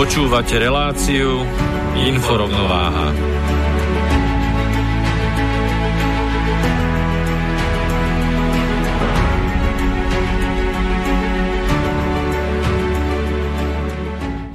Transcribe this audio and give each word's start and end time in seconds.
Počúvate 0.00 0.56
reláciu 0.56 1.44
Inforovnováha. 1.92 3.12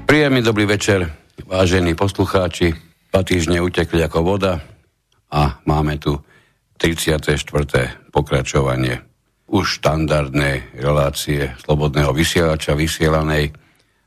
Príjemný 0.10 0.42
dobrý 0.42 0.66
večer, 0.66 1.14
vážení 1.46 1.94
poslucháči. 1.94 2.74
Dva 3.14 3.22
týždne 3.22 3.62
utekli 3.62 4.02
ako 4.02 4.26
voda 4.26 4.66
a 5.30 5.62
máme 5.70 6.02
tu 6.02 6.26
34. 6.82 7.38
pokračovanie 8.10 8.98
už 9.54 9.78
štandardnej 9.78 10.82
relácie 10.82 11.54
Slobodného 11.62 12.18
vysielača 12.18 12.74
vysielanej 12.74 13.54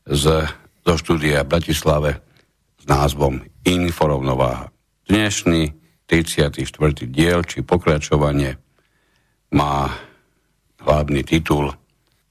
z, 0.02 0.50
zo 0.88 0.96
štúdia 0.96 1.44
Bratislave 1.44 2.16
s 2.80 2.88
názvom 2.88 3.44
Inforovnováha. 3.68 4.72
Dnešný 5.04 5.76
34. 6.08 6.64
diel 7.04 7.44
či 7.44 7.60
pokračovanie 7.60 8.56
má 9.52 9.92
hlavný 10.80 11.20
titul. 11.28 11.76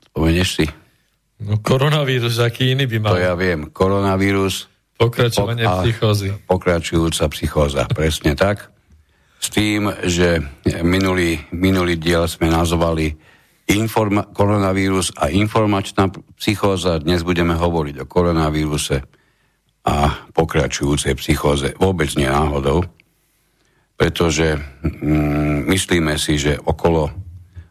Spomenieš 0.09 0.49
si? 0.49 0.65
No 1.37 1.61
koronavírus, 1.61 2.41
aký 2.41 2.73
iný 2.73 2.89
by 2.89 2.97
mal? 2.97 3.13
To 3.13 3.21
ja 3.21 3.37
viem. 3.37 3.69
Koronavírus. 3.69 4.65
Pokračovanie 4.97 5.61
pok- 5.61 5.85
psychózy. 5.85 6.33
Pokračujúca 6.49 7.29
psychóza, 7.29 7.85
presne 7.93 8.33
tak. 8.33 8.73
S 9.37 9.53
tým, 9.53 9.93
že 10.01 10.41
minulý, 10.81 11.45
minulý 11.53 12.01
diel 12.01 12.25
sme 12.25 12.49
nazvali 12.49 13.13
informa- 13.67 14.27
koronavírus 14.31 15.11
a 15.19 15.27
informačná 15.27 16.09
psychóza. 16.39 17.03
Dnes 17.03 17.21
budeme 17.21 17.53
hovoriť 17.53 18.03
o 18.03 18.09
koronavíruse 18.09 19.03
a 19.87 19.95
pokračujúcej 20.31 21.15
psychóze. 21.19 21.75
Vôbec 21.79 22.11
nie 22.19 22.27
náhodou, 22.27 22.83
pretože 23.95 24.59
mm, 24.83 25.67
myslíme 25.71 26.15
si, 26.19 26.39
že 26.39 26.59
okolo, 26.59 27.11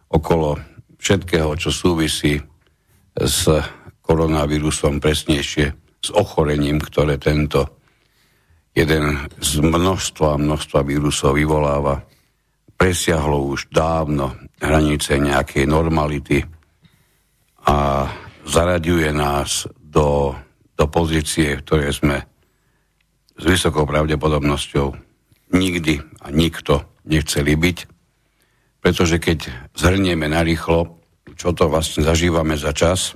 okolo 0.08 0.60
všetkého, 0.96 1.52
čo 1.60 1.70
súvisí 1.72 2.40
s 3.16 3.48
koronavírusom, 4.04 5.00
presnejšie 5.00 5.66
s 6.00 6.08
ochorením, 6.14 6.78
ktoré 6.78 7.18
tento 7.18 7.76
jeden 8.76 9.24
z 9.40 9.64
množstva 9.64 10.36
množstva 10.36 10.80
vírusov 10.84 11.40
vyvoláva, 11.40 12.04
presiahlo 12.76 13.50
už 13.56 13.72
dávno 13.72 14.36
hranice 14.60 15.16
nejakej 15.16 15.64
normality 15.64 16.44
a 17.66 18.06
zaraďuje 18.46 19.10
nás 19.10 19.66
do, 19.80 20.36
do 20.76 20.84
pozície, 20.86 21.56
v 21.56 21.64
ktorej 21.64 21.92
sme 21.98 22.16
s 23.36 23.42
vysokou 23.42 23.84
pravdepodobnosťou 23.88 24.94
nikdy 25.56 26.00
a 26.22 26.26
nikto 26.32 26.84
nechceli 27.08 27.56
byť, 27.56 27.78
pretože 28.80 29.16
keď 29.18 29.50
zhrnieme 29.76 30.28
narýchlo 30.30 30.96
čo 31.36 31.52
to 31.52 31.68
vlastne 31.68 32.02
zažívame 32.02 32.56
za 32.56 32.72
čas, 32.72 33.14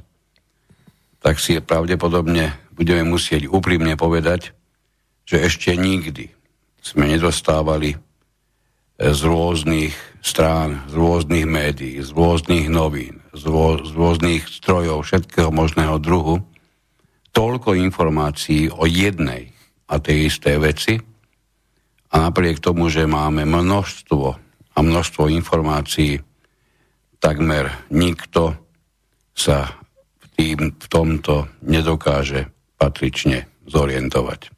tak 1.25 1.41
si 1.41 1.57
pravdepodobne 1.59 2.53
budeme 2.77 3.03
musieť 3.09 3.49
úprimne 3.49 3.97
povedať, 3.97 4.53
že 5.25 5.41
ešte 5.41 5.73
nikdy 5.73 6.29
sme 6.85 7.09
nedostávali 7.09 7.97
z 9.01 9.21
rôznych 9.25 9.97
strán, 10.21 10.85
z 10.93 10.95
rôznych 10.95 11.49
médií, 11.49 12.05
z 12.05 12.13
rôznych 12.13 12.69
novín, 12.69 13.25
z, 13.33 13.49
rô, 13.49 13.81
z 13.81 13.97
rôznych 13.97 14.45
strojov 14.45 15.09
všetkého 15.09 15.49
možného 15.49 15.97
druhu 15.97 16.45
toľko 17.33 17.73
informácií 17.81 18.69
o 18.69 18.85
jednej 18.85 19.57
a 19.89 19.97
tej 19.97 20.29
istej 20.29 20.57
veci 20.61 20.95
a 22.13 22.29
napriek 22.29 22.61
tomu, 22.61 22.93
že 22.93 23.09
máme 23.09 23.49
množstvo 23.49 24.27
a 24.77 24.79
množstvo 24.85 25.33
informácií 25.33 26.21
takmer 27.23 27.73
nikto 27.89 28.53
sa 29.33 29.73
v, 30.21 30.25
tým, 30.37 30.59
v 30.77 30.87
tomto 30.93 31.49
nedokáže 31.65 32.53
patrične 32.77 33.49
zorientovať. 33.65 34.53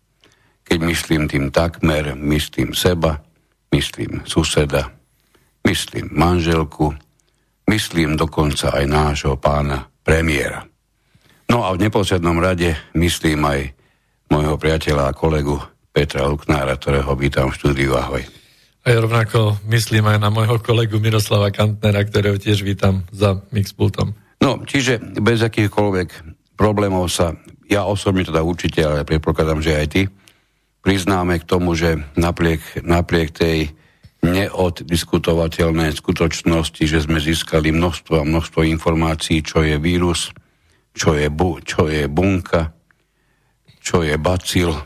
Keď 0.66 0.78
myslím 0.82 1.22
tým 1.30 1.54
takmer, 1.54 2.18
myslím 2.18 2.72
seba, 2.72 3.22
myslím 3.72 4.22
suseda, 4.28 4.92
myslím 5.64 6.12
manželku, 6.12 6.94
myslím 7.66 8.20
dokonca 8.20 8.76
aj 8.76 8.84
nášho 8.86 9.34
pána 9.40 9.88
premiéra. 10.04 10.68
No 11.48 11.64
a 11.64 11.72
v 11.76 11.88
neposlednom 11.88 12.40
rade 12.40 12.76
myslím 12.96 13.44
aj 13.44 13.60
môjho 14.32 14.56
priateľa 14.56 15.12
a 15.12 15.16
kolegu 15.16 15.60
Petra 15.92 16.24
Luknára, 16.24 16.80
ktorého 16.80 17.12
vítam 17.12 17.52
v 17.52 17.56
štúdiu. 17.60 17.92
Ahoj. 17.92 18.24
A 18.82 18.86
ja 18.88 18.98
rovnako 18.98 19.60
myslím 19.68 20.08
aj 20.08 20.18
na 20.18 20.32
môjho 20.32 20.56
kolegu 20.58 20.96
Miroslava 20.96 21.52
Kantnera, 21.52 22.02
ktorého 22.02 22.40
tiež 22.40 22.64
vítam 22.64 23.04
za 23.12 23.44
Mixpultom. 23.52 24.16
No, 24.42 24.64
čiže 24.64 24.98
bez 25.20 25.44
akýchkoľvek 25.44 26.08
problémov 26.58 27.06
sa, 27.12 27.36
ja 27.70 27.86
osobne 27.86 28.26
teda 28.26 28.42
určite, 28.42 28.82
ale 28.82 29.06
predpokladám, 29.06 29.62
že 29.62 29.78
aj 29.78 29.86
ty, 29.92 30.02
priznáme 30.82 31.38
k 31.38 31.48
tomu, 31.48 31.72
že 31.78 32.02
napriek, 32.18 32.82
napriek 32.82 33.30
tej 33.32 33.72
neoddiskutovateľnej 34.22 35.94
skutočnosti, 35.94 36.82
že 36.86 37.02
sme 37.02 37.18
získali 37.18 37.74
množstvo 37.74 38.22
a 38.22 38.28
množstvo 38.28 38.62
informácií, 38.66 39.42
čo 39.42 39.66
je 39.66 39.78
vírus, 39.82 40.30
čo 40.94 41.18
je, 41.18 41.26
bu, 41.26 41.58
čo 41.62 41.90
je 41.90 42.06
bunka, 42.06 42.70
čo 43.82 44.06
je 44.06 44.14
bacil 44.18 44.78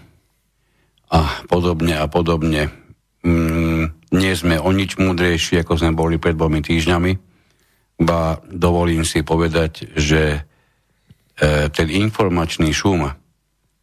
a 1.12 1.20
podobne 1.48 2.00
a 2.00 2.06
podobne 2.08 2.72
mm, 3.20 4.14
nie 4.16 4.32
sme 4.32 4.56
o 4.56 4.70
nič 4.72 4.96
múdrejší, 4.96 5.60
ako 5.60 5.74
sme 5.76 5.92
boli 5.92 6.16
pred 6.16 6.32
dvomi 6.32 6.64
týždňami, 6.64 7.12
ba 8.00 8.40
dovolím 8.48 9.04
si 9.04 9.20
povedať, 9.20 9.92
že 9.96 10.22
e, 10.32 10.40
ten 11.68 11.88
informačný 11.92 12.72
šum, 12.72 13.12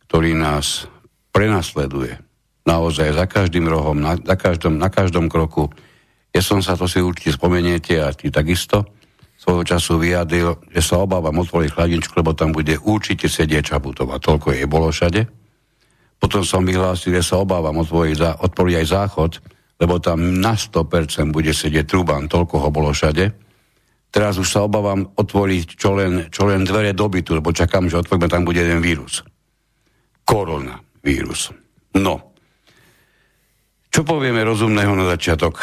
ktorý 0.09 0.33
nás 0.33 0.89
prenasleduje 1.33 2.21
naozaj 2.63 3.17
za 3.17 3.25
každým 3.27 3.67
rohom, 3.67 3.99
na, 3.99 4.15
za 4.15 4.37
každom, 4.39 4.79
na 4.79 4.87
každom 4.87 5.27
kroku, 5.27 5.67
ja 6.33 6.41
som 6.41 6.63
sa 6.63 6.73
to 6.73 6.87
si 6.89 7.03
určite 7.03 7.37
spomeniete 7.37 7.99
a 8.01 8.09
ty 8.09 8.33
takisto 8.33 8.87
svojho 9.37 9.67
času 9.67 9.99
vyjadril, 9.99 10.55
že 10.71 10.81
sa 10.81 11.03
obávam 11.03 11.43
otvoriť 11.43 11.75
chladničku, 11.75 12.13
lebo 12.15 12.31
tam 12.31 12.55
bude 12.55 12.79
určite 12.79 13.27
sedieť 13.27 13.75
Čaputová. 13.75 14.15
Toľko 14.17 14.55
jej 14.55 14.63
bolo 14.63 14.87
všade. 14.87 15.27
Potom 16.17 16.47
som 16.47 16.63
vyhlásil, 16.63 17.19
že 17.19 17.27
sa 17.27 17.43
obávam 17.43 17.83
otvoriť, 17.83 18.39
otvoriť 18.39 18.75
aj 18.79 18.87
záchod, 18.87 19.31
lebo 19.83 19.99
tam 19.99 20.39
na 20.39 20.55
100% 20.55 21.35
bude 21.35 21.51
sedieť 21.51 21.83
Truban, 21.83 22.31
toľko 22.31 22.55
ho 22.63 22.69
bolo 22.71 22.95
všade. 22.95 23.35
Teraz 24.13 24.39
už 24.39 24.47
sa 24.47 24.63
obávam 24.63 25.11
otvoriť 25.11 25.75
čo 25.75 25.99
len, 25.99 26.31
čo 26.31 26.47
len 26.47 26.63
dvere 26.63 26.95
do 26.95 27.11
bytu, 27.11 27.35
lebo 27.35 27.51
čakám, 27.51 27.91
že 27.91 27.99
otvoríme, 27.99 28.31
tam 28.31 28.47
bude 28.47 28.63
jeden 28.63 28.79
vírus. 28.79 29.27
Koronavírus. 31.03 31.51
No. 31.99 32.31
Čo 33.91 34.07
povieme 34.07 34.39
rozumného 34.47 34.95
na 34.95 35.11
začiatok? 35.11 35.59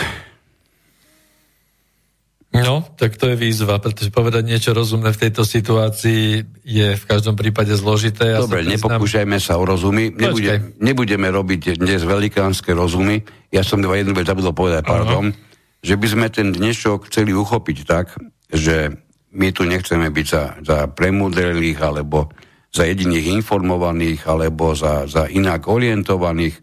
No, 2.53 2.85
tak 2.99 3.17
to 3.17 3.33
je 3.33 3.41
výzva, 3.41 3.81
pretože 3.81 4.13
povedať 4.13 4.45
niečo 4.45 4.77
rozumné 4.77 5.17
v 5.17 5.23
tejto 5.27 5.49
situácii 5.49 6.45
je 6.61 6.89
v 6.93 7.05
každom 7.09 7.39
prípade 7.41 7.73
zložité. 7.73 8.37
Ja 8.37 8.45
Dobre, 8.45 8.69
nepokúšajme 8.69 9.41
sa 9.41 9.57
o 9.57 9.65
rozumy. 9.65 10.13
Nebude, 10.13 10.77
nebudeme 10.77 11.33
robiť 11.33 11.81
dnes 11.81 12.05
velikánske 12.05 12.77
rozumy. 12.77 13.25
Ja 13.49 13.65
som 13.65 13.81
jednu 13.81 14.13
vec 14.13 14.29
zabudol 14.29 14.53
povedať, 14.53 14.83
pardon, 14.85 15.33
uh-huh. 15.33 15.81
že 15.81 15.95
by 15.97 16.07
sme 16.11 16.27
ten 16.29 16.53
dnešok 16.53 17.09
chceli 17.09 17.33
uchopiť 17.33 17.79
tak, 17.89 18.13
že 18.53 18.93
my 19.33 19.49
tu 19.57 19.65
nechceme 19.65 20.11
byť 20.11 20.27
za, 20.27 20.45
za 20.61 20.79
premudrelých 20.91 21.79
alebo 21.81 22.29
za 22.71 22.87
jediných 22.87 23.35
informovaných 23.43 24.31
alebo 24.31 24.73
za, 24.79 25.11
za 25.11 25.27
inak 25.27 25.67
orientovaných. 25.67 26.57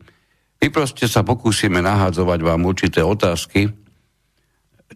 My 0.64 0.68
proste 0.72 1.06
sa 1.06 1.22
pokúsime 1.22 1.84
nahádzovať 1.84 2.40
vám 2.42 2.62
určité 2.66 3.04
otázky, 3.04 3.70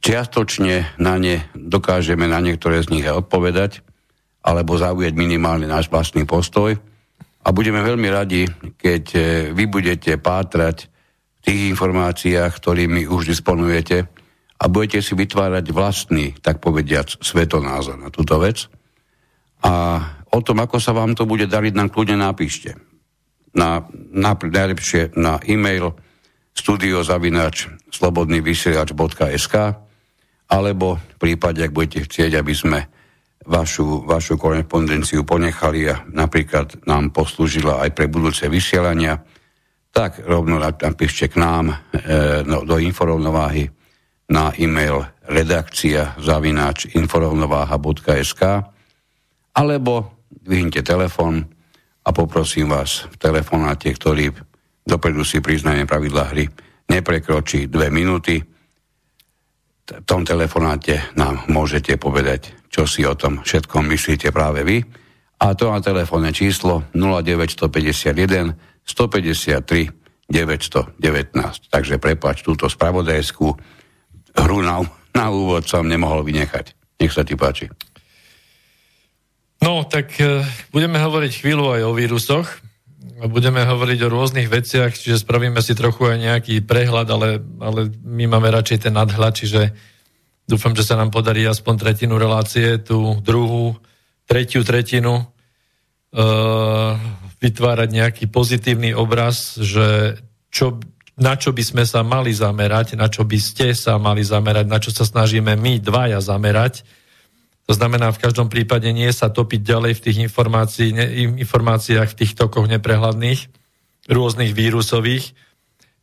čiastočne 0.02 0.98
na 0.98 1.20
ne 1.20 1.46
dokážeme 1.54 2.26
na 2.26 2.40
niektoré 2.40 2.82
z 2.82 2.90
nich 2.96 3.06
aj 3.06 3.28
odpovedať, 3.28 3.72
alebo 4.42 4.80
zaujať 4.80 5.14
minimálne 5.14 5.70
náš 5.70 5.92
vlastný 5.92 6.26
postoj. 6.26 6.74
A 7.42 7.48
budeme 7.54 7.82
veľmi 7.82 8.10
radi, 8.10 8.46
keď 8.78 9.04
e, 9.14 9.20
vy 9.54 9.66
budete 9.70 10.18
pátrať 10.18 10.90
v 10.90 11.40
tých 11.42 11.62
informáciách, 11.74 12.54
ktorými 12.54 13.10
už 13.10 13.34
disponujete 13.34 14.06
a 14.62 14.64
budete 14.70 15.02
si 15.02 15.18
vytvárať 15.18 15.66
vlastný, 15.74 16.38
tak 16.38 16.62
povediac, 16.62 17.10
svetonázor 17.18 17.98
na 17.98 18.14
túto 18.14 18.38
vec. 18.38 18.70
A 19.66 20.06
o 20.32 20.40
tom, 20.40 20.64
ako 20.64 20.80
sa 20.80 20.96
vám 20.96 21.14
to 21.14 21.28
bude 21.28 21.48
dariť, 21.48 21.74
nám 21.76 21.92
kľudne 21.92 22.24
napíšte. 22.24 22.76
Na, 23.52 23.84
na, 24.16 24.32
najlepšie 24.36 25.20
na 25.20 25.44
e-mail 25.44 25.92
studiozavinač 26.56 27.68
slobodnyvysielač.sk 27.92 29.56
alebo 30.52 31.00
v 31.00 31.16
prípade, 31.20 31.64
ak 31.64 31.76
budete 31.76 32.08
chcieť, 32.08 32.32
aby 32.40 32.54
sme 32.56 32.80
vašu, 33.48 34.04
vašu 34.08 34.36
korespondenciu 34.36 35.24
ponechali 35.24 35.88
a 35.92 36.04
napríklad 36.12 36.84
nám 36.88 37.16
poslúžila 37.16 37.84
aj 37.84 37.92
pre 37.96 38.08
budúce 38.12 38.48
vysielania, 38.52 39.20
tak 39.92 40.24
rovno 40.24 40.60
napíšte 40.60 41.28
k 41.28 41.36
nám 41.40 41.72
e, 41.72 41.76
no, 42.48 42.64
do 42.64 42.80
inforovnováhy 42.80 43.68
na 44.32 44.56
e-mail 44.56 45.04
redakcia 45.28 46.16
zavináč 46.20 46.96
inforovnováha.sk 46.96 48.42
alebo 49.52 50.21
vyhnite 50.46 50.82
telefon 50.82 51.46
a 52.02 52.10
poprosím 52.10 52.74
vás 52.74 53.06
v 53.10 53.16
telefonáte, 53.18 53.94
ktorý 53.94 54.34
dopredu 54.82 55.22
si 55.22 55.40
priznanie 55.40 55.86
pravidla 55.86 56.34
hry 56.34 56.50
neprekročí 56.92 57.72
dve 57.72 57.88
minúty, 57.88 58.44
v 59.92 60.06
tom 60.08 60.24
telefonáte 60.24 61.16
nám 61.20 61.48
môžete 61.52 62.00
povedať, 62.00 62.56
čo 62.72 62.88
si 62.88 63.04
o 63.04 63.16
tom 63.16 63.44
všetkom 63.44 63.92
myslíte 63.92 64.32
práve 64.32 64.64
vy. 64.64 64.80
A 65.42 65.52
to 65.58 65.68
na 65.68 65.84
telefónne 65.84 66.32
číslo 66.32 66.88
0951 66.96 68.56
153 68.88 70.32
919. 70.32 71.68
Takže 71.68 72.00
prepač 72.00 72.40
túto 72.40 72.72
spravodajskú 72.72 73.48
hru 74.40 74.60
na, 74.64 74.80
na 75.12 75.28
úvod 75.28 75.68
som 75.68 75.84
nemohol 75.84 76.24
vynechať. 76.24 76.72
Nech 77.04 77.12
sa 77.12 77.28
ti 77.28 77.36
páči. 77.36 77.68
No, 79.62 79.86
tak 79.86 80.18
e, 80.18 80.42
budeme 80.74 80.98
hovoriť 80.98 81.32
chvíľu 81.38 81.78
aj 81.78 81.82
o 81.86 81.94
vírusoch. 81.94 82.50
Budeme 83.22 83.62
hovoriť 83.62 84.00
o 84.02 84.10
rôznych 84.10 84.50
veciach, 84.50 84.98
čiže 84.98 85.22
spravíme 85.22 85.62
si 85.62 85.78
trochu 85.78 86.10
aj 86.10 86.18
nejaký 86.18 86.66
prehľad, 86.66 87.08
ale, 87.14 87.30
ale 87.62 87.94
my 88.02 88.26
máme 88.26 88.50
radšej 88.50 88.90
ten 88.90 88.98
nadhľad, 88.98 89.38
čiže 89.38 89.62
dúfam, 90.50 90.74
že 90.74 90.82
sa 90.82 90.98
nám 90.98 91.14
podarí 91.14 91.46
aspoň 91.46 91.78
tretinu 91.78 92.18
relácie, 92.18 92.82
tú 92.82 93.22
druhú, 93.22 93.78
tretiu 94.26 94.66
tretinu 94.66 95.22
uh, 95.22 96.98
vytvárať 97.38 97.90
nejaký 97.94 98.26
pozitívny 98.34 98.98
obraz, 98.98 99.62
že 99.62 100.18
čo, 100.50 100.82
na 101.22 101.38
čo 101.38 101.54
by 101.54 101.62
sme 101.62 101.84
sa 101.86 102.02
mali 102.02 102.34
zamerať, 102.34 102.98
na 102.98 103.06
čo 103.06 103.22
by 103.22 103.38
ste 103.38 103.78
sa 103.78 104.02
mali 104.02 104.26
zamerať, 104.26 104.66
na 104.66 104.82
čo 104.82 104.90
sa 104.90 105.06
snažíme 105.06 105.54
my 105.54 105.78
dvaja 105.78 106.18
zamerať, 106.26 106.82
to 107.72 107.80
znamená 107.80 108.12
v 108.12 108.20
každom 108.20 108.52
prípade 108.52 108.92
nie 108.92 109.08
sa 109.16 109.32
topiť 109.32 109.64
ďalej 109.64 109.96
v 109.96 110.04
tých 110.04 110.18
informácií, 110.28 110.92
ne, 110.92 111.08
informáciách, 111.40 112.12
v 112.12 112.18
tých 112.20 112.36
tokoch 112.36 112.68
neprehľadných, 112.68 113.48
rôznych 114.12 114.52
vírusových, 114.52 115.32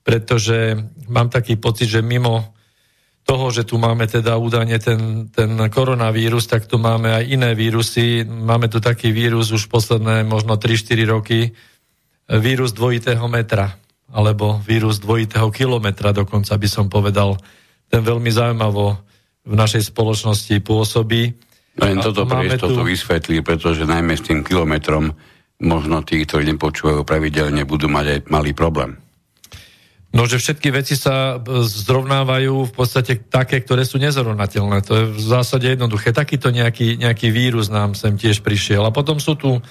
pretože 0.01 0.81
mám 1.13 1.29
taký 1.29 1.61
pocit, 1.61 1.93
že 1.93 2.01
mimo 2.01 2.57
toho, 3.29 3.53
že 3.53 3.69
tu 3.69 3.77
máme 3.77 4.09
teda 4.09 4.41
údajne 4.41 4.81
ten, 4.81 5.29
ten 5.29 5.61
koronavírus, 5.69 6.49
tak 6.49 6.65
tu 6.65 6.81
máme 6.81 7.13
aj 7.13 7.29
iné 7.29 7.53
vírusy. 7.53 8.25
Máme 8.25 8.73
tu 8.73 8.81
taký 8.81 9.13
vírus 9.13 9.53
už 9.53 9.69
posledné 9.69 10.25
možno 10.25 10.57
3-4 10.57 11.05
roky, 11.05 11.53
vírus 12.33 12.73
dvojitého 12.73 13.29
metra, 13.29 13.77
alebo 14.09 14.57
vírus 14.65 15.05
dvojitého 15.05 15.53
kilometra 15.53 16.17
dokonca 16.17 16.57
by 16.57 16.69
som 16.73 16.89
povedal. 16.89 17.37
Ten 17.93 18.01
veľmi 18.01 18.33
zaujímavo 18.33 18.97
v 19.45 19.53
našej 19.53 19.93
spoločnosti 19.93 20.65
pôsobí. 20.65 21.48
Len 21.79 22.03
toto 22.03 22.27
pre 22.27 22.51
istotu 22.51 22.83
tu... 22.83 22.87
vysvetlí, 22.87 23.43
pretože 23.47 23.87
najmä 23.87 24.19
s 24.19 24.27
tým 24.27 24.43
kilometrom 24.43 25.15
možno 25.59 26.03
tí, 26.07 26.23
ktorí 26.23 26.47
nepočúvajú 26.55 27.03
pravidelne, 27.03 27.67
budú 27.67 27.91
mať 27.91 28.07
aj 28.07 28.19
malý 28.31 28.55
problém. 28.55 28.99
No, 30.09 30.25
že 30.25 30.41
všetky 30.41 30.73
veci 30.73 30.97
sa 30.97 31.37
e, 31.37 31.63
zrovnávajú 31.69 32.73
v 32.73 32.73
podstate 32.73 33.29
také, 33.29 33.61
ktoré 33.61 33.85
sú 33.85 34.01
nezrovnateľné. 34.01 34.81
To 34.89 34.93
je 34.97 35.05
v 35.05 35.21
zásade 35.21 35.69
jednoduché. 35.69 36.17
Takýto 36.17 36.49
nejaký, 36.49 36.97
nejaký 36.97 37.29
vírus 37.29 37.69
nám 37.69 37.93
sem 37.93 38.17
tiež 38.17 38.41
prišiel. 38.41 38.89
A 38.89 38.95
potom 38.95 39.21
sú 39.21 39.37
tu 39.37 39.61
e, 39.61 39.63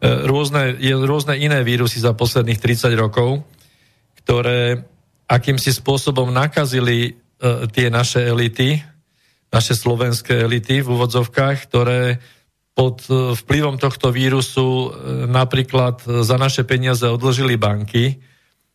rôzne, 0.00 0.80
je, 0.80 0.96
rôzne 0.96 1.36
iné 1.36 1.60
vírusy 1.60 2.00
za 2.00 2.16
posledných 2.16 2.56
30 2.56 2.88
rokov, 2.96 3.44
ktoré 4.24 4.80
akýmsi 5.28 5.76
spôsobom 5.76 6.32
nakazili 6.32 6.98
e, 7.04 7.10
tie 7.68 7.92
naše 7.92 8.24
elity, 8.24 8.80
naše 9.52 9.76
slovenské 9.76 10.48
elity 10.48 10.80
v 10.80 10.90
úvodzovkách, 10.96 11.56
ktoré 11.68 12.18
pod 12.72 13.04
e, 13.06 13.36
vplyvom 13.36 13.76
tohto 13.76 14.08
vírusu 14.08 14.88
e, 14.88 15.28
napríklad 15.28 16.00
za 16.24 16.40
naše 16.40 16.64
peniaze 16.64 17.04
odložili 17.04 17.60
banky 17.60 18.16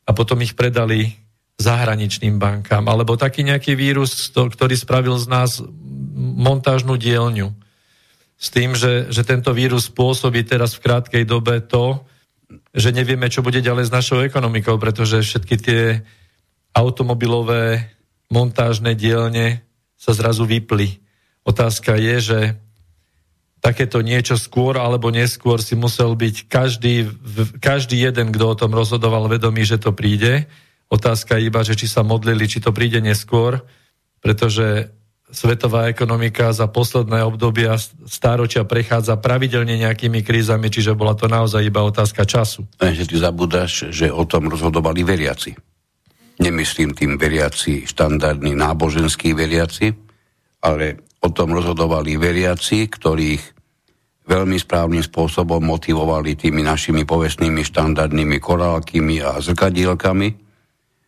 a 0.05 0.13
potom 0.13 0.37
ich 0.45 0.53
predali 0.53 1.17
zahraničným 1.57 2.37
bankám. 2.37 2.85
Alebo 2.85 3.17
taký 3.17 3.41
nejaký 3.41 3.73
vírus, 3.73 4.29
ktorý 4.29 4.77
spravil 4.77 5.17
z 5.17 5.25
nás 5.25 5.51
montážnu 6.37 6.95
dielňu. 7.01 7.49
S 8.37 8.53
tým, 8.53 8.77
že, 8.77 9.09
že 9.09 9.25
tento 9.25 9.49
vírus 9.57 9.89
spôsobí 9.89 10.45
teraz 10.45 10.77
v 10.77 10.85
krátkej 10.85 11.23
dobe 11.25 11.57
to, 11.65 12.05
že 12.77 12.93
nevieme, 12.93 13.25
čo 13.33 13.41
bude 13.41 13.57
ďalej 13.57 13.89
s 13.89 13.95
našou 13.97 14.21
ekonomikou, 14.21 14.77
pretože 14.77 15.25
všetky 15.25 15.55
tie 15.57 15.81
automobilové 16.77 17.89
montážne 18.29 18.93
dielne 18.93 19.66
sa 19.97 20.13
zrazu 20.13 20.45
vypli. 20.45 21.01
Otázka 21.43 21.97
je, 21.97 22.15
že 22.21 22.39
takéto 23.57 24.05
niečo 24.05 24.37
skôr 24.37 24.77
alebo 24.77 25.09
neskôr 25.09 25.57
si 25.59 25.73
musel 25.73 26.13
byť 26.13 26.45
každý, 26.47 27.09
každý 27.57 28.05
jeden, 28.05 28.29
kto 28.29 28.45
o 28.53 28.55
tom 28.55 28.71
rozhodoval, 28.71 29.25
vedomý, 29.25 29.65
že 29.65 29.81
to 29.81 29.91
príde. 29.91 30.45
Otázka 30.87 31.35
je 31.35 31.49
iba, 31.49 31.65
že 31.65 31.75
či 31.75 31.89
sa 31.89 32.05
modlili, 32.05 32.47
či 32.47 32.63
to 32.63 32.71
príde 32.71 33.01
neskôr, 33.01 33.59
pretože 34.21 34.93
svetová 35.27 35.91
ekonomika 35.91 36.55
za 36.55 36.71
posledné 36.71 37.19
obdobia 37.27 37.75
stáročia 38.07 38.63
prechádza 38.63 39.19
pravidelne 39.19 39.75
nejakými 39.75 40.23
krízami, 40.23 40.71
čiže 40.71 40.95
bola 40.95 41.11
to 41.19 41.27
naozaj 41.27 41.59
iba 41.59 41.83
otázka 41.83 42.23
času. 42.23 42.63
Že 42.79 43.03
ty 43.03 43.15
zabudáš, 43.19 43.91
že 43.91 44.07
o 44.07 44.23
tom 44.23 44.47
rozhodovali 44.47 45.03
veriaci. 45.03 45.51
Nemyslím 46.37 46.93
tým 46.93 47.17
veriaci, 47.17 47.89
štandardní 47.89 48.53
náboženskí 48.53 49.33
veriaci, 49.33 49.89
ale 50.61 51.09
o 51.25 51.29
tom 51.33 51.53
rozhodovali 51.53 52.13
veriaci, 52.13 52.85
ktorých 52.85 53.43
veľmi 54.27 54.57
správnym 54.59 55.01
spôsobom 55.01 55.63
motivovali 55.63 56.35
tými 56.35 56.61
našimi 56.61 57.07
povestnými 57.07 57.63
štandardnými 57.63 58.37
korálkami 58.37 59.23
a 59.23 59.39
zrkadielkami. 59.39 60.27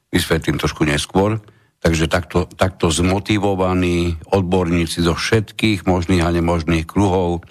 Vysvetlím 0.10 0.58
trošku 0.58 0.88
neskôr. 0.88 1.38
Takže 1.80 2.12
takto, 2.12 2.44
takto 2.60 2.92
zmotivovaní 2.92 4.20
odborníci 4.36 5.00
zo 5.00 5.16
všetkých 5.16 5.88
možných 5.88 6.24
a 6.28 6.34
nemožných 6.36 6.84
kruhov 6.84 7.48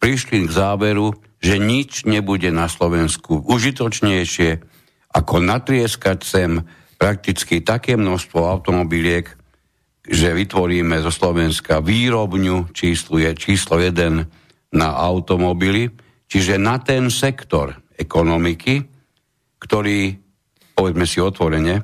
prišli 0.00 0.44
k 0.44 0.50
záveru, 0.52 1.16
že 1.40 1.56
nič 1.56 2.04
nebude 2.04 2.52
na 2.52 2.68
Slovensku 2.68 3.40
užitočnejšie, 3.40 4.60
ako 5.16 5.34
natrieskať 5.40 6.18
sem 6.20 6.60
prakticky 7.00 7.64
také 7.64 7.96
množstvo 7.96 8.44
automobiliek, 8.44 9.24
že 10.04 10.36
vytvoríme 10.36 11.00
zo 11.00 11.08
Slovenska 11.08 11.80
výrobňu 11.80 12.76
číslo, 12.76 13.16
je, 13.16 13.32
číslo 13.32 13.80
1 13.80 14.76
na 14.76 14.88
automobily, 15.00 15.88
čiže 16.28 16.60
na 16.60 16.76
ten 16.76 17.08
sektor 17.08 17.72
ekonomiky, 17.96 18.84
ktorý, 19.56 20.12
povedzme 20.76 21.08
si 21.08 21.24
otvorene, 21.24 21.80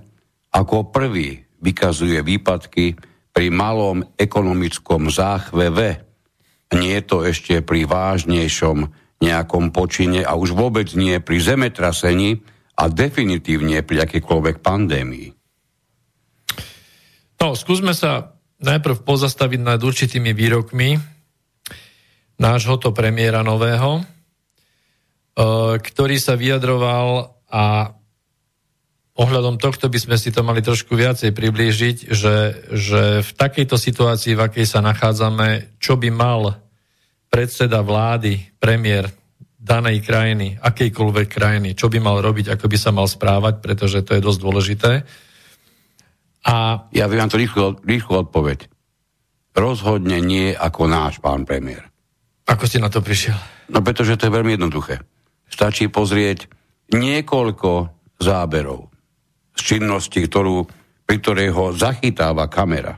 ako 0.52 0.92
prvý 0.92 1.40
vykazuje 1.64 2.20
výpadky 2.20 2.92
pri 3.32 3.46
malom 3.48 4.04
ekonomickom 4.20 5.08
záchveve, 5.08 6.04
nie 6.76 6.92
je 7.00 7.04
to 7.04 7.16
ešte 7.24 7.64
pri 7.64 7.88
vážnejšom 7.88 8.84
nejakom 9.20 9.72
počine 9.72 10.20
a 10.24 10.36
už 10.36 10.52
vôbec 10.52 10.92
nie 10.92 11.16
pri 11.24 11.40
zemetrasení 11.40 12.44
a 12.76 12.84
definitívne 12.92 13.80
pri 13.80 14.04
akékoľvek 14.04 14.60
pandémii. 14.60 15.28
No, 17.40 17.56
skúsme 17.56 17.96
sa 17.96 18.36
najprv 18.60 19.04
pozastaviť 19.04 19.60
nad 19.60 19.80
určitými 19.80 20.32
výrokmi 20.32 20.96
nášho 22.36 22.76
to 22.76 22.92
premiéra 22.92 23.40
nového, 23.40 24.00
e, 24.00 24.02
ktorý 25.80 26.16
sa 26.20 26.36
vyjadroval 26.36 27.36
a 27.48 27.96
ohľadom 29.16 29.56
tohto 29.56 29.88
by 29.88 29.96
sme 29.96 30.16
si 30.20 30.28
to 30.28 30.44
mali 30.44 30.60
trošku 30.60 30.92
viacej 30.92 31.32
priblížiť, 31.32 32.12
že, 32.12 32.36
že 32.68 33.02
v 33.24 33.30
takejto 33.32 33.76
situácii, 33.80 34.36
v 34.36 34.44
akej 34.44 34.66
sa 34.68 34.84
nachádzame, 34.84 35.80
čo 35.80 35.96
by 35.96 36.12
mal 36.12 36.60
predseda 37.32 37.80
vlády, 37.80 38.52
premiér 38.60 39.08
danej 39.66 40.06
krajiny, 40.06 40.54
akejkoľvek 40.62 41.26
krajiny, 41.26 41.74
čo 41.74 41.90
by 41.90 41.98
mal 41.98 42.22
robiť, 42.22 42.54
ako 42.54 42.70
by 42.70 42.78
sa 42.78 42.94
mal 42.94 43.10
správať, 43.10 43.58
pretože 43.58 44.06
to 44.06 44.14
je 44.14 44.22
dosť 44.22 44.38
dôležité. 44.38 44.92
A... 46.46 46.86
Ja 46.94 47.10
viem 47.10 47.26
to 47.26 47.34
rýchlo, 47.34 47.82
rýchlo 47.82 48.22
odpoveď. 48.22 48.70
Rozhodne 49.58 50.22
nie 50.22 50.54
ako 50.54 50.86
náš 50.86 51.18
pán 51.18 51.42
premiér. 51.42 51.82
Ako 52.46 52.70
ste 52.70 52.78
na 52.78 52.86
to 52.86 53.02
prišiel? 53.02 53.34
No 53.74 53.82
pretože 53.82 54.14
to 54.14 54.30
je 54.30 54.36
veľmi 54.38 54.54
jednoduché. 54.54 55.02
Stačí 55.50 55.90
pozrieť 55.90 56.46
niekoľko 56.94 57.90
záberov 58.22 58.86
z 59.58 59.60
činnosti, 59.74 60.22
ktorú, 60.22 60.62
pri 61.02 61.16
ktorej 61.18 61.50
ho 61.50 61.74
zachytáva 61.74 62.46
kamera. 62.46 62.94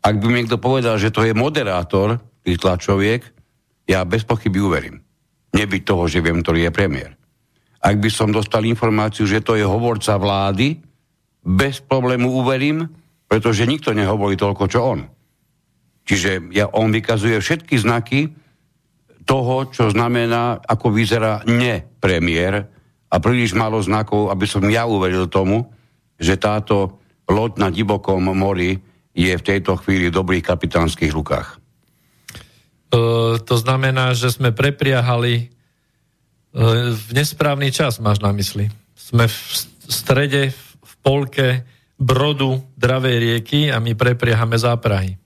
Ak 0.00 0.16
by 0.16 0.24
mi 0.32 0.40
niekto 0.40 0.56
povedal, 0.56 0.96
že 0.96 1.12
to 1.12 1.28
je 1.28 1.36
moderátor, 1.36 2.24
tlačoviek, 2.44 3.24
ja 3.84 4.04
bez 4.08 4.24
pochyby 4.24 4.60
uverím. 4.60 5.03
Nebyť 5.54 5.82
toho, 5.86 6.10
že 6.10 6.18
viem, 6.18 6.42
ktorý 6.42 6.68
je 6.68 6.72
premiér. 6.74 7.14
Ak 7.84 8.00
by 8.00 8.10
som 8.10 8.34
dostal 8.34 8.66
informáciu, 8.66 9.28
že 9.28 9.44
to 9.44 9.54
je 9.54 9.62
hovorca 9.62 10.18
vlády, 10.18 10.80
bez 11.44 11.84
problému 11.84 12.32
uverím, 12.32 12.88
pretože 13.28 13.68
nikto 13.68 13.92
nehovorí 13.92 14.34
toľko, 14.34 14.64
čo 14.66 14.80
on. 14.82 15.00
Čiže 16.04 16.52
ja, 16.52 16.68
on 16.72 16.92
vykazuje 16.92 17.36
všetky 17.40 17.76
znaky 17.80 18.32
toho, 19.24 19.68
čo 19.72 19.88
znamená, 19.88 20.60
ako 20.60 20.92
vyzerá 20.92 21.44
nepremiér 21.48 22.68
a 23.08 23.16
príliš 23.20 23.56
málo 23.56 23.80
znakov, 23.80 24.28
aby 24.28 24.44
som 24.44 24.64
ja 24.68 24.84
uveril 24.84 25.28
tomu, 25.32 25.64
že 26.20 26.36
táto 26.36 27.00
loď 27.28 27.56
na 27.60 27.68
divokom 27.72 28.20
mori 28.20 28.76
je 29.16 29.32
v 29.32 29.46
tejto 29.46 29.80
chvíli 29.80 30.12
v 30.12 30.16
dobrých 30.20 30.44
kapitánskych 30.44 31.12
rukách. 31.14 31.63
E, 32.94 32.98
to 33.42 33.54
znamená, 33.58 34.14
že 34.14 34.30
sme 34.30 34.54
prepriahali 34.54 35.34
e, 35.34 35.44
v 36.94 37.08
nesprávny 37.10 37.74
čas, 37.74 37.98
máš 37.98 38.22
na 38.22 38.30
mysli. 38.30 38.70
Sme 38.94 39.26
v 39.26 39.38
strede, 39.90 40.54
v 40.78 40.92
polke 41.02 41.66
brodu 41.98 42.62
dravej 42.78 43.16
rieky 43.18 43.60
a 43.74 43.82
my 43.82 43.98
prepriahame 43.98 44.54
záprahy. 44.54 45.18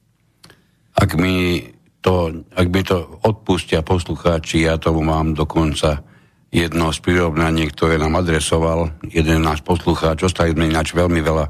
Ak 0.97 1.15
mi 1.15 1.63
to, 2.01 2.43
ak 2.57 2.67
mi 2.73 2.83
to 2.83 3.21
odpustia 3.23 3.85
poslucháči, 3.85 4.65
ja 4.65 4.81
tomu 4.81 5.05
mám 5.05 5.37
dokonca 5.37 6.01
jedno 6.49 6.89
z 6.89 6.99
prirovnaní, 7.05 7.69
ktoré 7.69 8.01
nám 8.01 8.25
adresoval 8.25 8.97
jeden 9.05 9.45
náš 9.45 9.61
poslucháč. 9.61 10.25
Ostali 10.25 10.57
sme 10.57 10.73
ináč 10.73 10.97
veľmi 10.97 11.21
veľa, 11.21 11.47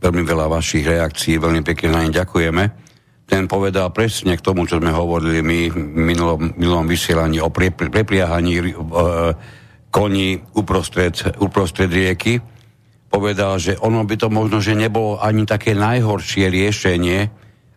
veľmi 0.00 0.22
veľa 0.24 0.46
vašich 0.48 0.88
reakcií, 0.88 1.36
veľmi 1.36 1.60
pekne 1.60 1.88
na 1.92 2.00
ne 2.08 2.10
ďakujeme. 2.16 2.87
Ten 3.28 3.44
povedal 3.44 3.92
presne 3.92 4.40
k 4.40 4.44
tomu, 4.44 4.64
čo 4.64 4.80
sme 4.80 4.88
hovorili 4.88 5.44
my 5.44 5.58
v 5.68 5.76
minulom, 5.76 6.56
minulom 6.56 6.88
vysielaní 6.88 7.44
o 7.44 7.52
pre, 7.52 7.68
pre, 7.68 7.92
prepliahaní 7.92 8.52
e, 8.56 8.64
koní 9.92 10.40
uprostred, 10.56 11.36
uprostred 11.36 11.92
rieky. 11.92 12.40
Povedal, 13.12 13.60
že 13.60 13.76
ono 13.76 14.00
by 14.08 14.16
to 14.16 14.32
možno, 14.32 14.64
že 14.64 14.72
nebolo 14.72 15.20
ani 15.20 15.44
také 15.44 15.76
najhoršie 15.76 16.48
riešenie, 16.48 17.18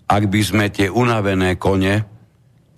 ak 0.07 0.23
by 0.31 0.41
sme 0.43 0.71
tie 0.71 0.87
unavené 0.87 1.59
kone, 1.59 2.07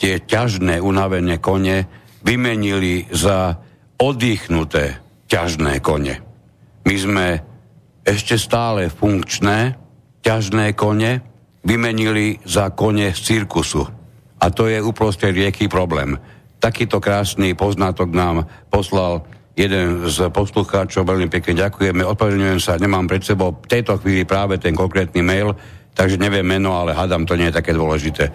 tie 0.01 0.25
ťažné 0.25 0.81
unavené 0.81 1.37
kone 1.37 1.85
vymenili 2.25 3.05
za 3.13 3.57
oddychnuté 4.01 4.97
ťažné 5.29 5.77
kone. 5.85 6.17
My 6.89 6.95
sme 6.97 7.25
ešte 8.01 8.41
stále 8.41 8.89
funkčné 8.89 9.77
ťažné 10.25 10.73
kone 10.73 11.32
vymenili 11.63 12.39
za 12.43 12.69
kone 12.69 13.15
z 13.15 13.19
cirkusu. 13.19 13.87
A 14.43 14.51
to 14.51 14.67
je 14.67 14.83
uprostred 14.83 15.31
rieky 15.31 15.71
problém. 15.71 16.19
Takýto 16.59 16.99
krásny 16.99 17.55
poznatok 17.55 18.11
nám 18.11 18.47
poslal 18.67 19.23
jeden 19.55 20.09
z 20.09 20.27
poslucháčov, 20.33 21.05
veľmi 21.05 21.29
pekne 21.29 21.67
ďakujeme, 21.67 22.01
odpovedňujem 22.03 22.59
sa, 22.59 22.81
nemám 22.81 23.05
pred 23.05 23.21
sebou 23.21 23.53
v 23.53 23.69
tejto 23.69 24.01
chvíli 24.01 24.25
práve 24.25 24.57
ten 24.57 24.73
konkrétny 24.73 25.21
mail, 25.21 25.53
takže 25.93 26.17
neviem 26.17 26.43
meno, 26.43 26.73
ale 26.73 26.97
hadam, 26.97 27.23
to 27.23 27.37
nie 27.37 27.53
je 27.53 27.57
také 27.61 27.71
dôležité. 27.71 28.33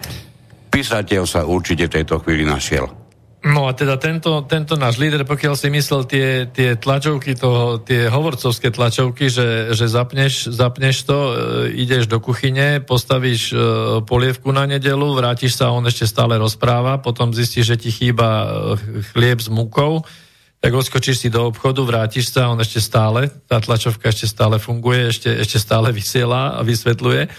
Písateľ 0.69 1.23
sa 1.27 1.43
určite 1.43 1.91
v 1.91 1.95
tejto 2.01 2.23
chvíli 2.23 2.47
našiel. 2.47 3.08
No 3.39 3.71
a 3.71 3.73
teda 3.73 3.95
tento, 3.95 4.43
tento 4.43 4.75
náš 4.75 4.99
líder, 4.99 5.23
pokiaľ 5.23 5.55
si 5.55 5.71
myslel 5.71 6.03
tie, 6.03 6.27
tie 6.51 6.75
tlačovky, 6.75 7.39
toho, 7.39 7.79
tie 7.79 8.11
hovorcovské 8.11 8.67
tlačovky, 8.67 9.31
že, 9.31 9.71
že 9.71 9.87
zapneš, 9.87 10.51
zapneš 10.51 11.07
to, 11.07 11.15
e, 11.15 11.33
ideš 11.79 12.11
do 12.11 12.19
kuchyne, 12.19 12.83
postavíš 12.83 13.55
e, 13.55 13.57
polievku 14.03 14.51
na 14.51 14.67
nedelu, 14.67 15.15
vrátiš 15.15 15.55
sa 15.55 15.71
a 15.71 15.75
on 15.79 15.87
ešte 15.87 16.03
stále 16.03 16.35
rozpráva, 16.35 16.99
potom 16.99 17.31
zistíš, 17.31 17.71
že 17.71 17.79
ti 17.79 17.95
chýba 17.95 18.27
e, 18.27 18.47
chlieb 19.15 19.39
s 19.39 19.47
múkou, 19.47 20.03
tak 20.59 20.75
odskočíš 20.75 21.23
si 21.23 21.29
do 21.31 21.47
obchodu, 21.47 21.79
vrátiš 21.87 22.35
sa, 22.35 22.51
on 22.51 22.59
ešte 22.59 22.83
stále, 22.83 23.31
tá 23.47 23.63
tlačovka 23.63 24.11
ešte 24.11 24.27
stále 24.27 24.59
funguje, 24.59 25.15
ešte, 25.15 25.31
ešte 25.31 25.63
stále 25.63 25.95
vysiela 25.95 26.59
a 26.59 26.61
vysvetľuje. 26.67 27.31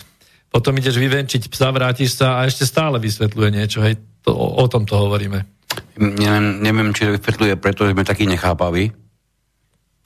Potom 0.49 0.73
ideš 0.81 0.97
vyvenčiť 0.97 1.53
psa, 1.53 1.69
vrátiš 1.77 2.17
sa 2.17 2.41
a 2.41 2.49
ešte 2.49 2.65
stále 2.65 2.97
vysvetľuje 2.97 3.51
niečo. 3.53 3.85
Hej, 3.85 4.01
to, 4.25 4.33
o, 4.33 4.65
o 4.65 4.67
tom 4.67 4.89
to 4.89 4.97
hovoríme. 4.97 5.60
Neviem, 6.01 6.65
neviem, 6.65 6.91
či 6.97 7.13
vysvetľuje 7.13 7.55
preto, 7.61 7.85
sme 7.87 8.07
takí 8.07 8.25
nechápaví, 8.25 8.91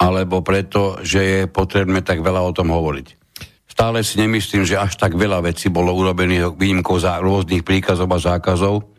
alebo 0.01 0.43
preto, 0.43 0.99
že 1.01 1.21
je 1.23 1.41
potrebné 1.47 2.03
tak 2.03 2.21
veľa 2.21 2.43
o 2.43 2.55
tom 2.55 2.75
hovoriť. 2.75 3.23
Stále 3.71 4.07
si 4.07 4.19
nemyslím, 4.23 4.63
že 4.63 4.79
až 4.79 4.99
tak 4.99 5.19
veľa 5.19 5.43
vecí 5.43 5.71
bolo 5.71 5.95
urobených 5.95 6.55
výjimkou 6.55 6.99
za 6.99 7.19
rôznych 7.19 7.67
príkazov 7.67 8.11
a 8.15 8.19
zákazov, 8.23 8.95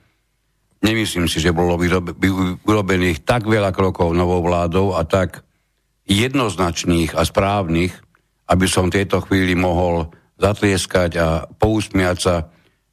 Nemyslím 0.85 1.25
si, 1.25 1.41
že 1.41 1.55
bolo 1.55 1.81
urobených 2.61 3.25
tak 3.25 3.49
veľa 3.49 3.73
krokov 3.73 4.13
novou 4.13 4.45
vládou 4.45 4.93
a 4.93 5.01
tak 5.01 5.41
jednoznačných 6.05 7.17
a 7.17 7.25
správnych, 7.25 7.89
aby 8.45 8.65
som 8.69 8.93
v 8.93 9.01
tejto 9.01 9.25
chvíli 9.25 9.57
mohol 9.57 10.13
zatlieskať 10.37 11.11
a 11.17 11.27
pousmiať 11.49 12.17
sa, 12.21 12.35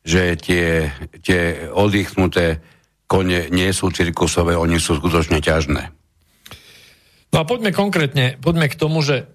že 0.00 0.40
tie, 0.40 0.88
tie 1.20 1.68
oddychnuté 1.68 2.64
kone 3.12 3.52
nie 3.52 3.69
sú 3.76 3.92
cirkusové, 3.92 4.57
oni 4.57 4.81
sú 4.81 4.97
skutočne 4.97 5.45
ťažné. 5.45 5.92
No 7.33 7.37
a 7.37 7.45
poďme 7.45 7.76
konkrétne, 7.76 8.40
poďme 8.40 8.73
k 8.73 8.78
tomu, 8.81 9.04
že 9.04 9.28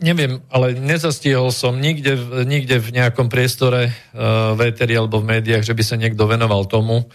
neviem, 0.00 0.44
ale 0.52 0.76
nezastihol 0.76 1.48
som 1.48 1.80
nikde, 1.80 2.44
nikde 2.44 2.76
v 2.76 2.92
nejakom 2.92 3.32
priestore 3.32 3.88
uh, 3.88 4.52
v 4.52 4.68
éteri 4.68 5.00
alebo 5.00 5.24
v 5.24 5.40
médiách, 5.40 5.64
že 5.64 5.72
by 5.76 5.84
sa 5.84 5.96
niekto 5.96 6.28
venoval 6.28 6.68
tomu, 6.68 7.08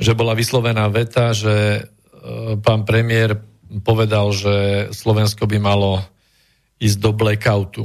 že 0.00 0.14
bola 0.16 0.32
vyslovená 0.32 0.88
veta, 0.88 1.36
že 1.36 1.76
e, 1.76 1.80
pán 2.64 2.88
premiér 2.88 3.36
povedal, 3.84 4.32
že 4.32 4.88
Slovensko 4.96 5.44
by 5.44 5.60
malo 5.60 6.00
ísť 6.80 6.98
do 7.04 7.12
blackoutu. 7.12 7.84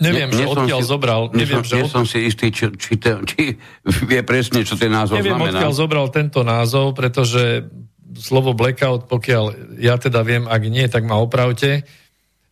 Neviem, 0.00 0.32
ne, 0.32 0.36
že 0.36 0.44
odkiaľ 0.48 0.80
si, 0.80 0.88
zobral... 0.88 1.20
Neviem, 1.36 1.60
som, 1.60 1.68
že 1.68 1.76
od... 1.84 1.90
som 1.92 2.04
si 2.08 2.24
istý, 2.24 2.48
či, 2.48 2.72
či, 2.72 2.96
te, 2.96 3.20
či 3.28 3.60
vie 4.08 4.20
presne, 4.24 4.64
čo 4.64 4.80
ten 4.80 4.88
názov 4.88 5.20
neviem, 5.20 5.36
znamená. 5.36 5.52
Neviem, 5.52 5.60
odkiaľ 5.60 5.72
zobral 5.76 6.06
tento 6.08 6.40
názov, 6.40 6.96
pretože 6.96 7.68
slovo 8.16 8.56
blackout, 8.56 9.06
pokiaľ 9.06 9.76
ja 9.76 10.00
teda 10.00 10.24
viem, 10.24 10.48
ak 10.48 10.62
nie, 10.66 10.88
tak 10.88 11.04
ma 11.04 11.20
opravte, 11.20 11.84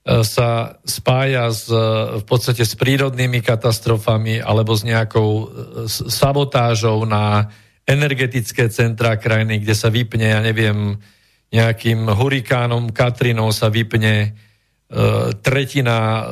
E, 0.09 0.25
sa 0.25 0.81
spája 0.89 1.53
s, 1.53 1.69
e, 1.69 1.77
v 2.17 2.25
podstate 2.25 2.65
s 2.65 2.73
prírodnými 2.81 3.45
katastrofami 3.45 4.41
alebo 4.41 4.73
s 4.73 4.81
nejakou 4.81 5.29
e, 5.29 5.45
sabotážou 5.91 7.05
na 7.05 7.53
energetické 7.85 8.73
centrá 8.73 9.21
krajiny, 9.21 9.61
kde 9.61 9.75
sa 9.77 9.93
vypne, 9.93 10.33
ja 10.33 10.41
neviem, 10.41 10.97
nejakým 11.53 12.09
hurikánom 12.09 12.89
Katrinou 12.93 13.53
sa 13.53 13.69
vypne 13.69 14.33
tretina 15.45 16.25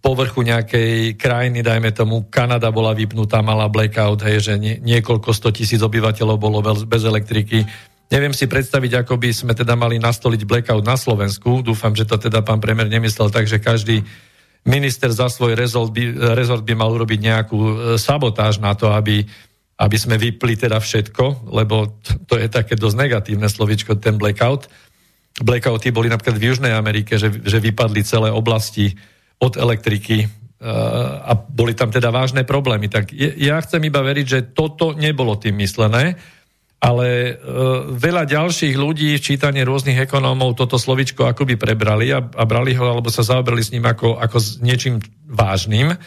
povrchu 0.00 0.40
nejakej 0.40 1.20
krajiny, 1.20 1.60
dajme 1.60 1.92
tomu, 1.92 2.24
Kanada 2.32 2.72
bola 2.72 2.96
vypnutá, 2.96 3.44
mala 3.44 3.68
blackout, 3.68 4.24
hej, 4.24 4.40
že 4.40 4.56
niekoľko 4.56 5.36
sto 5.36 5.52
tisíc 5.52 5.84
obyvateľov 5.84 6.36
bolo 6.40 6.64
bez 6.64 7.04
elektriky 7.04 7.68
Neviem 8.12 8.36
si 8.36 8.44
predstaviť, 8.44 9.02
ako 9.02 9.16
by 9.16 9.30
sme 9.32 9.52
teda 9.56 9.74
mali 9.74 9.96
nastoliť 9.96 10.44
blackout 10.44 10.84
na 10.84 10.94
Slovensku. 10.94 11.64
Dúfam, 11.64 11.96
že 11.96 12.04
to 12.04 12.20
teda 12.20 12.44
pán 12.44 12.60
premiér 12.60 12.92
nemyslel 12.92 13.32
tak, 13.32 13.48
že 13.48 13.58
každý 13.58 14.04
minister 14.68 15.08
za 15.08 15.32
svoj 15.32 15.56
rezort 15.56 15.90
by, 15.90 16.36
rezort 16.36 16.62
by 16.62 16.78
mal 16.78 16.92
urobiť 16.92 17.20
nejakú 17.20 17.58
e, 17.58 17.74
sabotáž 17.98 18.60
na 18.60 18.76
to, 18.76 18.92
aby, 18.92 19.24
aby 19.80 19.96
sme 19.96 20.20
vypli 20.20 20.56
teda 20.56 20.80
všetko, 20.80 21.48
lebo 21.52 21.98
to 22.28 22.36
je 22.36 22.48
také 22.48 22.76
dosť 22.76 22.96
negatívne 22.96 23.48
slovičko, 23.48 23.96
ten 24.00 24.14
blackout. 24.20 24.68
Blackouty 25.34 25.90
boli 25.90 26.06
napríklad 26.06 26.38
v 26.38 26.46
Južnej 26.54 26.74
Amerike, 26.74 27.18
že, 27.18 27.30
že 27.42 27.58
vypadli 27.58 28.06
celé 28.06 28.30
oblasti 28.30 28.94
od 29.42 29.58
elektriky 29.58 30.30
a 31.26 31.34
boli 31.34 31.74
tam 31.74 31.90
teda 31.90 32.08
vážne 32.08 32.46
problémy. 32.46 32.88
Tak 32.88 33.12
ja 33.18 33.58
chcem 33.60 33.82
iba 33.84 34.00
veriť, 34.00 34.26
že 34.26 34.40
toto 34.54 34.94
nebolo 34.94 35.36
tým 35.36 35.58
myslené, 35.60 36.16
ale 36.80 37.36
veľa 37.98 38.24
ďalších 38.24 38.72
ľudí 38.78 39.18
v 39.18 39.24
čítaní 39.24 39.60
rôznych 39.66 40.08
ekonómov 40.08 40.56
toto 40.56 40.80
slovičko 40.80 41.28
akoby 41.28 41.60
prebrali 41.60 42.14
a, 42.14 42.22
a 42.22 42.42
brali 42.48 42.72
ho, 42.78 42.84
alebo 42.86 43.12
sa 43.12 43.26
zaoberali 43.26 43.60
s 43.60 43.72
ním 43.74 43.84
ako, 43.84 44.16
ako 44.16 44.36
s 44.40 44.48
niečím 44.64 45.02
vážnym. 45.28 45.98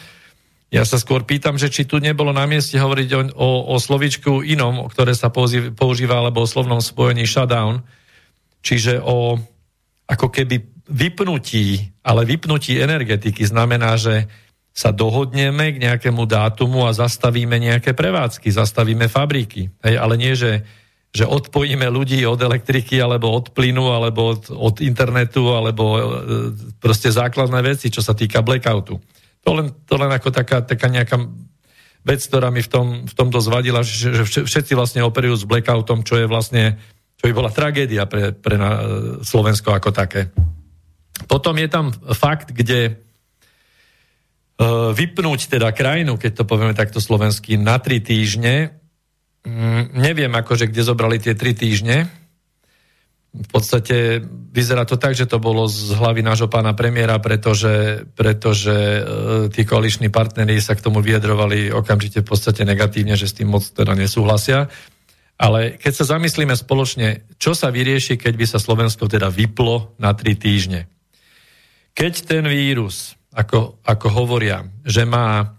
Ja 0.74 0.82
sa 0.82 0.98
skôr 0.98 1.22
pýtam, 1.22 1.54
že 1.60 1.70
či 1.70 1.86
tu 1.86 2.00
nebolo 2.02 2.34
na 2.34 2.48
mieste 2.48 2.80
hovoriť 2.80 3.08
o, 3.14 3.20
o, 3.38 3.48
o 3.72 3.74
slovičku 3.76 4.42
inom, 4.42 4.88
ktoré 4.90 5.14
sa 5.14 5.30
používa, 5.30 6.18
alebo 6.18 6.42
o 6.42 6.50
slovnom 6.50 6.82
spojení 6.82 7.28
shutdown, 7.28 7.84
čiže 8.62 9.00
o 9.02 9.38
ako 10.08 10.28
keby 10.32 10.56
vypnutí, 10.88 11.92
ale 12.00 12.24
vypnutí 12.24 12.80
energetiky 12.80 13.44
znamená, 13.44 14.00
že 14.00 14.24
sa 14.72 14.94
dohodneme 14.94 15.74
k 15.74 15.82
nejakému 15.82 16.22
dátumu 16.24 16.86
a 16.86 16.94
zastavíme 16.94 17.58
nejaké 17.58 17.92
prevádzky, 17.98 18.48
zastavíme 18.48 19.10
fabriky. 19.10 19.68
Hej, 19.82 19.94
ale 19.98 20.14
nie, 20.14 20.38
že, 20.38 20.62
že 21.10 21.26
odpojíme 21.26 21.82
ľudí 21.90 22.22
od 22.24 22.38
elektriky, 22.38 23.02
alebo 23.02 23.34
od 23.34 23.50
plynu, 23.50 23.90
alebo 23.90 24.38
od, 24.38 24.54
od 24.54 24.78
internetu, 24.78 25.50
alebo 25.50 25.84
e, 25.98 26.00
proste 26.78 27.10
základné 27.10 27.58
veci, 27.58 27.90
čo 27.90 28.00
sa 28.06 28.14
týka 28.14 28.38
blackoutu. 28.38 29.02
To 29.42 29.50
len, 29.50 29.74
to 29.82 29.98
len 29.98 30.14
ako 30.14 30.30
taká, 30.30 30.62
taká 30.62 30.86
nejaká 30.86 31.26
vec, 32.06 32.22
ktorá 32.22 32.54
mi 32.54 32.62
v 32.62 32.70
tom, 32.70 32.86
v 33.02 33.14
tom 33.18 33.28
dosť 33.34 33.48
vadila, 33.50 33.82
že, 33.82 34.14
že 34.14 34.46
všetci 34.46 34.78
vlastne 34.78 35.02
operujú 35.02 35.42
s 35.42 35.48
blackoutom, 35.48 36.06
čo 36.06 36.22
je 36.22 36.30
vlastne, 36.30 36.78
čo 37.18 37.26
by 37.26 37.32
bola 37.34 37.50
tragédia 37.50 38.06
pre, 38.06 38.30
pre 38.30 38.54
na, 38.54 38.70
Slovensko 39.26 39.74
ako 39.74 39.90
také. 39.90 40.30
Potom 41.26 41.58
je 41.58 41.66
tam 41.66 41.90
fakt, 42.14 42.54
kde 42.54 42.94
uh, 42.94 44.94
vypnúť 44.94 45.50
teda 45.50 45.74
krajinu, 45.74 46.14
keď 46.14 46.32
to 46.38 46.44
povieme 46.46 46.78
takto 46.78 47.02
slovensky, 47.02 47.58
na 47.58 47.82
tri 47.82 47.98
týždne, 47.98 48.70
mm, 49.42 49.98
neviem 49.98 50.30
akože, 50.30 50.70
kde 50.70 50.86
zobrali 50.86 51.18
tie 51.18 51.34
tri 51.34 51.58
týždne, 51.58 52.06
v 53.28 53.48
podstate 53.52 54.24
vyzerá 54.50 54.88
to 54.88 54.96
tak, 54.96 55.12
že 55.12 55.28
to 55.28 55.36
bolo 55.36 55.68
z 55.68 55.92
hlavy 55.94 56.24
nášho 56.24 56.48
pána 56.48 56.72
premiéra, 56.72 57.20
pretože, 57.20 58.08
pretože 58.16 58.72
e, 58.72 59.00
tí 59.52 59.68
koaliční 59.68 60.08
partneri 60.08 60.56
sa 60.58 60.72
k 60.72 60.82
tomu 60.82 61.04
vyjadrovali 61.04 61.70
okamžite 61.70 62.24
v 62.24 62.26
podstate 62.26 62.64
negatívne, 62.64 63.14
že 63.14 63.28
s 63.28 63.36
tým 63.36 63.52
moc 63.52 63.62
teda 63.62 63.92
nesúhlasia. 63.92 64.72
Ale 65.38 65.78
keď 65.78 65.92
sa 66.02 66.18
zamyslíme 66.18 66.52
spoločne, 66.58 67.22
čo 67.38 67.54
sa 67.54 67.70
vyrieši, 67.70 68.18
keď 68.18 68.34
by 68.34 68.46
sa 68.46 68.58
Slovensko 68.58 69.06
teda 69.06 69.30
vyplo 69.30 69.94
na 70.02 70.10
tri 70.10 70.34
týždne. 70.34 70.90
Keď 71.94 72.12
ten 72.26 72.44
vírus, 72.50 73.14
ako, 73.30 73.78
ako 73.86 74.06
hovoria, 74.10 74.66
že 74.82 75.06
má 75.06 75.54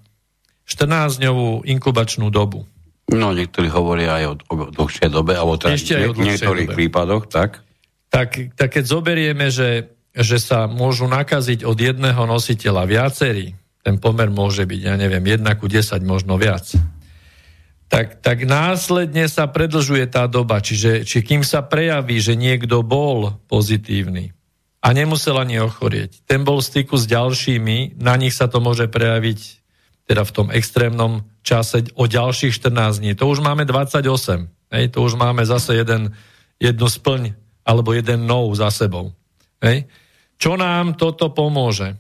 14-dňovú 0.68 1.64
inkubačnú 1.66 2.28
dobu, 2.28 2.68
No, 3.10 3.34
niektorí 3.34 3.74
hovoria 3.74 4.22
aj 4.22 4.26
o, 4.30 4.34
o 4.54 4.56
dlhšej 4.70 5.10
dobe, 5.10 5.34
alebo 5.34 5.58
teda 5.58 5.74
Ešte 5.74 5.98
aj 5.98 6.14
o 6.14 6.18
niektorých 6.22 6.70
dobe. 6.70 6.78
prípadoch, 6.78 7.26
tak? 7.26 7.66
Tak, 8.14 8.54
tak 8.54 8.70
keď 8.70 8.86
zoberieme, 8.86 9.50
že, 9.50 9.90
že 10.14 10.38
sa 10.38 10.70
môžu 10.70 11.10
nakaziť 11.10 11.66
od 11.66 11.74
jedného 11.74 12.22
nositeľa 12.30 12.86
viacerí, 12.86 13.58
ten 13.82 13.98
pomer 13.98 14.30
môže 14.30 14.62
byť, 14.70 14.82
ja 14.86 14.94
neviem, 14.94 15.26
1 15.26 15.42
ku 15.58 15.66
10, 15.66 15.90
možno 16.06 16.38
viac, 16.38 16.70
tak, 17.90 18.22
tak 18.22 18.46
následne 18.46 19.26
sa 19.26 19.50
predlžuje 19.50 20.06
tá 20.08 20.30
doba. 20.30 20.62
Čiže 20.62 21.04
či 21.04 21.26
kým 21.26 21.42
sa 21.42 21.66
prejaví, 21.66 22.22
že 22.22 22.38
niekto 22.38 22.86
bol 22.86 23.42
pozitívny 23.50 24.32
a 24.80 24.88
nemusel 24.96 25.36
ani 25.36 25.60
ochorieť, 25.60 26.24
ten 26.24 26.48
bol 26.48 26.64
v 26.64 26.70
styku 26.70 26.96
s 26.96 27.10
ďalšími, 27.10 28.00
na 28.00 28.16
nich 28.16 28.32
sa 28.32 28.48
to 28.48 28.64
môže 28.64 28.88
prejaviť 28.88 29.60
teda 30.10 30.26
v 30.26 30.34
tom 30.34 30.48
extrémnom 30.50 31.22
čase 31.46 31.92
o 31.94 32.10
ďalších 32.10 32.56
14 32.56 33.02
dní. 33.04 33.12
To 33.20 33.30
už 33.30 33.46
máme 33.46 33.66
28. 33.68 34.50
Hej, 34.74 34.94
to 34.94 35.06
už 35.06 35.18
máme 35.18 35.46
zase 35.46 35.78
jeden, 35.78 36.14
jednu 36.58 36.88
splň 36.90 37.34
alebo 37.66 37.94
jeden 37.94 38.26
nov 38.26 38.50
za 38.58 38.74
sebou. 38.74 39.14
Hej. 39.62 39.86
Čo 40.42 40.58
nám 40.58 40.98
toto 40.98 41.30
pomôže? 41.30 41.94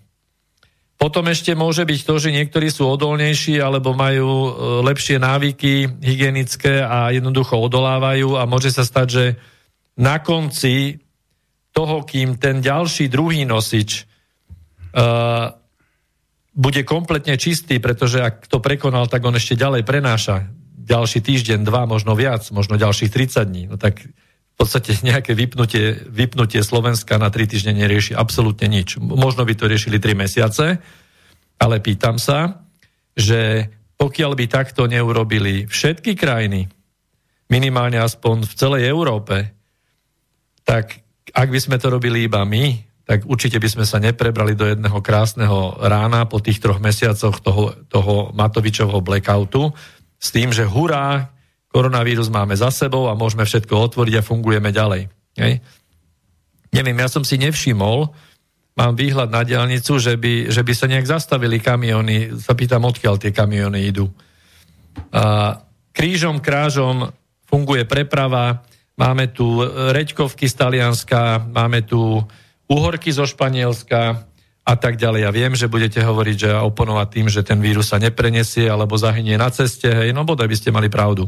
Potom 0.99 1.31
ešte 1.31 1.55
môže 1.55 1.87
byť 1.87 1.99
to, 2.03 2.15
že 2.19 2.35
niektorí 2.35 2.67
sú 2.67 2.83
odolnejší 2.83 3.63
alebo 3.63 3.95
majú 3.95 4.27
e, 4.27 4.51
lepšie 4.83 5.15
návyky 5.15 5.87
hygienické 6.03 6.83
a 6.83 7.15
jednoducho 7.15 7.55
odolávajú 7.55 8.35
a 8.35 8.43
môže 8.43 8.75
sa 8.75 8.83
stať, 8.83 9.07
že 9.07 9.25
na 9.95 10.19
konci 10.19 10.99
toho, 11.71 12.03
kým 12.03 12.35
ten 12.35 12.59
ďalší 12.59 13.07
druhý 13.07 13.45
nosič 13.45 14.03
uh, 14.95 15.53
bude 16.55 16.81
kompletne 16.83 17.37
čistý, 17.37 17.77
pretože 17.77 18.19
ak 18.19 18.49
to 18.49 18.59
prekonal, 18.59 19.05
tak 19.05 19.21
on 19.23 19.37
ešte 19.37 19.59
ďalej 19.59 19.85
prenáša 19.85 20.49
ďalší 20.89 21.21
týždeň, 21.21 21.61
dva, 21.61 21.85
možno 21.85 22.17
viac, 22.17 22.41
možno 22.49 22.73
ďalších 22.73 23.13
30 23.13 23.45
dní. 23.45 23.63
No 23.69 23.77
tak 23.77 24.01
v 24.59 24.67
podstate 24.67 24.99
nejaké 25.07 25.31
vypnutie, 25.31 25.95
vypnutie 26.11 26.59
Slovenska 26.59 27.15
na 27.15 27.31
3 27.31 27.47
týždne 27.47 27.79
nerieši 27.79 28.11
absolútne 28.11 28.67
nič. 28.67 28.99
Možno 28.99 29.47
by 29.47 29.55
to 29.55 29.71
riešili 29.71 30.03
3 30.03 30.19
mesiace, 30.19 30.83
ale 31.55 31.75
pýtam 31.79 32.19
sa, 32.19 32.59
že 33.15 33.71
pokiaľ 33.95 34.31
by 34.35 34.45
takto 34.51 34.83
neurobili 34.87 35.63
všetky 35.67 36.19
krajiny, 36.19 36.67
minimálne 37.47 38.03
aspoň 38.03 38.47
v 38.47 38.53
celej 38.53 38.83
Európe, 38.87 39.55
tak 40.67 41.03
ak 41.31 41.47
by 41.47 41.59
sme 41.59 41.79
to 41.79 41.87
robili 41.87 42.27
iba 42.27 42.43
my, 42.43 42.79
tak 43.09 43.25
určite 43.25 43.57
by 43.57 43.65
sme 43.65 43.85
sa 43.89 43.97
neprebrali 43.97 44.53
do 44.53 44.69
jedného 44.69 45.01
krásneho 45.01 45.81
rána 45.81 46.29
po 46.29 46.37
tých 46.37 46.61
troch 46.61 46.77
mesiacoch 46.77 47.41
toho, 47.41 47.73
toho 47.89 48.29
Matovičovho 48.37 49.01
blackoutu 49.01 49.73
s 50.21 50.29
tým, 50.29 50.53
že 50.53 50.67
hurá, 50.67 51.33
koronavírus 51.69 52.33
máme 52.33 52.57
za 52.57 52.73
sebou 52.73 53.07
a 53.09 53.17
môžeme 53.17 53.45
všetko 53.45 53.93
otvoriť 53.93 54.19
a 54.19 54.25
fungujeme 54.25 54.73
ďalej. 54.73 55.09
Hej? 55.37 55.61
Neviem, 56.73 56.97
ja 57.01 57.09
som 57.09 57.21
si 57.25 57.37
nevšimol, 57.37 58.09
mám 58.77 58.93
výhľad 58.93 59.29
na 59.29 59.41
diálnicu, 59.45 59.97
že 59.97 60.17
by, 60.17 60.53
že 60.53 60.61
by 60.61 60.73
sa 60.73 60.85
nejak 60.89 61.07
zastavili 61.09 61.57
kamiony. 61.59 62.37
Sa 62.37 62.53
pýtam, 62.53 62.85
odkiaľ 62.85 63.17
tie 63.17 63.33
kamiony 63.33 63.89
idú. 63.89 64.09
A 65.13 65.55
krížom, 65.93 66.41
krážom 66.41 67.09
funguje 67.49 67.83
preprava, 67.89 68.61
máme 68.95 69.33
tu 69.33 69.61
reďkovky 69.65 70.45
z 70.45 70.55
Talianska, 70.55 71.41
máme 71.49 71.83
tu 71.83 72.21
uhorky 72.69 73.09
zo 73.09 73.25
Španielska 73.25 74.29
a 74.69 74.73
tak 74.77 75.01
ďalej. 75.01 75.25
Ja 75.25 75.31
viem, 75.33 75.57
že 75.57 75.71
budete 75.71 76.05
hovoriť, 76.05 76.37
že 76.37 76.51
oponovať 76.53 77.07
tým, 77.09 77.27
že 77.27 77.41
ten 77.41 77.57
vírus 77.57 77.89
sa 77.89 77.97
neprenesie 77.97 78.69
alebo 78.69 79.01
zahynie 79.01 79.33
na 79.35 79.49
ceste, 79.49 79.89
hej, 79.89 80.13
no 80.13 80.21
bodaj 80.21 80.45
by 80.45 80.55
ste 80.55 80.69
mali 80.69 80.93
pravdu. 80.93 81.25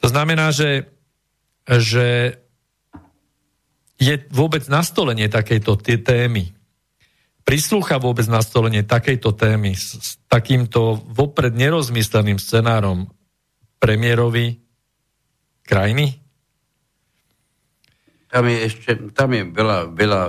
To 0.00 0.06
znamená, 0.12 0.52
že, 0.52 0.90
že 1.64 2.38
je 3.96 4.14
vôbec 4.28 4.64
nastolenie 4.68 5.28
takejto 5.32 5.80
témy, 5.80 6.52
prislúcha 7.46 8.02
vôbec 8.02 8.26
nastolenie 8.26 8.82
takejto 8.82 9.32
témy 9.38 9.72
s, 9.78 9.96
s 9.96 10.10
takýmto 10.26 10.98
vopred 11.14 11.54
nerozmysleným 11.54 12.42
scenárom 12.42 13.08
premiérovi 13.78 14.58
krajiny? 15.62 16.18
Tam 18.26 18.44
je 18.50 18.58
ešte, 18.66 18.90
tam 19.14 19.30
je 19.32 19.42
veľa, 19.46 19.78
veľa 19.94 20.22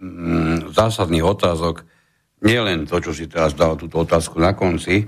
mm, 0.00 0.58
zásadných 0.72 1.22
otázok. 1.22 1.84
Nie 2.42 2.64
len 2.64 2.88
to, 2.88 2.98
čo 2.98 3.12
si 3.14 3.28
teraz 3.30 3.54
dal 3.54 3.78
túto 3.78 4.02
otázku 4.02 4.40
na 4.40 4.56
konci, 4.56 5.06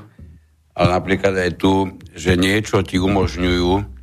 ale 0.76 0.88
napríklad 0.92 1.34
aj 1.34 1.50
tu, 1.58 1.96
že 2.14 2.38
niečo 2.38 2.84
ti 2.84 3.00
umožňujú, 3.00 3.93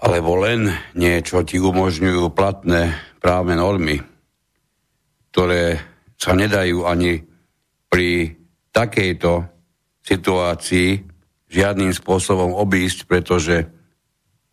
alebo 0.00 0.40
len 0.40 0.72
niečo 0.96 1.44
ti 1.44 1.60
umožňujú 1.60 2.32
platné 2.32 2.96
právne 3.20 3.60
normy, 3.60 4.00
ktoré 5.32 5.76
sa 6.16 6.32
nedajú 6.32 6.88
ani 6.88 7.20
pri 7.92 8.36
takejto 8.72 9.44
situácii 10.00 10.88
žiadnym 11.50 11.92
spôsobom 11.92 12.56
obísť, 12.56 13.04
pretože 13.04 13.68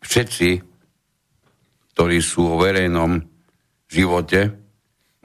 všetci 0.04 0.68
ktorí 1.98 2.22
sú 2.22 2.54
o 2.54 2.62
verejnom 2.62 3.26
živote, 3.90 4.54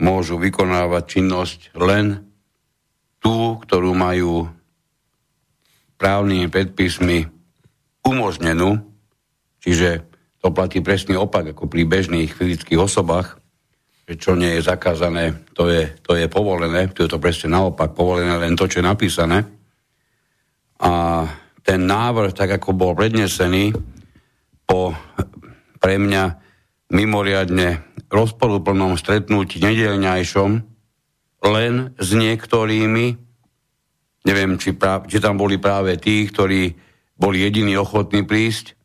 môžu 0.02 0.42
vykonávať 0.42 1.04
činnosť 1.06 1.60
len 1.78 2.26
tú, 3.22 3.62
ktorú 3.62 3.94
majú 3.94 4.50
právnymi 6.02 6.50
predpismi 6.50 7.30
umožnenú, 8.02 8.82
čiže 9.62 10.02
to 10.44 10.52
platí 10.52 10.84
presný 10.84 11.16
opak 11.16 11.56
ako 11.56 11.72
pri 11.72 11.88
bežných 11.88 12.36
fyzických 12.36 12.76
osobách. 12.76 13.40
čo 14.20 14.36
nie 14.36 14.60
je 14.60 14.68
zakázané, 14.68 15.48
to 15.56 15.72
je, 15.72 15.88
to 16.04 16.20
je 16.20 16.28
povolené, 16.28 16.92
to 16.92 17.08
je 17.08 17.10
to 17.10 17.24
presne 17.24 17.56
naopak, 17.56 17.96
povolené 17.96 18.36
len 18.36 18.52
to, 18.60 18.68
čo 18.68 18.84
je 18.84 18.92
napísané. 18.92 19.48
A 20.84 21.24
ten 21.64 21.88
návrh, 21.88 22.36
tak 22.36 22.60
ako 22.60 22.76
bol 22.76 22.92
prednesený, 22.92 23.72
po 24.68 24.92
pre 25.80 25.96
mňa 25.96 26.24
mimoriadne 26.92 27.80
rozporúplnom 28.12 29.00
stretnutí 29.00 29.64
nedelňajšom 29.64 30.52
len 31.44 31.74
s 31.96 32.10
niektorými, 32.12 33.06
neviem, 34.28 34.52
či, 34.60 34.76
práv, 34.76 35.08
či 35.08 35.24
tam 35.24 35.40
boli 35.40 35.56
práve 35.56 35.96
tí, 35.96 36.28
ktorí 36.28 36.76
boli 37.16 37.44
jediní 37.44 37.80
ochotní 37.80 38.28
prísť, 38.28 38.83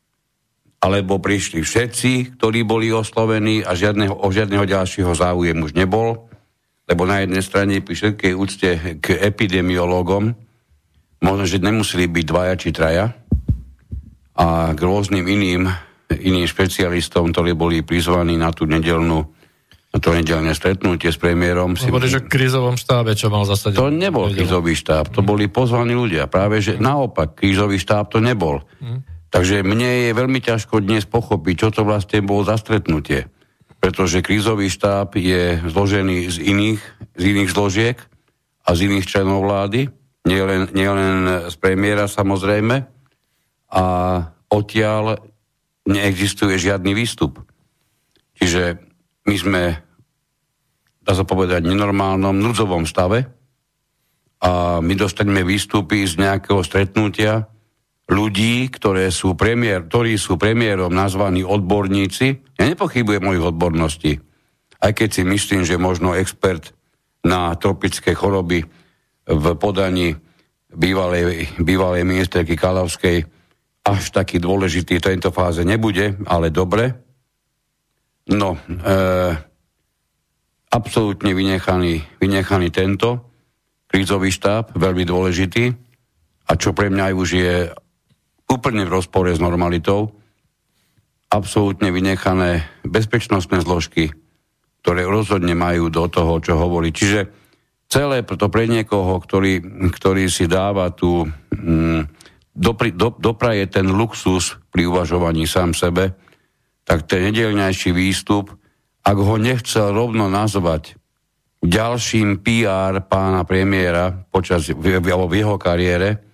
alebo 0.79 1.19
prišli 1.19 1.61
všetci, 1.63 2.39
ktorí 2.39 2.63
boli 2.63 2.95
oslovení 2.95 3.67
a 3.67 3.75
žiadneho, 3.75 4.15
o 4.15 4.29
žiadneho 4.31 4.63
ďalšieho 4.63 5.11
záujem 5.11 5.59
už 5.59 5.75
nebol, 5.75 6.31
lebo 6.87 7.03
na 7.05 7.21
jednej 7.21 7.43
strane 7.43 7.83
pri 7.83 7.95
všetkej 7.99 8.33
úcte 8.33 8.69
k 9.03 9.07
epidemiológom, 9.19 10.39
možno, 11.19 11.45
že 11.45 11.59
nemuseli 11.59 12.07
byť 12.07 12.25
dvaja 12.25 12.55
či 12.55 12.71
traja, 12.71 13.13
a 14.39 14.71
k 14.71 14.81
rôznym 14.81 15.27
iným, 15.27 15.67
iným 16.15 16.47
špecialistom, 16.47 17.35
ktorí 17.35 17.59
boli 17.59 17.83
prizvaní 17.83 18.39
na 18.39 18.55
tú 18.55 18.71
nedelnú 18.71 19.35
na 19.89 20.05
to 20.05 20.13
nedelné 20.13 20.53
stretnutie 20.53 21.09
s 21.09 21.17
premiérom. 21.17 21.73
Hovoríš 21.73 22.21
o 22.21 22.23
krízovom 22.29 22.77
štábe, 22.77 23.17
čo 23.17 23.33
mal 23.33 23.49
zasadiť. 23.49 23.81
To 23.81 23.89
nebol 23.89 24.29
krízový 24.29 24.77
štáb, 24.77 25.09
to 25.09 25.25
boli 25.25 25.49
pozvaní 25.49 25.97
ľudia. 25.97 26.29
Práve, 26.29 26.61
že 26.61 26.77
naopak, 26.77 27.41
krízový 27.41 27.81
štáb 27.81 28.13
to 28.13 28.21
nebol. 28.21 28.61
Mm. 28.85 29.01
Takže 29.29 29.61
mne 29.61 30.09
je 30.09 30.17
veľmi 30.17 30.41
ťažko 30.41 30.81
dnes 30.81 31.05
pochopiť, 31.05 31.55
čo 31.57 31.69
to 31.69 31.83
vlastne 31.85 32.25
bolo 32.25 32.49
za 32.49 32.57
stretnutie. 32.57 33.29
Pretože 33.79 34.25
krízový 34.25 34.73
štáb 34.73 35.15
je 35.21 35.61
zložený 35.69 36.33
z 36.33 36.37
iných, 36.41 36.81
z 37.15 37.23
iných 37.23 37.51
zložiek 37.53 37.97
a 38.65 38.73
z 38.73 38.89
iných 38.89 39.07
členov 39.07 39.45
vlády, 39.45 39.93
nielen, 40.25 40.73
nielen 40.73 41.49
z 41.53 41.55
premiéra 41.61 42.09
samozrejme. 42.09 42.89
A 43.69 43.85
odtiaľ 44.49 45.21
neexistuje 45.85 46.57
žiadny 46.57 46.97
výstup. 46.97 47.41
Čiže 48.41 48.81
my 49.29 49.37
sme, 49.37 49.63
dá 51.05 51.13
sa 51.13 51.25
povedať, 51.29 51.69
nenormálnom 51.69 52.37
núdzovom 52.37 52.89
stave 52.89 53.29
a 54.39 54.79
my 54.79 54.95
dostaneme 54.95 55.43
výstupy 55.43 56.07
z 56.07 56.17
nejakého 56.23 56.63
stretnutia, 56.63 57.51
ľudí, 58.09 58.73
ktoré 58.73 59.13
sú 59.13 59.37
premiér, 59.37 59.85
ktorí 59.85 60.17
sú 60.17 60.41
premiérom 60.41 60.89
nazvaní 60.89 61.45
odborníci. 61.45 62.57
Ja 62.57 62.65
nepochybujem 62.65 63.25
o 63.29 63.37
ich 63.37 63.45
odbornosti, 63.45 64.17
aj 64.81 64.93
keď 64.97 65.09
si 65.13 65.23
myslím, 65.29 65.63
že 65.69 65.77
možno 65.77 66.17
expert 66.17 66.73
na 67.21 67.53
tropické 67.61 68.17
choroby 68.17 68.65
v 69.29 69.45
podaní 69.61 70.17
bývalej, 70.73 71.53
bývalej 71.61 72.03
ministerky 72.09 72.57
Kalavskej 72.57 73.29
až 73.85 74.03
taký 74.13 74.41
dôležitý 74.41 75.01
v 75.01 75.07
tejto 75.13 75.29
fáze 75.29 75.65
nebude, 75.65 76.17
ale 76.29 76.49
dobre. 76.49 76.93
No, 78.29 78.57
e, 78.57 78.93
absolútne 80.69 81.33
vynechaný, 81.33 82.05
vynechaný 82.21 82.69
tento 82.69 83.29
krízový 83.89 84.29
štáb, 84.29 84.77
veľmi 84.77 85.05
dôležitý. 85.09 85.65
A 86.49 86.53
čo 86.57 86.77
pre 86.77 86.93
mňa 86.93 87.17
už 87.17 87.29
je 87.33 87.53
úplne 88.49 88.89
v 88.89 88.95
rozpore 89.01 89.31
s 89.31 89.41
normalitou, 89.41 90.11
absolútne 91.29 91.93
vynechané 91.93 92.65
bezpečnostné 92.89 93.61
zložky, 93.61 94.11
ktoré 94.81 95.05
rozhodne 95.05 95.53
majú 95.53 95.93
do 95.93 96.09
toho, 96.09 96.41
čo 96.41 96.57
hovorí. 96.57 96.89
Čiže 96.89 97.29
celé 97.93 98.25
to 98.25 98.49
pre 98.49 98.65
niekoho, 98.65 99.21
ktorý, 99.21 99.61
ktorý 99.93 100.33
si 100.33 100.49
dáva 100.49 100.89
tú, 100.89 101.29
mm, 101.53 102.09
dopri, 102.57 102.97
do, 102.97 103.13
dopraje 103.13 103.69
ten 103.69 103.93
luxus 103.93 104.57
pri 104.73 104.89
uvažovaní 104.89 105.45
sám 105.45 105.77
sebe, 105.77 106.17
tak 106.89 107.05
ten 107.05 107.29
nedelňajší 107.29 107.93
výstup, 107.93 108.57
ak 109.05 109.17
ho 109.21 109.37
nechcel 109.37 109.93
rovno 109.93 110.33
nazvať 110.33 110.97
ďalším 111.63 112.39
PR 112.43 113.03
pána 113.03 113.43
premiéra 113.43 114.15
počas 114.31 114.71
v, 114.71 115.03
v, 115.03 115.07
v 115.11 115.35
jeho 115.35 115.57
kariére, 115.59 116.28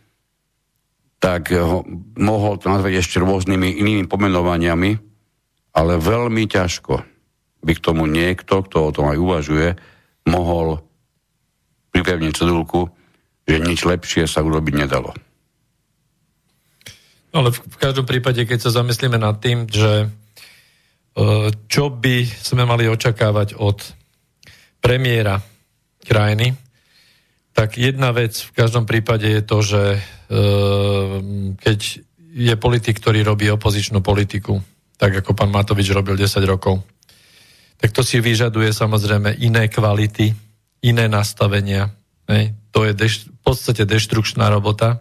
tak 1.24 1.56
ho, 1.56 1.80
mohol 2.20 2.60
to 2.60 2.68
nazvať 2.68 3.00
ešte 3.00 3.16
rôznymi 3.16 3.80
inými 3.80 4.04
pomenovaniami, 4.04 5.00
ale 5.72 5.92
veľmi 5.96 6.44
ťažko 6.44 7.00
by 7.64 7.72
k 7.72 7.80
tomu 7.80 8.04
niekto, 8.04 8.60
kto 8.60 8.92
o 8.92 8.92
tom 8.92 9.08
aj 9.08 9.16
uvažuje, 9.16 9.68
mohol 10.28 10.84
pripevniť 11.96 12.32
cedulku, 12.36 12.92
že 13.48 13.56
nič 13.56 13.88
lepšie 13.88 14.28
sa 14.28 14.44
urobiť 14.44 14.84
nedalo. 14.84 15.16
Ale 17.32 17.48
v, 17.48 17.58
v 17.72 17.76
každom 17.80 18.04
prípade, 18.04 18.44
keď 18.44 18.68
sa 18.68 18.84
zamyslíme 18.84 19.16
nad 19.16 19.40
tým, 19.40 19.64
že 19.64 20.04
e, 20.04 20.06
čo 21.72 21.88
by 21.88 22.16
sme 22.28 22.68
mali 22.68 22.84
očakávať 22.84 23.56
od 23.56 23.80
premiéra 24.84 25.40
krajiny, 26.04 26.52
tak 27.54 27.78
jedna 27.78 28.10
vec 28.10 28.34
v 28.34 28.52
každom 28.52 28.82
prípade 28.82 29.30
je 29.30 29.42
to, 29.46 29.58
že 29.62 29.82
e, 29.94 30.00
keď 31.54 31.78
je 32.34 32.54
politik, 32.58 32.98
ktorý 32.98 33.22
robí 33.22 33.46
opozičnú 33.46 34.02
politiku, 34.02 34.58
tak 34.98 35.22
ako 35.22 35.38
pán 35.38 35.54
Matovič 35.54 35.94
robil 35.94 36.18
10 36.18 36.42
rokov, 36.50 36.82
tak 37.78 37.94
to 37.94 38.02
si 38.02 38.18
vyžaduje 38.18 38.74
samozrejme 38.74 39.38
iné 39.38 39.70
kvality, 39.70 40.34
iné 40.82 41.06
nastavenia. 41.06 41.94
Ne? 42.26 42.58
To 42.74 42.82
je 42.82 42.90
deš- 42.90 43.30
v 43.30 43.40
podstate 43.46 43.86
deštrukčná 43.86 44.50
robota. 44.50 44.98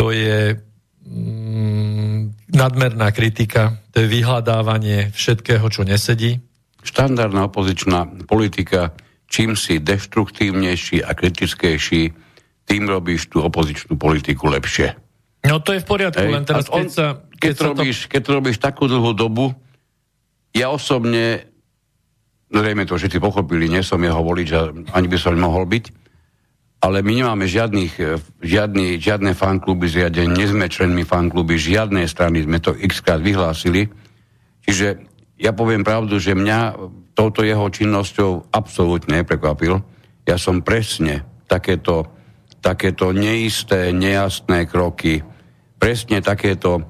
To 0.00 0.16
je 0.16 0.56
mm, 1.04 2.48
nadmerná 2.56 3.12
kritika, 3.12 3.84
to 3.92 4.00
je 4.00 4.08
vyhľadávanie 4.08 5.12
všetkého, 5.12 5.66
čo 5.68 5.84
nesedí. 5.84 6.40
Štandardná 6.80 7.52
opozičná 7.52 8.24
politika 8.24 8.96
čím 9.28 9.58
si 9.58 9.80
deštruktívnejší 9.82 11.02
a 11.02 11.10
kritickejší, 11.12 12.14
tým 12.64 12.82
robíš 12.88 13.28
tú 13.28 13.44
opozičnú 13.44 14.00
politiku 14.00 14.48
lepšie. 14.48 14.96
No 15.44 15.60
to 15.60 15.76
je 15.76 15.84
v 15.84 15.86
poriadku, 15.86 16.24
Ej, 16.24 16.32
len 16.32 16.44
teraz 16.48 16.66
on, 16.72 16.84
keď 16.84 16.88
sa... 16.88 17.06
Keď, 17.36 17.40
keď, 17.40 17.52
sa 17.52 17.64
robíš, 17.68 17.96
to... 18.00 18.08
keď 18.08 18.22
robíš 18.32 18.56
takú 18.56 18.84
dlhú 18.88 19.12
dobu, 19.12 19.52
ja 20.56 20.72
osobne, 20.72 21.44
zrejme 22.48 22.88
to 22.88 22.96
všetci 22.96 23.20
pochopili, 23.20 23.68
nie 23.68 23.84
som 23.84 24.00
jeho 24.00 24.24
volič 24.24 24.48
a 24.56 24.72
ani 24.96 25.06
by 25.10 25.18
som 25.20 25.36
mohol 25.36 25.68
byť, 25.68 25.84
ale 26.84 27.00
my 27.00 27.12
nemáme 27.16 27.44
žiadnych, 27.48 27.96
žiadny, 28.44 29.00
žiadne 29.00 29.32
fankluby 29.32 29.88
zriadené, 29.88 30.28
nie 30.36 30.48
sme 30.48 30.68
členmi 30.68 31.04
fankluby 31.04 31.56
žiadnej 31.56 32.04
strany, 32.04 32.44
sme 32.44 32.60
to 32.60 32.76
x 32.76 33.00
krát 33.00 33.24
vyhlásili. 33.24 33.88
Čiže 34.64 35.00
ja 35.38 35.50
poviem 35.50 35.82
pravdu, 35.82 36.18
že 36.22 36.38
mňa 36.38 36.78
touto 37.14 37.42
jeho 37.42 37.66
činnosťou 37.70 38.54
absolútne 38.54 39.22
neprekvapil. 39.22 39.82
Ja 40.26 40.36
som 40.38 40.62
presne 40.62 41.26
takéto, 41.46 42.06
takéto 42.62 43.10
neisté, 43.10 43.90
nejasné 43.94 44.66
kroky, 44.66 45.22
presne 45.78 46.22
takéto 46.24 46.82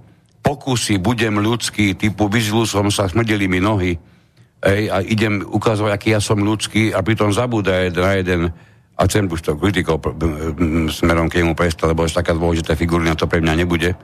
pokusy, 0.44 1.00
budem 1.00 1.40
ľudský, 1.40 1.96
typu 1.96 2.28
vyzlu 2.28 2.68
som 2.68 2.92
sa, 2.92 3.08
smrdili 3.08 3.48
mi 3.48 3.64
nohy 3.64 3.96
ej, 4.60 4.82
a 4.92 5.00
idem 5.00 5.40
ukázať, 5.40 5.88
aký 5.88 6.08
ja 6.12 6.20
som 6.20 6.40
ľudský 6.40 6.92
a 6.92 7.00
pritom 7.00 7.32
zabúda 7.32 7.88
na 7.88 8.12
jeden 8.20 8.52
a 8.94 9.00
chcem 9.08 9.26
už 9.26 9.40
to 9.42 9.58
kritikou 9.58 9.98
smerom 10.92 11.26
k 11.26 11.42
nemu 11.42 11.56
prestať, 11.56 11.90
lebo 11.90 12.06
je 12.06 12.14
taká 12.14 12.36
dôležitá 12.36 12.78
figurina, 12.78 13.18
to 13.18 13.26
pre 13.26 13.42
mňa 13.42 13.54
nebude. 13.66 13.96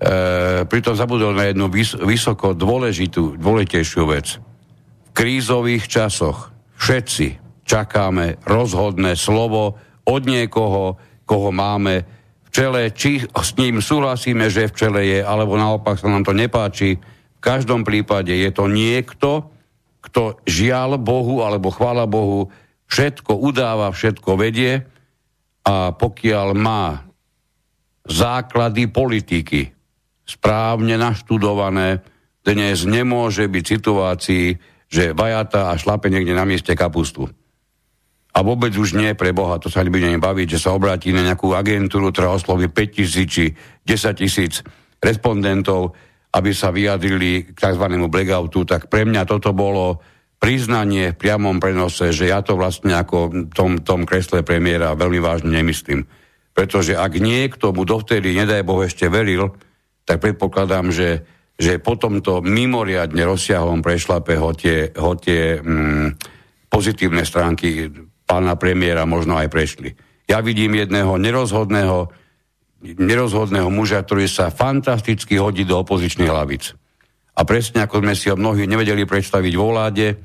E, 0.00 0.64
pritom 0.64 0.96
zabudol 0.96 1.36
na 1.36 1.52
jednu 1.52 1.68
vys- 1.68 2.00
vysoko 2.00 2.56
dôležitú, 2.56 3.36
dôležitejšiu 3.36 4.04
vec 4.08 4.40
krízových 5.20 5.84
časoch 5.84 6.48
všetci 6.80 7.36
čakáme 7.68 8.40
rozhodné 8.48 9.14
slovo 9.14 9.76
od 10.08 10.22
niekoho, 10.24 10.96
koho 11.28 11.50
máme 11.52 12.08
v 12.46 12.48
čele, 12.48 12.90
či 12.90 13.22
s 13.28 13.50
ním 13.60 13.78
súhlasíme, 13.84 14.48
že 14.48 14.72
v 14.72 14.76
čele 14.80 15.00
je, 15.06 15.20
alebo 15.22 15.60
naopak 15.60 16.00
sa 16.00 16.10
nám 16.10 16.26
to 16.26 16.34
nepáči. 16.34 16.98
V 17.36 17.40
každom 17.40 17.84
prípade 17.86 18.32
je 18.32 18.50
to 18.50 18.66
niekto, 18.66 19.52
kto 20.00 20.40
žial 20.48 20.96
Bohu, 20.96 21.44
alebo 21.44 21.68
chvála 21.68 22.08
Bohu, 22.08 22.48
všetko 22.88 23.38
udáva, 23.38 23.92
všetko 23.92 24.40
vedie 24.40 24.82
a 25.62 25.92
pokiaľ 25.94 26.48
má 26.56 27.06
základy 28.08 28.88
politiky 28.88 29.70
správne 30.30 30.94
naštudované, 30.94 32.06
dnes 32.46 32.86
nemôže 32.86 33.50
byť 33.50 33.64
situácii, 33.66 34.46
že 34.86 35.12
vajata 35.14 35.70
a 35.70 35.78
šlape 35.78 36.06
niekde 36.06 36.34
na 36.34 36.46
mieste 36.46 36.72
kapustu. 36.78 37.26
A 38.30 38.46
vôbec 38.46 38.70
už 38.70 38.94
nie 38.94 39.10
pre 39.18 39.34
Boha, 39.34 39.58
to 39.58 39.66
sa 39.66 39.82
nebudeme 39.82 40.22
baviť, 40.22 40.54
že 40.54 40.62
sa 40.62 40.70
obráti 40.70 41.10
na 41.10 41.26
nejakú 41.26 41.50
agentúru, 41.50 42.14
ktorá 42.14 42.38
osloví 42.38 42.70
5 42.70 42.94
tisíc 42.94 43.26
či 43.26 43.44
10 43.82 44.22
tisíc 44.22 44.62
respondentov, 45.02 45.98
aby 46.30 46.54
sa 46.54 46.70
vyjadrili 46.70 47.50
k 47.50 47.58
tzv. 47.58 47.84
blackoutu, 48.06 48.62
tak 48.62 48.86
pre 48.86 49.02
mňa 49.02 49.26
toto 49.26 49.50
bolo 49.50 49.98
priznanie 50.38 51.12
v 51.12 51.18
priamom 51.18 51.58
prenose, 51.58 52.14
že 52.14 52.30
ja 52.30 52.40
to 52.40 52.54
vlastne 52.54 52.94
ako 52.94 53.50
tom, 53.50 53.82
tom 53.82 54.06
kresle 54.06 54.46
premiéra 54.46 54.94
veľmi 54.94 55.18
vážne 55.18 55.50
nemyslím. 55.50 56.06
Pretože 56.54 56.94
ak 56.94 57.18
niekto 57.18 57.74
mu 57.74 57.82
dovtedy, 57.82 58.30
nedaj 58.32 58.62
Boh, 58.62 58.80
ešte 58.80 59.10
veril, 59.10 59.52
tak 60.10 60.18
predpokladám, 60.18 60.90
že, 60.90 61.22
že 61.54 61.78
po 61.78 61.94
tomto 61.94 62.42
mimoriadne 62.42 63.22
rozsiahlom 63.22 63.78
prešlape 63.78 64.34
ho 64.34 64.50
tie, 64.50 64.90
ho 64.98 65.14
tie 65.14 65.62
mm, 65.62 66.18
pozitívne 66.66 67.22
stránky 67.22 67.86
pána 68.26 68.58
premiéra 68.58 69.06
možno 69.06 69.38
aj 69.38 69.46
prešli. 69.46 69.94
Ja 70.26 70.42
vidím 70.42 70.74
jedného 70.74 71.14
nerozhodného, 71.14 72.10
nerozhodného 72.82 73.70
muža, 73.70 74.02
ktorý 74.02 74.26
sa 74.26 74.50
fantasticky 74.50 75.38
hodí 75.38 75.62
do 75.62 75.78
opozičných 75.78 76.30
hlavic. 76.30 76.74
A 77.38 77.46
presne 77.46 77.86
ako 77.86 78.02
sme 78.02 78.18
si 78.18 78.34
ho 78.34 78.34
mnohí 78.34 78.66
nevedeli 78.66 79.06
predstaviť 79.06 79.54
vo 79.54 79.70
vláde, 79.70 80.18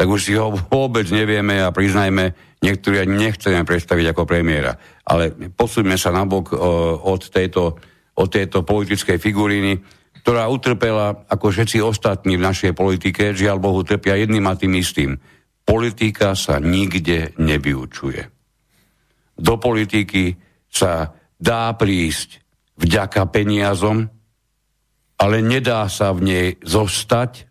tak 0.00 0.08
už 0.08 0.20
si 0.20 0.32
ho 0.32 0.48
vôbec 0.48 1.04
nevieme 1.12 1.60
a 1.60 1.68
priznajme, 1.76 2.32
niektorí 2.64 3.04
ani 3.04 3.28
nechceme 3.28 3.68
predstaviť 3.68 4.16
ako 4.16 4.24
premiéra. 4.24 4.80
Ale 5.04 5.32
posúďme 5.52 6.00
sa 6.00 6.08
nabok 6.08 6.56
od 7.04 7.20
tejto 7.28 7.76
od 8.16 8.28
tejto 8.32 8.64
politickej 8.64 9.20
figuriny, 9.20 9.78
ktorá 10.24 10.48
utrpela, 10.50 11.28
ako 11.30 11.52
všetci 11.52 11.78
ostatní 11.84 12.34
v 12.34 12.46
našej 12.50 12.72
politike, 12.74 13.36
žiaľ 13.36 13.62
Bohu, 13.62 13.86
trpia 13.86 14.18
jedným 14.18 14.48
a 14.50 14.58
tým 14.58 14.74
istým. 14.74 15.14
Politika 15.62 16.34
sa 16.34 16.58
nikde 16.58 17.36
nevyučuje. 17.38 18.22
Do 19.36 19.54
politiky 19.60 20.34
sa 20.66 21.12
dá 21.36 21.70
prísť 21.76 22.42
vďaka 22.80 23.28
peniazom, 23.28 24.08
ale 25.16 25.36
nedá 25.44 25.86
sa 25.86 26.12
v 26.12 26.20
nej 26.24 26.48
zostať, 26.64 27.48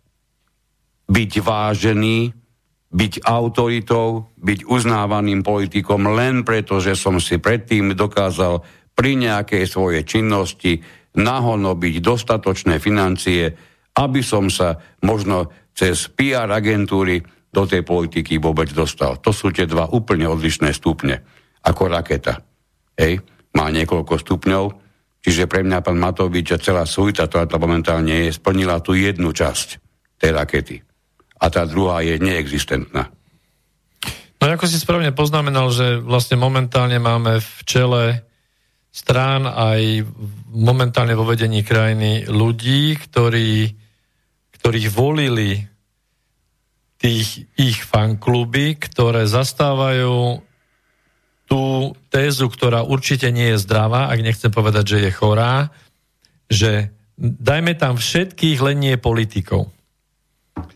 byť 1.06 1.32
vážený, 1.38 2.34
byť 2.90 3.12
autoritou, 3.26 4.30
byť 4.38 4.66
uznávaným 4.66 5.42
politikom 5.42 6.12
len 6.14 6.42
preto, 6.42 6.82
že 6.82 6.98
som 6.98 7.18
si 7.22 7.38
predtým 7.38 7.94
dokázal 7.94 8.62
pri 8.96 9.20
nejakej 9.20 9.68
svojej 9.68 10.02
činnosti 10.08 10.80
nahonobiť 11.16 11.94
dostatočné 12.00 12.80
financie, 12.80 13.52
aby 13.96 14.20
som 14.24 14.48
sa 14.48 14.76
možno 15.04 15.52
cez 15.76 16.08
PR 16.12 16.48
agentúry 16.48 17.20
do 17.52 17.64
tej 17.64 17.84
politiky 17.84 18.40
vôbec 18.40 18.72
dostal. 18.72 19.20
To 19.20 19.32
sú 19.32 19.52
tie 19.52 19.68
dva 19.68 19.88
úplne 19.92 20.28
odlišné 20.28 20.72
stupne, 20.72 21.20
ako 21.64 21.92
raketa. 21.92 22.40
Hej, 22.96 23.20
má 23.56 23.68
niekoľko 23.72 24.20
stupňov, 24.20 24.64
čiže 25.24 25.48
pre 25.48 25.64
mňa 25.64 25.84
pán 25.84 26.00
Matovič 26.00 26.52
a 26.52 26.60
celá 26.60 26.84
svojta, 26.84 27.28
ktorá 27.28 27.48
to 27.48 27.60
momentálne 27.60 28.28
je, 28.28 28.36
splnila 28.36 28.80
tú 28.80 28.96
jednu 28.96 29.32
časť 29.32 29.68
tej 30.20 30.30
rakety. 30.32 30.76
A 31.40 31.52
tá 31.52 31.68
druhá 31.68 32.00
je 32.00 32.16
neexistentná. 32.16 33.12
No 34.36 34.44
ako 34.52 34.68
si 34.68 34.76
správne 34.76 35.16
poznamenal, 35.16 35.72
že 35.72 35.96
vlastne 36.00 36.36
momentálne 36.36 37.00
máme 37.00 37.40
v 37.40 37.52
čele 37.64 38.02
strán 38.96 39.44
aj 39.44 40.08
momentálne 40.56 41.12
vo 41.12 41.28
vedení 41.28 41.60
krajiny 41.60 42.24
ľudí, 42.32 42.96
ktorí, 42.96 43.76
ktorých 44.56 44.88
volili 44.88 45.60
tých 46.96 47.44
ich 47.60 47.84
fankluby, 47.84 48.80
ktoré 48.80 49.28
zastávajú 49.28 50.40
tú 51.44 51.92
tézu, 52.08 52.48
ktorá 52.48 52.88
určite 52.88 53.28
nie 53.28 53.52
je 53.52 53.62
zdravá, 53.68 54.08
ak 54.08 54.24
nechcem 54.24 54.48
povedať, 54.48 54.96
že 54.96 54.98
je 55.04 55.10
chorá, 55.12 55.68
že 56.48 56.88
dajme 57.20 57.76
tam 57.76 58.00
všetkých, 58.00 58.58
len 58.64 58.80
nie 58.80 58.96
politikov. 58.96 59.68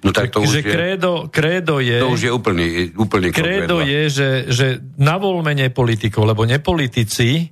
No 0.05 0.13
tak 0.13 0.29
to 0.29 0.45
že 0.45 0.45
už 0.45 0.53
je, 0.61 0.63
krédo, 0.69 1.13
krédo 1.33 1.81
je... 1.81 1.99
To 2.05 2.13
už 2.13 2.29
je 2.29 2.33
úplný, 2.33 2.93
úplný 3.01 3.33
Krédo 3.33 3.81
je, 3.81 4.13
že, 4.13 4.31
že 4.53 4.67
navolme 5.01 5.57
nepolitikov, 5.57 6.29
lebo 6.29 6.45
nepolitici 6.45 7.49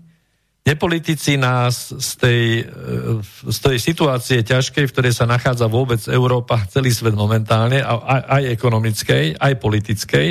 Nepolitici 0.69 1.41
nás 1.41 1.97
z 1.97 2.11
tej, 2.21 2.43
e, 2.61 3.25
z 3.49 3.59
tej 3.59 3.77
situácie 3.81 4.45
ťažkej, 4.45 4.85
v 4.85 4.93
ktorej 4.93 5.17
sa 5.17 5.25
nachádza 5.25 5.65
vôbec 5.65 5.97
Európa, 6.13 6.61
celý 6.69 6.93
svet 6.93 7.17
momentálne, 7.17 7.81
aj, 7.81 8.23
aj 8.29 8.43
ekonomickej, 8.53 9.25
aj 9.41 9.53
politickej, 9.57 10.29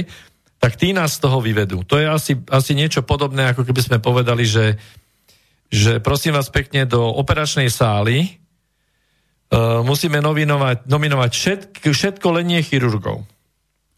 tak 0.62 0.78
tí 0.78 0.94
nás 0.94 1.18
z 1.18 1.26
toho 1.26 1.42
vyvedú. 1.42 1.82
To 1.90 1.98
je 1.98 2.06
asi, 2.06 2.34
asi 2.54 2.78
niečo 2.78 3.02
podobné, 3.02 3.50
ako 3.50 3.66
keby 3.66 3.82
sme 3.82 3.98
povedali, 3.98 4.46
že, 4.46 4.78
že 5.74 5.98
prosím 6.02 6.38
vás 6.38 6.54
pekne 6.54 6.86
do 6.86 7.02
operačnej 7.02 7.70
sály 7.70 8.26
uh, 9.54 9.86
musíme 9.86 10.18
nominovať, 10.18 10.90
nominovať 10.90 11.32
všetko, 11.34 11.90
všetko 11.94 12.28
len 12.42 12.46
nie 12.58 12.62
chirurgov. 12.66 13.22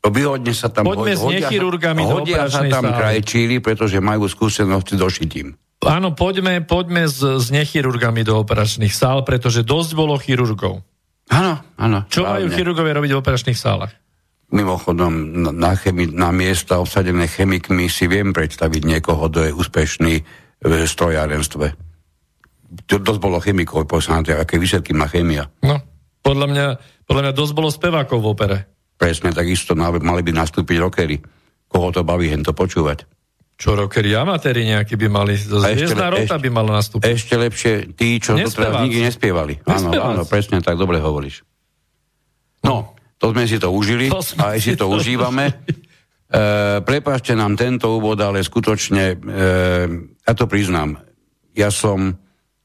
Vyhodne 0.04 0.52
sa 0.52 0.68
tam 0.68 0.88
Poďme 0.88 1.16
hodia, 1.16 1.20
s 1.20 1.24
nechirurgami 1.48 2.04
do 2.04 2.24
operačnej 2.24 2.72
sa 2.72 2.76
tam 2.80 2.86
sály. 2.92 3.00
krajčíri, 3.00 3.56
pretože 3.64 4.00
majú 4.04 4.28
skúsenosti 4.28 5.00
došitím. 5.00 5.56
Áno, 5.80 6.12
poďme, 6.12 6.60
poďme 6.60 7.08
s, 7.08 7.24
s 7.24 7.48
nechirurgami 7.56 8.28
do 8.28 8.36
operačných 8.44 8.92
sál, 8.92 9.24
pretože 9.24 9.64
dosť 9.64 9.92
bolo 9.96 10.20
chirurgov. 10.20 10.84
Áno, 11.32 11.64
áno. 11.80 12.04
Čo 12.12 12.28
právne. 12.28 12.36
majú 12.36 12.46
chirurgovia 12.52 12.94
robiť 13.00 13.12
v 13.16 13.20
operačných 13.24 13.56
sálach? 13.56 13.96
Mimochodom, 14.50 15.46
na, 15.56 15.78
chemi- 15.78 16.10
na 16.10 16.34
miesta 16.34 16.82
obsadené 16.82 17.30
chemikmi 17.30 17.86
si 17.86 18.10
viem 18.10 18.34
predstaviť 18.34 18.82
niekoho, 18.82 19.30
kto 19.30 19.40
je 19.46 19.52
úspešný 19.56 20.14
v 20.60 20.72
strojárenstve. 20.84 21.66
To 22.90 22.96
dosť 23.00 23.22
bolo 23.22 23.40
chemikov, 23.40 23.88
poslante, 23.88 24.36
aké 24.36 24.60
výsledky 24.60 24.92
má 24.92 25.08
chemia. 25.08 25.48
No, 25.64 25.80
podľa 26.26 26.48
mňa, 26.50 26.66
podľa 27.08 27.22
mňa 27.30 27.34
dosť 27.34 27.54
bolo 27.56 27.70
spevákov 27.72 28.20
v 28.20 28.28
opere. 28.28 28.58
Presne, 29.00 29.32
takisto 29.32 29.80
mali 29.80 30.22
by 30.26 30.32
nastúpiť 30.36 30.78
rockery. 30.82 31.18
Koho 31.70 31.94
to 31.94 32.02
baví, 32.04 32.28
hen 32.28 32.44
to 32.44 32.52
počúvať. 32.52 33.06
Čo 33.60 33.76
rockeri 33.76 34.16
amatéri 34.16 34.64
nejakí 34.64 34.96
by 34.96 35.08
mali, 35.12 35.36
Hviezdna 35.36 36.08
rota 36.08 36.40
by 36.40 36.48
mala 36.48 36.80
nastúpiť. 36.80 37.12
Ešte 37.12 37.36
lepšie 37.36 37.74
tí, 37.92 38.16
čo 38.24 38.40
to 38.40 38.48
teraz 38.56 38.88
nikdy 38.88 39.04
nespievali. 39.04 39.60
Áno, 39.68 39.92
áno, 39.92 40.24
presne 40.24 40.64
tak, 40.64 40.80
dobre 40.80 41.04
hovoríš. 41.04 41.44
No, 42.64 42.96
to 43.20 43.36
sme 43.36 43.44
si 43.44 43.60
to 43.60 43.68
užili 43.76 44.08
to 44.08 44.24
a 44.40 44.56
aj 44.56 44.60
si 44.64 44.80
to 44.80 44.88
užívame. 44.88 45.52
E, 46.30 46.80
prepašte 46.86 47.36
nám 47.36 47.60
tento 47.60 48.00
úvod, 48.00 48.16
ale 48.24 48.46
skutočne, 48.46 49.04
e, 49.12 49.46
ja 50.24 50.34
to 50.38 50.46
priznám, 50.48 51.02
ja 51.52 51.68
som, 51.68 52.16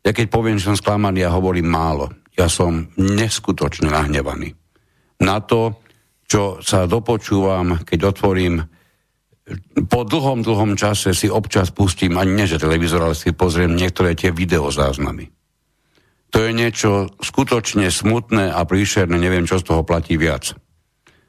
ja 0.04 0.12
keď 0.14 0.30
poviem, 0.30 0.60
že 0.62 0.70
som 0.70 0.78
sklamaný, 0.78 1.26
ja 1.26 1.34
hovorím 1.34 1.74
málo. 1.74 2.12
Ja 2.38 2.46
som 2.46 2.92
neskutočne 2.94 3.90
nahnevaný. 3.90 4.54
Na 5.24 5.42
to, 5.42 5.80
čo 6.28 6.62
sa 6.62 6.86
dopočúvam, 6.86 7.82
keď 7.82 8.14
otvorím 8.14 8.62
po 9.92 10.08
dlhom, 10.08 10.40
dlhom 10.40 10.72
čase 10.80 11.12
si 11.12 11.28
občas 11.28 11.68
pustím, 11.68 12.16
ani 12.16 12.32
nie 12.32 12.46
že 12.48 12.56
televízor, 12.56 13.04
ale 13.04 13.16
si 13.16 13.36
pozriem 13.36 13.76
niektoré 13.76 14.16
tie 14.16 14.32
videozáznamy. 14.32 15.28
To 16.32 16.42
je 16.42 16.50
niečo 16.50 17.14
skutočne 17.20 17.92
smutné 17.92 18.50
a 18.50 18.60
príšerné, 18.64 19.14
neviem, 19.14 19.46
čo 19.46 19.60
z 19.60 19.70
toho 19.70 19.86
platí 19.86 20.18
viac. 20.18 20.56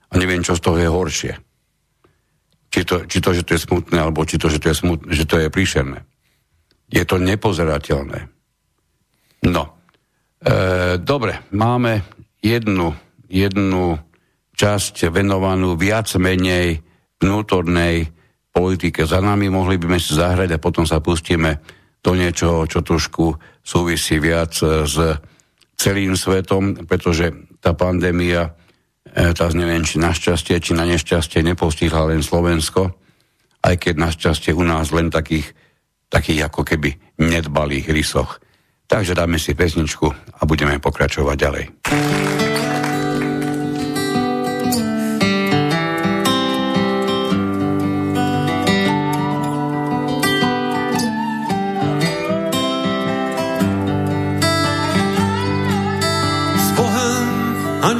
A 0.09 0.13
neviem, 0.17 0.41
čo 0.41 0.55
z 0.55 0.63
toho 0.63 0.77
je 0.79 0.89
horšie. 0.89 1.33
Či 2.71 2.81
to, 2.87 2.95
či 3.05 3.19
to 3.21 3.29
že 3.35 3.43
to 3.45 3.53
je 3.53 3.61
smutné, 3.67 3.97
alebo 3.99 4.25
či 4.25 4.39
to, 4.39 4.47
že 4.49 4.63
to 4.63 4.71
je, 4.71 4.75
smutné, 4.79 5.07
že 5.13 5.27
to 5.27 5.35
je 5.37 5.47
príšerné. 5.51 5.99
Je 6.89 7.03
to 7.03 7.19
nepozerateľné. 7.19 8.31
No. 9.45 9.77
E, 10.41 10.97
dobre, 10.97 11.43
máme 11.53 12.01
jednu, 12.41 12.95
jednu 13.29 13.99
časť 14.55 15.11
venovanú 15.11 15.75
viac 15.75 16.09
menej 16.17 16.81
vnútornej 17.21 18.11
politike 18.55 19.03
za 19.03 19.19
nami, 19.19 19.51
mohli 19.51 19.75
by 19.75 19.95
sme 19.95 19.99
si 19.99 20.11
zahrať 20.15 20.55
a 20.55 20.63
potom 20.63 20.87
sa 20.87 21.03
pustíme 21.03 21.59
do 21.99 22.15
niečoho, 22.15 22.63
čo 22.69 22.85
trošku 22.85 23.35
súvisí 23.65 24.21
viac 24.21 24.55
s 24.61 24.95
celým 25.75 26.15
svetom, 26.15 26.87
pretože 26.87 27.33
tá 27.59 27.75
pandémia, 27.75 28.55
e, 29.09 29.33
tá 29.35 29.49
neviem, 29.51 29.83
či 29.83 29.99
našťastie, 29.99 30.61
či 30.61 30.71
na 30.77 30.87
nešťastie 30.87 31.43
nepostihla 31.43 32.07
len 32.07 32.23
Slovensko, 32.23 32.95
aj 33.65 33.75
keď 33.81 33.93
našťastie 33.97 34.53
u 34.53 34.63
nás 34.63 34.93
len 34.93 35.09
takých, 35.09 35.51
takých 36.07 36.47
ako 36.47 36.61
keby 36.63 36.95
nedbalých 37.19 37.89
rysoch. 37.91 38.39
Takže 38.85 39.17
dáme 39.17 39.41
si 39.41 39.57
pesničku 39.57 40.07
a 40.13 40.41
budeme 40.45 40.77
pokračovať 40.77 41.37
ďalej. 41.41 41.65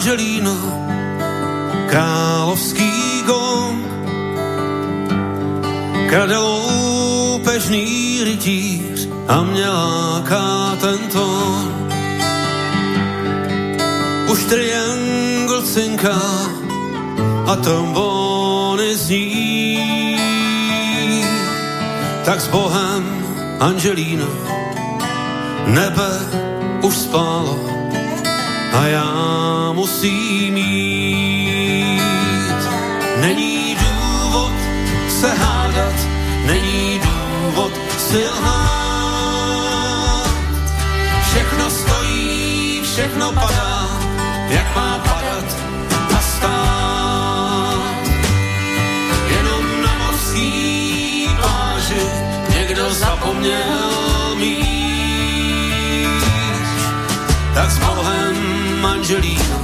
Angelino, 0.06 0.54
královský 1.90 3.26
gong. 3.26 3.82
Krade 6.10 6.38
loupežný 6.38 8.22
rytíř 8.24 9.10
a 9.28 9.44
mě 9.44 9.66
láká 9.66 10.78
tento. 10.78 11.26
Už 14.30 14.44
triangl 14.46 15.62
cinká, 15.74 16.22
a 17.48 17.56
trombony 17.56 18.96
zní. 18.96 20.18
Tak 22.26 22.42
s 22.42 22.48
Bohem, 22.48 23.26
Angelíno, 23.60 24.30
nebe 25.66 26.10
už 26.82 26.94
spálo 26.94 27.58
a 28.74 28.86
já 28.86 29.45
musím 29.76 30.58
jít. 30.58 32.02
Není 33.22 33.76
důvod 33.76 34.54
se 35.20 35.34
hádat, 35.34 35.94
není 36.46 37.00
důvod 37.00 37.72
si 37.98 38.28
lhát. 38.28 39.56
Všechno 41.30 41.70
stojí, 41.70 42.82
všechno 42.84 43.32
padá, 43.32 43.90
jak 44.50 44.76
má 44.76 45.00
padat 45.00 45.58
a 46.18 46.22
stát. 46.22 48.04
Jenom 49.28 49.82
na 49.82 49.98
mořský 50.06 51.30
pláži 51.38 52.06
někdo 52.58 52.94
zapomněl 52.94 54.36
míč. 54.36 54.66
Tak 57.54 57.72
s 57.72 57.78
Bohem 57.80 58.36
manželíno, 58.82 59.46
nebe 59.46 59.55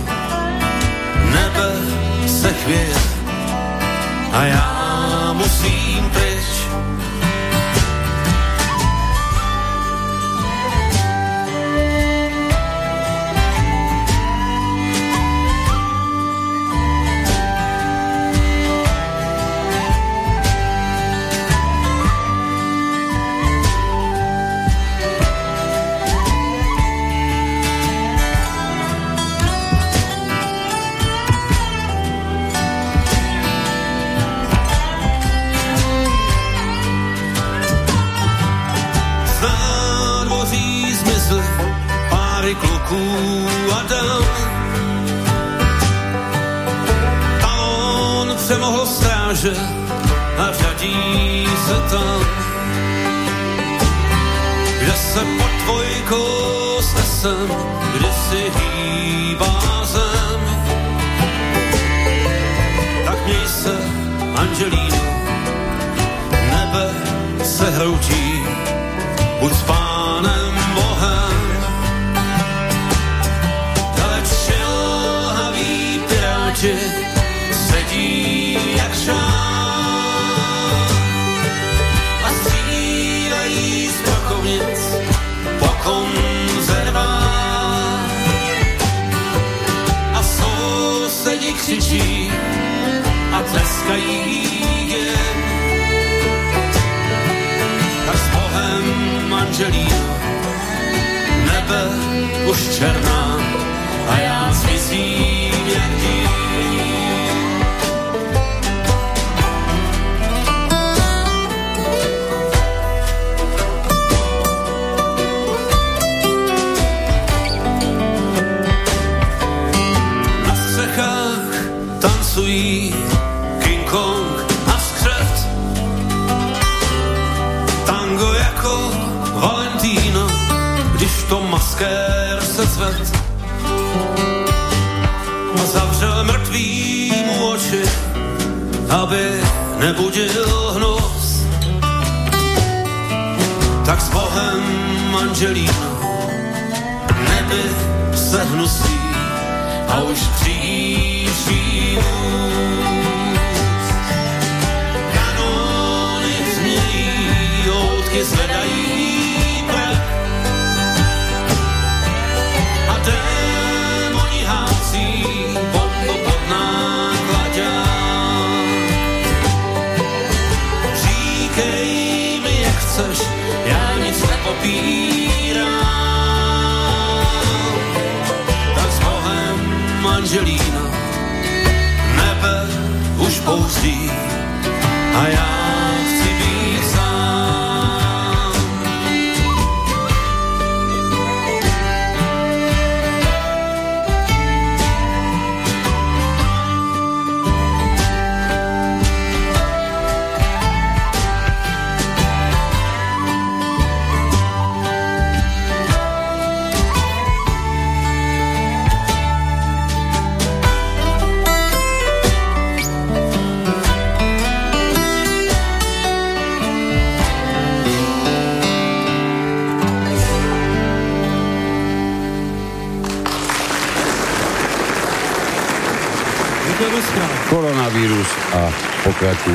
se 2.42 2.54
chvěje 2.54 2.96
a 4.32 4.44
já 4.44 5.34
musím 5.34 6.10
pryč. 6.10 6.31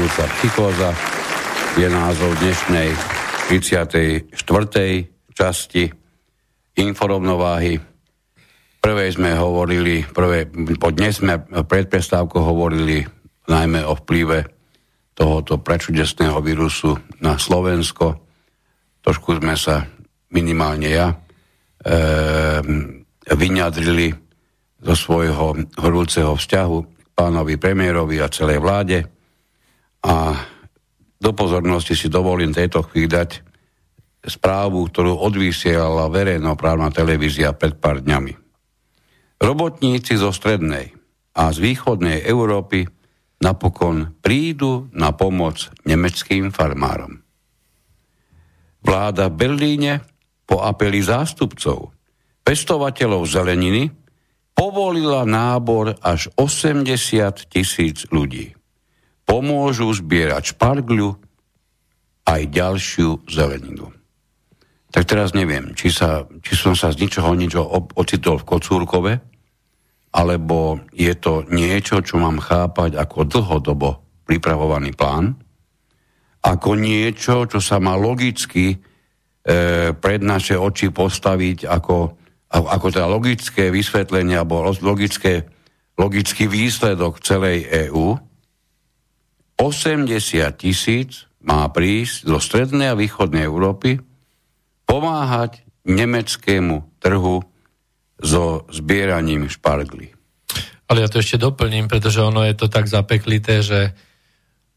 Pokračujúca 0.07 0.35
psychóza 0.39 0.91
je 1.75 1.87
názov 1.91 2.39
dnešnej 2.39 2.95
34. 3.51 4.31
časti 5.35 5.91
inforovnováhy. 6.79 7.83
Prvej 8.79 9.19
sme 9.19 9.35
hovorili, 9.35 10.07
prvé, 10.07 10.47
po 10.79 10.95
dnes 10.95 11.19
sme 11.19 11.43
pred 11.67 11.91
prestávkou 11.91 12.39
hovorili 12.39 13.03
najmä 13.51 13.83
o 13.83 13.99
vplyve 13.99 14.47
tohoto 15.11 15.59
prečudesného 15.59 16.39
vírusu 16.39 16.95
na 17.19 17.35
Slovensko. 17.35 18.23
Trošku 19.03 19.43
sme 19.43 19.59
sa, 19.59 19.91
minimálne 20.31 20.87
ja, 20.87 21.11
e, 21.11 21.17
vyňadrili 23.27 24.15
zo 24.87 24.95
svojho 24.95 25.67
horúceho 25.83 26.39
vzťahu 26.39 26.79
k 26.79 27.09
pánovi 27.11 27.59
premiérovi 27.59 28.23
a 28.23 28.31
celej 28.31 28.63
vláde. 28.63 29.16
A 30.07 30.39
do 31.19 31.31
pozornosti 31.35 31.99
si 31.99 32.07
dovolím 32.07 32.55
tejto 32.55 32.87
chvíli 32.87 33.11
dať 33.11 33.43
správu, 34.27 34.87
ktorú 34.87 35.19
odvysielala 35.19 36.11
verejnoprávna 36.11 36.95
televízia 36.95 37.55
pred 37.55 37.79
pár 37.79 38.03
dňami. 38.03 38.35
Robotníci 39.43 40.17
zo 40.17 40.31
strednej 40.31 40.95
a 41.37 41.53
z 41.53 41.59
východnej 41.61 42.25
Európy 42.25 42.89
napokon 43.43 44.17
prídu 44.25 44.89
na 44.97 45.13
pomoc 45.13 45.69
nemeckým 45.85 46.49
farmárom. 46.49 47.21
Vláda 48.81 49.29
v 49.29 49.37
Berlíne 49.37 49.93
po 50.49 50.63
apeli 50.65 51.05
zástupcov 51.05 51.93
pestovateľov 52.47 53.27
zeleniny 53.27 53.91
povolila 54.57 55.29
nábor 55.29 56.01
až 56.01 56.33
80 56.39 57.51
tisíc 57.53 58.09
ľudí. 58.09 58.56
Pomôžu 59.27 59.91
zbierať 59.91 60.55
špargľu 60.55 61.19
aj 62.27 62.43
ďalšiu 62.51 63.27
zeleninu. 63.27 63.91
Tak 64.91 65.05
teraz 65.05 65.37
neviem, 65.37 65.77
či, 65.77 65.93
sa, 65.93 66.25
či 66.41 66.57
som 66.57 66.73
sa 66.73 66.89
z 66.95 67.05
ničoho 67.05 67.37
ničo 67.37 67.63
ocitol 68.01 68.41
v 68.41 68.49
Kocúrkove, 68.49 69.13
alebo 70.17 70.81
je 70.97 71.13
to 71.21 71.45
niečo, 71.53 72.01
čo 72.01 72.17
mám 72.17 72.41
chápať 72.41 72.97
ako 72.97 73.29
dlhodobo 73.29 73.89
pripravovaný 74.25 74.97
plán, 74.97 75.37
ako 76.41 76.79
niečo, 76.79 77.45
čo 77.45 77.61
sa 77.61 77.77
má 77.83 77.99
logicky 77.99 78.73
e, 78.73 78.77
pred 79.93 80.21
naše 80.23 80.57
oči 80.57 80.95
postaviť 80.95 81.69
ako, 81.69 81.97
ako 82.49 82.87
teda 82.89 83.05
logické 83.11 83.69
vysvetlenie 83.69 84.39
alebo 84.39 84.65
logické, 84.81 85.45
logický 85.99 86.47
výsledok 86.49 87.21
celej 87.21 87.67
EÚ. 87.91 88.17
80 89.57 90.09
tisíc 90.57 91.25
má 91.41 91.65
prísť 91.73 92.29
zo 92.29 92.39
strednej 92.39 92.93
a 92.93 92.99
východnej 92.99 93.49
Európy 93.49 94.01
pomáhať 94.85 95.65
nemeckému 95.87 97.01
trhu 97.01 97.43
so 98.21 98.67
zbieraním 98.69 99.49
špargly. 99.49 100.13
Ale 100.87 101.03
ja 101.03 101.09
to 101.11 101.19
ešte 101.19 101.43
doplním, 101.43 101.91
pretože 101.91 102.23
ono 102.23 102.47
je 102.47 102.55
to 102.55 102.71
tak 102.71 102.87
zapeklité, 102.87 103.63
že 103.63 103.81
e, 103.89 103.93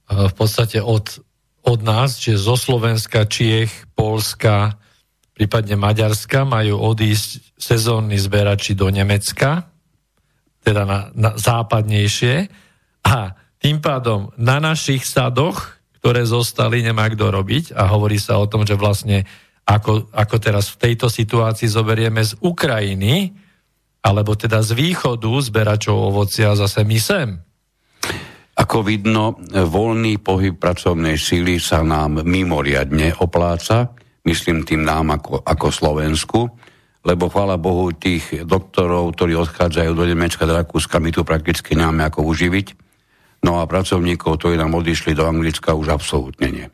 v 0.10 0.34
podstate 0.34 0.82
od 0.82 1.22
od 1.70 1.80
nás, 1.84 2.18
že 2.20 2.40
zo 2.40 2.56
Slovenska, 2.56 3.28
Čiech, 3.28 3.92
Polska, 3.94 4.80
prípadne 5.36 5.76
Maďarska 5.76 6.48
majú 6.48 6.80
odísť 6.80 7.54
sezónni 7.60 8.16
zberači 8.16 8.76
do 8.76 8.88
Nemecka, 8.88 9.68
teda 10.64 10.84
na, 10.84 11.00
na 11.16 11.32
západnejšie 11.36 12.48
a 13.06 13.38
tým 13.60 13.84
pádom 13.84 14.32
na 14.40 14.64
našich 14.64 15.04
sadoch, 15.04 15.76
ktoré 16.00 16.24
zostali, 16.24 16.80
nemá 16.80 17.12
kto 17.12 17.28
robiť 17.28 17.76
a 17.76 17.92
hovorí 17.92 18.16
sa 18.16 18.40
o 18.40 18.48
tom, 18.48 18.64
že 18.64 18.80
vlastne 18.80 19.28
ako, 19.68 20.10
ako 20.16 20.36
teraz 20.40 20.72
v 20.74 20.90
tejto 20.90 21.12
situácii 21.12 21.68
zoberieme 21.68 22.24
z 22.24 22.40
Ukrajiny, 22.40 23.36
alebo 24.00 24.34
teda 24.34 24.64
z 24.64 24.74
východu 24.74 25.28
zberačov 25.28 26.16
ovocia 26.16 26.56
zase 26.56 26.88
my 26.88 27.00
sem. 27.04 27.36
Ako 28.56 28.84
vidno, 28.84 29.40
voľný 29.52 30.20
pohyb 30.20 30.56
pracovnej 30.56 31.20
síly 31.20 31.60
sa 31.60 31.84
nám 31.84 32.24
mimoriadne 32.24 33.16
opláca, 33.20 33.92
myslím 34.24 34.64
tým 34.64 34.88
nám 34.88 35.20
ako, 35.20 35.44
ako 35.44 35.68
Slovensku, 35.68 36.42
lebo 37.04 37.32
chvála 37.32 37.56
Bohu 37.56 37.92
tých 37.96 38.44
doktorov, 38.44 39.16
ktorí 39.16 39.36
odchádzajú 39.36 39.92
do 39.96 40.04
Nemecka, 40.04 40.48
do 40.48 40.56
Rakúska, 40.60 41.00
my 41.00 41.12
tu 41.12 41.24
prakticky 41.24 41.76
nemáme 41.76 42.04
ako 42.08 42.28
uživiť. 42.28 42.89
No 43.40 43.64
a 43.64 43.70
pracovníkov, 43.70 44.36
ktorí 44.40 44.60
nám 44.60 44.76
odišli 44.76 45.16
do 45.16 45.24
Anglicka, 45.24 45.78
už 45.78 45.96
absolútne 45.96 46.48
nie. 46.52 46.68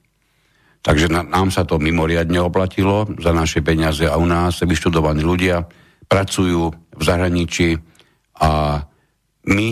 Takže 0.85 1.09
na, 1.09 1.25
nám 1.25 1.49
sa 1.49 1.65
to 1.65 1.81
mimoriadne 1.81 2.37
oplatilo 2.41 3.09
za 3.17 3.33
naše 3.33 3.65
peniaze 3.65 4.05
a 4.05 4.17
u 4.17 4.25
nás 4.25 4.61
vyštudovaní 4.61 5.25
ľudia 5.25 5.65
pracujú 6.05 6.69
v 6.73 7.01
zahraničí 7.01 7.73
a 8.37 8.81
my 9.49 9.67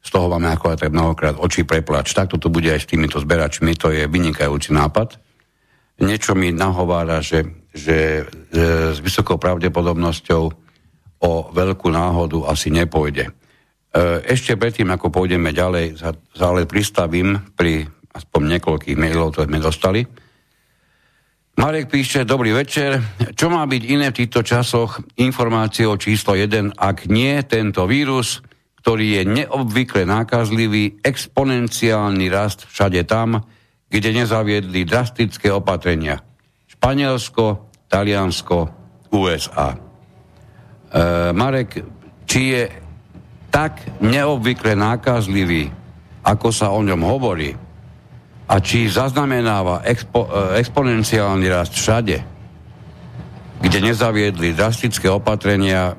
z 0.00 0.08
toho 0.08 0.26
máme 0.32 0.50
ako 0.50 0.74
aj 0.74 0.78
tak 0.86 0.90
mnohokrát 0.90 1.36
oči 1.38 1.62
preplač. 1.62 2.10
Takto 2.16 2.40
to 2.40 2.48
bude 2.50 2.66
aj 2.66 2.82
s 2.82 2.90
týmito 2.90 3.20
zberačmi, 3.20 3.76
to 3.78 3.94
je 3.94 4.10
vynikajúci 4.10 4.74
nápad. 4.74 5.22
Niečo 6.00 6.32
mi 6.32 6.50
nahovára, 6.50 7.20
že, 7.20 7.44
že, 7.76 8.24
že 8.48 8.96
s 8.96 8.98
vysokou 8.98 9.36
pravdepodobnosťou 9.36 10.42
o 11.20 11.32
veľkú 11.52 11.88
náhodu 11.92 12.48
asi 12.48 12.72
nepôjde. 12.72 13.28
E, 13.90 14.22
ešte 14.22 14.54
predtým, 14.54 14.86
ako 14.94 15.10
pôjdeme 15.10 15.50
ďalej, 15.50 15.98
ale 16.38 16.70
pristavím 16.70 17.42
pri 17.58 17.82
aspoň 18.14 18.58
niekoľkých 18.58 18.94
mailov, 18.94 19.34
ktoré 19.34 19.50
sme 19.50 19.58
dostali. 19.58 20.00
Marek 21.58 21.90
píše, 21.90 22.22
dobrý 22.22 22.54
večer. 22.54 23.02
Čo 23.34 23.50
má 23.50 23.66
byť 23.66 23.82
iné 23.84 24.14
v 24.14 24.18
týchto 24.24 24.46
časoch 24.46 25.02
informáciou 25.18 25.98
číslo 25.98 26.38
1, 26.38 26.78
ak 26.78 27.10
nie 27.10 27.34
tento 27.44 27.84
vírus, 27.84 28.40
ktorý 28.80 29.20
je 29.20 29.22
neobvykle 29.26 30.08
nákazlivý, 30.08 31.02
exponenciálny 31.04 32.32
rast 32.32 32.64
všade 32.70 33.04
tam, 33.04 33.44
kde 33.90 34.22
nezaviedli 34.22 34.86
drastické 34.86 35.50
opatrenia. 35.50 36.22
Španielsko, 36.70 37.68
Taliansko, 37.90 38.58
USA. 39.12 39.74
E, 39.74 39.78
Marek, 41.34 41.82
či 42.24 42.54
je 42.54 42.62
tak 43.50 44.00
neobvykle 44.00 44.78
nákazlivý, 44.78 45.68
ako 46.22 46.48
sa 46.54 46.70
o 46.70 46.80
ňom 46.80 47.02
hovorí, 47.02 47.52
a 48.50 48.58
či 48.58 48.90
zaznamenáva 48.90 49.86
expo, 49.86 50.26
e, 50.26 50.58
exponenciálny 50.58 51.46
rast 51.46 51.78
všade, 51.78 52.18
kde 53.62 53.78
nezaviedli 53.78 54.58
drastické 54.58 55.06
opatrenia 55.06 55.94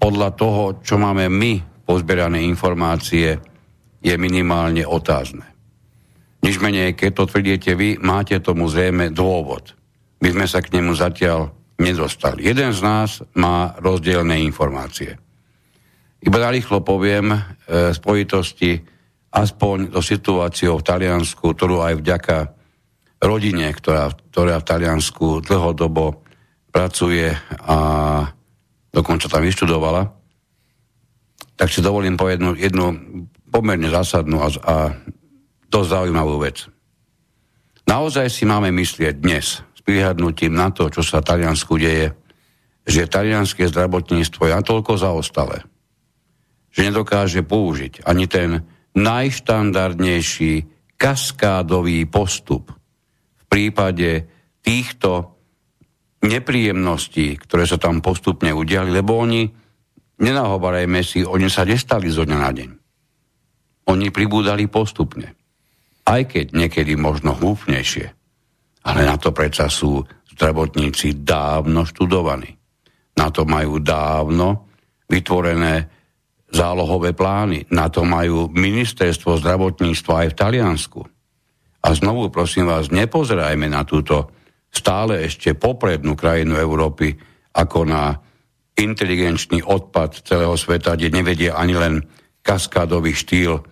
podľa 0.00 0.30
toho, 0.32 0.62
čo 0.80 0.96
máme 0.96 1.28
my 1.28 1.84
pozberané 1.84 2.40
informácie 2.46 3.36
je 4.00 4.14
minimálne 4.16 4.80
otázne. 4.88 5.44
Nič 6.40 6.56
menej, 6.56 6.96
keď 6.96 7.10
to 7.20 7.24
tvrdíte 7.28 7.76
vy, 7.76 8.00
máte 8.00 8.40
tomu 8.40 8.64
zrejme 8.64 9.12
dôvod. 9.12 9.76
My 10.24 10.32
sme 10.32 10.46
sa 10.48 10.64
k 10.64 10.72
nemu 10.72 10.96
zatiaľ 10.96 11.52
nedostali. 11.76 12.48
Jeden 12.48 12.72
z 12.72 12.80
nás 12.80 13.20
má 13.36 13.76
rozdielne 13.76 14.40
informácie. 14.40 15.20
Iba 16.20 16.38
narýchlo 16.40 16.84
poviem 16.84 17.32
e, 17.32 17.38
spojitosti 17.96 18.76
aspoň 19.30 19.94
do 19.94 20.04
situáciou 20.04 20.80
v 20.80 20.86
Taliansku, 20.86 21.54
ktorú 21.54 21.80
aj 21.80 21.94
vďaka 22.02 22.36
rodine, 23.24 23.72
ktorá, 23.72 24.12
ktorá 24.32 24.60
v 24.60 24.68
Taliansku 24.68 25.44
dlhodobo 25.44 26.24
pracuje 26.68 27.30
a 27.64 27.78
dokonca 28.90 29.26
tam 29.30 29.42
vyštudovala, 29.44 30.02
tak 31.54 31.68
si 31.68 31.84
dovolím 31.84 32.16
povedať 32.16 32.56
jednu, 32.56 32.86
pomerne 33.52 33.88
zásadnú 33.92 34.40
a, 34.40 34.48
a 34.64 34.74
dosť 35.68 35.88
zaujímavú 35.88 36.40
vec. 36.42 36.66
Naozaj 37.84 38.30
si 38.32 38.44
máme 38.46 38.70
myslieť 38.72 39.14
dnes, 39.18 39.60
s 39.60 39.80
prihľadnutím 39.82 40.52
na 40.52 40.70
to, 40.70 40.88
čo 40.88 41.02
sa 41.02 41.20
v 41.20 41.28
Taliansku 41.28 41.74
deje, 41.76 42.12
že 42.86 43.10
talianské 43.10 43.68
zdravotníctvo 43.68 44.50
je 44.50 44.56
natoľko 44.56 44.92
zaostalé, 44.96 45.62
že 46.70 46.86
nedokáže 46.86 47.42
použiť 47.42 48.06
ani 48.06 48.26
ten 48.30 48.64
najštandardnejší 48.94 50.52
kaskádový 50.98 52.06
postup 52.06 52.74
v 53.38 53.44
prípade 53.50 54.26
týchto 54.62 55.34
nepríjemností, 56.20 57.40
ktoré 57.40 57.64
sa 57.64 57.80
tam 57.80 58.04
postupne 58.04 58.52
udiali, 58.52 58.92
lebo 58.92 59.16
oni 59.18 59.60
Nenahovarajme 60.20 61.00
si, 61.00 61.24
oni 61.24 61.48
sa 61.48 61.64
nestali 61.64 62.12
zo 62.12 62.28
dňa 62.28 62.38
na 62.38 62.50
deň. 62.52 62.70
Oni 63.88 64.12
pribúdali 64.12 64.68
postupne. 64.68 65.32
Aj 66.04 66.22
keď 66.28 66.52
niekedy 66.52 66.92
možno 67.00 67.32
húfnejšie. 67.32 68.06
Ale 68.84 69.00
na 69.08 69.16
to 69.16 69.32
predsa 69.32 69.72
sú 69.72 70.04
zdravotníci 70.36 71.24
dávno 71.24 71.88
študovaní. 71.88 72.52
Na 73.16 73.32
to 73.32 73.48
majú 73.48 73.80
dávno 73.80 74.68
vytvorené 75.08 75.99
zálohové 76.50 77.14
plány. 77.14 77.70
Na 77.70 77.88
to 77.88 78.02
majú 78.02 78.50
ministerstvo 78.50 79.38
zdravotníctva 79.38 80.26
aj 80.26 80.28
v 80.34 80.38
Taliansku. 80.38 81.00
A 81.80 81.88
znovu 81.96 82.28
prosím 82.28 82.68
vás, 82.68 82.92
nepozerajme 82.92 83.70
na 83.70 83.86
túto 83.86 84.28
stále 84.68 85.24
ešte 85.24 85.56
poprednú 85.56 86.14
krajinu 86.14 86.58
Európy 86.60 87.16
ako 87.56 87.88
na 87.88 88.14
inteligenčný 88.78 89.64
odpad 89.64 90.22
celého 90.22 90.54
sveta, 90.54 90.94
kde 90.94 91.10
nevedie 91.10 91.50
ani 91.50 91.74
len 91.74 91.94
kaskádový 92.40 93.12
štýl 93.12 93.58
e, 93.58 93.62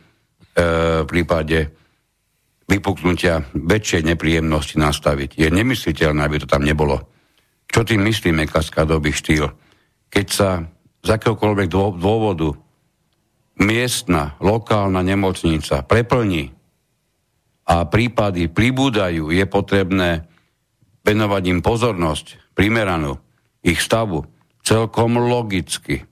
v 1.05 1.07
prípade 1.07 1.70
vypuknutia 2.68 3.49
väčšej 3.57 4.12
nepríjemnosti 4.12 4.76
nastaviť. 4.76 5.41
Je 5.41 5.49
nemysliteľné, 5.49 6.20
aby 6.20 6.37
to 6.45 6.49
tam 6.51 6.66
nebolo. 6.66 7.01
Čo 7.64 7.85
tým 7.85 8.05
myslíme 8.05 8.45
kaskádový 8.45 9.12
štýl? 9.12 9.49
Keď 10.12 10.26
sa 10.29 10.61
z 11.01 11.09
akéhokoľvek 11.09 11.68
dôvodu 11.97 12.68
miestna, 13.59 14.39
lokálna 14.39 15.03
nemocnica 15.03 15.83
preplní 15.83 16.55
a 17.69 17.85
prípady 17.85 18.49
pribúdajú, 18.49 19.29
je 19.29 19.45
potrebné 19.45 20.25
venovať 21.05 21.43
im 21.53 21.61
pozornosť 21.61 22.57
primeranú 22.57 23.21
ich 23.61 23.83
stavu 23.83 24.25
celkom 24.65 25.21
logicky. 25.21 26.05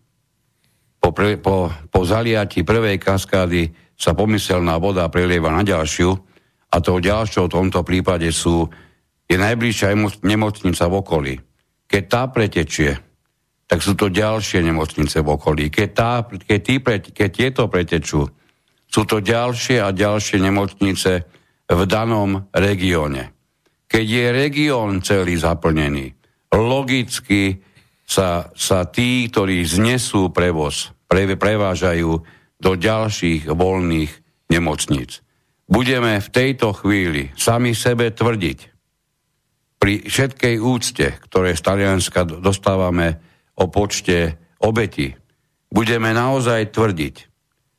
Po, 1.01 1.14
pre, 1.14 1.38
po, 1.38 1.70
po 1.88 2.01
zaliati 2.03 2.66
prvej 2.66 2.99
kaskády 2.99 3.70
sa 3.97 4.12
pomyselná 4.12 4.76
voda 4.76 5.09
prelieva 5.09 5.49
na 5.49 5.64
ďalšiu 5.64 6.12
a 6.72 6.76
tou 6.82 6.99
ďalšou 7.01 7.49
v 7.49 7.55
tomto 7.57 7.80
prípade 7.86 8.28
sú, 8.34 8.68
je 9.24 9.36
najbližšia 9.38 9.97
nemocnica 10.26 10.84
v 10.84 10.94
okolí. 10.94 11.34
Keď 11.86 12.03
tá 12.11 12.22
pretečie, 12.28 13.05
tak 13.66 13.82
sú 13.82 13.98
to 13.98 14.06
ďalšie 14.06 14.62
nemocnice 14.62 15.22
v 15.22 15.28
okolí. 15.28 15.64
Keď, 15.70 15.88
tá, 15.90 16.22
keď, 16.22 16.60
tí, 16.62 16.74
keď 17.10 17.30
tieto 17.30 17.62
pretečú, 17.66 18.22
sú 18.86 19.02
to 19.02 19.18
ďalšie 19.18 19.82
a 19.82 19.90
ďalšie 19.90 20.38
nemocnice 20.38 21.12
v 21.66 21.80
danom 21.90 22.46
regióne. 22.54 23.34
Keď 23.90 24.06
je 24.06 24.26
región 24.30 25.02
celý 25.02 25.34
zaplnený, 25.34 26.14
logicky 26.54 27.58
sa, 28.06 28.54
sa 28.54 28.86
tí, 28.86 29.26
ktorí 29.26 29.66
znesú 29.66 30.30
prevoz, 30.30 30.94
pre, 31.10 31.26
prevážajú 31.34 32.10
do 32.56 32.72
ďalších 32.78 33.50
voľných 33.50 34.12
nemocníc. 34.46 35.26
Budeme 35.66 36.22
v 36.22 36.28
tejto 36.30 36.70
chvíli 36.70 37.34
sami 37.34 37.74
sebe 37.74 38.14
tvrdiť, 38.14 38.76
pri 39.76 40.08
všetkej 40.08 40.56
úcte, 40.58 41.06
ktoré 41.28 41.52
z 41.52 41.62
Talianska 41.62 42.24
dostávame 42.24 43.20
o 43.57 43.64
počte 43.72 44.36
obeti, 44.61 45.12
budeme 45.72 46.12
naozaj 46.12 46.72
tvrdiť, 46.72 47.16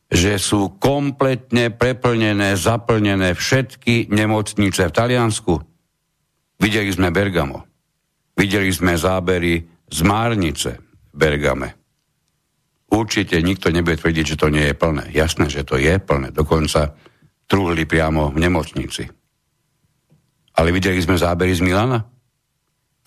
že 0.07 0.39
sú 0.39 0.79
kompletne 0.79 1.69
preplnené, 1.69 2.55
zaplnené 2.55 3.35
všetky 3.35 4.07
nemocnice 4.09 4.87
v 4.87 4.95
Taliansku. 4.95 5.53
Videli 6.57 6.89
sme 6.89 7.13
Bergamo. 7.13 7.67
Videli 8.37 8.69
sme 8.71 8.93
zábery 8.95 9.65
z 9.89 9.99
Márnice 10.05 10.79
Bergame. 11.11 11.75
Určite 12.87 13.43
nikto 13.43 13.67
nebude 13.67 13.99
tvrdiť, 13.99 14.25
že 14.25 14.39
to 14.39 14.47
nie 14.47 14.71
je 14.71 14.75
plné. 14.77 15.11
Jasné, 15.11 15.51
že 15.51 15.67
to 15.67 15.75
je 15.75 15.99
plné. 15.99 16.31
Dokonca 16.31 16.95
truhli 17.49 17.83
priamo 17.83 18.31
v 18.31 18.47
nemocnici. 18.47 19.03
Ale 20.57 20.69
videli 20.71 20.97
sme 21.03 21.19
zábery 21.19 21.51
z 21.51 21.61
Milana? 21.61 21.99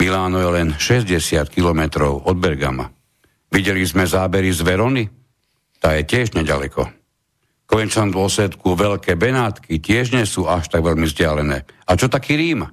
Miláno 0.00 0.40
je 0.40 0.48
len 0.48 0.68
60 0.72 1.12
kilometrov 1.52 2.24
od 2.24 2.36
Bergama. 2.40 2.88
Videli 3.52 3.84
sme 3.84 4.08
zábery 4.08 4.48
z 4.48 4.64
Verony? 4.64 5.04
Tá 5.76 5.92
je 5.92 6.08
tiež 6.08 6.32
nedaleko. 6.32 6.88
V 6.88 7.66
konečnom 7.68 8.08
dôsledku 8.08 8.80
Veľké 8.80 9.20
Benátky 9.20 9.76
tiež 9.76 10.16
nie 10.16 10.24
sú 10.24 10.48
až 10.48 10.72
tak 10.72 10.88
veľmi 10.88 11.04
vzdialené. 11.04 11.68
A 11.84 11.90
čo 12.00 12.08
taký 12.08 12.40
Rím? 12.40 12.64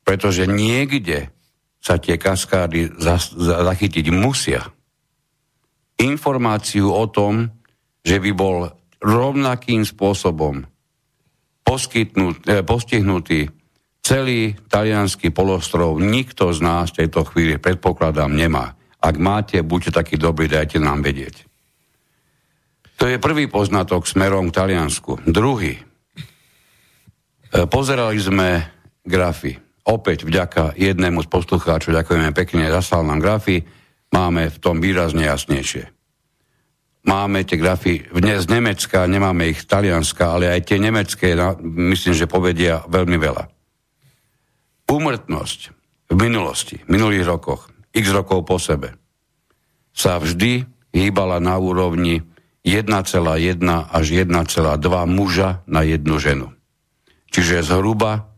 Pretože 0.00 0.48
niekde 0.48 1.28
sa 1.76 2.00
tie 2.00 2.16
kaskády 2.16 2.96
zachytiť 3.36 4.08
musia. 4.08 4.64
Informáciu 6.00 6.88
o 6.88 7.04
tom, 7.12 7.52
že 8.00 8.16
by 8.16 8.30
bol 8.32 8.72
rovnakým 9.04 9.84
spôsobom 9.84 10.64
eh, 10.64 12.62
postihnutý 12.64 13.55
celý 14.06 14.54
talianský 14.70 15.34
polostrov, 15.34 15.98
nikto 15.98 16.54
z 16.54 16.62
nás 16.62 16.94
v 16.94 17.02
tejto 17.02 17.26
chvíli, 17.26 17.58
predpokladám, 17.58 18.30
nemá. 18.30 18.78
Ak 19.02 19.18
máte, 19.18 19.58
buďte 19.66 19.98
takí 19.98 20.14
dobrí, 20.14 20.46
dajte 20.46 20.78
nám 20.78 21.02
vedieť. 21.02 21.42
To 23.02 23.10
je 23.10 23.18
prvý 23.18 23.50
poznatok 23.50 24.06
smerom 24.06 24.48
k 24.48 24.56
Taliansku. 24.62 25.26
Druhý. 25.26 25.74
Eh, 25.74 27.66
pozerali 27.66 28.22
sme 28.22 28.62
grafy 29.02 29.58
opäť 29.86 30.22
vďaka 30.22 30.78
jednému 30.78 31.26
z 31.26 31.28
poslucháčov, 31.30 31.94
ďakujeme 31.94 32.30
pekne, 32.30 32.70
zaslal 32.70 33.06
nám 33.06 33.22
grafy, 33.22 33.66
máme 34.14 34.50
v 34.50 34.58
tom 34.62 34.78
výrazne 34.78 35.26
jasnejšie. 35.26 35.90
Máme 37.06 37.46
tie 37.46 37.54
grafy 37.54 38.02
dnes 38.10 38.50
z 38.50 38.58
Nemecka, 38.58 39.06
nemáme 39.06 39.54
ich 39.54 39.62
z 39.62 39.70
Talianska, 39.70 40.34
ale 40.34 40.50
aj 40.50 40.66
tie 40.66 40.82
nemecké, 40.82 41.38
myslím, 41.62 42.18
že 42.18 42.26
povedia 42.26 42.82
veľmi 42.90 43.14
veľa. 43.14 43.55
Úmrtnosť 44.86 45.60
v 46.10 46.16
minulosti, 46.18 46.78
v 46.86 46.88
minulých 46.94 47.26
rokoch, 47.26 47.70
x 47.90 48.06
rokov 48.14 48.46
po 48.46 48.56
sebe, 48.62 48.94
sa 49.90 50.22
vždy 50.22 50.62
hýbala 50.94 51.42
na 51.42 51.58
úrovni 51.58 52.22
1,1 52.62 52.90
až 53.70 54.06
1,2 54.06 54.30
muža 55.06 55.62
na 55.66 55.82
jednu 55.82 56.16
ženu. 56.18 56.48
Čiže 57.34 57.66
zhruba 57.66 58.30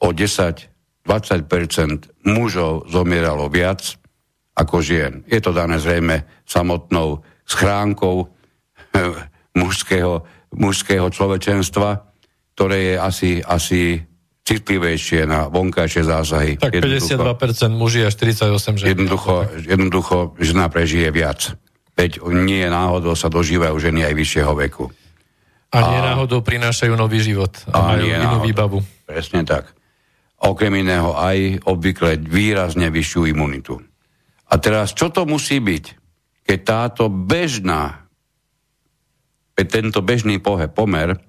o 0.00 0.12
10 0.12 0.70
20% 1.10 2.28
mužov 2.28 2.86
zomieralo 2.86 3.48
viac 3.48 3.96
ako 4.52 4.84
žien. 4.84 5.24
Je 5.24 5.40
to 5.40 5.56
dané 5.56 5.80
zrejme 5.80 6.28
samotnou 6.44 7.24
schránkou 7.48 8.28
mužského, 9.60 10.22
mužského 10.52 11.08
človečenstva, 11.08 12.04
ktoré 12.54 12.78
je 12.92 12.94
asi, 13.00 13.30
asi 13.40 14.04
citlivejšie 14.44 15.28
na 15.28 15.46
vonkajšie 15.46 16.02
zásahy. 16.02 16.52
Tak 16.58 16.74
52% 16.80 17.70
muži 17.70 18.06
a 18.06 18.10
48 18.10 18.80
žien. 18.80 18.88
Jednoducho, 18.96 19.46
jednoducho 19.62 20.16
žena 20.40 20.66
prežije 20.72 21.08
viac. 21.12 21.54
Veď 21.94 22.24
nie 22.32 22.64
náhodou 22.64 23.12
sa 23.14 23.28
dožívajú 23.28 23.76
ženy 23.76 24.08
aj 24.08 24.14
vyššieho 24.16 24.52
veku. 24.56 24.88
A 25.70 25.76
nie 25.94 26.00
náhodou 26.02 26.42
prinášajú 26.42 26.98
nový 26.98 27.22
život 27.22 27.52
a, 27.70 27.78
a 27.78 27.78
majú 27.94 28.04
inú 28.10 28.18
náhodou. 28.18 28.46
výbavu. 28.48 28.78
Presne 29.06 29.46
tak 29.46 29.70
okrem 30.40 30.72
iného 30.80 31.12
aj 31.12 31.68
obvykle 31.68 32.16
výrazne 32.16 32.88
vyššiu 32.88 33.28
imunitu. 33.28 33.76
A 34.50 34.56
teraz, 34.56 34.96
čo 34.96 35.12
to 35.12 35.28
musí 35.28 35.60
byť, 35.60 35.84
keď 36.48 36.58
táto 36.64 37.12
bežná, 37.12 38.08
tento 39.54 40.00
bežný 40.00 40.40
pohe, 40.40 40.66
pomer, 40.72 41.20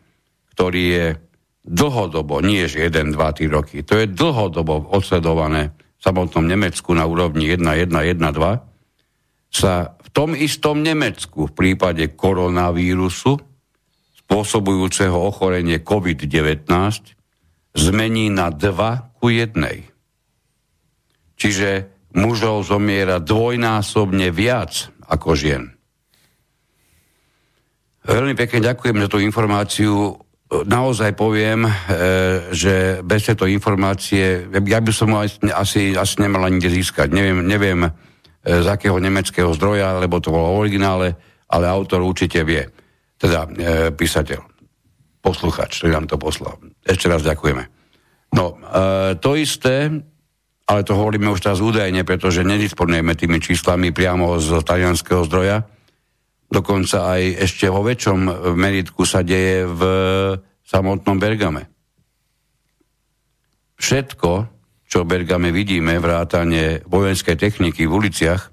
ktorý 0.55 0.83
je 0.87 1.05
dlhodobo, 1.61 2.41
nie 2.41 2.65
že 2.65 2.89
1, 2.89 3.13
2, 3.13 3.17
3 3.17 3.47
roky, 3.49 3.85
to 3.85 4.01
je 4.01 4.09
dlhodobo 4.09 4.89
odsledované 4.89 5.71
v 5.71 6.01
samotnom 6.01 6.45
Nemecku 6.45 6.93
na 6.97 7.05
úrovni 7.05 7.45
1, 7.49 7.61
1, 7.61 7.93
1, 7.93 8.17
2, 8.17 9.51
sa 9.51 9.93
v 9.99 10.09
tom 10.09 10.33
istom 10.33 10.81
Nemecku 10.81 11.51
v 11.51 11.53
prípade 11.53 12.17
koronavírusu 12.17 13.37
spôsobujúceho 14.25 15.13
ochorenie 15.13 15.83
COVID-19 15.83 16.65
zmení 17.75 18.31
na 18.31 18.47
2 18.49 19.19
ku 19.19 19.27
1. 19.27 19.53
Čiže 21.35 21.69
mužov 22.15 22.67
zomiera 22.67 23.19
dvojnásobne 23.19 24.31
viac 24.31 24.91
ako 25.07 25.35
žien. 25.35 25.63
Veľmi 28.01 28.33
pekne 28.33 28.65
ďakujem 28.65 28.97
za 28.97 29.07
tú 29.11 29.21
informáciu. 29.21 30.17
Naozaj 30.51 31.15
poviem, 31.15 31.63
e, 31.63 31.71
že 32.51 32.99
bez 33.07 33.23
tejto 33.23 33.47
informácie, 33.47 34.51
ja 34.51 34.79
by 34.83 34.91
som 34.91 35.15
asi, 35.15 35.95
asi 35.95 36.15
nemal 36.19 36.43
ani 36.43 36.59
získať. 36.59 37.07
Neviem, 37.07 37.39
neviem 37.47 37.87
e, 37.87 37.89
z 38.43 38.67
akého 38.67 38.99
nemeckého 38.99 39.47
zdroja, 39.55 39.95
lebo 40.03 40.19
to 40.19 40.27
bolo 40.27 40.59
originále, 40.59 41.15
ale 41.47 41.71
autor 41.71 42.03
určite 42.03 42.43
vie. 42.43 42.67
Teda 43.15 43.47
e, 43.47 43.95
písateľ 43.95 44.43
posluchač, 45.23 45.79
ktorý 45.79 45.95
nám 45.95 46.11
to 46.11 46.19
poslal. 46.19 46.59
Ešte 46.83 47.07
raz 47.07 47.23
ďakujeme. 47.23 47.63
No, 48.31 48.57
to 49.19 49.35
isté, 49.35 49.91
ale 50.65 50.81
to 50.87 50.95
hovoríme 50.95 51.27
už 51.29 51.43
teraz 51.43 51.59
údajne, 51.59 52.07
pretože 52.07 52.47
nedisponujeme 52.47 53.11
tými 53.13 53.43
číslami 53.43 53.91
priamo 53.91 54.39
z 54.39 54.63
talianského 54.63 55.27
zdroja. 55.27 55.67
Dokonca 56.51 57.15
aj 57.15 57.47
ešte 57.47 57.71
vo 57.71 57.79
väčšom 57.79 58.51
meritku 58.59 59.07
sa 59.07 59.23
deje 59.23 59.63
v 59.63 59.81
samotnom 60.67 61.15
Bergame. 61.15 61.71
Všetko, 63.79 64.31
čo 64.83 64.97
v 65.01 65.09
Bergame 65.09 65.55
vidíme, 65.55 65.95
vrátane 65.97 66.83
vojenskej 66.83 67.39
techniky 67.39 67.87
v 67.87 67.95
uliciach, 67.95 68.51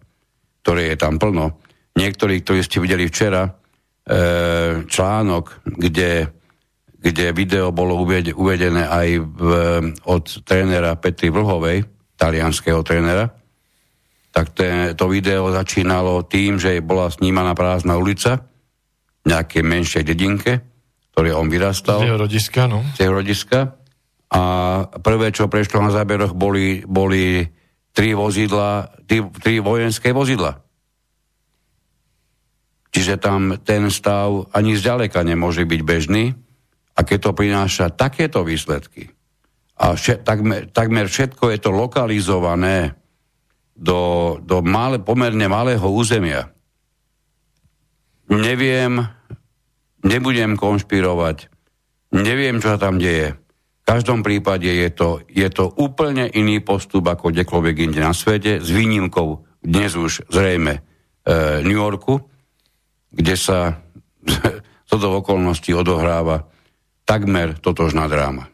ktoré 0.62 0.94
je 0.94 0.96
tam 0.96 1.18
plno, 1.18 1.58
niektorí, 1.98 2.38
ktorí 2.46 2.62
ste 2.62 2.78
videli 2.78 3.10
včera, 3.10 3.44
e, 3.44 3.52
článok, 4.86 5.66
kde 5.66 6.38
kde 6.98 7.30
video 7.30 7.70
bolo 7.70 8.02
uvedené 8.02 8.84
aj 8.90 9.08
v, 9.22 9.42
od 10.10 10.24
trénera 10.42 10.98
Petri 10.98 11.30
Vlhovej, 11.30 11.86
talianského 12.18 12.82
trénera, 12.82 13.37
tak 14.30 14.52
te, 14.54 14.92
to 14.94 15.08
video 15.08 15.50
začínalo 15.50 16.24
tým, 16.24 16.60
že 16.60 16.84
bola 16.84 17.08
snímaná 17.08 17.56
prázdna 17.56 17.96
ulica 17.96 18.44
v 19.24 19.26
nejakej 19.32 19.62
menšej 19.64 20.02
dedinke, 20.04 20.52
ktoré 21.12 21.34
on 21.34 21.50
vyrastal. 21.50 22.04
Z 22.04 22.08
jeho 22.12 22.20
rodiska, 22.20 22.60
no. 22.68 22.84
Z 22.94 22.96
jeho 23.02 23.14
rodiska. 23.14 23.58
A 24.28 24.42
prvé, 25.00 25.32
čo 25.32 25.48
prešlo 25.48 25.80
na 25.80 25.92
záberoch, 25.92 26.36
boli, 26.36 26.84
boli 26.84 27.48
tri 27.96 28.12
vozidla, 28.12 28.92
tri, 29.08 29.24
tri 29.40 29.58
vojenské 29.58 30.12
vozidla. 30.12 30.60
Čiže 32.92 33.20
tam 33.20 33.56
ten 33.64 33.88
stav 33.92 34.48
ani 34.52 34.76
zďaleka 34.76 35.20
nemôže 35.24 35.64
byť 35.64 35.80
bežný 35.84 36.32
a 36.96 37.00
keď 37.04 37.18
to 37.20 37.32
prináša 37.36 37.92
takéto 37.92 38.42
výsledky 38.42 39.12
a 39.78 39.94
vše, 39.94 40.26
takmer, 40.26 40.66
takmer 40.74 41.06
všetko 41.06 41.54
je 41.54 41.58
to 41.62 41.70
lokalizované 41.70 42.97
do, 43.78 44.36
do 44.42 44.58
malé, 44.60 44.98
pomerne 44.98 45.46
malého 45.46 45.86
územia, 45.86 46.50
neviem, 48.26 49.06
nebudem 50.02 50.58
konšpirovať, 50.58 51.46
neviem, 52.18 52.58
čo 52.58 52.74
sa 52.74 52.78
tam 52.78 52.98
deje. 52.98 53.38
V 53.38 53.84
každom 53.86 54.20
prípade 54.20 54.68
je 54.68 54.90
to, 54.92 55.24
je 55.30 55.48
to 55.48 55.72
úplne 55.80 56.28
iný 56.28 56.60
postup 56.60 57.08
ako 57.08 57.32
kdekoľvek 57.32 57.76
inde 57.88 58.00
na 58.04 58.12
svete, 58.12 58.60
s 58.60 58.68
výnimkou 58.68 59.48
dnes 59.64 59.96
už 59.96 60.28
zrejme 60.28 60.74
e, 60.76 60.80
New 61.64 61.78
Yorku, 61.78 62.20
kde 63.14 63.34
sa 63.38 63.80
to 64.90 64.94
do 65.00 65.08
okolností 65.22 65.72
odohráva 65.72 66.44
takmer 67.08 67.56
totožná 67.56 68.04
dráma. 68.10 68.52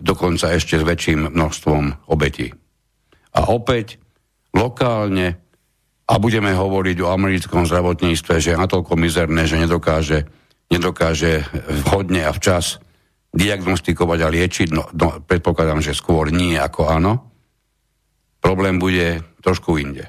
Dokonca 0.00 0.56
ešte 0.56 0.80
s 0.80 0.84
väčším 0.84 1.28
množstvom 1.36 2.08
obetí. 2.08 2.48
A 3.36 3.50
opäť 3.52 4.00
lokálne, 4.54 5.44
a 6.04 6.20
budeme 6.20 6.52
hovoriť 6.52 7.00
o 7.00 7.12
americkom 7.12 7.64
zdravotníctve, 7.64 8.34
že 8.36 8.52
je 8.52 8.60
natoľko 8.60 8.92
mizerné, 9.00 9.48
že 9.48 9.56
nedokáže, 9.56 10.28
nedokáže 10.68 11.48
vhodne 11.88 12.28
a 12.28 12.32
včas 12.32 12.76
diagnostikovať 13.34 14.18
a 14.20 14.28
liečiť, 14.28 14.68
no, 14.70 14.84
no 14.92 15.24
predpokladám, 15.24 15.80
že 15.80 15.96
skôr 15.96 16.28
nie 16.28 16.60
ako 16.60 16.80
áno. 16.86 17.12
Problém 18.38 18.76
bude 18.76 19.24
trošku 19.40 19.80
inde. 19.80 20.06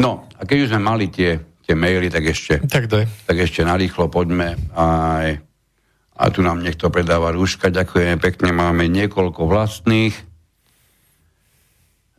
No, 0.00 0.26
a 0.40 0.42
keď 0.48 0.56
už 0.66 0.70
sme 0.72 0.82
mali 0.82 1.12
tie, 1.12 1.36
tie 1.62 1.76
maily, 1.76 2.08
tak 2.08 2.32
ešte, 2.32 2.64
tak, 2.64 2.88
daj. 2.88 3.04
tak 3.28 3.36
ešte 3.44 3.60
narýchlo 3.62 4.08
poďme. 4.08 4.56
Aj, 4.72 5.36
a 6.16 6.24
tu 6.32 6.40
nám 6.40 6.64
niekto 6.64 6.88
predáva 6.88 7.30
rúška, 7.30 7.68
ďakujeme 7.68 8.16
pekne, 8.16 8.56
máme 8.56 8.88
niekoľko 8.88 9.46
vlastných. 9.46 10.31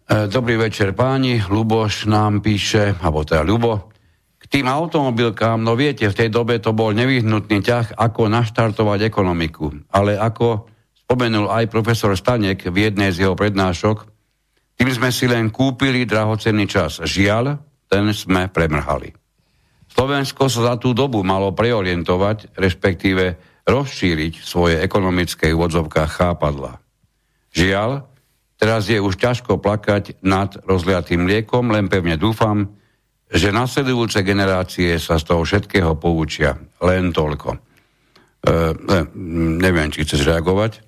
E, 0.03 0.27
dobrý 0.27 0.59
večer 0.59 0.91
páni, 0.91 1.39
Luboš 1.47 2.11
nám 2.11 2.43
píše, 2.43 2.91
alebo 2.99 3.23
teda 3.23 3.47
Lubo, 3.47 3.87
k 4.35 4.43
tým 4.51 4.67
automobilkám, 4.67 5.63
no 5.63 5.79
viete, 5.79 6.03
v 6.11 6.17
tej 6.19 6.27
dobe 6.27 6.59
to 6.59 6.75
bol 6.75 6.91
nevyhnutný 6.91 7.63
ťah, 7.63 7.95
ako 7.95 8.27
naštartovať 8.27 9.07
ekonomiku. 9.07 9.71
Ale 9.95 10.19
ako 10.19 10.67
spomenul 11.07 11.47
aj 11.47 11.71
profesor 11.71 12.11
Stanek 12.19 12.67
v 12.67 12.91
jednej 12.91 13.15
z 13.15 13.23
jeho 13.23 13.35
prednášok, 13.39 14.03
tým 14.75 14.91
sme 14.91 15.09
si 15.15 15.31
len 15.31 15.47
kúpili 15.47 16.03
drahocenný 16.03 16.67
čas. 16.67 16.99
Žiaľ, 16.99 17.55
ten 17.87 18.11
sme 18.11 18.51
premrhali. 18.51 19.15
Slovensko 19.87 20.51
sa 20.51 20.73
za 20.73 20.75
tú 20.75 20.91
dobu 20.91 21.23
malo 21.23 21.55
preorientovať, 21.55 22.57
respektíve 22.59 23.39
rozšíriť 23.63 24.43
svoje 24.43 24.83
ekonomické 24.83 25.55
úvodzovkách 25.55 26.11
chápadla. 26.19 26.81
Žiaľ, 27.53 28.12
teraz 28.63 28.87
je 28.87 28.95
už 28.95 29.19
ťažko 29.19 29.59
plakať 29.59 30.23
nad 30.23 30.55
rozliatým 30.63 31.27
liekom, 31.27 31.67
len 31.67 31.91
pevne 31.91 32.15
dúfam, 32.15 32.71
že 33.27 33.51
nasledujúce 33.51 34.23
generácie 34.23 34.95
sa 35.03 35.19
z 35.19 35.27
toho 35.27 35.43
všetkého 35.43 35.99
poučia. 35.99 36.55
Len 36.79 37.11
toľko. 37.11 37.49
E, 37.51 37.59
neviem, 39.59 39.91
či 39.91 40.07
chceš 40.07 40.23
reagovať. 40.23 40.79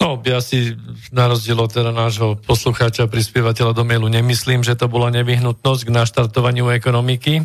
No, 0.00 0.16
ja 0.24 0.40
si 0.40 0.72
na 1.12 1.28
rozdiel 1.28 1.60
od 1.60 1.68
teda 1.68 1.92
nášho 1.92 2.40
poslucháča, 2.40 3.04
prispievateľa 3.12 3.76
do 3.76 3.84
mailu 3.84 4.08
nemyslím, 4.08 4.64
že 4.64 4.72
to 4.72 4.88
bola 4.88 5.12
nevyhnutnosť 5.12 5.82
k 5.84 5.92
naštartovaniu 5.92 6.72
ekonomiky, 6.72 7.44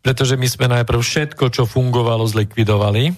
pretože 0.00 0.40
my 0.40 0.48
sme 0.48 0.72
najprv 0.72 0.96
všetko, 1.04 1.52
čo 1.52 1.68
fungovalo, 1.68 2.24
zlikvidovali 2.24 3.12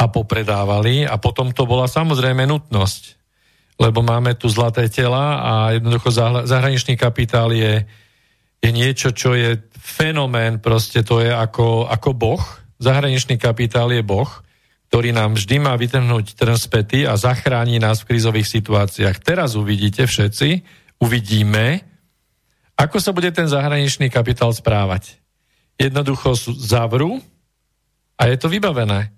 a 0.00 0.04
popredávali 0.08 1.04
a 1.04 1.20
potom 1.20 1.52
to 1.52 1.68
bola 1.68 1.84
samozrejme 1.84 2.48
nutnosť, 2.48 3.19
lebo 3.80 4.04
máme 4.04 4.36
tu 4.36 4.52
zlaté 4.52 4.92
tela 4.92 5.40
a 5.40 5.52
jednoducho 5.72 6.12
zahraničný 6.44 7.00
kapitál 7.00 7.48
je, 7.56 7.88
je 8.60 8.70
niečo, 8.70 9.08
čo 9.16 9.32
je 9.32 9.56
fenomén, 9.80 10.60
proste 10.60 11.00
to 11.00 11.24
je 11.24 11.32
ako, 11.32 11.88
ako 11.88 12.12
boh, 12.12 12.42
zahraničný 12.76 13.40
kapitál 13.40 13.88
je 13.88 14.04
boh, 14.04 14.28
ktorý 14.92 15.16
nám 15.16 15.38
vždy 15.38 15.56
má 15.64 15.72
vytrhnúť 15.80 16.36
trn 16.36 16.60
späty 16.60 17.08
a 17.08 17.16
zachráni 17.16 17.80
nás 17.80 18.04
v 18.04 18.12
krízových 18.12 18.52
situáciách. 18.52 19.16
Teraz 19.24 19.56
uvidíte 19.56 20.04
všetci, 20.04 20.60
uvidíme, 21.00 21.80
ako 22.76 23.00
sa 23.00 23.16
bude 23.16 23.32
ten 23.32 23.48
zahraničný 23.48 24.12
kapitál 24.12 24.52
správať. 24.52 25.16
Jednoducho 25.80 26.36
zavrú 26.58 27.24
a 28.20 28.28
je 28.28 28.36
to 28.36 28.52
vybavené. 28.52 29.08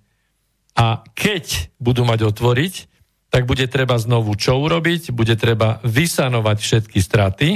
A 0.78 1.02
keď 1.18 1.72
budú 1.82 2.06
mať 2.06 2.30
otvoriť, 2.30 2.91
tak 3.32 3.48
bude 3.48 3.64
treba 3.64 3.96
znovu 3.96 4.36
čo 4.36 4.60
urobiť, 4.60 5.08
bude 5.16 5.32
treba 5.40 5.80
vysanovať 5.80 6.58
všetky 6.60 7.00
straty. 7.00 7.48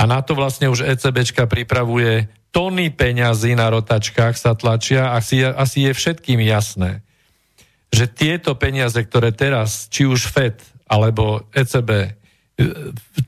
A 0.00 0.08
na 0.08 0.24
to 0.24 0.32
vlastne 0.32 0.72
už 0.72 0.88
ECBčka 0.88 1.44
pripravuje 1.44 2.32
tony 2.48 2.88
peňazí 2.88 3.52
na 3.52 3.68
rotačkách 3.68 4.40
sa 4.40 4.56
tlačia. 4.56 5.12
A 5.12 5.20
asi, 5.20 5.44
asi 5.44 5.84
je 5.84 5.92
všetkým 5.92 6.40
jasné, 6.40 7.04
že 7.92 8.08
tieto 8.08 8.56
peniaze, 8.56 8.96
ktoré 8.96 9.36
teraz, 9.36 9.84
či 9.92 10.08
už 10.08 10.32
FED 10.32 10.56
alebo 10.88 11.44
ECB 11.52 11.90
e, 11.92 12.08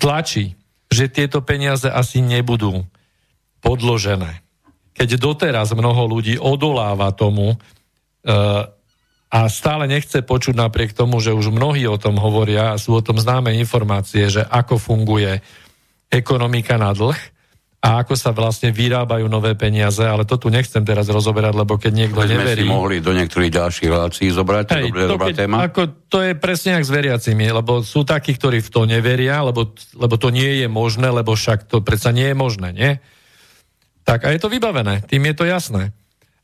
tlačí, 0.01 0.57
že 0.89 1.13
tieto 1.13 1.45
peniaze 1.45 1.93
asi 1.93 2.25
nebudú 2.25 2.81
podložené. 3.61 4.41
Keď 4.97 5.21
doteraz 5.21 5.77
mnoho 5.77 6.09
ľudí 6.09 6.41
odoláva 6.41 7.13
tomu 7.13 7.53
e, 7.53 7.57
a 9.33 9.49
stále 9.49 9.89
nechce 9.89 10.21
počuť 10.21 10.53
napriek 10.53 10.93
tomu, 10.93 11.17
že 11.25 11.33
už 11.33 11.49
mnohí 11.49 11.89
o 11.89 11.97
tom 11.97 12.21
hovoria 12.21 12.77
a 12.77 12.81
sú 12.81 12.93
o 12.93 13.05
tom 13.05 13.17
známe 13.17 13.57
informácie, 13.57 14.29
že 14.29 14.45
ako 14.45 14.77
funguje 14.77 15.41
ekonomika 16.13 16.77
na 16.77 16.93
dlh, 16.93 17.17
a 17.83 18.07
ako 18.07 18.15
sa 18.15 18.31
vlastne 18.31 18.71
vyrábajú 18.71 19.27
nové 19.27 19.59
peniaze, 19.59 20.07
ale 20.07 20.23
to 20.23 20.39
tu 20.39 20.55
nechcem 20.55 20.87
teraz 20.87 21.11
rozoberať, 21.11 21.51
lebo 21.51 21.75
keď 21.75 21.93
niekto 22.07 22.23
Sme 22.23 22.39
neverí... 22.39 22.63
si 22.63 22.71
mohli 22.71 23.03
do 23.03 23.11
niektorých 23.11 23.51
ďalších 23.51 23.91
relácií 23.91 24.31
zobrať, 24.31 24.65
Hej, 24.71 24.87
dobré, 24.87 25.03
to, 25.03 25.13
dobrá 25.19 25.29
keď, 25.35 25.37
téma. 25.43 25.57
Ako, 25.67 25.83
to 26.07 26.23
je 26.23 26.33
presne 26.39 26.79
jak 26.79 26.87
s 26.87 26.95
veriacimi, 26.95 27.51
lebo 27.51 27.83
sú 27.83 28.07
takí, 28.07 28.39
ktorí 28.39 28.63
v 28.63 28.71
to 28.71 28.87
neveria, 28.87 29.43
lebo, 29.43 29.75
lebo 29.99 30.15
to 30.15 30.31
nie 30.31 30.63
je 30.63 30.71
možné, 30.71 31.11
lebo 31.11 31.35
však 31.35 31.67
to 31.67 31.83
predsa 31.83 32.15
nie 32.15 32.31
je 32.31 32.37
možné, 32.39 32.71
nie? 32.71 32.91
Tak 34.07 34.27
a 34.27 34.29
je 34.31 34.39
to 34.39 34.47
vybavené, 34.47 35.03
tým 35.03 35.27
je 35.27 35.35
to 35.35 35.43
jasné. 35.43 35.91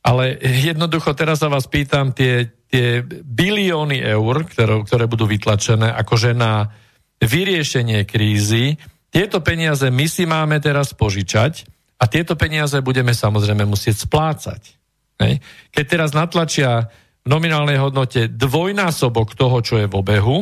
Ale 0.03 0.35
jednoducho 0.43 1.15
teraz 1.15 1.39
sa 1.39 1.47
vás 1.47 1.71
pýtam, 1.71 2.11
tie, 2.11 2.51
tie 2.69 3.01
bilióny 3.25 3.97
eur, 4.05 4.45
ktoré, 4.45 4.85
ktoré 4.85 5.05
budú 5.09 5.25
vytlačené 5.25 5.89
akože 5.89 6.37
na 6.37 6.69
vyriešenie 7.19 8.05
krízy, 8.05 8.77
tieto 9.09 9.41
peniaze 9.41 9.89
my 9.89 10.05
si 10.05 10.29
máme 10.29 10.61
teraz 10.61 10.93
požičať 10.93 11.65
a 11.97 12.05
tieto 12.05 12.37
peniaze 12.37 12.77
budeme 12.85 13.11
samozrejme 13.11 13.65
musieť 13.65 14.05
splácať. 14.05 14.61
Hej. 15.19 15.41
Keď 15.73 15.85
teraz 15.89 16.09
natlačia 16.13 16.87
v 17.25 17.27
nominálnej 17.27 17.81
hodnote 17.81 18.29
dvojnásobok 18.31 19.35
toho, 19.35 19.59
čo 19.59 19.75
je 19.81 19.89
v 19.89 19.97
obehu, 19.97 20.37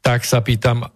tak 0.00 0.24
sa 0.24 0.40
pýtam, 0.40 0.86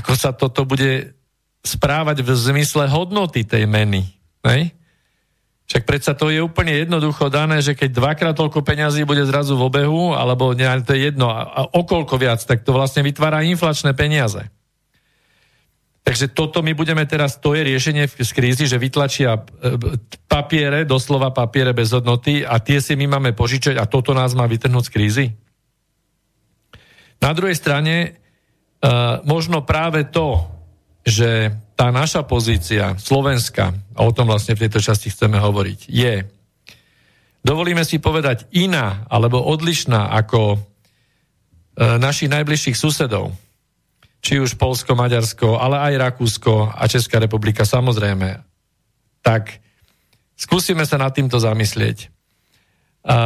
ako 0.00 0.12
sa 0.16 0.34
toto 0.34 0.64
bude 0.64 1.14
správať 1.62 2.24
v 2.24 2.30
zmysle 2.34 2.88
hodnoty 2.88 3.44
tej 3.44 3.68
meny. 3.68 4.02
Hej? 4.42 4.72
Však 5.68 5.84
predsa 5.84 6.16
to 6.16 6.32
je 6.32 6.40
úplne 6.40 6.72
jednoducho 6.72 7.28
dané, 7.28 7.60
že 7.60 7.76
keď 7.76 7.92
dvakrát 7.92 8.32
toľko 8.32 8.64
peňazí 8.64 9.04
bude 9.04 9.20
zrazu 9.28 9.52
v 9.52 9.68
obehu, 9.68 10.16
alebo 10.16 10.56
ne, 10.56 10.64
to 10.80 10.96
je 10.96 11.12
jedno, 11.12 11.28
a 11.28 11.68
okolko 11.68 12.16
viac, 12.16 12.40
tak 12.40 12.64
to 12.64 12.72
vlastne 12.72 13.04
vytvára 13.04 13.44
inflačné 13.44 13.92
peniaze. 13.92 14.48
Takže 16.08 16.32
toto 16.32 16.64
my 16.64 16.72
budeme 16.72 17.04
teraz, 17.04 17.36
to 17.36 17.52
je 17.52 17.68
riešenie 17.68 18.08
z 18.08 18.32
krízy, 18.32 18.64
že 18.64 18.80
vytlačia 18.80 19.36
e, 19.36 19.40
papiere, 20.24 20.88
doslova 20.88 21.36
papiere 21.36 21.76
bez 21.76 21.92
hodnoty 21.92 22.48
a 22.48 22.56
tie 22.64 22.80
si 22.80 22.96
my 22.96 23.04
máme 23.04 23.36
požičať 23.36 23.76
a 23.76 23.84
toto 23.84 24.16
nás 24.16 24.32
má 24.32 24.48
vytrhnúť 24.48 24.88
z 24.88 24.92
krízy. 24.96 25.26
Na 27.20 27.36
druhej 27.36 27.58
strane, 27.58 28.14
uh, 28.78 29.18
možno 29.26 29.66
práve 29.66 30.06
to, 30.06 30.38
že 31.08 31.56
tá 31.72 31.88
naša 31.88 32.22
pozícia, 32.28 32.92
Slovenska, 33.00 33.72
a 33.96 34.00
o 34.04 34.12
tom 34.12 34.28
vlastne 34.28 34.52
v 34.52 34.68
tejto 34.68 34.84
časti 34.84 35.08
chceme 35.08 35.40
hovoriť, 35.40 35.88
je, 35.88 36.28
dovolíme 37.40 37.80
si 37.82 37.96
povedať, 37.96 38.44
iná 38.52 39.08
alebo 39.08 39.40
odlišná 39.40 40.12
ako 40.12 40.40
uh, 40.54 40.60
našich 41.96 42.28
najbližších 42.28 42.76
susedov, 42.76 43.32
či 44.20 44.36
už 44.36 44.60
Polsko, 44.60 44.92
Maďarsko, 44.92 45.56
ale 45.56 45.80
aj 45.80 46.02
Rakúsko 46.12 46.76
a 46.76 46.84
Česká 46.90 47.22
republika 47.22 47.64
samozrejme, 47.64 48.44
tak 49.24 49.64
skúsime 50.36 50.84
sa 50.84 51.00
nad 51.00 51.14
týmto 51.14 51.40
zamyslieť. 51.40 52.12
A 53.08 53.16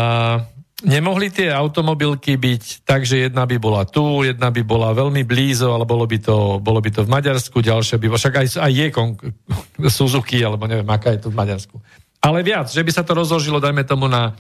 nemohli 0.83 1.31
tie 1.31 1.49
automobilky 1.49 2.35
byť 2.35 2.83
tak, 2.83 3.07
že 3.07 3.31
jedna 3.31 3.47
by 3.47 3.57
bola 3.59 3.83
tu, 3.87 4.27
jedna 4.27 4.51
by 4.51 4.63
bola 4.67 4.91
veľmi 4.93 5.23
blízo, 5.23 5.71
ale 5.71 5.87
bolo 5.87 6.05
by 6.05 6.19
to, 6.19 6.59
bolo 6.59 6.83
by 6.83 6.91
to 6.91 7.07
v 7.07 7.13
Maďarsku, 7.13 7.63
ďalšia 7.63 7.97
by 8.03 8.07
však 8.11 8.35
aj, 8.35 8.47
aj 8.59 8.73
je 8.73 8.87
kon, 8.91 9.15
Suzuki, 9.97 10.43
alebo 10.43 10.67
neviem, 10.67 10.87
aká 10.91 11.15
je 11.15 11.23
tu 11.23 11.29
v 11.31 11.39
Maďarsku. 11.39 11.79
Ale 12.23 12.43
viac, 12.47 12.71
že 12.71 12.83
by 12.83 12.91
sa 12.91 13.03
to 13.07 13.15
rozložilo, 13.15 13.63
dajme 13.63 13.83
tomu, 13.87 14.07
na, 14.07 14.35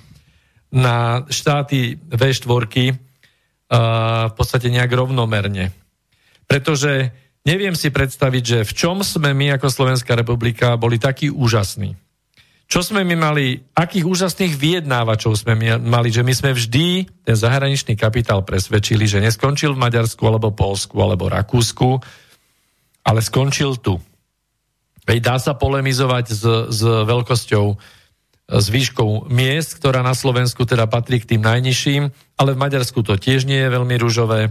na 0.70 1.26
štáty 1.30 1.98
V4, 2.10 2.46
uh, 2.50 2.94
v 4.30 4.34
podstate 4.34 4.70
nejak 4.70 4.90
rovnomerne. 4.90 5.74
Pretože 6.46 7.10
neviem 7.46 7.74
si 7.74 7.90
predstaviť, 7.90 8.42
že 8.44 8.58
v 8.66 8.72
čom 8.74 8.96
sme 9.02 9.34
my 9.34 9.58
ako 9.58 9.66
Slovenská 9.70 10.14
republika 10.14 10.78
boli 10.78 10.98
takí 10.98 11.30
úžasní 11.30 12.01
čo 12.72 12.80
sme 12.80 13.04
my 13.04 13.20
mali, 13.20 13.60
akých 13.76 14.08
úžasných 14.08 14.56
vyjednávačov 14.56 15.36
sme 15.36 15.76
mali, 15.76 16.08
že 16.08 16.24
my 16.24 16.32
sme 16.32 16.56
vždy 16.56 17.04
ten 17.20 17.36
zahraničný 17.36 18.00
kapitál 18.00 18.40
presvedčili, 18.48 19.04
že 19.04 19.20
neskončil 19.20 19.76
v 19.76 19.82
Maďarsku, 19.84 20.24
alebo 20.24 20.56
Polsku, 20.56 20.96
alebo 20.96 21.28
Rakúsku, 21.28 22.00
ale 23.04 23.20
skončil 23.20 23.76
tu. 23.76 24.00
Veď 25.04 25.18
dá 25.20 25.36
sa 25.36 25.52
polemizovať 25.52 26.32
s, 26.32 26.42
s 26.72 26.80
veľkosťou, 26.80 27.76
s 28.56 28.66
výškou 28.72 29.28
miest, 29.28 29.76
ktorá 29.76 30.00
na 30.00 30.16
Slovensku 30.16 30.64
teda 30.64 30.88
patrí 30.88 31.20
k 31.20 31.36
tým 31.36 31.44
najnižším, 31.44 32.02
ale 32.40 32.56
v 32.56 32.62
Maďarsku 32.64 33.04
to 33.04 33.20
tiež 33.20 33.44
nie 33.44 33.68
je 33.68 33.68
veľmi 33.68 34.00
rúžové. 34.00 34.48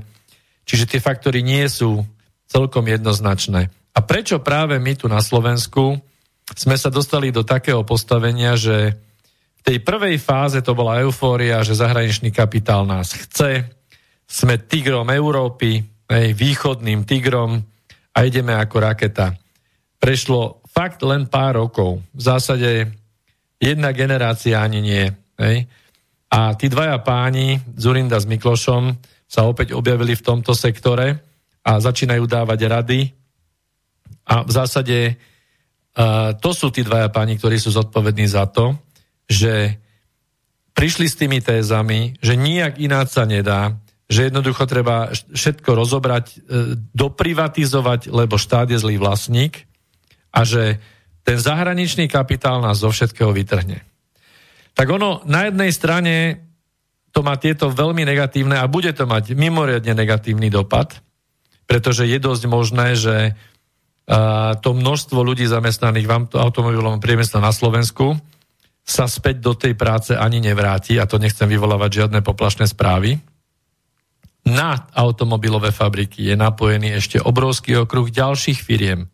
Čiže 0.69 0.93
tie 0.93 1.01
faktory 1.01 1.41
nie 1.41 1.65
sú 1.65 2.05
celkom 2.45 2.85
jednoznačné. 2.85 3.73
A 3.97 3.99
prečo 4.05 4.37
práve 4.37 4.77
my 4.77 4.93
tu 4.93 5.09
na 5.09 5.25
Slovensku 5.25 5.97
sme 6.55 6.75
sa 6.75 6.91
dostali 6.91 7.31
do 7.31 7.43
takého 7.45 7.83
postavenia, 7.83 8.55
že 8.59 8.95
v 9.61 9.61
tej 9.61 9.77
prvej 9.85 10.17
fáze 10.17 10.59
to 10.65 10.73
bola 10.73 11.05
eufória, 11.05 11.61
že 11.61 11.77
zahraničný 11.77 12.33
kapitál 12.33 12.83
nás 12.89 13.13
chce, 13.13 13.69
sme 14.25 14.57
tigrom 14.63 15.11
Európy, 15.11 15.83
hej, 16.09 16.27
východným 16.33 17.03
tigrom 17.05 17.61
a 18.15 18.17
ideme 18.25 18.55
ako 18.57 18.77
raketa. 18.79 19.35
Prešlo 20.01 20.65
fakt 20.71 21.03
len 21.03 21.27
pár 21.27 21.61
rokov. 21.61 22.01
V 22.15 22.21
zásade 22.21 22.89
jedna 23.61 23.91
generácia 23.91 24.63
ani 24.63 24.79
nie. 24.81 25.05
Hej. 25.37 25.67
A 26.31 26.55
tí 26.55 26.71
dvaja 26.71 26.97
páni, 27.03 27.59
Zurinda 27.75 28.17
s 28.17 28.25
Miklošom, 28.25 28.95
sa 29.27 29.47
opäť 29.47 29.75
objavili 29.75 30.15
v 30.15 30.25
tomto 30.25 30.55
sektore 30.55 31.21
a 31.63 31.77
začínajú 31.79 32.23
dávať 32.25 32.59
rady. 32.67 32.99
A 34.27 34.43
v 34.43 34.51
zásade 34.51 34.97
To 36.39 36.49
sú 36.55 36.71
tí 36.71 36.87
dvaja 36.87 37.11
páni, 37.11 37.35
ktorí 37.35 37.59
sú 37.59 37.75
zodpovední 37.75 38.23
za 38.23 38.47
to, 38.47 38.79
že 39.27 39.75
prišli 40.71 41.07
s 41.11 41.19
tými 41.19 41.43
tézami, 41.43 42.15
že 42.23 42.39
nijak 42.39 42.79
ináč 42.79 43.15
sa 43.19 43.27
nedá, 43.27 43.75
že 44.11 44.27
jednoducho 44.27 44.67
treba 44.67 45.11
všetko 45.11 45.71
rozobrať, 45.71 46.25
uh, 46.35 46.75
doprivatizovať, 46.91 48.11
lebo 48.11 48.35
štát 48.35 48.67
je 48.67 48.79
zlý 48.79 48.99
vlastník 48.99 49.67
a 50.35 50.43
že 50.43 50.83
ten 51.23 51.37
zahraničný 51.39 52.11
kapitál 52.11 52.59
nás 52.59 52.83
zo 52.83 52.91
všetkého 52.91 53.31
vytrhne. 53.31 53.83
Tak 54.75 54.87
ono 54.87 55.23
na 55.27 55.47
jednej 55.47 55.71
strane 55.71 56.15
to 57.11 57.23
má 57.23 57.35
tieto 57.35 57.71
veľmi 57.71 58.07
negatívne 58.07 58.55
a 58.55 58.71
bude 58.71 58.91
to 58.95 59.03
mať 59.03 59.35
mimoriadne 59.35 59.91
negatívny 59.91 60.47
dopad, 60.47 61.03
pretože 61.67 62.07
je 62.07 62.19
dosť 62.19 62.43
možné, 62.47 62.95
že 62.95 63.35
to 64.59 64.69
množstvo 64.73 65.19
ľudí 65.21 65.45
zamestnaných 65.47 66.07
v 66.07 66.13
automobilovom 66.35 66.99
priemysle 66.99 67.39
na 67.39 67.53
Slovensku 67.53 68.17
sa 68.81 69.05
späť 69.05 69.39
do 69.39 69.53
tej 69.53 69.77
práce 69.77 70.11
ani 70.17 70.41
nevráti, 70.41 70.97
a 70.97 71.05
to 71.05 71.21
nechcem 71.21 71.45
vyvolávať 71.45 72.03
žiadne 72.03 72.19
poplašné 72.25 72.65
správy. 72.65 73.21
Na 74.41 74.89
automobilové 74.97 75.69
fabriky 75.69 76.33
je 76.33 76.35
napojený 76.35 76.97
ešte 76.97 77.21
obrovský 77.21 77.77
okruh 77.85 78.09
ďalších 78.09 78.57
firiem, 78.57 79.05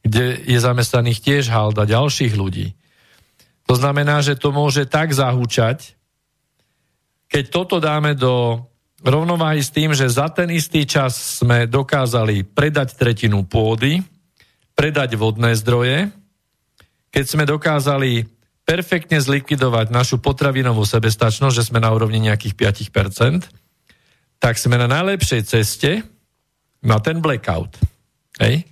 kde 0.00 0.40
je 0.40 0.56
zamestnaných 0.56 1.20
tiež 1.20 1.52
halda 1.52 1.84
ďalších 1.84 2.32
ľudí. 2.32 2.72
To 3.68 3.76
znamená, 3.76 4.24
že 4.24 4.40
to 4.40 4.56
môže 4.56 4.88
tak 4.88 5.12
zahúčať, 5.12 5.96
keď 7.28 7.44
toto 7.52 7.76
dáme 7.76 8.16
do 8.16 8.64
rovnováhy 9.04 9.60
s 9.60 9.68
tým, 9.68 9.92
že 9.92 10.08
za 10.08 10.32
ten 10.32 10.48
istý 10.48 10.88
čas 10.88 11.44
sme 11.44 11.68
dokázali 11.68 12.44
predať 12.44 12.96
tretinu 12.96 13.44
pôdy, 13.44 14.00
predať 14.74 15.14
vodné 15.18 15.54
zdroje, 15.54 16.10
keď 17.14 17.24
sme 17.24 17.46
dokázali 17.46 18.26
perfektne 18.66 19.20
zlikvidovať 19.22 19.92
našu 19.94 20.18
potravinovú 20.18 20.82
sebestačnosť, 20.82 21.54
že 21.54 21.66
sme 21.70 21.78
na 21.78 21.92
úrovni 21.94 22.18
nejakých 22.18 22.90
5%, 22.90 23.46
tak 24.42 24.54
sme 24.58 24.76
na 24.76 24.90
najlepšej 24.90 25.42
ceste 25.46 26.02
na 26.84 26.98
ten 27.00 27.22
blackout. 27.22 27.78
Hej? 28.40 28.66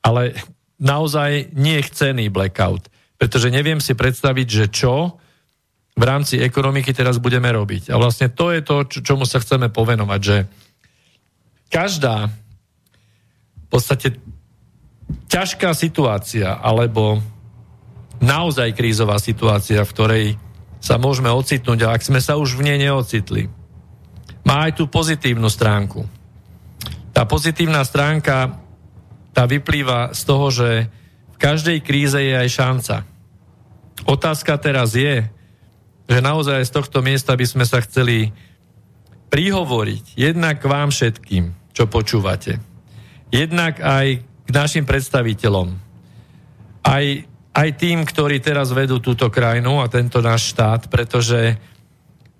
Ale 0.00 0.34
naozaj 0.80 1.54
nie 1.54 1.78
chcený 1.82 2.30
blackout. 2.30 2.88
Pretože 3.14 3.52
neviem 3.52 3.78
si 3.78 3.94
predstaviť, 3.94 4.46
že 4.48 4.66
čo 4.72 5.22
v 5.94 6.02
rámci 6.02 6.42
ekonomiky 6.42 6.90
teraz 6.90 7.22
budeme 7.22 7.46
robiť. 7.54 7.94
A 7.94 7.98
vlastne 7.98 8.26
to 8.26 8.50
je 8.50 8.60
to, 8.66 8.82
čomu 8.90 9.22
sa 9.22 9.38
chceme 9.38 9.70
povenovať, 9.70 10.20
že 10.20 10.36
každá 11.70 12.26
v 13.62 13.66
podstate 13.70 14.18
ťažká 15.28 15.74
situácia 15.74 16.54
alebo 16.58 17.20
naozaj 18.22 18.72
krízová 18.72 19.20
situácia, 19.20 19.82
v 19.82 19.92
ktorej 19.92 20.26
sa 20.80 21.00
môžeme 21.00 21.32
ocitnúť 21.32 21.88
ak 21.88 22.02
sme 22.04 22.20
sa 22.20 22.36
už 22.36 22.60
v 22.60 22.72
nej 22.72 22.78
neocitli, 22.80 23.48
má 24.44 24.68
aj 24.68 24.76
tú 24.76 24.84
pozitívnu 24.88 25.48
stránku. 25.48 26.04
Tá 27.16 27.24
pozitívna 27.24 27.80
stránka 27.86 28.60
tá 29.34 29.50
vyplýva 29.50 30.14
z 30.14 30.22
toho, 30.22 30.46
že 30.52 30.68
v 31.34 31.36
každej 31.42 31.78
kríze 31.82 32.16
je 32.16 32.34
aj 32.38 32.48
šanca. 32.48 32.96
Otázka 34.06 34.54
teraz 34.62 34.94
je, 34.94 35.26
že 36.06 36.18
naozaj 36.20 36.62
z 36.62 36.70
tohto 36.70 37.02
miesta 37.02 37.34
by 37.34 37.46
sme 37.48 37.64
sa 37.66 37.82
chceli 37.82 38.30
prihovoriť 39.32 40.14
jednak 40.14 40.62
k 40.62 40.70
vám 40.70 40.94
všetkým, 40.94 41.74
čo 41.74 41.90
počúvate. 41.90 42.62
Jednak 43.34 43.82
aj 43.82 44.22
k 44.44 44.50
našim 44.52 44.84
predstaviteľom. 44.84 45.72
Aj, 46.84 47.04
aj 47.56 47.68
tým, 47.80 48.04
ktorí 48.04 48.44
teraz 48.44 48.70
vedú 48.76 49.00
túto 49.00 49.32
krajinu 49.32 49.80
a 49.80 49.88
tento 49.88 50.20
náš 50.20 50.52
štát, 50.52 50.92
pretože 50.92 51.56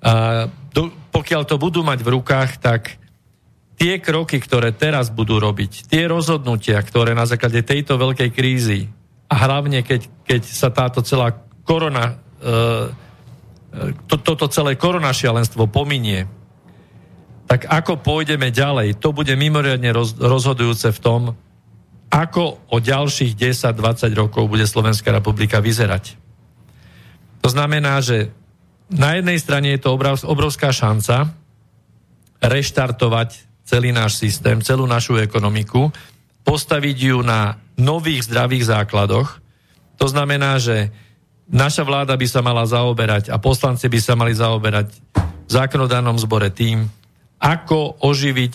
a, 0.04 0.46
do, 0.74 0.92
pokiaľ 1.14 1.42
to 1.48 1.56
budú 1.56 1.80
mať 1.80 2.04
v 2.04 2.12
rukách, 2.12 2.60
tak 2.60 3.00
tie 3.80 3.98
kroky, 3.98 4.38
ktoré 4.38 4.70
teraz 4.76 5.08
budú 5.08 5.40
robiť, 5.40 5.88
tie 5.88 6.04
rozhodnutia, 6.06 6.78
ktoré 6.84 7.16
na 7.16 7.24
základe 7.24 7.64
tejto 7.64 7.96
veľkej 7.98 8.30
krízy 8.30 8.86
a 9.30 9.34
hlavne 9.48 9.82
keď, 9.82 10.06
keď 10.28 10.42
sa 10.44 10.68
táto 10.70 11.02
celá 11.02 11.34
korona, 11.64 12.14
e, 12.38 12.50
e 12.52 12.52
to, 14.06 14.20
toto 14.20 14.46
celé 14.52 14.78
koronašialenstvo 14.78 15.66
pominie, 15.72 16.28
tak 17.44 17.68
ako 17.68 18.00
pôjdeme 18.00 18.48
ďalej, 18.48 19.00
to 19.00 19.12
bude 19.12 19.32
mimoriadne 19.36 19.90
roz, 19.92 20.16
rozhodujúce 20.16 20.94
v 20.94 21.00
tom, 21.02 21.20
ako 22.14 22.62
o 22.70 22.78
ďalších 22.78 23.34
10-20 23.34 24.14
rokov 24.14 24.46
bude 24.46 24.62
Slovenská 24.70 25.10
republika 25.10 25.58
vyzerať. 25.58 26.14
To 27.42 27.50
znamená, 27.50 27.98
že 27.98 28.30
na 28.86 29.18
jednej 29.18 29.34
strane 29.42 29.74
je 29.74 29.82
to 29.82 29.98
obrovská 30.30 30.70
šanca 30.70 31.34
reštartovať 32.38 33.50
celý 33.66 33.90
náš 33.90 34.22
systém, 34.22 34.62
celú 34.62 34.86
našu 34.86 35.18
ekonomiku, 35.18 35.90
postaviť 36.46 36.96
ju 36.96 37.18
na 37.26 37.58
nových 37.74 38.30
zdravých 38.30 38.70
základoch. 38.70 39.42
To 39.98 40.06
znamená, 40.06 40.60
že 40.62 40.94
naša 41.50 41.82
vláda 41.82 42.14
by 42.14 42.26
sa 42.30 42.44
mala 42.44 42.62
zaoberať 42.68 43.32
a 43.32 43.42
poslanci 43.42 43.90
by 43.90 43.98
sa 43.98 44.14
mali 44.14 44.36
zaoberať 44.36 44.88
v 45.18 45.50
zákonodárnom 45.50 46.20
zbore 46.20 46.52
tým, 46.52 46.86
ako 47.42 47.98
oživiť 48.04 48.54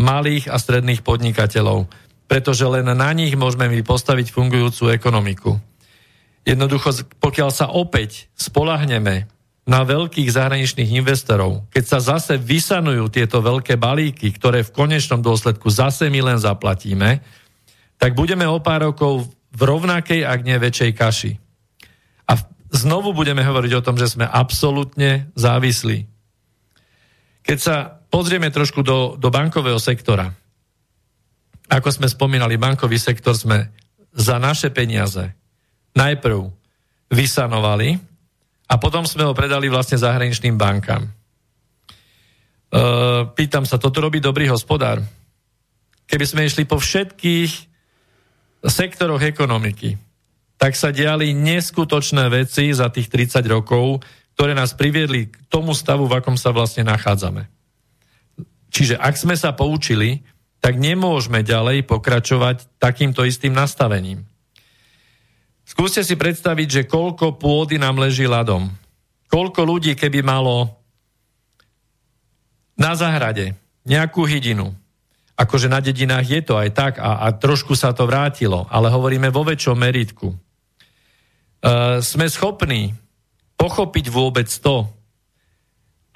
malých 0.00 0.48
a 0.48 0.56
stredných 0.56 1.02
podnikateľov 1.04 2.05
pretože 2.26 2.66
len 2.66 2.86
na 2.86 3.10
nich 3.14 3.34
môžeme 3.38 3.70
my 3.70 3.80
postaviť 3.86 4.34
fungujúcu 4.34 4.90
ekonomiku. 4.90 5.58
Jednoducho, 6.46 6.94
pokiaľ 7.18 7.50
sa 7.50 7.66
opäť 7.74 8.30
spolahneme 8.38 9.26
na 9.66 9.82
veľkých 9.82 10.30
zahraničných 10.30 10.94
investorov, 10.94 11.66
keď 11.74 11.84
sa 11.86 11.98
zase 11.98 12.38
vysanujú 12.38 13.10
tieto 13.10 13.42
veľké 13.42 13.74
balíky, 13.74 14.30
ktoré 14.30 14.62
v 14.62 14.74
konečnom 14.74 15.18
dôsledku 15.18 15.66
zase 15.66 16.06
my 16.06 16.22
len 16.22 16.38
zaplatíme, 16.38 17.18
tak 17.98 18.14
budeme 18.14 18.46
o 18.46 18.62
pár 18.62 18.94
rokov 18.94 19.26
v 19.50 19.60
rovnakej, 19.66 20.22
ak 20.22 20.40
nie 20.46 20.54
väčšej 20.54 20.92
kaši. 20.94 21.32
A 22.30 22.38
znovu 22.70 23.10
budeme 23.10 23.42
hovoriť 23.42 23.72
o 23.74 23.84
tom, 23.84 23.98
že 23.98 24.06
sme 24.06 24.28
absolútne 24.28 25.34
závislí. 25.34 26.06
Keď 27.42 27.58
sa 27.58 27.98
pozrieme 28.06 28.54
trošku 28.54 28.86
do, 28.86 29.18
do 29.18 29.28
bankového 29.34 29.82
sektora, 29.82 30.30
ako 31.66 31.88
sme 31.90 32.06
spomínali, 32.06 32.54
bankový 32.60 32.98
sektor 32.98 33.34
sme 33.34 33.70
za 34.14 34.38
naše 34.38 34.70
peniaze 34.70 35.34
najprv 35.96 36.46
vysanovali 37.10 37.98
a 38.66 38.74
potom 38.78 39.06
sme 39.06 39.26
ho 39.26 39.34
predali 39.34 39.70
vlastne 39.70 39.98
zahraničným 39.98 40.58
bankám. 40.58 41.06
pýtam 43.34 43.64
sa, 43.64 43.78
toto 43.78 44.02
robí 44.02 44.18
dobrý 44.18 44.50
hospodár? 44.50 45.02
Keby 46.06 46.24
sme 46.26 46.46
išli 46.46 46.66
po 46.66 46.78
všetkých 46.78 47.50
sektoroch 48.66 49.22
ekonomiky, 49.22 49.98
tak 50.56 50.74
sa 50.74 50.90
diali 50.90 51.36
neskutočné 51.36 52.26
veci 52.32 52.72
za 52.72 52.88
tých 52.88 53.12
30 53.12 53.42
rokov, 53.46 54.02
ktoré 54.34 54.52
nás 54.56 54.76
priviedli 54.76 55.28
k 55.28 55.36
tomu 55.48 55.72
stavu, 55.72 56.08
v 56.08 56.20
akom 56.20 56.36
sa 56.36 56.52
vlastne 56.52 56.84
nachádzame. 56.84 57.48
Čiže 58.72 59.00
ak 59.00 59.14
sme 59.16 59.36
sa 59.38 59.56
poučili, 59.56 60.20
tak 60.60 60.80
nemôžeme 60.80 61.46
ďalej 61.46 61.86
pokračovať 61.86 62.80
takýmto 62.80 63.22
istým 63.22 63.54
nastavením. 63.54 64.26
Skúste 65.66 66.06
si 66.06 66.14
predstaviť, 66.14 66.68
že 66.70 66.88
koľko 66.88 67.42
pôdy 67.42 67.76
nám 67.76 67.98
leží 67.98 68.24
ľadom. 68.24 68.70
Koľko 69.26 69.66
ľudí, 69.66 69.98
keby 69.98 70.22
malo 70.22 70.70
na 72.78 72.94
zahrade 72.94 73.58
nejakú 73.82 74.22
hydinu, 74.22 74.70
akože 75.34 75.66
na 75.66 75.82
dedinách 75.82 76.26
je 76.26 76.40
to 76.46 76.54
aj 76.54 76.70
tak 76.72 76.92
a, 77.02 77.26
a 77.26 77.34
trošku 77.34 77.74
sa 77.74 77.90
to 77.90 78.06
vrátilo, 78.06 78.64
ale 78.70 78.88
hovoríme 78.88 79.28
vo 79.28 79.42
väčšom 79.42 79.76
meritku. 79.76 80.32
E, 80.32 80.36
sme 82.00 82.26
schopní 82.30 82.94
pochopiť 83.58 84.06
vôbec 84.08 84.48
to, 84.48 84.86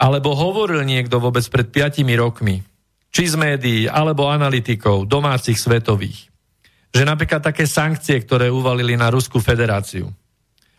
alebo 0.01 0.33
hovoril 0.33 0.81
niekto 0.87 1.21
vôbec 1.21 1.45
pred 1.53 1.69
5 1.69 2.07
rokmi, 2.17 2.65
či 3.11 3.27
z 3.27 3.35
médií, 3.35 3.91
alebo 3.91 4.31
analytikov, 4.31 5.07
domácich, 5.11 5.59
svetových, 5.59 6.31
že 6.91 7.03
napríklad 7.03 7.43
také 7.43 7.67
sankcie, 7.67 8.19
ktoré 8.23 8.51
uvalili 8.51 8.95
na 8.95 9.11
Ruskú 9.11 9.43
federáciu, 9.43 10.11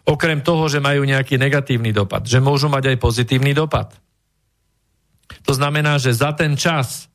okrem 0.07 0.39
toho, 0.43 0.67
že 0.67 0.83
majú 0.83 1.03
nejaký 1.03 1.35
negatívny 1.39 1.91
dopad, 1.91 2.23
že 2.27 2.43
môžu 2.43 2.67
mať 2.71 2.95
aj 2.95 2.97
pozitívny 2.99 3.51
dopad. 3.55 3.95
To 5.47 5.53
znamená, 5.55 5.95
že 5.99 6.11
za 6.11 6.35
ten 6.35 6.59
čas 6.59 7.07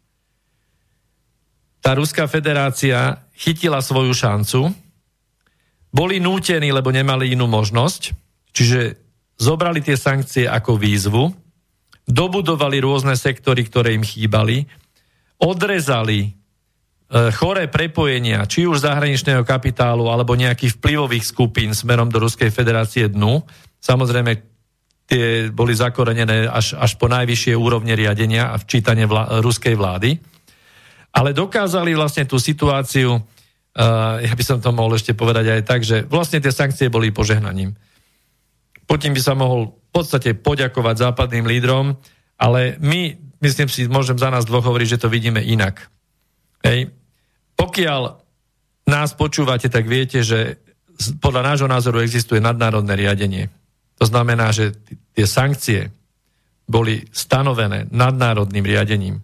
tá 1.84 1.92
Ruská 1.94 2.26
federácia 2.26 3.22
chytila 3.36 3.78
svoju 3.84 4.10
šancu, 4.16 4.74
boli 5.92 6.20
nútení, 6.20 6.74
lebo 6.74 6.92
nemali 6.92 7.32
inú 7.32 7.48
možnosť, 7.48 8.12
čiže 8.52 9.00
zobrali 9.38 9.80
tie 9.80 9.96
sankcie 9.96 10.44
ako 10.48 10.76
výzvu, 10.76 11.30
dobudovali 12.08 12.80
rôzne 12.80 13.14
sektory, 13.14 13.64
ktoré 13.68 13.94
im 13.94 14.04
chýbali, 14.04 14.66
odrezali 15.36 16.20
e, 16.24 16.30
choré 17.36 17.68
prepojenia, 17.68 18.48
či 18.48 18.64
už 18.64 18.84
zahraničného 18.84 19.44
kapitálu, 19.44 20.08
alebo 20.08 20.38
nejakých 20.38 20.80
vplyvových 20.80 21.24
skupín 21.24 21.70
smerom 21.76 22.08
do 22.08 22.22
Ruskej 22.22 22.48
federácie 22.48 23.08
dnu. 23.12 23.44
Samozrejme, 23.80 24.32
tie 25.06 25.54
boli 25.54 25.72
zakorenené 25.72 26.50
až, 26.50 26.74
až 26.74 26.98
po 26.98 27.06
najvyššie 27.06 27.54
úrovne 27.54 27.94
riadenia 27.94 28.50
a 28.50 28.58
včítanie 28.58 29.06
vlá, 29.06 29.38
ruskej 29.38 29.78
vlády. 29.78 30.18
Ale 31.14 31.32
dokázali 31.32 31.94
vlastne 31.94 32.26
tú 32.26 32.36
situáciu, 32.36 33.14
uh, 33.16 34.18
ja 34.20 34.34
by 34.34 34.44
som 34.44 34.58
to 34.58 34.74
mohol 34.74 34.92
ešte 34.98 35.14
povedať 35.14 35.46
aj 35.48 35.62
tak, 35.62 35.80
že 35.86 36.04
vlastne 36.10 36.42
tie 36.42 36.50
sankcie 36.52 36.90
boli 36.90 37.14
požehnaním. 37.14 37.72
Putin 38.84 39.14
by 39.14 39.22
sa 39.22 39.38
mohol 39.38 39.72
v 39.72 39.90
podstate 39.94 40.34
poďakovať 40.36 41.08
západným 41.08 41.46
lídrom, 41.46 41.96
ale 42.36 42.76
my, 42.82 43.25
myslím 43.46 43.70
si, 43.70 43.86
môžem 43.86 44.18
za 44.18 44.28
nás 44.34 44.42
dvoch 44.42 44.66
hovoriť, 44.66 44.98
že 44.98 45.02
to 45.06 45.12
vidíme 45.12 45.38
inak. 45.38 45.86
Hej. 46.66 46.90
Pokiaľ 47.54 48.02
nás 48.90 49.14
počúvate, 49.14 49.70
tak 49.70 49.86
viete, 49.86 50.26
že 50.26 50.58
podľa 51.22 51.54
nášho 51.54 51.68
názoru 51.70 52.02
existuje 52.02 52.42
nadnárodné 52.42 52.98
riadenie. 52.98 53.46
To 54.02 54.04
znamená, 54.04 54.50
že 54.50 54.74
tie 55.14 55.24
sankcie 55.24 55.94
boli 56.66 57.06
stanovené 57.14 57.86
nadnárodným 57.94 58.66
riadením. 58.66 59.22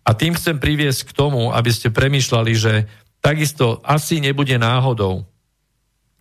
A 0.00 0.16
tým 0.16 0.34
chcem 0.34 0.56
priviesť 0.56 1.12
k 1.12 1.16
tomu, 1.16 1.52
aby 1.52 1.70
ste 1.70 1.92
premýšľali, 1.92 2.52
že 2.56 2.88
takisto 3.20 3.84
asi 3.84 4.18
nebude 4.18 4.56
náhodou, 4.56 5.28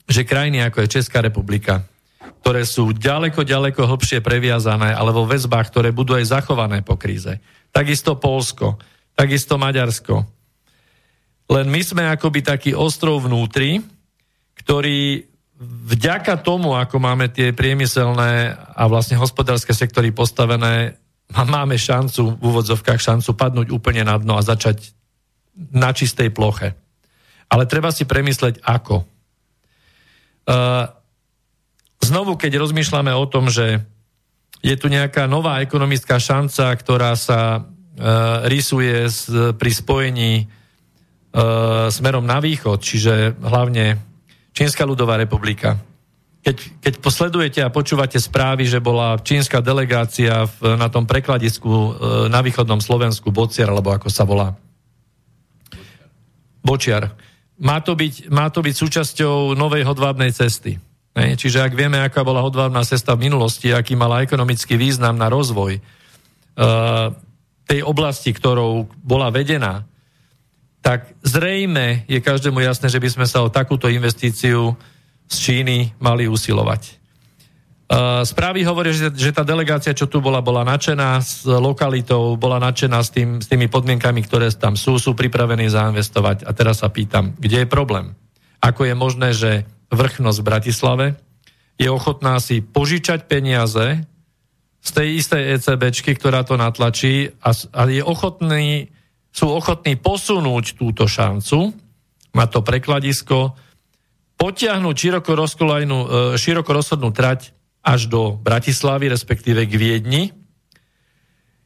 že 0.06 0.28
krajiny 0.28 0.68
ako 0.68 0.84
je 0.84 0.94
Česká 1.00 1.24
republika, 1.24 1.88
ktoré 2.20 2.68
sú 2.68 2.92
ďaleko, 2.92 3.48
ďaleko 3.48 3.88
hlbšie 3.88 4.20
previazané, 4.20 4.92
alebo 4.92 5.28
väzbách, 5.28 5.72
ktoré 5.72 5.96
budú 5.96 6.16
aj 6.20 6.36
zachované 6.36 6.84
po 6.84 7.00
kríze. 7.00 7.40
Takisto 7.72 8.20
Polsko, 8.20 8.76
takisto 9.16 9.56
Maďarsko. 9.56 10.28
Len 11.50 11.66
my 11.66 11.82
sme 11.82 12.04
akoby 12.06 12.46
taký 12.46 12.72
ostrov 12.76 13.26
vnútri, 13.26 13.82
ktorý 14.60 15.26
vďaka 15.60 16.40
tomu, 16.40 16.76
ako 16.76 17.00
máme 17.02 17.28
tie 17.32 17.52
priemyselné 17.52 18.56
a 18.56 18.84
vlastne 18.88 19.20
hospodárske 19.20 19.76
sektory 19.76 20.14
postavené, 20.16 20.96
máme 21.32 21.76
šancu, 21.76 22.36
v 22.36 22.44
úvodzovkách 22.44 23.00
šancu 23.00 23.30
padnúť 23.36 23.68
úplne 23.70 24.08
na 24.08 24.16
dno 24.18 24.40
a 24.40 24.46
začať 24.46 24.96
na 25.72 25.92
čistej 25.92 26.32
ploche. 26.32 26.74
Ale 27.50 27.66
treba 27.66 27.92
si 27.92 28.06
premysleť 28.06 28.62
ako. 28.62 29.04
Uh, 30.50 30.99
znovu, 32.04 32.36
keď 32.40 32.60
rozmýšľame 32.60 33.12
o 33.16 33.26
tom, 33.30 33.52
že 33.52 33.84
je 34.60 34.76
tu 34.76 34.92
nejaká 34.92 35.28
nová 35.28 35.64
ekonomická 35.64 36.20
šanca, 36.20 36.76
ktorá 36.76 37.16
sa 37.16 37.40
e, 37.56 37.60
rysuje 38.52 39.08
s, 39.08 39.32
pri 39.56 39.72
spojení 39.72 40.34
e, 40.44 40.46
smerom 41.88 42.28
na 42.28 42.44
východ, 42.44 42.84
čiže 42.84 43.40
hlavne 43.40 44.10
Čínska 44.60 44.84
ľudová 44.84 45.16
republika. 45.16 45.80
Keď, 46.44 46.84
keď 46.84 46.94
posledujete 47.00 47.60
a 47.64 47.72
počúvate 47.72 48.20
správy, 48.20 48.68
že 48.68 48.84
bola 48.84 49.20
čínska 49.20 49.60
delegácia 49.60 50.48
v, 50.48 50.76
na 50.80 50.92
tom 50.92 51.08
prekladisku 51.08 51.72
e, 51.72 51.90
na 52.28 52.44
východnom 52.44 52.84
Slovensku, 52.84 53.32
Bociar, 53.32 53.72
alebo 53.72 53.92
ako 53.96 54.12
sa 54.12 54.28
volá. 54.28 54.56
Bočiar. 56.64 57.12
Má 57.60 57.80
to 57.84 57.96
byť, 57.96 58.32
má 58.32 58.48
to 58.52 58.64
byť 58.64 58.76
súčasťou 58.76 59.56
novej 59.56 59.84
hodvábnej 59.84 60.32
cesty. 60.32 60.80
Čiže 61.18 61.66
ak 61.66 61.74
vieme, 61.74 62.00
aká 62.00 62.22
bola 62.22 62.46
hodvábna 62.46 62.86
cesta 62.86 63.18
v 63.18 63.28
minulosti, 63.28 63.74
aký 63.74 63.98
mala 63.98 64.22
ekonomický 64.22 64.78
význam 64.78 65.18
na 65.18 65.28
rozvoj 65.28 65.82
uh, 65.82 67.12
tej 67.66 67.82
oblasti, 67.84 68.32
ktorou 68.32 68.88
bola 69.02 69.34
vedená, 69.34 69.84
tak 70.80 71.12
zrejme 71.26 72.08
je 72.08 72.24
každému 72.24 72.64
jasné, 72.64 72.88
že 72.88 73.02
by 73.02 73.10
sme 73.10 73.26
sa 73.28 73.44
o 73.44 73.52
takúto 73.52 73.92
investíciu 73.92 74.80
z 75.28 75.36
Číny 75.36 75.92
mali 76.00 76.30
usilovať. 76.30 77.02
Uh, 77.90 78.22
správy 78.22 78.62
hovoria, 78.70 78.94
že 78.94 79.34
tá 79.34 79.42
delegácia, 79.42 79.98
čo 79.98 80.06
tu 80.06 80.22
bola, 80.22 80.46
bola 80.46 80.62
nadšená 80.62 81.10
s 81.26 81.42
lokalitou, 81.50 82.38
bola 82.38 82.62
nadšená 82.62 83.02
s, 83.02 83.10
tým, 83.10 83.42
s 83.42 83.50
tými 83.50 83.66
podmienkami, 83.66 84.22
ktoré 84.30 84.54
tam 84.54 84.78
sú, 84.78 85.02
sú 85.02 85.18
pripravení 85.18 85.66
zainvestovať. 85.74 86.46
A 86.46 86.54
teraz 86.54 86.86
sa 86.86 86.94
pýtam, 86.94 87.34
kde 87.42 87.66
je 87.66 87.68
problém? 87.68 88.14
Ako 88.62 88.86
je 88.86 88.94
možné, 88.94 89.34
že 89.34 89.66
vrchnosť 89.90 90.38
v 90.40 90.48
Bratislave, 90.48 91.06
je 91.80 91.88
ochotná 91.88 92.38
si 92.44 92.60
požičať 92.60 93.26
peniaze 93.26 94.04
z 94.80 94.90
tej 94.92 95.08
istej 95.20 95.44
ECBčky, 95.60 96.16
ktorá 96.16 96.44
to 96.44 96.56
natlačí 96.56 97.32
a, 97.40 97.52
a 97.52 97.82
je 97.88 98.04
ochotný, 98.04 98.92
sú 99.32 99.52
ochotní 99.52 99.96
posunúť 100.00 100.76
túto 100.76 101.08
šancu, 101.08 101.72
má 102.36 102.46
to 102.48 102.64
prekladisko, 102.64 103.56
potiahnuť 104.40 104.96
široko, 104.96 105.32
e, 105.36 105.96
široko 106.40 106.72
rozhodnú 106.72 107.12
trať 107.12 107.52
až 107.84 108.08
do 108.08 108.36
Bratislavy, 108.40 109.12
respektíve 109.12 109.68
k 109.68 109.74
Viedni, 109.76 110.24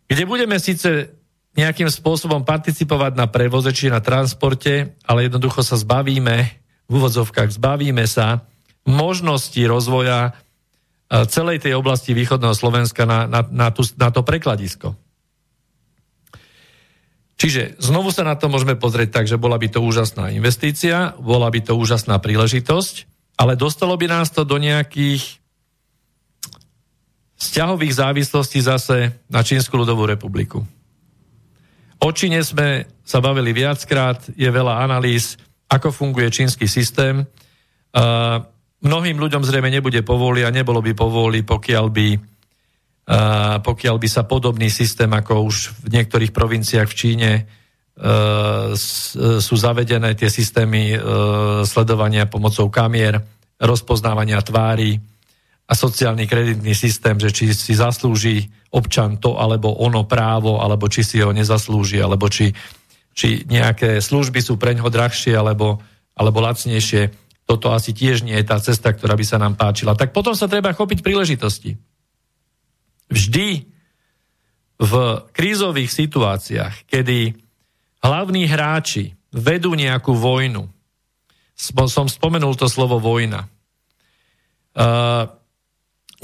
kde 0.10 0.24
budeme 0.26 0.58
síce 0.58 1.14
nejakým 1.54 1.90
spôsobom 1.90 2.42
participovať 2.42 3.14
na 3.14 3.30
prevoze 3.30 3.70
či 3.74 3.94
na 3.94 4.02
transporte, 4.02 4.98
ale 5.06 5.30
jednoducho 5.30 5.62
sa 5.62 5.78
zbavíme 5.78 6.63
v 6.94 7.02
úvodzovkách 7.02 7.50
zbavíme 7.50 8.06
sa 8.06 8.46
možnosti 8.86 9.58
rozvoja 9.66 10.30
e, 10.30 11.26
celej 11.26 11.66
tej 11.66 11.74
oblasti 11.74 12.14
východného 12.14 12.54
Slovenska 12.54 13.10
na, 13.10 13.26
na, 13.26 13.42
na, 13.50 13.74
tú, 13.74 13.82
na 13.98 14.14
to 14.14 14.22
prekladisko. 14.22 14.94
Čiže 17.34 17.82
znovu 17.82 18.14
sa 18.14 18.22
na 18.22 18.38
to 18.38 18.46
môžeme 18.46 18.78
pozrieť 18.78 19.10
tak, 19.10 19.26
že 19.26 19.42
bola 19.42 19.58
by 19.58 19.74
to 19.74 19.82
úžasná 19.82 20.30
investícia, 20.30 21.18
bola 21.18 21.50
by 21.50 21.66
to 21.66 21.74
úžasná 21.74 22.22
príležitosť, 22.22 23.10
ale 23.42 23.58
dostalo 23.58 23.98
by 23.98 24.06
nás 24.06 24.30
to 24.30 24.46
do 24.46 24.62
nejakých 24.62 25.42
vzťahových 27.42 27.98
závislostí 27.98 28.62
zase 28.62 29.18
na 29.34 29.42
Čínsku 29.42 29.74
ľudovú 29.74 30.06
republiku. 30.06 30.62
O 32.00 32.10
Číne 32.14 32.46
sme 32.46 32.86
sa 33.02 33.20
bavili 33.20 33.52
viackrát, 33.52 34.22
je 34.38 34.48
veľa 34.48 34.86
analýz, 34.86 35.36
ako 35.74 35.90
funguje 35.90 36.30
čínsky 36.30 36.70
systém. 36.70 37.26
Mnohým 38.84 39.18
ľuďom 39.18 39.42
zrejme 39.42 39.74
nebude 39.74 40.06
povoli 40.06 40.46
a 40.46 40.54
nebolo 40.54 40.86
by 40.86 40.94
povoli, 40.94 41.42
pokiaľ 41.42 41.86
by, 41.90 42.08
pokiaľ 43.66 43.96
by 43.98 44.08
sa 44.08 44.30
podobný 44.30 44.70
systém, 44.70 45.10
ako 45.10 45.50
už 45.50 45.82
v 45.82 45.98
niektorých 45.98 46.30
provinciách 46.30 46.90
v 46.90 46.98
Číne 46.98 47.32
sú 49.38 49.54
zavedené 49.54 50.18
tie 50.18 50.26
systémy 50.26 50.98
uh, 50.98 51.62
sledovania 51.62 52.26
pomocou 52.26 52.66
kamier, 52.74 53.22
rozpoznávania 53.62 54.42
tvári 54.42 54.98
a 55.70 55.74
sociálny 55.78 56.26
kreditný 56.26 56.74
systém, 56.74 57.22
že 57.22 57.30
či 57.30 57.54
si 57.54 57.78
zaslúži 57.78 58.50
občan 58.74 59.22
to 59.22 59.38
alebo 59.38 59.78
ono 59.78 60.10
právo, 60.10 60.58
alebo 60.58 60.90
či 60.90 61.06
si 61.06 61.22
ho 61.22 61.30
nezaslúži, 61.30 62.02
alebo 62.02 62.26
či, 62.34 62.50
či 63.14 63.46
nejaké 63.46 64.02
služby 64.02 64.42
sú 64.42 64.58
pre 64.58 64.74
ňoho 64.74 64.90
drahšie 64.90 65.38
alebo, 65.38 65.80
alebo 66.18 66.42
lacnejšie. 66.42 67.14
Toto 67.46 67.70
asi 67.70 67.94
tiež 67.94 68.26
nie 68.26 68.34
je 68.42 68.46
tá 68.50 68.58
cesta, 68.58 68.90
ktorá 68.90 69.14
by 69.14 69.26
sa 69.26 69.38
nám 69.38 69.54
páčila. 69.54 69.94
Tak 69.94 70.12
potom 70.12 70.34
sa 70.34 70.50
treba 70.50 70.74
chopiť 70.74 71.06
príležitosti. 71.06 71.78
Vždy 73.14 73.70
v 74.82 74.94
krízových 75.32 75.94
situáciách, 75.94 76.90
kedy 76.90 77.38
hlavní 78.02 78.50
hráči 78.50 79.14
vedú 79.30 79.78
nejakú 79.78 80.18
vojnu, 80.18 80.66
som 81.88 82.10
spomenul 82.10 82.58
to 82.58 82.66
slovo 82.66 82.98
vojna, 82.98 83.46
uh, 84.74 85.30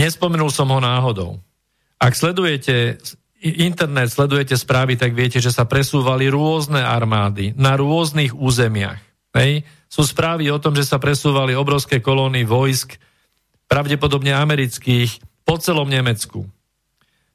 nespomenul 0.01 0.49
som 0.49 0.67
ho 0.73 0.79
náhodou. 0.81 1.37
Ak 1.99 2.15
sledujete 2.17 2.97
internet, 3.39 4.11
sledujete 4.11 4.59
správy, 4.59 4.99
tak 4.99 5.15
viete, 5.15 5.39
že 5.39 5.51
sa 5.51 5.63
presúvali 5.63 6.27
rôzne 6.27 6.83
armády 6.83 7.55
na 7.55 7.79
rôznych 7.79 8.35
územiach. 8.35 8.99
Hej? 9.35 9.63
Sú 9.87 10.03
správy 10.03 10.51
o 10.51 10.59
tom, 10.59 10.75
že 10.75 10.83
sa 10.85 10.99
presúvali 10.99 11.55
obrovské 11.55 12.03
kolóny 12.03 12.43
vojsk, 12.43 12.99
pravdepodobne 13.69 14.35
amerických, 14.35 15.23
po 15.47 15.57
celom 15.57 15.89
Nemecku. 15.89 16.45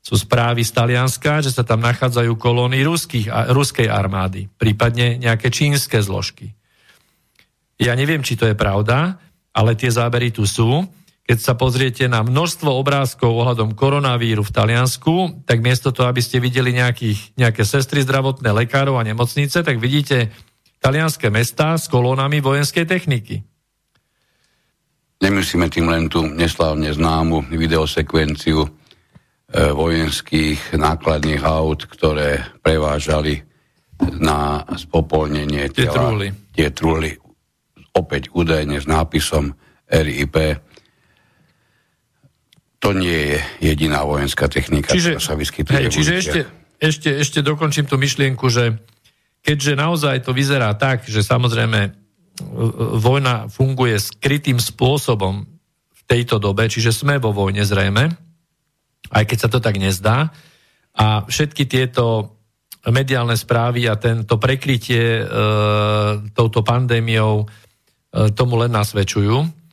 Sú 0.05 0.14
správy 0.20 0.62
z 0.62 0.70
Talianska, 0.76 1.40
že 1.40 1.50
sa 1.50 1.64
tam 1.64 1.80
nachádzajú 1.80 2.36
kolóny 2.36 2.84
ruských, 2.84 3.26
ruskej 3.50 3.88
armády, 3.88 4.46
prípadne 4.55 5.16
nejaké 5.16 5.48
čínske 5.48 5.98
zložky. 5.98 6.52
Ja 7.80 7.96
neviem, 7.98 8.22
či 8.22 8.38
to 8.38 8.46
je 8.46 8.55
pravda, 8.55 9.18
ale 9.50 9.74
tie 9.74 9.90
zábery 9.90 10.30
tu 10.30 10.44
sú 10.44 10.86
keď 11.25 11.39
sa 11.41 11.57
pozriete 11.57 12.05
na 12.05 12.20
množstvo 12.20 12.68
obrázkov 12.68 13.33
ohľadom 13.33 13.72
koronavíru 13.72 14.45
v 14.45 14.55
Taliansku, 14.55 15.45
tak 15.49 15.64
miesto 15.64 15.89
toho, 15.89 16.12
aby 16.12 16.20
ste 16.20 16.37
videli 16.37 16.77
nejakých, 16.77 17.33
nejaké 17.41 17.64
sestry 17.64 18.05
zdravotné, 18.05 18.53
lekárov 18.53 19.01
a 19.01 19.07
nemocnice, 19.09 19.64
tak 19.64 19.81
vidíte 19.81 20.29
talianské 20.85 21.33
mesta 21.33 21.81
s 21.81 21.89
kolónami 21.89 22.45
vojenskej 22.45 22.85
techniky. 22.85 23.41
Nemyslíme 25.25 25.72
tým 25.72 25.89
len 25.89 26.12
tú 26.12 26.29
neslávne 26.29 26.93
známu 26.93 27.49
videosekvenciu 27.49 28.61
e, 28.61 28.68
vojenských 29.72 30.77
nákladných 30.77 31.41
aut, 31.41 31.89
ktoré 31.89 32.45
prevážali 32.61 33.41
na 34.20 34.61
spopolnenie 34.77 35.72
tela. 35.72 35.89
Tie 35.89 35.89
trúly. 35.89 36.27
Tie 36.53 36.68
trúly 36.68 37.11
opäť 37.97 38.29
údajne 38.37 38.77
s 38.77 38.85
nápisom 38.85 39.57
RIP 39.89 40.37
to 42.85 42.93
nie 42.93 43.32
je 43.32 43.39
jediná 43.64 44.05
vojenská 44.05 44.45
technika, 44.53 44.93
čiže, 44.93 45.16
ktorá 45.16 45.24
sa 45.24 45.41
vyskytuje. 45.41 45.72
Hej, 45.72 45.89
čiže 45.89 46.12
ešte, 46.20 46.41
ešte, 46.76 47.11
ešte 47.16 47.39
dokončím 47.41 47.89
tú 47.89 47.97
myšlienku, 47.97 48.45
že 48.53 48.76
keďže 49.41 49.72
naozaj 49.72 50.20
to 50.20 50.37
vyzerá 50.37 50.68
tak, 50.76 51.09
že 51.09 51.24
samozrejme 51.24 51.80
e, 51.80 51.91
vojna 53.01 53.49
funguje 53.49 53.97
skrytým 53.97 54.61
spôsobom 54.61 55.49
v 55.97 56.03
tejto 56.05 56.37
dobe, 56.37 56.68
čiže 56.68 56.93
sme 56.93 57.16
vo 57.16 57.32
vojne 57.32 57.64
zrejme, 57.64 58.12
aj 59.16 59.24
keď 59.24 59.39
sa 59.41 59.49
to 59.49 59.64
tak 59.64 59.80
nezdá. 59.80 60.28
A 60.93 61.24
všetky 61.24 61.64
tieto 61.64 62.37
mediálne 62.85 63.32
správy 63.32 63.89
a 63.89 63.97
tento 63.97 64.37
prekrytie 64.37 65.24
e, 65.24 65.26
touto 66.37 66.61
pandémiou 66.61 67.45
e, 67.45 67.47
tomu 68.37 68.61
len 68.61 68.76
nasvedčujú 68.76 69.64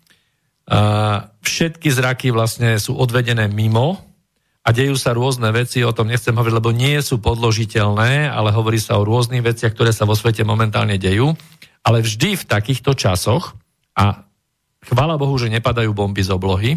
všetky 1.43 1.89
zraky 1.91 2.32
vlastne 2.32 2.80
sú 2.80 2.95
odvedené 2.95 3.51
mimo 3.51 3.99
a 4.61 4.69
dejú 4.72 4.95
sa 4.95 5.11
rôzne 5.11 5.51
veci, 5.51 5.84
o 5.84 5.91
tom 5.91 6.07
nechcem 6.07 6.32
hovoriť, 6.32 6.55
lebo 6.55 6.72
nie 6.72 6.95
sú 7.03 7.19
podložiteľné, 7.19 8.30
ale 8.30 8.55
hovorí 8.55 8.78
sa 8.80 8.95
o 9.01 9.03
rôznych 9.03 9.43
veciach, 9.43 9.74
ktoré 9.74 9.91
sa 9.91 10.07
vo 10.07 10.15
svete 10.15 10.45
momentálne 10.47 10.95
dejú. 10.95 11.34
Ale 11.82 12.05
vždy 12.05 12.38
v 12.38 12.47
takýchto 12.47 12.93
časoch, 12.93 13.57
a 13.97 14.24
chvála 14.86 15.17
Bohu, 15.17 15.34
že 15.36 15.51
nepadajú 15.51 15.91
bomby 15.91 16.22
z 16.22 16.32
oblohy, 16.32 16.72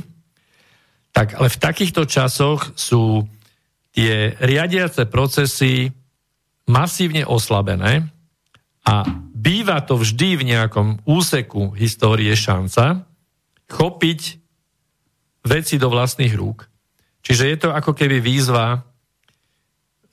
tak 1.15 1.39
ale 1.39 1.47
v 1.47 1.61
takýchto 1.61 2.09
časoch 2.09 2.75
sú 2.75 3.29
tie 3.95 4.35
riadiace 4.43 5.07
procesy 5.07 5.95
masívne 6.67 7.23
oslabené 7.23 8.11
a 8.83 9.07
býva 9.31 9.79
to 9.87 10.01
vždy 10.01 10.41
v 10.41 10.43
nejakom 10.57 11.05
úseku 11.07 11.77
histórie 11.79 12.35
šanca, 12.35 13.07
chopiť 13.71 14.21
veci 15.45 15.75
do 15.77 15.89
vlastných 15.93 16.35
rúk. 16.35 16.69
Čiže 17.25 17.45
je 17.49 17.57
to 17.57 17.69
ako 17.73 17.97
keby 17.97 18.21
výzva 18.21 18.85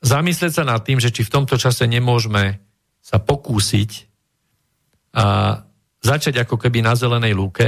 zamyslieť 0.01 0.53
sa 0.59 0.63
nad 0.63 0.81
tým, 0.81 0.97
že 0.97 1.11
či 1.11 1.27
v 1.27 1.33
tomto 1.33 1.55
čase 1.59 1.85
nemôžeme 1.85 2.59
sa 3.01 3.17
pokúsiť 3.19 4.11
a 5.11 5.59
začať 5.99 6.47
ako 6.47 6.55
keby 6.55 6.79
na 6.81 6.95
zelenej 6.95 7.35
lúke 7.35 7.67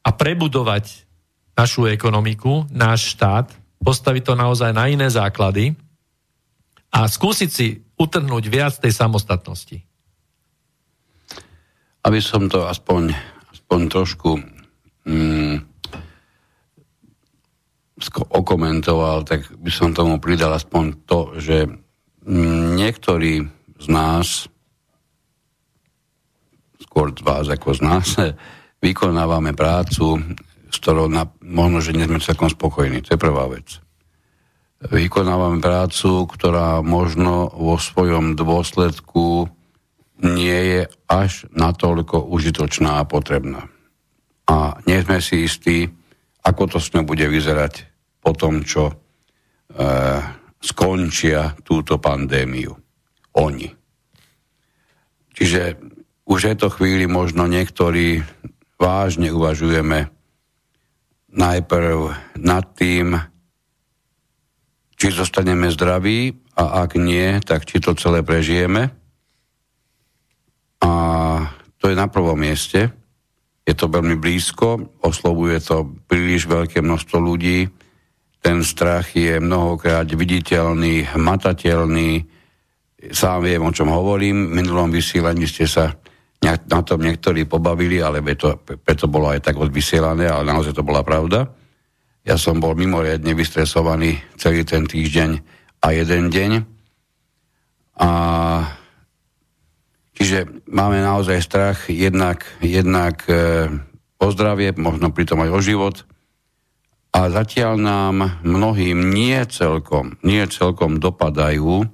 a 0.00 0.08
prebudovať 0.08 1.04
našu 1.52 1.84
ekonomiku, 1.92 2.64
náš 2.72 3.12
štát, 3.12 3.52
postaviť 3.84 4.22
to 4.24 4.34
naozaj 4.34 4.72
na 4.72 4.88
iné 4.88 5.12
základy 5.12 5.76
a 6.90 7.04
skúsiť 7.04 7.50
si 7.52 7.84
utrhnúť 8.00 8.44
viac 8.48 8.74
tej 8.80 8.96
samostatnosti. 8.96 9.84
Aby 12.00 12.24
som 12.24 12.48
to 12.48 12.64
aspoň, 12.64 13.12
aspoň 13.52 13.80
trošku 13.92 14.40
mm, 15.10 15.56
okomentoval, 18.30 19.26
tak 19.26 19.44
by 19.58 19.70
som 19.70 19.92
tomu 19.92 20.22
pridal 20.22 20.54
aspoň 20.54 20.84
to, 21.04 21.20
že 21.36 21.66
mm, 22.24 22.78
niektorí 22.78 23.44
z 23.80 23.86
nás, 23.90 24.48
skôr 26.80 27.12
z 27.12 27.22
vás 27.26 27.46
ako 27.50 27.68
z 27.76 27.80
nás, 27.82 28.08
vykonávame 28.84 29.52
prácu, 29.52 30.22
s 30.70 30.76
ktorou 30.78 31.10
na, 31.10 31.26
možno, 31.42 31.82
že 31.82 31.92
nie 31.92 32.06
sme 32.06 32.22
celkom 32.22 32.48
spokojní. 32.48 33.02
To 33.04 33.18
je 33.18 33.20
prvá 33.20 33.50
vec. 33.50 33.82
Vykonávame 34.80 35.60
prácu, 35.60 36.24
ktorá 36.24 36.80
možno 36.80 37.52
vo 37.52 37.76
svojom 37.76 38.32
dôsledku 38.32 39.52
nie 40.24 40.60
je 40.72 40.82
až 41.04 41.44
natoľko 41.52 42.24
užitočná 42.32 42.96
a 42.96 43.04
potrebná 43.04 43.68
a 44.50 44.74
nie 44.82 44.98
sme 44.98 45.22
si 45.22 45.46
istí, 45.46 45.86
ako 46.42 46.62
to 46.66 46.78
s 46.82 46.90
ňou 46.90 47.06
bude 47.06 47.22
vyzerať 47.22 47.86
po 48.18 48.34
tom, 48.34 48.66
čo 48.66 48.90
e, 48.90 48.94
skončia 50.58 51.54
túto 51.62 52.02
pandémiu. 52.02 52.74
Oni. 53.38 53.70
Čiže 55.30 55.78
už 56.26 56.40
je 56.50 56.54
to 56.58 56.66
chvíli 56.66 57.06
možno 57.06 57.46
niektorí 57.46 58.26
vážne 58.74 59.30
uvažujeme 59.30 60.10
najprv 61.30 61.98
nad 62.42 62.64
tým, 62.74 63.22
či 64.98 65.06
zostaneme 65.14 65.70
zdraví 65.70 66.34
a 66.58 66.82
ak 66.82 66.98
nie, 66.98 67.38
tak 67.46 67.70
či 67.70 67.78
to 67.78 67.94
celé 67.94 68.26
prežijeme. 68.26 68.90
A 70.82 70.90
to 71.78 71.86
je 71.86 71.94
na 71.94 72.10
prvom 72.10 72.34
mieste 72.34 72.99
je 73.70 73.74
to 73.78 73.86
veľmi 73.86 74.18
blízko, 74.18 74.98
oslovuje 75.06 75.62
to 75.62 75.94
príliš 76.10 76.50
veľké 76.50 76.82
množstvo 76.82 77.16
ľudí, 77.22 77.70
ten 78.42 78.66
strach 78.66 79.14
je 79.14 79.38
mnohokrát 79.38 80.08
viditeľný, 80.10 81.06
hmatateľný, 81.14 82.24
sám 83.14 83.46
viem, 83.46 83.62
o 83.62 83.70
čom 83.70 83.92
hovorím, 83.92 84.50
v 84.50 84.64
minulom 84.64 84.90
vysielaní 84.90 85.46
ste 85.46 85.70
sa 85.70 85.94
na 86.42 86.80
tom 86.80 87.04
niektorí 87.04 87.44
pobavili, 87.44 88.00
ale 88.00 88.24
to, 88.32 88.56
preto 88.64 89.06
bolo 89.06 89.28
aj 89.28 89.44
tak 89.44 89.60
odvysielané, 89.60 90.24
ale 90.24 90.48
naozaj 90.48 90.72
to 90.72 90.80
bola 90.80 91.04
pravda. 91.04 91.52
Ja 92.24 92.40
som 92.40 92.60
bol 92.60 92.72
mimoriadne 92.72 93.36
vystresovaný 93.36 94.16
celý 94.40 94.64
ten 94.64 94.88
týždeň 94.88 95.30
a 95.84 95.86
jeden 95.92 96.32
deň. 96.32 96.50
A 98.00 98.10
Čiže 100.20 100.68
máme 100.68 101.00
naozaj 101.00 101.40
strach 101.40 101.88
jednak, 101.88 102.44
jednak 102.60 103.24
e, 103.24 103.72
o 104.20 104.28
zdravie, 104.28 104.76
možno 104.76 105.16
pritom 105.16 105.40
aj 105.40 105.50
o 105.56 105.60
život. 105.64 105.96
A 107.16 107.32
zatiaľ 107.32 107.80
nám 107.80 108.44
mnohým 108.44 109.08
nie 109.08 109.40
celkom, 109.48 110.20
nie 110.20 110.44
celkom 110.52 111.00
dopadajú 111.00 111.88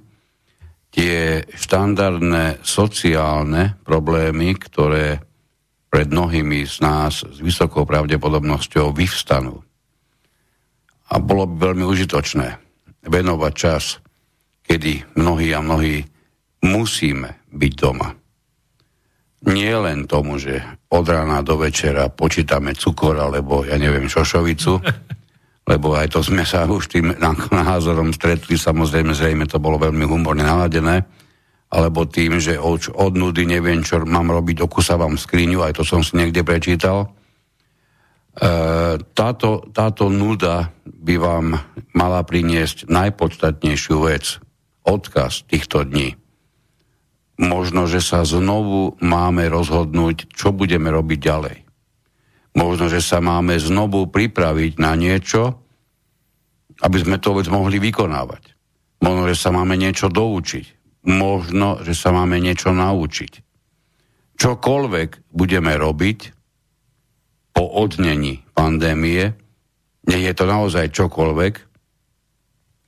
tie 0.91 1.47
štandardné 1.55 2.67
sociálne 2.67 3.79
problémy, 3.87 4.59
ktoré 4.59 5.23
pred 5.87 6.11
mnohými 6.11 6.67
z 6.67 6.83
nás 6.83 7.23
s 7.23 7.39
vysokou 7.39 7.87
pravdepodobnosťou 7.87 8.91
vyvstanú. 8.91 9.63
A 11.07 11.15
bolo 11.23 11.47
by 11.47 11.71
veľmi 11.71 11.87
užitočné 11.87 12.47
venovať 13.07 13.53
čas, 13.55 14.03
kedy 14.67 15.15
mnohí 15.15 15.55
a 15.55 15.63
mnohí 15.63 16.03
musíme 16.67 17.46
byť 17.57 17.73
doma. 17.73 18.13
nie 19.47 19.69
len 19.69 20.09
tomu, 20.09 20.41
že 20.41 20.61
od 20.89 21.05
rána 21.05 21.45
do 21.45 21.61
večera 21.61 22.09
počítame 22.09 22.73
cukor 22.73 23.17
alebo 23.17 23.65
ja 23.65 23.77
neviem 23.77 24.09
šošovicu, 24.09 24.81
lebo 25.71 25.93
aj 25.93 26.15
to 26.15 26.19
sme 26.23 26.47
sa 26.47 26.63
už 26.63 26.87
tým 26.89 27.17
názorom 27.51 28.15
stretli, 28.15 28.55
samozrejme 28.55 29.11
zrejme 29.11 29.45
to 29.45 29.59
bolo 29.59 29.77
veľmi 29.77 30.07
humorne 30.07 30.41
naladené, 30.41 31.03
alebo 31.67 32.07
tým, 32.07 32.39
že 32.39 32.55
od, 32.55 32.95
od 32.95 33.13
nudy 33.19 33.43
neviem, 33.43 33.83
čo 33.83 33.99
mám 34.07 34.31
robiť, 34.31 34.63
okusávam 34.63 35.19
skriňu, 35.19 35.67
aj 35.67 35.73
to 35.75 35.83
som 35.83 35.99
si 35.99 36.15
niekde 36.15 36.47
prečítal. 36.47 37.03
E, 37.03 37.07
táto, 39.11 39.67
táto 39.75 40.07
nuda 40.07 40.71
by 40.87 41.15
vám 41.19 41.59
mala 41.91 42.23
priniesť 42.23 42.87
najpodstatnejšiu 42.87 43.97
vec, 44.07 44.39
odkaz 44.87 45.43
týchto 45.51 45.83
dní 45.83 46.15
možno, 47.37 47.85
že 47.85 48.01
sa 48.01 48.25
znovu 48.25 48.97
máme 48.99 49.45
rozhodnúť, 49.47 50.33
čo 50.33 50.53
budeme 50.53 50.89
robiť 50.89 51.19
ďalej. 51.21 51.57
Možno, 52.57 52.89
že 52.89 53.05
sa 53.05 53.21
máme 53.21 53.53
znovu 53.61 54.09
pripraviť 54.09 54.81
na 54.81 54.97
niečo, 54.97 55.61
aby 56.81 56.97
sme 56.97 57.21
to 57.21 57.37
vec 57.37 57.45
mohli 57.49 57.77
vykonávať. 57.77 58.57
Možno, 59.01 59.29
že 59.29 59.37
sa 59.37 59.53
máme 59.53 59.77
niečo 59.77 60.09
doučiť. 60.09 60.65
Možno, 61.07 61.85
že 61.85 61.93
sa 61.93 62.09
máme 62.09 62.41
niečo 62.41 62.73
naučiť. 62.73 63.45
Čokoľvek 64.37 65.33
budeme 65.33 65.73
robiť 65.77 66.19
po 67.53 67.63
odnení 67.65 68.45
pandémie, 68.53 69.33
nech 70.05 70.23
je 70.23 70.33
to 70.37 70.45
naozaj 70.45 70.93
čokoľvek, 70.93 71.66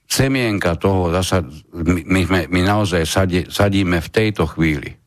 semienka 0.09 0.73
toho, 0.75 1.13
zasa, 1.13 1.45
my, 1.85 2.25
my, 2.25 2.41
my 2.49 2.61
naozaj 2.65 3.05
sadí, 3.05 3.45
sadíme 3.45 4.01
v 4.01 4.09
tejto 4.09 4.49
chvíli. 4.49 4.97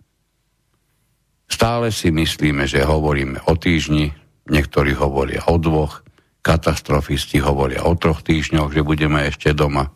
Stále 1.50 1.90
si 1.90 2.14
myslíme, 2.14 2.64
že 2.70 2.86
hovoríme 2.86 3.44
o 3.50 3.59
týždni, 3.59 4.14
niektorí 4.48 4.94
hovoria 4.94 5.44
o 5.50 5.59
dvoch, 5.59 6.07
katastrofisti 6.40 7.42
hovoria 7.42 7.84
o 7.84 7.92
troch 7.98 8.22
týždňoch, 8.22 8.72
že 8.72 8.82
budeme 8.86 9.26
ešte 9.26 9.53
doma. 9.53 9.90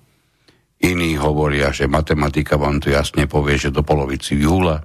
Iní 0.83 1.17
hovoria, 1.17 1.73
že 1.73 1.89
matematika 1.89 2.61
vám 2.61 2.85
to 2.85 2.93
jasne 2.93 3.25
povie, 3.25 3.57
že 3.57 3.73
do 3.73 3.81
polovici 3.81 4.37
júla. 4.37 4.85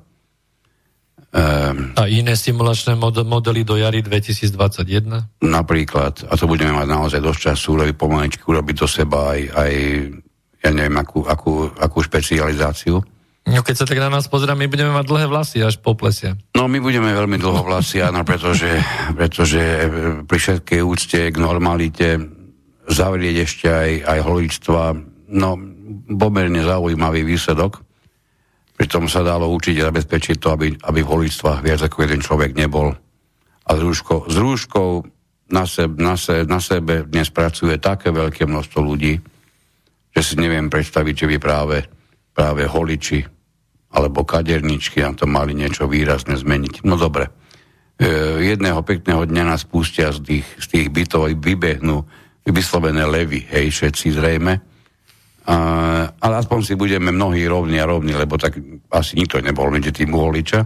Um, 1.31 1.95
a 1.95 2.11
iné 2.11 2.35
simulačné 2.35 2.99
mod- 2.99 3.23
modely 3.23 3.63
do 3.63 3.79
jary 3.79 4.03
2021? 4.03 5.39
Napríklad, 5.39 6.27
a 6.27 6.33
to 6.35 6.43
budeme 6.43 6.75
mať 6.75 6.87
naozaj 6.91 7.23
dosť 7.23 7.39
času, 7.55 7.79
lebo 7.79 7.95
pomaličky 8.03 8.43
urobiť 8.43 8.75
do 8.75 8.87
seba 8.87 9.31
aj, 9.31 9.41
aj 9.55 9.73
ja 10.59 10.69
neviem, 10.75 10.97
akú, 10.99 11.23
akú, 11.23 11.71
akú 11.79 12.03
špecializáciu. 12.03 12.99
No 13.47 13.65
keď 13.65 13.75
sa 13.79 13.85
tak 13.89 13.97
na 13.97 14.11
nás 14.11 14.29
pozrieme, 14.29 14.67
my 14.67 14.69
budeme 14.69 14.93
mať 14.93 15.05
dlhé 15.07 15.25
vlasy 15.25 15.57
až 15.65 15.81
po 15.81 15.97
plesia. 15.97 16.37
No 16.53 16.69
my 16.69 16.77
budeme 16.77 17.09
veľmi 17.09 17.41
dlho 17.41 17.65
vlasy, 17.65 18.03
áno, 18.03 18.21
pretože, 18.21 18.69
pretože 19.17 19.89
pri 20.27 20.37
všetkej 20.37 20.81
úcte 20.85 21.19
k 21.33 21.37
normalite 21.41 22.21
zavrieť 22.85 23.35
ešte 23.47 23.67
aj, 23.71 23.91
aj 24.03 24.19
holičstva, 24.21 24.81
no 25.31 25.49
pomerne 26.11 26.61
zaujímavý 26.61 27.25
výsledok. 27.25 27.81
Pritom 28.81 29.05
sa 29.05 29.21
dalo 29.21 29.45
učiť 29.53 29.77
a 29.77 29.93
zabezpečiť 29.93 30.41
to, 30.41 30.57
aby, 30.57 30.73
aby 30.73 31.05
v 31.05 31.11
holičstvách 31.13 31.61
viac 31.61 31.85
ako 31.85 32.01
jeden 32.01 32.17
človek 32.17 32.57
nebol. 32.57 32.89
A 33.61 33.69
s 33.77 33.79
rúškou, 33.85 34.25
s 34.25 34.33
rúškou 34.41 35.05
na, 35.53 35.69
seb, 35.69 36.01
na, 36.01 36.17
se, 36.17 36.49
na 36.49 36.57
sebe 36.57 37.05
dnes 37.05 37.29
pracuje 37.29 37.77
také 37.77 38.09
veľké 38.09 38.49
množstvo 38.49 38.81
ľudí, 38.81 39.21
že 40.17 40.21
si 40.25 40.33
neviem 40.41 40.65
predstaviť, 40.65 41.13
že 41.13 41.29
by 41.29 41.37
práve, 41.37 41.77
práve 42.33 42.65
holiči 42.65 43.21
alebo 43.93 44.25
kaderničky 44.25 45.05
nám 45.05 45.13
to 45.13 45.29
mali 45.29 45.53
niečo 45.53 45.85
výrazne 45.85 46.33
zmeniť. 46.33 46.81
No 46.81 46.97
dobre. 46.97 47.29
E, 48.01 48.09
jedného 48.49 48.81
pekného 48.81 49.29
dňa 49.29 49.43
nás 49.45 49.61
pustia 49.61 50.09
z 50.09 50.25
tých, 50.25 50.47
z 50.57 50.65
tých 50.65 50.87
bytov, 50.89 51.29
vybehnú 51.37 52.01
vyslovené 52.49 53.05
levy, 53.05 53.45
hej, 53.45 53.69
všetci 53.77 54.17
zrejme 54.17 54.70
a, 55.41 55.55
ale 56.05 56.33
aspoň 56.37 56.59
si 56.61 56.73
budeme 56.77 57.09
mnohí 57.09 57.49
rovní 57.49 57.81
a 57.81 57.89
rovní, 57.89 58.13
lebo 58.13 58.37
tak 58.37 58.61
asi 58.93 59.17
nikto 59.17 59.41
nebol 59.41 59.73
medzi 59.73 59.89
tým 59.89 60.13
holiča, 60.13 60.61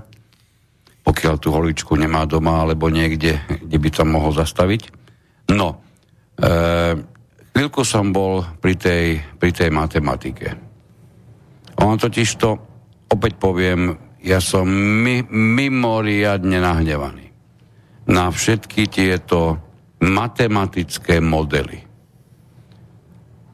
pokiaľ 1.05 1.35
tú 1.39 1.55
holičku 1.55 1.95
nemá 1.95 2.27
doma 2.27 2.67
alebo 2.67 2.91
niekde, 2.91 3.39
kde 3.47 3.77
by 3.79 3.89
to 3.93 4.03
mohol 4.03 4.35
zastaviť. 4.35 4.91
No, 5.55 5.79
e, 6.35 6.47
chvíľku 7.55 7.87
som 7.87 8.11
bol 8.11 8.43
pri 8.59 8.75
tej, 8.75 9.05
pri 9.39 9.51
tej 9.55 9.69
matematike. 9.71 10.47
On 11.79 11.95
totiž 11.95 12.29
to, 12.35 12.59
opäť 13.07 13.39
poviem, 13.39 13.95
ja 14.25 14.43
som 14.43 14.67
mi, 14.67 15.23
mimoriadne 15.29 16.57
nahnevaný 16.59 17.29
na 18.11 18.27
všetky 18.27 18.89
tieto 18.91 19.61
matematické 20.01 21.23
modely 21.23 21.84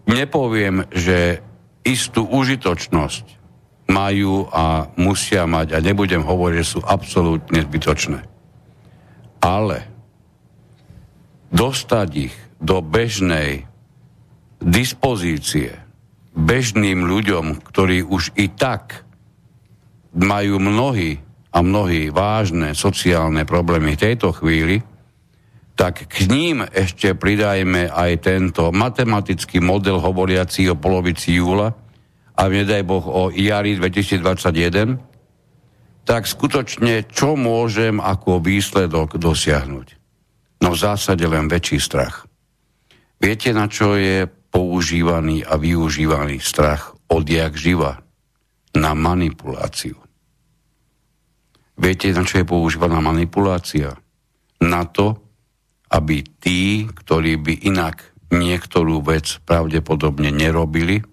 nepoviem, 0.08 0.86
že 0.93 1.41
istú 1.82 2.26
užitočnosť 2.26 3.26
majú 3.91 4.47
a 4.47 4.88
musia 4.95 5.43
mať 5.49 5.76
a 5.76 5.84
nebudem 5.84 6.24
hovoriť, 6.24 6.58
že 6.62 6.72
sú 6.78 6.80
absolútne 6.80 7.60
zbytočné. 7.66 8.20
Ale 9.41 9.78
dostať 11.52 12.10
ich 12.16 12.36
do 12.62 12.80
bežnej 12.80 13.68
dispozície 14.62 15.74
bežným 16.32 17.04
ľuďom, 17.04 17.60
ktorí 17.60 18.08
už 18.08 18.38
i 18.39 18.47
tak 18.47 19.04
majú 20.16 20.62
mnohí 20.62 21.20
a 21.52 21.60
mnohí 21.60 22.08
vážne 22.08 22.72
sociálne 22.72 23.43
problémy 23.43 23.99
v 23.99 24.04
tejto 24.08 24.32
chvíli, 24.32 24.80
tak 25.76 26.07
k 26.07 26.28
ním 26.30 26.61
ešte 26.61 27.15
pridajme 27.15 27.89
aj 27.89 28.11
tento 28.22 28.69
matematický 28.69 29.63
model 29.63 29.97
hovoriaci 29.97 30.69
o 30.69 30.76
polovici 30.76 31.39
júla 31.39 31.74
a 32.36 32.41
nedaj 32.47 32.84
Boh 32.86 33.05
o 33.05 33.30
jari 33.34 33.78
2021, 33.78 34.97
tak 36.01 36.26
skutočne 36.26 37.05
čo 37.07 37.38
môžem 37.38 38.01
ako 38.01 38.41
výsledok 38.41 39.22
dosiahnuť? 39.22 39.88
No 40.61 40.74
v 40.74 40.82
zásade 40.82 41.26
len 41.26 41.49
väčší 41.49 41.82
strach. 41.82 42.26
Viete, 43.22 43.53
na 43.53 43.69
čo 43.69 43.93
je 43.97 44.26
používaný 44.26 45.45
a 45.45 45.57
využívaný 45.57 46.41
strach 46.41 46.97
odjak 47.09 47.53
živa? 47.53 48.01
Na 48.72 48.95
manipuláciu. 48.95 49.99
Viete, 51.78 52.13
na 52.13 52.24
čo 52.26 52.41
je 52.41 52.45
používaná 52.45 53.01
manipulácia? 53.01 53.97
Na 54.61 54.86
to, 54.86 55.30
aby 55.92 56.24
tí, 56.39 56.88
ktorí 56.88 57.36
by 57.36 57.54
inak 57.68 58.16
niektorú 58.32 59.04
vec 59.04 59.44
pravdepodobne 59.44 60.32
nerobili, 60.32 61.04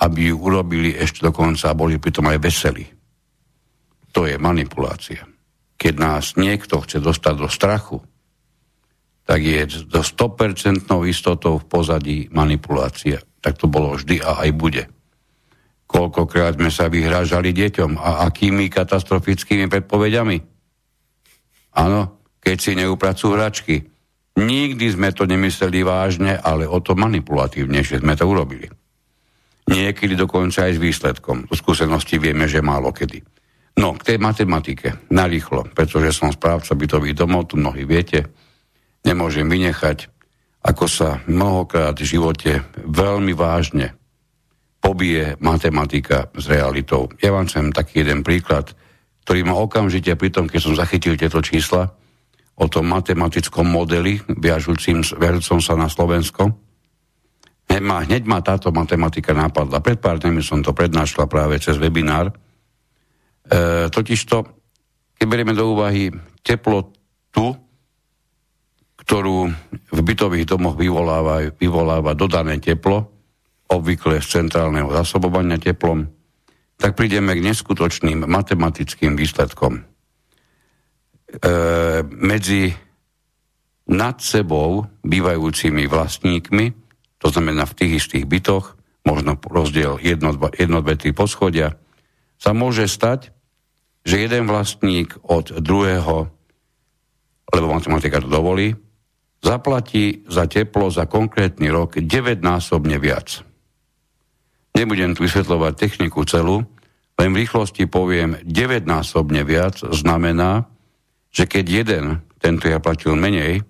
aby 0.00 0.20
ju 0.32 0.36
urobili 0.36 0.90
ešte 0.96 1.22
dokonca 1.22 1.70
a 1.70 1.78
boli 1.78 2.02
pritom 2.02 2.26
aj 2.26 2.38
veselí. 2.42 2.84
To 4.10 4.26
je 4.26 4.34
manipulácia. 4.42 5.22
Keď 5.78 5.94
nás 5.96 6.34
niekto 6.34 6.82
chce 6.82 6.98
dostať 6.98 7.34
do 7.38 7.46
strachu, 7.46 8.02
tak 9.22 9.46
je 9.46 9.86
do 9.86 10.02
100% 10.02 10.90
istotou 11.06 11.62
v 11.62 11.68
pozadí 11.70 12.18
manipulácia. 12.34 13.22
Tak 13.38 13.62
to 13.62 13.70
bolo 13.70 13.94
vždy 13.94 14.18
a 14.18 14.42
aj 14.42 14.50
bude. 14.58 14.84
Koľkokrát 15.86 16.58
sme 16.58 16.74
sa 16.74 16.90
vyhrážali 16.90 17.54
deťom 17.54 17.94
a 17.94 18.26
akými 18.26 18.66
katastrofickými 18.66 19.70
predpovediami. 19.70 20.38
Áno, 21.78 22.19
keď 22.40 22.56
si 22.56 22.72
neupracujú 22.76 23.30
hračky. 23.36 23.76
Nikdy 24.40 24.86
sme 24.96 25.12
to 25.12 25.28
nemysleli 25.28 25.84
vážne, 25.84 26.40
ale 26.40 26.64
o 26.64 26.80
to 26.80 26.96
manipulatívnejšie 26.96 28.00
sme 28.00 28.16
to 28.16 28.24
urobili. 28.24 28.66
Niekedy 29.70 30.18
dokonca 30.18 30.66
aj 30.66 30.80
s 30.80 30.82
výsledkom. 30.82 31.46
Do 31.46 31.54
skúsenosti 31.54 32.18
vieme, 32.18 32.50
že 32.50 32.64
málo 32.64 32.90
kedy. 32.90 33.22
No, 33.78 33.94
k 33.94 34.02
tej 34.02 34.18
matematike, 34.18 35.06
narýchlo, 35.14 35.70
pretože 35.70 36.10
som 36.16 36.34
správca 36.34 36.74
bytových 36.74 37.14
domov, 37.14 37.52
tu 37.52 37.60
mnohí 37.60 37.86
viete, 37.86 38.26
nemôžem 39.06 39.46
vynechať, 39.46 40.10
ako 40.66 40.84
sa 40.90 41.22
mnohokrát 41.30 41.94
v 41.96 42.04
živote 42.04 42.66
veľmi 42.82 43.32
vážne 43.32 43.96
pobije 44.80 45.36
matematika 45.44 46.32
s 46.32 46.48
realitou. 46.48 47.12
Ja 47.20 47.30
vám 47.36 47.46
chcem 47.46 47.70
taký 47.70 48.02
jeden 48.02 48.24
príklad, 48.24 48.72
ktorý 49.28 49.44
ma 49.44 49.54
okamžite 49.60 50.16
pri 50.16 50.32
tom, 50.32 50.48
keď 50.48 50.60
som 50.60 50.74
zachytil 50.74 51.14
tieto 51.20 51.44
čísla, 51.44 51.92
o 52.60 52.66
tom 52.68 52.92
matematickom 52.92 53.64
modeli 53.64 54.20
viažúcim, 54.28 55.00
viažúcom 55.00 55.64
sa 55.64 55.74
na 55.80 55.88
Slovensko. 55.88 56.52
Hneď 57.72 57.82
ma, 57.82 58.04
hneď 58.04 58.22
ma 58.28 58.44
táto 58.44 58.68
matematika 58.68 59.32
napadla. 59.32 59.80
Pred 59.80 59.98
pár 60.02 60.20
dňami 60.20 60.44
som 60.44 60.60
to 60.60 60.76
prednášla 60.76 61.24
práve 61.24 61.56
cez 61.56 61.80
webinár. 61.80 62.28
E, 62.28 62.32
totižto, 63.88 64.36
keď 65.16 65.26
berieme 65.26 65.56
do 65.56 65.72
úvahy 65.72 66.12
teplotu, 66.44 67.56
ktorú 69.00 69.48
v 69.90 70.00
bytových 70.04 70.44
domoch 70.44 70.76
vyvoláva, 70.76 71.48
vyvoláva 71.56 72.12
dodané 72.12 72.60
teplo, 72.60 73.08
obvykle 73.70 74.20
z 74.20 74.44
centrálneho 74.44 74.90
zasobovania 74.92 75.56
teplom, 75.56 76.04
tak 76.76 76.98
prídeme 76.98 77.32
k 77.38 77.44
neskutočným 77.44 78.26
matematickým 78.26 79.14
výsledkom. 79.14 79.86
Medzi 82.10 82.74
nad 83.90 84.16
sebou 84.22 84.86
bývajúcimi 85.02 85.86
vlastníkmi, 85.90 86.66
to 87.18 87.26
znamená 87.30 87.66
v 87.66 87.76
tých 87.76 87.92
istých 88.06 88.24
bytoch, 88.26 88.78
možno 89.02 89.36
rozdiel 89.36 89.98
1, 89.98 90.20
2, 90.20 90.58
3 90.58 91.10
poschodia, 91.16 91.74
sa 92.40 92.50
môže 92.54 92.86
stať, 92.86 93.34
že 94.06 94.24
jeden 94.24 94.48
vlastník 94.48 95.18
od 95.28 95.60
druhého, 95.60 96.30
lebo 97.52 97.66
matematika 97.68 98.22
to 98.22 98.30
dovolí, 98.30 98.72
zaplatí 99.44 100.24
za 100.28 100.48
teplo 100.48 100.88
za 100.88 101.04
konkrétny 101.04 101.68
rok 101.68 102.00
9-násobne 102.00 102.96
viac. 102.96 103.44
Nebudem 104.76 105.12
tu 105.12 105.26
vysvetľovať 105.26 105.72
techniku 105.76 106.24
celú, 106.24 106.64
len 107.20 107.28
v 107.36 107.44
rýchlosti 107.44 107.84
poviem 107.84 108.40
9-násobne 108.46 109.44
viac 109.44 109.82
znamená, 109.82 110.64
že 111.30 111.46
keď 111.46 111.64
jeden, 111.66 112.04
tento 112.42 112.66
ja 112.66 112.82
platil 112.82 113.14
menej, 113.14 113.62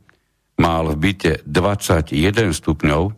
mal 0.61 0.85
v 0.93 0.97
byte 0.97 1.33
21 1.49 2.53
stupňov, 2.53 3.13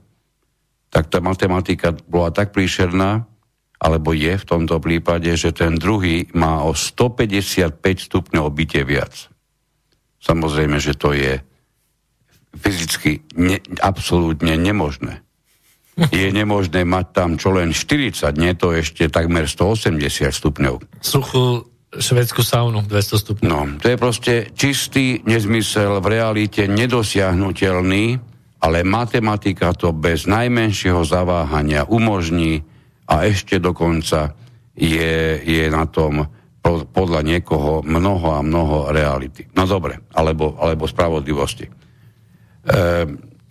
tak 0.93 1.09
tá 1.09 1.19
matematika 1.19 1.97
bola 2.07 2.31
tak 2.31 2.55
príšerná, 2.55 3.27
alebo 3.83 4.15
je 4.15 4.39
v 4.39 4.45
tomto 4.47 4.79
prípade, 4.79 5.27
že 5.35 5.51
ten 5.51 5.75
druhý 5.75 6.31
má 6.39 6.63
o 6.63 6.71
155 6.71 7.83
stupňov 7.83 8.47
byte 8.55 8.81
viac. 8.87 9.27
Samozrejme, 10.23 10.79
že 10.79 10.95
to 10.95 11.11
je 11.11 11.43
fyzicky 12.55 13.27
ne, 13.35 13.59
absolútne 13.83 14.55
nemožné. 14.55 15.25
Je 16.15 16.31
nemožné 16.31 16.89
mať 16.89 17.07
tam 17.13 17.31
čo 17.37 17.53
len 17.53 17.75
40, 17.75 18.33
nie 18.39 18.55
to 18.55 18.73
ešte 18.73 19.11
takmer 19.11 19.51
180 19.51 19.99
stupňov. 20.31 21.03
Suchú 21.03 21.72
švedskú 21.93 22.41
saunu 22.41 22.81
200 22.85 23.23
stupňov. 23.23 23.49
No, 23.49 23.61
to 23.77 23.93
je 23.93 23.97
proste 24.01 24.35
čistý 24.57 25.21
nezmysel, 25.29 26.01
v 26.01 26.07
realite 26.09 26.65
nedosiahnutelný, 26.65 28.17
ale 28.63 28.87
matematika 28.87 29.77
to 29.77 29.93
bez 29.93 30.25
najmenšieho 30.25 31.03
zaváhania 31.05 31.85
umožní 31.85 32.63
a 33.11 33.27
ešte 33.29 33.61
dokonca 33.61 34.33
je, 34.73 35.43
je 35.43 35.65
na 35.69 35.85
tom 35.85 36.25
podľa 36.95 37.27
niekoho 37.27 37.83
mnoho 37.83 38.39
a 38.39 38.41
mnoho 38.41 38.95
reality. 38.95 39.51
No 39.59 39.67
dobre, 39.67 39.99
alebo, 40.15 40.55
alebo 40.63 40.87
spravodlivosti. 40.87 41.67
E, 41.67 41.73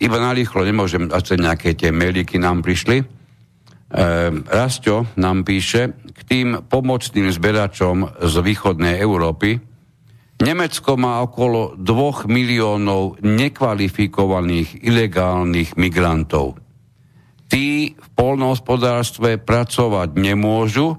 iba 0.00 0.16
narýchlo 0.16 0.64
nemôžem, 0.64 1.12
asi 1.12 1.36
nejaké 1.36 1.76
tie 1.76 1.92
mailiky 1.92 2.40
nám 2.40 2.64
prišli. 2.64 3.04
E, 3.92 4.32
Rastio 4.48 5.04
nám 5.20 5.44
píše, 5.44 5.92
k 6.16 6.20
tým 6.24 6.48
pomocným 6.64 7.28
zberačom 7.28 8.24
z 8.24 8.34
východnej 8.40 8.96
Európy, 8.96 9.60
Nemecko 10.42 10.98
má 10.98 11.22
okolo 11.22 11.78
2 11.78 12.26
miliónov 12.26 13.22
nekvalifikovaných 13.22 14.82
ilegálnych 14.82 15.78
migrantov. 15.78 16.58
Tí 17.46 17.94
v 17.94 18.08
polnohospodárstve 18.16 19.38
pracovať 19.38 20.16
nemôžu, 20.18 20.98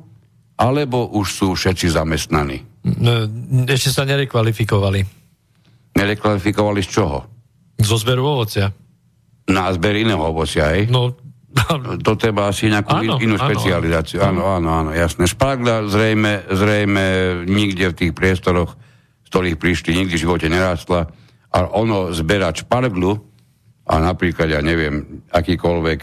alebo 0.55 1.11
už 1.11 1.27
sú 1.27 1.47
všetci 1.57 1.91
zamestnaní? 1.91 2.63
No, 2.85 3.25
ešte 3.67 3.89
sa 3.91 4.07
nerekvalifikovali. 4.07 5.01
Nerekvalifikovali 5.97 6.79
z 6.85 6.89
čoho? 6.93 7.17
Zo 7.81 7.97
zberu 7.99 8.23
ovocia. 8.37 8.71
Na 9.49 9.73
zber 9.75 9.97
iného 9.99 10.23
ovocia, 10.23 10.71
hej? 10.71 10.87
No, 10.87 11.11
to 12.05 12.11
treba 12.17 12.49
asi 12.49 12.69
nejakú 12.69 12.93
áno, 12.93 13.21
inú 13.21 13.37
špecializáciu. 13.37 14.21
Áno, 14.25 14.45
áno, 14.57 14.69
áno, 14.73 14.89
jasné. 14.93 15.29
Špargla 15.29 15.85
zrejme, 15.85 16.49
zrejme 16.49 17.03
nikde 17.45 17.93
v 17.93 17.97
tých 17.97 18.13
priestoroch, 18.13 18.73
z 19.23 19.27
ktorých 19.29 19.57
prišli, 19.61 19.97
nikdy 19.97 20.13
v 20.17 20.23
živote 20.23 20.47
nerástla. 20.49 21.09
A 21.53 21.57
ono 21.69 22.09
zberať 22.09 22.65
šparglu 22.65 23.21
a 23.85 23.93
napríklad, 24.01 24.49
ja 24.49 24.61
neviem, 24.65 25.21
akýkoľvek, 25.29 25.99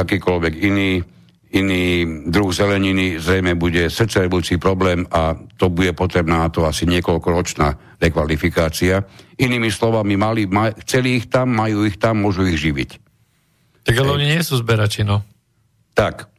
akýkoľvek 0.00 0.52
iný, 0.64 1.04
iný 1.52 1.84
druh 2.30 2.50
zeleniny 2.54 3.20
zrejme 3.20 3.58
bude 3.60 3.92
srdcervúci 3.92 4.56
problém 4.56 5.04
a 5.12 5.36
to 5.60 5.68
bude 5.68 5.92
potrebná 5.92 6.46
na 6.46 6.48
to 6.48 6.64
asi 6.64 6.88
niekoľkoročná 6.88 8.00
rekvalifikácia. 8.00 9.04
Inými 9.36 9.68
slovami, 9.68 10.16
mali, 10.16 10.48
maj, 10.48 10.80
chceli 10.88 11.20
ich 11.20 11.28
tam, 11.28 11.52
majú 11.52 11.84
ich 11.84 12.00
tam, 12.00 12.24
môžu 12.24 12.48
ich 12.48 12.56
živiť. 12.56 13.09
Tak 13.90 14.06
ale 14.06 14.10
oni 14.14 14.26
nie 14.38 14.42
sú 14.46 14.54
zberači, 14.62 15.02
no. 15.02 15.26
Tak. 15.98 16.30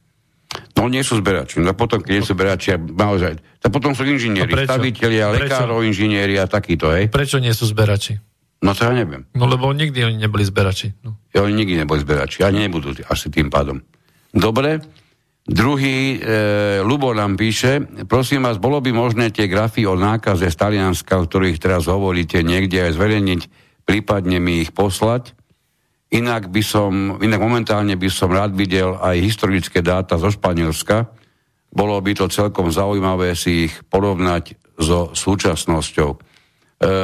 No 0.76 0.88
nie 0.88 1.04
sú 1.04 1.20
zberači. 1.20 1.60
No 1.60 1.76
potom, 1.76 2.00
keď 2.00 2.12
nie 2.12 2.24
sú 2.24 2.34
zberači, 2.36 2.76
naozaj. 2.80 3.40
Tak 3.60 3.70
potom 3.72 3.92
sú 3.92 4.08
inžinieri, 4.08 4.52
no 4.52 4.64
staviteľia, 4.64 5.32
lekárov, 5.36 5.84
inžinieri 5.84 6.40
a 6.40 6.48
takýto, 6.48 6.92
hej. 6.92 7.08
Prečo 7.12 7.40
nie 7.40 7.52
sú 7.52 7.68
zberači? 7.68 8.20
No 8.62 8.78
to 8.78 8.86
ja 8.86 8.94
neviem. 8.94 9.26
No 9.34 9.50
lebo 9.50 9.74
nikdy 9.74 10.06
oni 10.06 10.18
neboli 10.22 10.46
zberači. 10.46 10.94
No. 11.02 11.18
Ja, 11.34 11.42
oni 11.42 11.66
nikdy 11.66 11.82
neboli 11.82 11.98
zberači. 12.02 12.46
Ani 12.46 12.62
nebudú 12.70 12.94
asi 13.10 13.34
tým 13.34 13.50
pádom. 13.50 13.82
Dobre. 14.30 14.82
Druhý, 15.42 16.22
e, 16.22 16.80
Lubo 16.86 17.18
nám 17.18 17.34
píše, 17.34 17.82
prosím 18.06 18.46
vás, 18.46 18.62
bolo 18.62 18.78
by 18.78 18.94
možné 18.94 19.34
tie 19.34 19.50
grafy 19.50 19.90
o 19.90 19.98
nákaze 19.98 20.46
z 20.46 20.54
Talianska, 20.54 21.18
o 21.18 21.26
ktorých 21.26 21.58
teraz 21.58 21.90
hovoríte, 21.90 22.46
niekde 22.46 22.86
aj 22.86 22.94
zverejniť, 22.94 23.42
prípadne 23.82 24.38
mi 24.38 24.62
ich 24.62 24.70
poslať. 24.70 25.34
Inak 26.12 26.52
by 26.52 26.60
som, 26.60 26.92
inak 27.24 27.40
momentálne 27.40 27.96
by 27.96 28.10
som 28.12 28.36
rád 28.36 28.52
videl 28.52 29.00
aj 29.00 29.16
historické 29.24 29.80
dáta 29.80 30.20
zo 30.20 30.28
Španielska. 30.28 31.08
Bolo 31.72 31.96
by 32.04 32.12
to 32.12 32.28
celkom 32.28 32.68
zaujímavé 32.68 33.32
si 33.32 33.72
ich 33.72 33.74
porovnať 33.88 34.60
so 34.76 35.16
súčasnosťou. 35.16 36.10
E, 36.12 36.18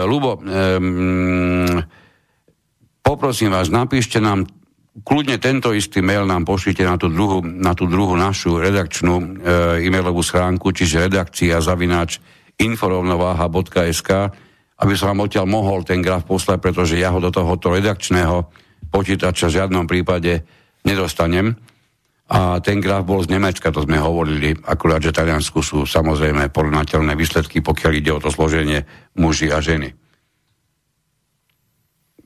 Lubo, 0.03 0.35
e, 0.35 0.41
poprosím 2.99 3.55
vás, 3.55 3.71
napíšte 3.71 4.19
nám 4.19 4.43
kľudne 5.07 5.39
tento 5.39 5.71
istý 5.71 6.03
mail 6.03 6.27
nám 6.27 6.43
pošlite 6.43 6.83
na 6.83 6.99
tú 6.99 7.07
druhú, 7.07 7.39
na 7.47 7.71
tú 7.71 7.87
druhú 7.87 8.19
našu 8.19 8.59
redakčnú 8.59 9.15
e, 9.15 9.25
e-mailovú 9.87 10.19
schránku, 10.19 10.75
čiže 10.75 11.07
redakcia 11.07 11.63
zavináč 11.63 12.19
inforovnováha.sk, 12.59 14.09
aby 14.83 14.93
som 14.99 15.15
vám 15.15 15.31
odtiaľ 15.31 15.47
mohol 15.47 15.87
ten 15.87 16.03
graf 16.03 16.27
poslať, 16.27 16.59
pretože 16.59 16.99
ja 16.99 17.15
ho 17.15 17.23
do 17.23 17.31
tohoto 17.31 17.71
redakčného 17.71 18.66
počítača 18.87 19.51
v 19.51 19.55
žiadnom 19.61 19.85
prípade 19.85 20.43
nedostanem. 20.87 21.55
A 22.27 22.59
ten 22.59 22.83
graf 22.83 23.07
bol 23.07 23.23
z 23.23 23.31
Nemecka, 23.31 23.71
to 23.71 23.87
sme 23.87 23.95
hovorili, 23.95 24.51
akurát, 24.67 24.99
že 24.99 25.15
Taliansku 25.15 25.63
sú 25.63 25.87
samozrejme 25.87 26.51
porovnateľné 26.51 27.15
výsledky, 27.15 27.63
pokiaľ 27.63 27.91
ide 27.95 28.11
o 28.11 28.19
to 28.19 28.27
složenie 28.27 28.83
muži 29.15 29.47
a 29.47 29.63
ženy. 29.63 29.95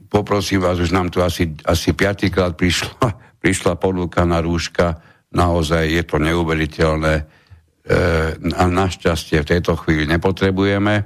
Poprosím 0.10 0.66
vás, 0.66 0.82
už 0.82 0.90
nám 0.92 1.14
tu 1.14 1.22
asi, 1.22 1.54
asi 1.64 1.94
piatýkrát 1.94 2.58
prišla, 2.58 3.14
prišla 3.46 3.78
ponuka 3.78 4.26
na 4.26 4.42
rúška, 4.42 4.98
naozaj 5.38 5.86
je 5.86 6.04
to 6.04 6.18
neuveriteľné 6.18 7.14
e, 7.22 7.24
a 8.58 8.64
našťastie 8.66 9.46
v 9.46 9.50
tejto 9.54 9.78
chvíli 9.78 10.10
nepotrebujeme. 10.10 11.06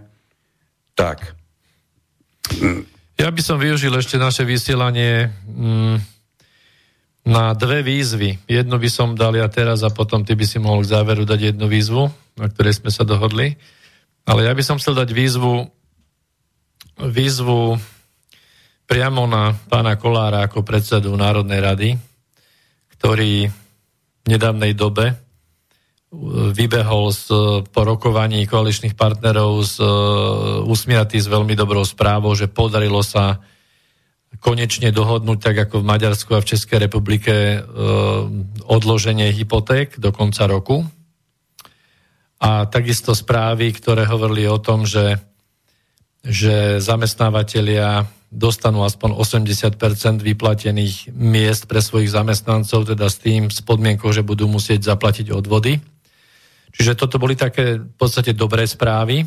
Tak, 0.95 1.35
ja 3.15 3.31
by 3.31 3.41
som 3.41 3.57
využil 3.57 3.95
ešte 3.95 4.19
naše 4.19 4.43
vysielanie 4.43 5.31
mm, 5.47 5.97
na 7.25 7.55
dve 7.57 7.81
výzvy. 7.81 8.43
Jednu 8.45 8.75
by 8.77 8.89
som 8.91 9.17
dal 9.17 9.33
ja 9.33 9.47
teraz 9.49 9.81
a 9.81 9.89
potom 9.89 10.21
ty 10.27 10.37
by 10.37 10.45
si 10.45 10.61
mohol 10.61 10.85
k 10.85 10.91
záveru 10.93 11.23
dať 11.25 11.55
jednu 11.55 11.65
výzvu, 11.65 12.11
na 12.37 12.45
ktorej 12.51 12.83
sme 12.83 12.91
sa 12.93 13.07
dohodli. 13.07 13.57
Ale 14.27 14.45
ja 14.45 14.53
by 14.53 14.61
som 14.61 14.77
chcel 14.77 14.93
dať 14.93 15.09
výzvu, 15.15 15.65
výzvu 17.01 17.79
priamo 18.85 19.25
na 19.25 19.57
pána 19.57 19.97
Kolára 19.97 20.45
ako 20.45 20.61
predsedu 20.61 21.15
Národnej 21.17 21.59
rady, 21.63 21.89
ktorý 22.99 23.49
v 23.49 24.25
nedávnej 24.29 24.77
dobe 24.77 25.24
vybehol 26.55 27.11
z, 27.11 27.23
po 27.69 27.81
rokovaní 27.83 28.45
koaličných 28.47 28.95
partnerov 28.95 29.65
z, 29.65 29.75
e, 29.81 29.87
usmiatý 30.63 31.19
s 31.19 31.27
veľmi 31.27 31.57
dobrou 31.57 31.83
správou, 31.83 32.31
že 32.37 32.47
podarilo 32.47 33.03
sa 33.03 33.43
konečne 34.39 34.91
dohodnúť, 34.91 35.39
tak 35.39 35.55
ako 35.67 35.81
v 35.81 35.89
Maďarsku 35.89 36.31
a 36.35 36.43
v 36.43 36.49
Českej 36.55 36.87
republike, 36.87 37.33
e, 37.33 37.59
odloženie 38.67 39.31
hypoték 39.31 39.99
do 39.99 40.11
konca 40.11 40.47
roku. 40.47 40.83
A 42.39 42.67
takisto 42.67 43.15
správy, 43.15 43.71
ktoré 43.71 44.05
hovorili 44.05 44.45
o 44.45 44.59
tom, 44.59 44.83
že, 44.83 45.17
že 46.21 46.83
zamestnávateľia 46.83 48.05
dostanú 48.35 48.83
aspoň 48.83 49.15
80% 49.15 50.19
vyplatených 50.19 51.15
miest 51.15 51.71
pre 51.71 51.79
svojich 51.79 52.11
zamestnancov, 52.11 52.91
teda 52.91 53.07
s 53.07 53.17
tým, 53.23 53.47
s 53.47 53.63
podmienkou, 53.63 54.11
že 54.11 54.27
budú 54.27 54.51
musieť 54.51 54.83
zaplatiť 54.83 55.31
odvody. 55.31 55.79
Čiže 56.75 56.99
toto 56.99 57.15
boli 57.15 57.39
také 57.39 57.79
v 57.79 57.95
podstate 57.95 58.35
dobré 58.35 58.67
správy. 58.67 59.23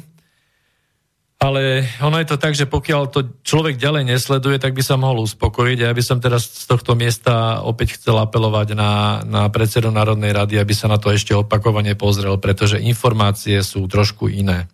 Ale 1.38 1.86
ono 2.02 2.18
je 2.18 2.28
to 2.34 2.36
tak, 2.36 2.58
že 2.58 2.66
pokiaľ 2.66 3.02
to 3.14 3.38
človek 3.46 3.78
ďalej 3.78 4.10
nesleduje, 4.10 4.58
tak 4.58 4.74
by 4.74 4.82
sa 4.82 4.98
mohol 4.98 5.22
uspokojiť. 5.22 5.86
Ja 5.86 5.94
by 5.94 6.02
som 6.02 6.18
teraz 6.18 6.50
z 6.50 6.66
tohto 6.66 6.98
miesta 6.98 7.62
opäť 7.62 7.94
chcel 7.94 8.18
apelovať 8.18 8.74
na, 8.74 9.22
na 9.22 9.46
predsedu 9.46 9.94
Národnej 9.94 10.34
rady, 10.34 10.58
aby 10.58 10.74
sa 10.74 10.90
na 10.90 10.98
to 10.98 11.14
ešte 11.14 11.38
opakovane 11.38 11.94
pozrel, 11.94 12.42
pretože 12.42 12.82
informácie 12.82 13.62
sú 13.62 13.86
trošku 13.86 14.26
iné. 14.26 14.66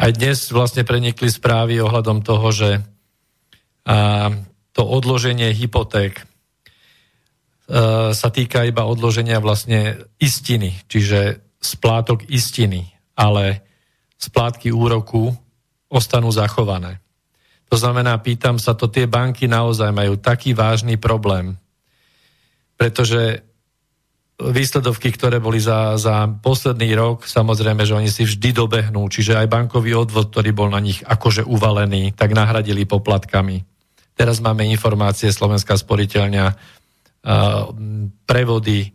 Aj 0.00 0.08
dnes 0.08 0.48
vlastne 0.48 0.88
prenikli 0.88 1.28
správy 1.28 1.84
ohľadom 1.84 2.24
toho, 2.24 2.48
že 2.56 2.70
a, 3.84 4.32
to 4.72 4.82
odloženie 4.88 5.52
hypoték 5.52 6.16
a, 6.20 6.24
sa 8.14 8.28
týka 8.30 8.62
iba 8.62 8.86
odloženia 8.86 9.42
vlastne 9.42 9.98
istiny, 10.22 10.78
čiže 10.86 11.42
splátok 11.58 12.30
istiny, 12.30 12.86
ale 13.18 13.66
splátky 14.22 14.70
úroku 14.70 15.34
ostanú 15.90 16.30
zachované. 16.30 17.02
To 17.66 17.74
znamená, 17.74 18.14
pýtam 18.22 18.62
sa 18.62 18.78
to, 18.78 18.86
tie 18.86 19.10
banky 19.10 19.50
naozaj 19.50 19.90
majú 19.90 20.14
taký 20.14 20.54
vážny 20.54 20.94
problém, 20.94 21.58
pretože 22.78 23.42
výsledovky, 24.38 25.10
ktoré 25.10 25.40
boli 25.40 25.58
za, 25.58 25.96
za 25.98 26.28
posledný 26.28 26.92
rok, 26.94 27.24
samozrejme, 27.26 27.82
že 27.82 27.96
oni 27.96 28.10
si 28.12 28.28
vždy 28.28 28.52
dobehnú, 28.52 29.08
čiže 29.08 29.34
aj 29.34 29.48
bankový 29.48 29.96
odvod, 29.96 30.30
ktorý 30.30 30.52
bol 30.52 30.68
na 30.70 30.78
nich 30.78 31.00
akože 31.02 31.42
uvalený, 31.42 32.12
tak 32.14 32.36
nahradili 32.36 32.84
poplatkami. 32.84 33.64
Teraz 34.16 34.40
máme 34.40 34.68
informácie 34.68 35.32
Slovenská 35.32 35.76
sporiteľňa, 35.76 36.75
prevody, 38.26 38.94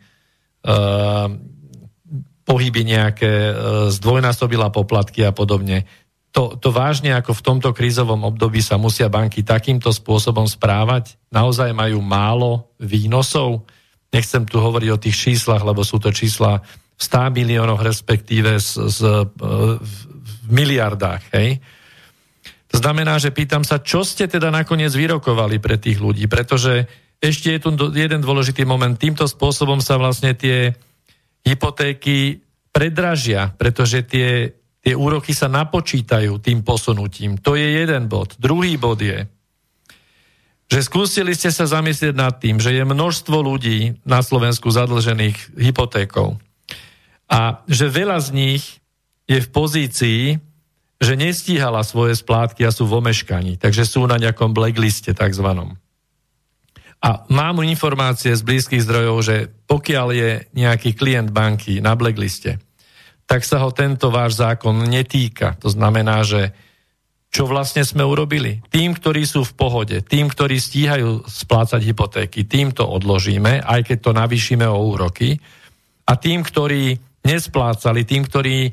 pohyby 2.51 2.81
nejaké, 2.83 3.33
uh, 3.51 3.55
zdvojnásobila 3.87 4.75
poplatky 4.75 5.23
a 5.23 5.31
podobne. 5.31 5.87
To, 6.31 6.55
to 6.55 6.71
vážne 6.71 7.11
ako 7.11 7.35
v 7.35 7.43
tomto 7.43 7.69
krízovom 7.75 8.23
období 8.23 8.63
sa 8.63 8.79
musia 8.79 9.11
banky 9.11 9.43
takýmto 9.43 9.91
spôsobom 9.91 10.47
správať? 10.47 11.19
Naozaj 11.27 11.75
majú 11.75 11.99
málo 11.99 12.71
výnosov? 12.79 13.67
Nechcem 14.11 14.47
tu 14.47 14.59
hovoriť 14.59 14.89
o 14.91 15.01
tých 15.01 15.15
číslach, 15.15 15.63
lebo 15.63 15.83
sú 15.83 15.99
to 15.99 16.11
čísla 16.11 16.63
v 16.95 17.01
100 17.03 17.35
miliónoch, 17.35 17.83
respektíve 17.83 18.59
z, 18.63 18.79
z, 18.87 18.99
v 19.27 19.95
miliardách. 20.47 21.23
Hej? 21.35 21.59
To 22.71 22.79
znamená, 22.79 23.19
že 23.19 23.35
pýtam 23.35 23.67
sa, 23.67 23.83
čo 23.83 24.07
ste 24.07 24.31
teda 24.31 24.47
nakoniec 24.47 24.95
vyrokovali 24.95 25.59
pre 25.59 25.75
tých 25.75 25.99
ľudí, 25.99 26.31
pretože 26.31 26.87
ešte 27.21 27.53
je 27.53 27.59
tu 27.61 27.69
jeden 27.93 28.19
dôležitý 28.19 28.65
moment. 28.65 28.97
Týmto 28.97 29.29
spôsobom 29.29 29.77
sa 29.77 30.01
vlastne 30.01 30.33
tie 30.33 30.73
hypotéky 31.45 32.41
predražia, 32.73 33.53
pretože 33.53 34.01
tie, 34.01 34.57
tie 34.81 34.93
úroky 34.97 35.37
sa 35.37 35.45
napočítajú 35.45 36.41
tým 36.41 36.65
posunutím. 36.65 37.37
To 37.45 37.53
je 37.53 37.85
jeden 37.85 38.09
bod. 38.09 38.33
Druhý 38.41 38.73
bod 38.81 38.97
je, 39.05 39.29
že 40.71 40.79
skúsili 40.81 41.35
ste 41.37 41.51
sa 41.53 41.67
zamyslieť 41.69 42.15
nad 42.15 42.41
tým, 42.41 42.57
že 42.57 42.73
je 42.73 42.83
množstvo 42.87 43.37
ľudí 43.43 44.01
na 44.07 44.23
Slovensku 44.23 44.71
zadlžených 44.71 45.59
hypotékou 45.59 46.41
a 47.31 47.63
že 47.67 47.91
veľa 47.91 48.17
z 48.23 48.29
nich 48.31 48.63
je 49.27 49.39
v 49.39 49.51
pozícii, 49.51 50.23
že 51.01 51.13
nestíhala 51.19 51.83
svoje 51.83 52.15
splátky 52.19 52.67
a 52.67 52.75
sú 52.75 52.87
v 52.87 53.03
omeškaní, 53.03 53.59
takže 53.59 53.87
sú 53.87 54.07
na 54.07 54.15
nejakom 54.15 54.55
blackliste 54.55 55.11
takzvanom. 55.11 55.75
A 57.01 57.25
mám 57.33 57.65
informácie 57.65 58.37
z 58.37 58.45
blízkych 58.45 58.85
zdrojov, 58.85 59.17
že 59.25 59.35
pokiaľ 59.65 60.07
je 60.13 60.31
nejaký 60.53 60.93
klient 60.93 61.33
banky 61.33 61.81
na 61.81 61.97
blackliste, 61.97 62.61
tak 63.25 63.41
sa 63.41 63.63
ho 63.65 63.73
tento 63.73 64.13
váš 64.13 64.37
zákon 64.37 64.85
netýka. 64.85 65.57
To 65.65 65.71
znamená, 65.73 66.21
že 66.21 66.53
čo 67.31 67.47
vlastne 67.47 67.81
sme 67.87 68.03
urobili. 68.03 68.59
Tým, 68.67 68.91
ktorí 68.91 69.23
sú 69.23 69.47
v 69.47 69.55
pohode, 69.55 69.97
tým, 70.03 70.27
ktorí 70.27 70.59
stíhajú 70.59 71.25
splácať 71.25 71.79
hypotéky, 71.79 72.43
tým 72.43 72.75
to 72.75 72.83
odložíme, 72.83 73.63
aj 73.63 73.87
keď 73.87 73.97
to 74.03 74.11
navýšime 74.11 74.67
o 74.67 74.83
úroky. 74.91 75.39
A 76.05 76.19
tým, 76.19 76.43
ktorí 76.43 76.99
nesplácali, 77.23 78.03
tým, 78.03 78.27
ktorí, 78.27 78.67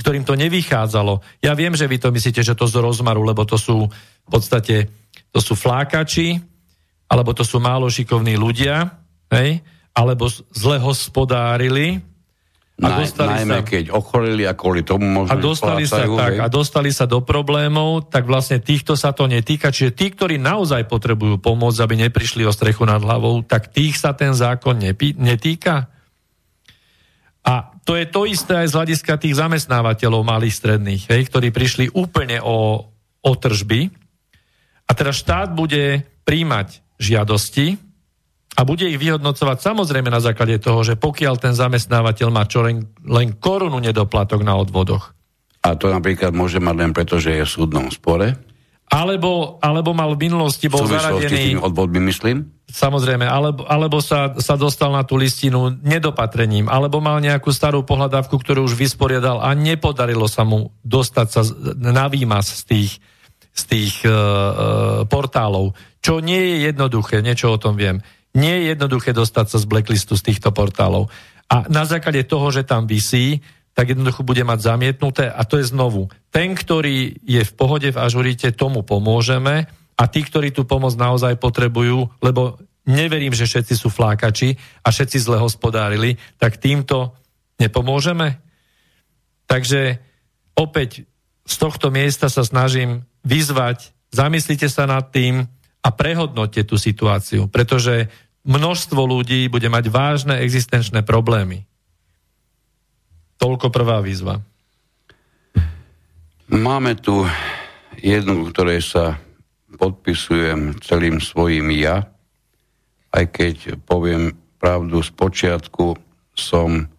ktorým 0.00 0.24
to 0.24 0.32
nevychádzalo. 0.32 1.44
Ja 1.44 1.52
viem, 1.52 1.76
že 1.76 1.84
vy 1.84 2.00
to 2.00 2.08
myslíte, 2.08 2.40
že 2.40 2.56
to 2.56 2.64
z 2.64 2.80
rozmaru, 2.80 3.20
lebo 3.20 3.44
to 3.44 3.60
sú 3.60 3.84
v 3.84 4.28
podstate 4.32 4.88
to 5.28 5.44
sú 5.44 5.52
flákači, 5.52 6.40
alebo 7.08 7.32
to 7.32 7.42
sú 7.42 7.58
málo 7.58 7.88
šikovní 7.88 8.36
ľudia, 8.36 8.92
hej? 9.32 9.64
alebo 9.96 10.28
zle 10.54 10.78
hospodárili, 10.78 12.04
a 12.78 13.02
dostali 13.02 13.42
najmä 13.42 13.58
sa, 13.58 13.66
keď 13.66 13.84
ochorili 13.90 14.46
a 14.46 14.54
kvôli 14.54 14.86
tomu 14.86 15.02
možno 15.02 15.34
a 15.34 15.42
dostali 15.42 15.82
sa, 15.82 16.06
tak, 16.06 16.38
a 16.38 16.46
dostali 16.46 16.94
sa 16.94 17.10
do 17.10 17.18
problémov, 17.26 18.06
tak 18.06 18.22
vlastne 18.22 18.62
týchto 18.62 18.94
sa 18.94 19.10
to 19.10 19.26
netýka. 19.26 19.74
Čiže 19.74 19.98
tí, 19.98 20.14
ktorí 20.14 20.38
naozaj 20.38 20.86
potrebujú 20.86 21.42
pomôcť, 21.42 21.82
aby 21.82 22.06
neprišli 22.06 22.46
o 22.46 22.54
strechu 22.54 22.86
nad 22.86 23.02
hlavou, 23.02 23.42
tak 23.42 23.74
tých 23.74 23.98
sa 23.98 24.14
ten 24.14 24.30
zákon 24.30 24.78
nepí, 24.78 25.18
netýka. 25.18 25.90
A 27.42 27.74
to 27.82 27.98
je 27.98 28.06
to 28.06 28.30
isté 28.30 28.62
aj 28.62 28.70
z 28.70 28.76
hľadiska 28.78 29.12
tých 29.18 29.34
zamestnávateľov 29.34 30.22
malých 30.22 30.54
stredných, 30.54 31.02
hej, 31.10 31.26
ktorí 31.34 31.50
prišli 31.50 31.90
úplne 31.98 32.38
o, 32.38 32.86
o 33.26 33.32
tržby. 33.34 33.90
A 34.86 34.90
teraz 34.94 35.18
štát 35.18 35.50
bude 35.50 36.06
príjmať 36.22 36.78
žiadosti, 36.98 37.88
a 38.58 38.66
bude 38.66 38.90
ich 38.90 38.98
vyhodnocovať 38.98 39.62
samozrejme 39.62 40.10
na 40.10 40.18
základe 40.18 40.58
toho, 40.58 40.82
že 40.82 40.98
pokiaľ 40.98 41.38
ten 41.38 41.54
zamestnávateľ 41.54 42.28
má 42.34 42.42
čo 42.50 42.66
len, 42.66 42.90
len 43.06 43.38
korunu 43.38 43.78
nedoplatok 43.78 44.42
na 44.42 44.58
odvodoch. 44.58 45.14
A 45.62 45.78
to 45.78 45.86
napríklad 45.94 46.34
môže 46.34 46.58
mať 46.58 46.74
len 46.74 46.90
preto, 46.90 47.22
že 47.22 47.38
je 47.38 47.46
v 47.46 47.54
súdnom 47.54 47.86
spore? 47.94 48.34
Alebo, 48.88 49.60
alebo 49.62 49.94
mal 49.94 50.16
v 50.16 50.26
minulosti 50.26 50.66
bol 50.66 50.88
v 50.88 50.96
zaradený... 50.96 51.60
odvodmi, 51.60 52.02
myslím? 52.08 52.50
Samozrejme, 52.66 53.28
alebo, 53.28 53.68
alebo 53.68 54.00
sa, 54.00 54.32
sa 54.40 54.56
dostal 54.56 54.90
na 54.90 55.04
tú 55.04 55.20
listinu 55.20 55.76
nedopatrením, 55.84 56.66
alebo 56.66 56.98
mal 56.98 57.20
nejakú 57.20 57.52
starú 57.52 57.84
pohľadávku, 57.84 58.32
ktorú 58.32 58.64
už 58.64 58.74
vysporiadal 58.80 59.44
a 59.44 59.52
nepodarilo 59.52 60.24
sa 60.26 60.42
mu 60.42 60.72
dostať 60.82 61.26
sa 61.28 61.44
na 61.76 62.08
výmaz 62.08 62.48
z 62.58 62.62
tých, 62.64 62.90
z 63.52 63.62
tých 63.68 63.94
uh, 64.08 64.10
uh, 64.10 64.20
portálov. 65.04 65.76
Čo 66.02 66.22
nie 66.22 66.38
je 66.38 66.56
jednoduché, 66.70 67.20
niečo 67.20 67.54
o 67.54 67.60
tom 67.60 67.74
viem. 67.74 68.02
Nie 68.36 68.62
je 68.62 68.76
jednoduché 68.76 69.10
dostať 69.16 69.46
sa 69.50 69.58
z 69.58 69.66
blacklistu 69.66 70.14
z 70.14 70.32
týchto 70.32 70.54
portálov. 70.54 71.10
A 71.48 71.64
na 71.72 71.88
základe 71.88 72.28
toho, 72.28 72.52
že 72.52 72.62
tam 72.62 72.84
vysí, 72.84 73.40
tak 73.72 73.94
jednoducho 73.94 74.26
bude 74.26 74.42
mať 74.42 74.58
zamietnuté 74.74 75.30
a 75.30 75.46
to 75.46 75.62
je 75.62 75.70
znovu. 75.70 76.10
Ten, 76.34 76.58
ktorý 76.58 77.14
je 77.22 77.42
v 77.46 77.52
pohode 77.54 77.88
v 77.88 78.00
ažurite, 78.02 78.50
tomu 78.50 78.82
pomôžeme 78.82 79.70
a 79.94 80.02
tí, 80.10 80.26
ktorí 80.26 80.50
tú 80.50 80.66
pomoc 80.66 80.98
naozaj 80.98 81.38
potrebujú, 81.38 82.10
lebo 82.18 82.58
neverím, 82.90 83.36
že 83.38 83.46
všetci 83.46 83.74
sú 83.78 83.88
flákači 83.88 84.58
a 84.82 84.90
všetci 84.90 85.22
zle 85.22 85.38
hospodárili, 85.38 86.18
tak 86.42 86.58
týmto 86.58 87.14
nepomôžeme. 87.62 88.42
Takže 89.46 90.02
opäť 90.58 91.06
z 91.48 91.54
tohto 91.56 91.88
miesta 91.94 92.26
sa 92.28 92.44
snažím 92.44 93.06
vyzvať, 93.24 93.94
zamyslite 94.12 94.66
sa 94.66 94.84
nad 94.84 95.08
tým 95.14 95.46
a 95.82 95.88
prehodnote 95.94 96.66
tú 96.66 96.74
situáciu, 96.74 97.46
pretože 97.46 98.10
množstvo 98.48 99.00
ľudí 99.04 99.46
bude 99.46 99.68
mať 99.70 99.84
vážne 99.92 100.34
existenčné 100.42 101.04
problémy. 101.06 101.68
Toľko 103.38 103.70
prvá 103.70 104.02
výzva. 104.02 104.42
Máme 106.48 106.96
tu 106.98 107.22
jednu, 108.00 108.48
ktorej 108.50 108.82
sa 108.82 109.20
podpisujem 109.78 110.80
celým 110.82 111.22
svojim 111.22 111.70
ja, 111.76 112.08
aj 113.14 113.24
keď 113.30 113.56
poviem 113.84 114.34
pravdu, 114.58 115.04
z 115.04 115.12
počiatku 115.14 115.94
som 116.34 116.90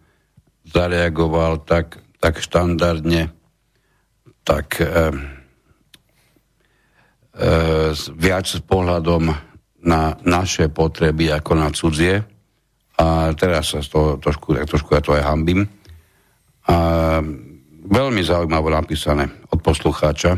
zareagoval 0.64 1.60
tak, 1.66 2.00
tak 2.22 2.40
štandardne, 2.40 3.32
tak 4.46 4.80
e, 4.80 4.86
e, 4.86 4.90
viac 8.16 8.46
s 8.46 8.60
pohľadom 8.62 9.30
na 9.80 10.16
naše 10.26 10.68
potreby 10.68 11.32
ako 11.32 11.52
na 11.56 11.68
cudzie. 11.72 12.20
A 13.00 13.32
teraz 13.32 13.72
sa 13.72 13.80
toho 13.80 14.20
trošku, 14.20 14.52
trošku 14.52 14.92
ja 14.92 15.00
to 15.00 15.16
aj 15.16 15.24
hambím. 15.24 15.64
A 16.68 16.76
veľmi 17.90 18.20
zaujímavé 18.20 18.68
napísané 18.76 19.32
od 19.48 19.58
poslucháča. 19.64 20.36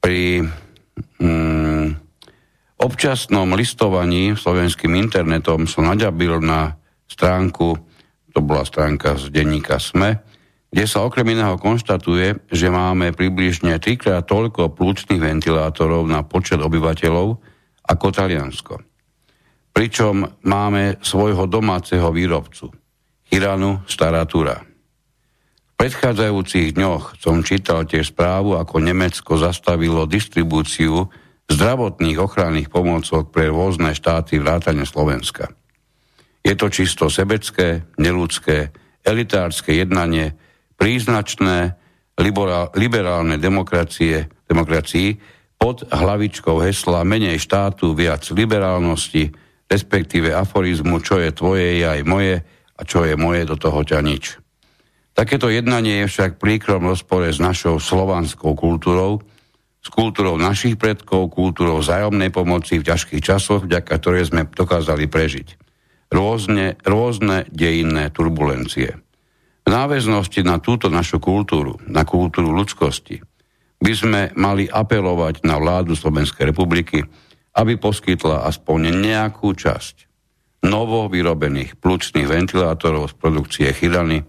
Pri 0.00 0.40
mm, 1.20 1.86
občasnom 2.80 3.52
listovaní 3.52 4.32
slovenským 4.32 4.96
internetom 4.96 5.68
som 5.68 5.84
naďabil 5.84 6.40
na 6.40 6.72
stránku, 7.04 7.76
to 8.32 8.40
bola 8.40 8.64
stránka 8.64 9.20
z 9.20 9.28
denníka 9.28 9.76
SME, 9.76 10.29
kde 10.70 10.84
sa 10.86 11.02
okrem 11.02 11.26
iného 11.34 11.58
konštatuje, 11.58 12.46
že 12.46 12.66
máme 12.70 13.10
približne 13.10 13.82
trikrát 13.82 14.22
toľko 14.22 14.70
plúčných 14.78 15.18
ventilátorov 15.18 16.06
na 16.06 16.22
počet 16.22 16.62
obyvateľov, 16.62 17.42
ako 17.90 18.06
Taliansko. 18.14 18.74
Pričom 19.74 20.46
máme 20.46 21.02
svojho 21.02 21.50
domáceho 21.50 22.14
výrobcu, 22.14 22.70
Hiranu 23.30 23.82
Staratura. 23.90 24.62
V 24.62 25.74
predchádzajúcich 25.74 26.78
dňoch 26.78 27.18
som 27.18 27.42
čítal 27.42 27.88
tiež 27.88 28.14
správu, 28.14 28.54
ako 28.54 28.78
Nemecko 28.78 29.40
zastavilo 29.40 30.06
distribúciu 30.06 31.08
zdravotných 31.50 32.18
ochranných 32.20 32.70
pomôcok 32.70 33.34
pre 33.34 33.50
rôzne 33.50 33.90
štáty 33.90 34.38
vrátane 34.38 34.86
Slovenska. 34.86 35.50
Je 36.46 36.54
to 36.54 36.70
čisto 36.70 37.10
sebecké, 37.10 37.90
neludské, 37.98 38.70
elitárske 39.02 39.74
jednanie, 39.74 40.36
príznačné 40.80 41.76
liberálnej 42.74 43.36
demokracie, 43.36 44.32
demokracii 44.48 45.20
pod 45.60 45.84
hlavičkou 45.92 46.56
hesla 46.64 47.04
menej 47.04 47.36
štátu, 47.36 47.92
viac 47.92 48.24
liberálnosti, 48.32 49.28
respektíve 49.68 50.32
aforizmu, 50.32 51.04
čo 51.04 51.20
je 51.20 51.30
tvoje, 51.36 51.84
je 51.84 51.84
aj 51.84 52.00
moje 52.08 52.40
a 52.80 52.80
čo 52.88 53.04
je 53.04 53.12
moje, 53.12 53.44
do 53.44 53.60
toho 53.60 53.84
ťa 53.84 54.00
nič. 54.00 54.40
Takéto 55.12 55.52
jednanie 55.52 56.00
je 56.04 56.08
však 56.08 56.40
príkrom 56.40 56.88
rozpore 56.88 57.28
s 57.28 57.36
našou 57.36 57.76
slovanskou 57.76 58.56
kultúrou, 58.56 59.20
s 59.80 59.88
kultúrou 59.92 60.40
našich 60.40 60.80
predkov, 60.80 61.32
kultúrou 61.32 61.84
vzájomnej 61.84 62.32
pomoci 62.32 62.80
v 62.80 62.88
ťažkých 62.88 63.20
časoch, 63.20 63.68
vďaka 63.68 64.00
ktorej 64.00 64.32
sme 64.32 64.48
dokázali 64.48 65.12
prežiť. 65.12 65.60
Rôzne, 66.08 66.80
rôzne 66.84 67.44
dejinné 67.52 68.08
turbulencie. 68.12 68.96
V 69.64 69.68
náväznosti 69.68 70.40
na 70.42 70.58
túto 70.58 70.88
našu 70.88 71.20
kultúru, 71.20 71.76
na 71.86 72.02
kultúru 72.08 72.50
ľudskosti, 72.52 73.20
by 73.80 73.92
sme 73.96 74.20
mali 74.36 74.68
apelovať 74.68 75.44
na 75.44 75.56
vládu 75.56 75.96
Slovenskej 75.96 76.52
republiky, 76.52 77.00
aby 77.56 77.80
poskytla 77.80 78.44
aspoň 78.46 78.92
nejakú 79.00 79.56
časť 79.56 80.10
novo 80.68 81.08
vyrobených 81.08 81.80
plučných 81.80 82.28
ventilátorov 82.28 83.10
z 83.10 83.14
produkcie 83.16 83.68
Chydany 83.72 84.20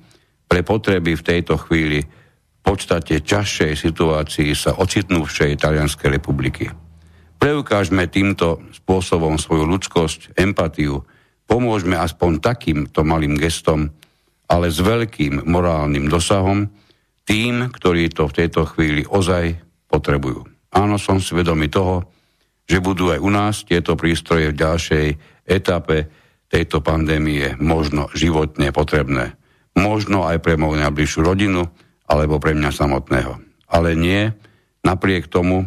pre 0.48 0.64
potreby 0.64 1.20
v 1.20 1.26
tejto 1.28 1.60
chvíli 1.60 1.99
v 2.02 2.62
podstate 2.64 3.20
ťažšej 3.20 3.74
situácii 3.76 4.53
sa 4.56 4.78
ocitnúvšej 4.80 5.60
Talianskej 5.60 6.10
republiky. 6.14 6.70
Preukážme 7.41 8.06
týmto 8.06 8.62
spôsobom 8.70 9.41
svoju 9.41 9.66
ľudskosť, 9.66 10.38
empatiu, 10.38 11.02
pomôžme 11.49 11.98
aspoň 11.98 12.38
takýmto 12.38 13.02
malým 13.02 13.34
gestom, 13.34 13.90
ale 14.52 14.68
s 14.68 14.84
veľkým 14.84 15.48
morálnym 15.48 16.11
dosahom, 16.11 16.68
tým, 17.23 17.72
ktorí 17.72 18.11
to 18.11 18.28
v 18.28 18.36
tejto 18.44 18.68
chvíli 18.68 19.07
ozaj 19.07 19.56
potrebujú. 19.88 20.44
Áno, 20.76 20.99
som 20.99 21.23
svedomý 21.23 21.72
toho, 21.72 22.03
že 22.68 22.84
budú 22.84 23.15
aj 23.15 23.19
u 23.23 23.32
nás 23.32 23.56
tieto 23.64 23.95
prístroje 23.95 24.52
v 24.52 24.60
ďalšej 24.60 25.07
etape 25.48 26.11
tejto 26.52 26.84
pandémie 26.84 27.56
možno 27.64 28.11
životne 28.11 28.76
potrebné. 28.76 29.40
Možno 29.80 30.28
aj 30.28 30.44
pre 30.44 30.60
moju 30.60 30.84
najbližšiu 30.84 31.19
rodinu, 31.23 31.64
alebo 32.11 32.44
pre 32.44 32.52
mňa 32.52 32.72
samotného. 32.76 33.40
Ale 33.72 33.95
nie, 33.95 34.28
napriek 34.84 35.32
tomu, 35.32 35.64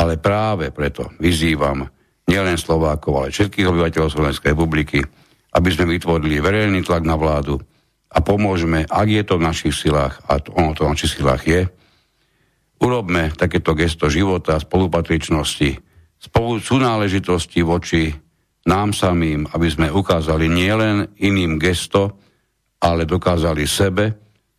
ale 0.00 0.16
práve 0.16 0.72
preto 0.72 1.12
vyzývam 1.20 1.92
nielen 2.24 2.56
Slovákov, 2.56 3.12
ale 3.20 3.34
všetkých 3.36 3.68
obyvateľov 3.68 4.08
Slovenskej 4.08 4.56
republiky, 4.56 5.04
aby 5.58 5.68
sme 5.74 5.98
vytvorili 5.98 6.38
verejný 6.38 6.86
tlak 6.86 7.02
na 7.02 7.18
vládu, 7.18 7.58
a 8.08 8.24
pomôžeme, 8.24 8.88
ak 8.88 9.08
je 9.10 9.22
to 9.26 9.36
v 9.36 9.46
našich 9.50 9.74
silách, 9.74 10.22
a 10.30 10.40
to, 10.40 10.54
ono 10.56 10.72
to 10.72 10.86
v 10.86 10.92
našich 10.94 11.20
silách 11.20 11.42
je, 11.44 11.60
urobme 12.80 13.34
takéto 13.34 13.76
gesto 13.76 14.08
života, 14.08 14.56
spolupatričnosti, 14.56 15.76
spolu 16.16 16.62
súnáležitosti 16.62 17.60
voči 17.66 18.14
nám 18.64 18.96
samým, 18.96 19.44
aby 19.52 19.68
sme 19.68 19.88
ukázali 19.92 20.48
nielen 20.48 21.10
iným 21.20 21.60
gesto, 21.60 22.16
ale 22.80 23.04
dokázali 23.04 23.66
sebe, 23.68 24.04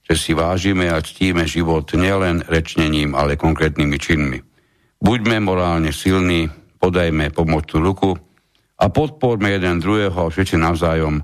že 0.06 0.14
si 0.18 0.32
vážime 0.38 0.90
a 0.90 1.02
ctíme 1.02 1.46
život 1.46 1.90
nielen 1.94 2.46
rečnením, 2.46 3.14
ale 3.14 3.38
konkrétnymi 3.38 3.98
činmi. 3.98 4.40
Buďme 5.00 5.42
morálne 5.42 5.94
silní, 5.96 6.50
podajme 6.82 7.32
pomocnú 7.32 7.78
ruku 7.82 8.10
a 8.80 8.85
podporme 8.88 9.51
jeden 9.51 9.84
druhého 9.84 10.31
všetci 10.31 10.56
navzájom 10.56 11.23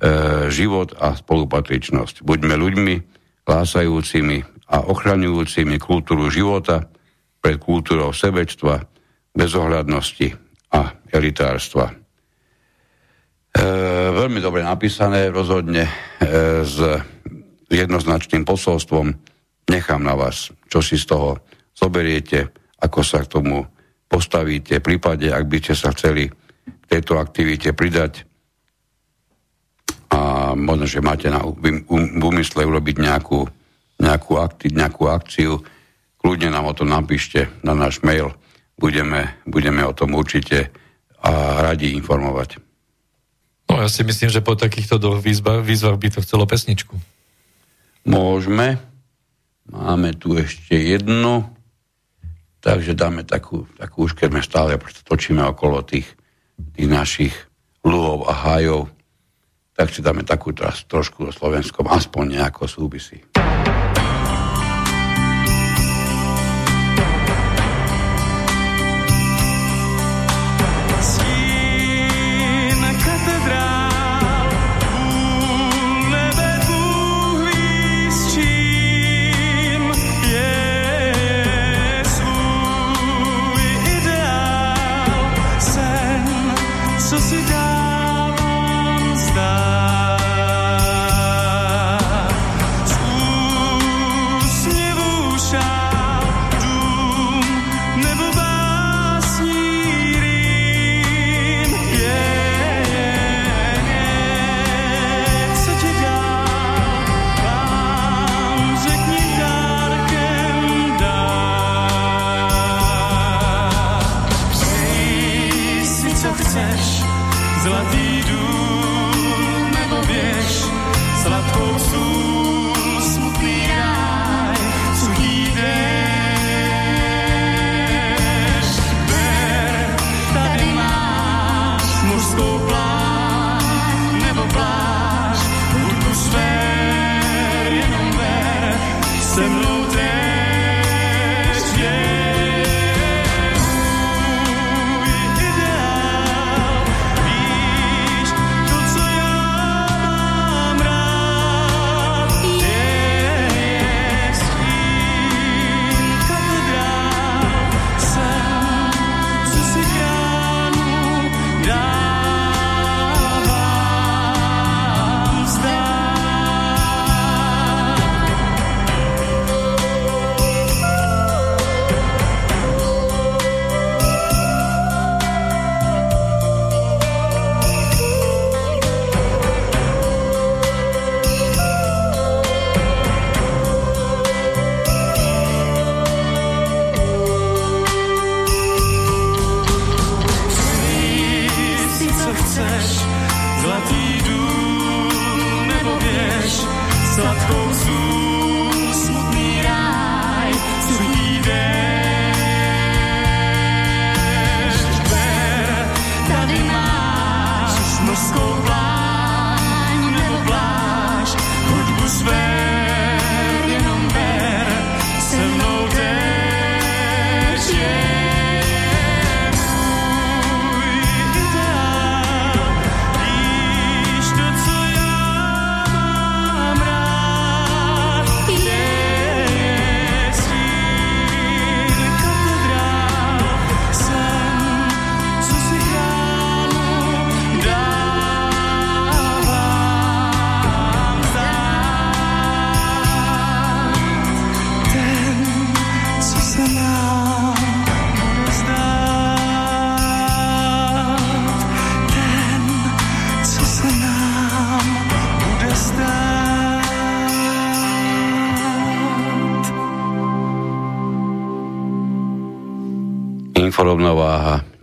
E, 0.00 0.48
život 0.48 0.96
a 0.96 1.12
spolupatričnosť. 1.12 2.24
Buďme 2.24 2.56
ľuďmi 2.56 2.94
lásajúcimi 3.44 4.40
a 4.72 4.88
ochraňujúcimi 4.88 5.76
kultúru 5.76 6.32
života 6.32 6.88
pred 7.44 7.60
kultúrou 7.60 8.08
sebečstva, 8.16 8.80
bezohľadnosti 9.36 10.32
a 10.72 10.96
elitárstva. 11.12 11.92
E, 11.92 13.64
veľmi 14.16 14.40
dobre 14.40 14.64
napísané, 14.64 15.28
rozhodne 15.28 15.84
e, 15.84 15.92
s 16.64 16.80
jednoznačným 17.68 18.48
posolstvom. 18.48 19.12
Nechám 19.68 20.00
na 20.00 20.16
vás, 20.16 20.48
čo 20.72 20.80
si 20.80 20.96
z 20.96 21.12
toho 21.12 21.44
zoberiete, 21.76 22.48
ako 22.80 23.04
sa 23.04 23.20
k 23.20 23.36
tomu 23.36 23.68
postavíte, 24.08 24.80
prípade, 24.80 25.28
ak 25.28 25.44
by 25.44 25.60
ste 25.60 25.74
sa 25.76 25.92
chceli 25.92 26.32
tejto 26.90 27.22
aktivite 27.22 27.70
pridať 27.70 28.26
a 30.10 30.52
možno, 30.58 30.90
že 30.90 30.98
máte 30.98 31.30
na, 31.30 31.38
v 31.46 32.18
úmysle 32.18 32.66
urobiť 32.66 32.98
nejakú, 32.98 33.46
nejakú, 34.02 34.32
akti, 34.42 34.74
nejakú 34.74 35.06
akciu, 35.06 35.62
kľudne 36.18 36.50
nám 36.50 36.66
o 36.66 36.74
tom 36.74 36.90
napíšte 36.90 37.46
na 37.62 37.78
náš 37.78 38.02
mail. 38.02 38.34
Budeme, 38.74 39.38
budeme 39.46 39.86
o 39.86 39.94
tom 39.94 40.18
určite 40.18 40.74
a 41.22 41.62
radi 41.62 41.94
informovať. 41.94 42.58
No 43.70 43.78
ja 43.78 43.86
si 43.86 44.02
myslím, 44.02 44.34
že 44.34 44.42
po 44.42 44.58
takýchto 44.58 44.98
výzvach, 45.22 45.62
výzvach 45.62 45.94
by 45.94 46.08
to 46.10 46.24
chcelo 46.26 46.42
pesničku. 46.42 46.98
Môžeme. 48.02 48.82
Máme 49.70 50.18
tu 50.18 50.34
ešte 50.34 50.74
jednu. 50.74 51.46
Takže 52.60 52.98
dáme 52.98 53.22
takú, 53.22 53.70
takú 53.78 54.10
už 54.10 54.18
keď 54.18 54.28
sme 54.34 54.42
stále 54.42 54.70
točíme 55.06 55.40
okolo 55.46 55.86
tých, 55.86 56.10
tých 56.76 56.88
našich 56.88 57.34
lúhov 57.84 58.28
a 58.28 58.34
hájov 58.36 58.92
tak 59.80 59.96
si 59.96 60.04
dáme 60.04 60.20
takú 60.28 60.52
trošku 60.52 61.24
o 61.24 61.32
Slovenskom, 61.32 61.88
aspoň 61.88 62.36
nejako 62.36 62.68
súvisí. 62.68 63.16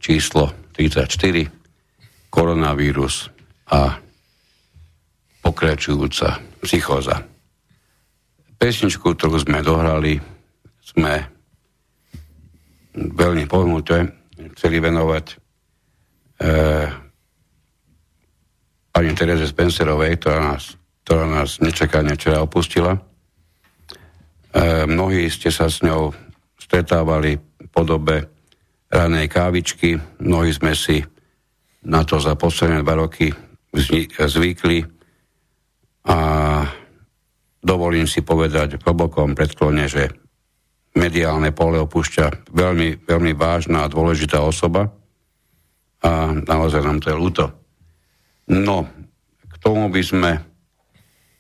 Číslo 0.08 0.56
34, 0.72 2.32
koronavírus 2.32 3.28
a 3.68 4.00
pokračujúca 5.44 6.40
psychóza. 6.64 7.28
Pesničku, 8.56 9.04
ktorú 9.04 9.36
sme 9.36 9.60
dohrali, 9.60 10.16
sme 10.80 11.28
veľmi 12.96 13.52
pohnuté 13.52 14.08
chceli 14.56 14.80
venovať 14.80 15.26
e, 15.28 15.36
pani 18.96 19.12
Tereze 19.12 19.52
Spencerovej, 19.52 20.24
ktorá 20.24 20.40
nás, 20.56 20.80
ktorá 21.04 21.28
nás 21.28 21.60
nečakane 21.60 22.16
včera 22.16 22.40
opustila. 22.40 22.96
E, 22.96 23.00
mnohí 24.88 25.28
ste 25.28 25.52
sa 25.52 25.68
s 25.68 25.84
ňou 25.84 26.16
stretávali 26.56 27.36
v 27.36 27.68
podobe 27.76 28.37
ranej 28.88 29.28
kávičky, 29.28 30.00
mnohí 30.24 30.52
sme 30.56 30.72
si 30.76 31.04
na 31.88 32.04
to 32.04 32.20
za 32.20 32.36
posledné 32.36 32.84
dva 32.84 32.96
roky 33.00 33.32
zvykli. 33.74 34.84
A 36.08 36.18
dovolím 37.60 38.08
si 38.08 38.24
povedať 38.24 38.80
v 38.80 38.86
hlbokom 38.88 39.36
predklone, 39.36 39.92
že 39.92 40.08
mediálne 40.96 41.52
pole 41.52 41.78
opúšťa 41.84 42.50
veľmi, 42.50 43.06
veľmi 43.06 43.34
vážna 43.36 43.86
a 43.86 43.92
dôležitá 43.92 44.42
osoba. 44.42 44.90
A 46.02 46.32
naozaj 46.34 46.82
nám 46.82 47.04
to 47.04 47.12
je 47.12 47.18
ľúto. 47.20 47.46
No, 48.48 48.88
k 49.44 49.56
tomu 49.60 49.92
by 49.92 50.02
sme 50.02 50.32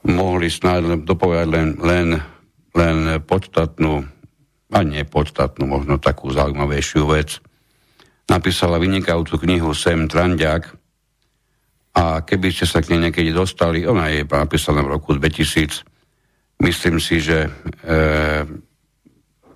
mohli 0.03 0.51
snáď 0.51 0.99
dopovedať 1.03 1.47
len, 1.47 1.67
len, 1.79 2.07
len 2.75 2.97
podstatnú, 3.23 4.03
a 4.71 4.83
nie 4.83 5.07
podstatnú, 5.07 5.63
možno 5.63 5.95
takú 5.99 6.31
zaujímavejšiu 6.31 7.03
vec. 7.07 7.39
Napísala 8.27 8.81
vynikajúcu 8.81 9.39
knihu 9.47 9.71
Sem 9.71 10.11
Trandiak 10.11 10.75
a 11.95 12.21
keby 12.21 12.51
ste 12.51 12.67
sa 12.67 12.83
k 12.83 12.93
nej 12.93 13.09
niekedy 13.09 13.31
dostali, 13.31 13.87
ona 13.87 14.11
je 14.11 14.27
napísaná 14.27 14.83
v 14.83 14.99
roku 14.99 15.15
2000, 15.15 15.87
myslím 16.61 16.99
si, 16.99 17.23
že 17.23 17.47
e, 17.47 17.49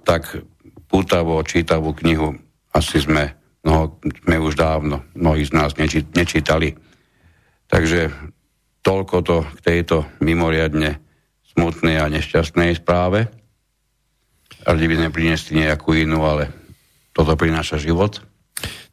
tak 0.08 0.42
pútavo 0.88 1.44
čítavú 1.44 1.92
knihu 2.00 2.34
asi 2.72 3.04
sme, 3.04 3.36
no, 3.68 4.00
sme 4.24 4.40
už 4.40 4.56
dávno, 4.56 5.04
mnohí 5.14 5.44
z 5.44 5.52
nás 5.52 5.76
neči, 5.76 6.08
nečítali. 6.16 6.72
Takže 7.68 8.12
toľko 8.84 9.16
to 9.24 9.38
k 9.44 9.60
tejto 9.60 10.08
mimoriadne 10.24 11.00
smutnej 11.52 12.00
a 12.00 12.08
nešťastnej 12.08 12.80
správe. 12.80 13.41
Radi 14.62 14.86
by 14.86 14.96
sme 14.98 15.10
nejakú 15.58 15.98
inú, 15.98 16.22
ale 16.22 16.54
toto 17.12 17.34
prináša 17.36 17.82
život. 17.82 18.22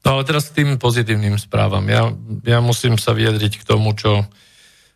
No 0.06 0.18
ale 0.18 0.22
teraz 0.24 0.48
k 0.48 0.62
tým 0.62 0.80
pozitívnym 0.80 1.36
správam. 1.36 1.84
Ja, 1.90 2.08
ja 2.46 2.58
musím 2.64 2.96
sa 2.96 3.12
vyjadriť 3.12 3.60
k 3.60 3.66
tomu, 3.66 3.92
čo 3.92 4.24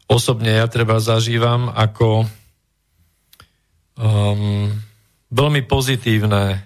osobne 0.09 0.57
ja 0.57 0.67
treba 0.71 1.03
zažívam 1.03 1.69
ako 1.69 2.25
um, 3.99 4.73
veľmi 5.33 5.63
pozitívne, 5.69 6.65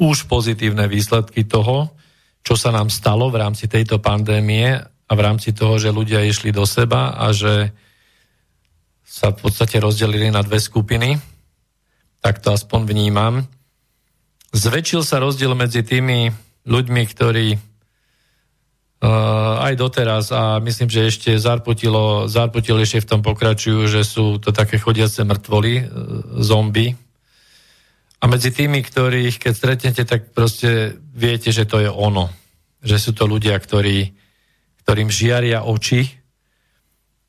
už 0.00 0.28
pozitívne 0.28 0.88
výsledky 0.88 1.44
toho, 1.44 1.92
čo 2.40 2.54
sa 2.56 2.72
nám 2.72 2.88
stalo 2.88 3.28
v 3.28 3.40
rámci 3.44 3.68
tejto 3.68 4.00
pandémie 4.00 4.80
a 4.80 5.12
v 5.12 5.20
rámci 5.20 5.52
toho, 5.52 5.76
že 5.76 5.92
ľudia 5.92 6.24
išli 6.24 6.52
do 6.52 6.64
seba 6.64 7.16
a 7.16 7.32
že 7.32 7.72
sa 9.04 9.32
v 9.32 9.40
podstate 9.40 9.80
rozdelili 9.80 10.28
na 10.28 10.44
dve 10.44 10.60
skupiny. 10.60 11.16
Tak 12.24 12.42
to 12.42 12.54
aspoň 12.54 12.80
vnímam. 12.88 13.46
Zväčšil 14.52 15.02
sa 15.04 15.20
rozdiel 15.22 15.52
medzi 15.54 15.84
tými 15.84 16.32
ľuďmi, 16.64 17.02
ktorí 17.04 17.48
uh, 17.54 17.60
aj 19.64 19.74
doteraz 19.76 20.32
a 20.32 20.58
myslím, 20.58 20.88
že 20.88 21.08
ešte 21.08 21.30
zarputilo, 21.36 22.26
zarputilo 22.26 22.80
ešte 22.80 23.04
v 23.04 23.10
tom 23.12 23.20
pokračujú, 23.20 23.86
že 23.86 24.02
sú 24.02 24.40
to 24.40 24.50
také 24.50 24.80
chodiace 24.80 25.20
mŕtvoly, 25.22 25.74
uh, 25.78 25.84
zombie, 26.40 26.96
a 28.18 28.24
medzi 28.26 28.50
tými, 28.50 28.82
ktorých 28.82 29.38
keď 29.38 29.52
stretnete, 29.54 30.02
tak 30.02 30.34
proste 30.34 30.98
viete, 31.14 31.54
že 31.54 31.70
to 31.70 31.78
je 31.78 31.90
ono. 31.90 32.34
Že 32.82 32.96
sú 32.98 33.10
to 33.14 33.30
ľudia, 33.30 33.54
ktorí, 33.54 34.10
ktorým 34.82 35.06
žiaria 35.06 35.62
oči, 35.62 36.02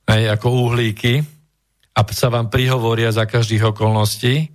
aj 0.09 0.41
ako 0.41 0.47
uhlíky 0.69 1.21
a 1.93 2.01
sa 2.09 2.33
vám 2.33 2.49
prihovoria 2.49 3.13
za 3.13 3.29
každých 3.29 3.69
okolností. 3.69 4.49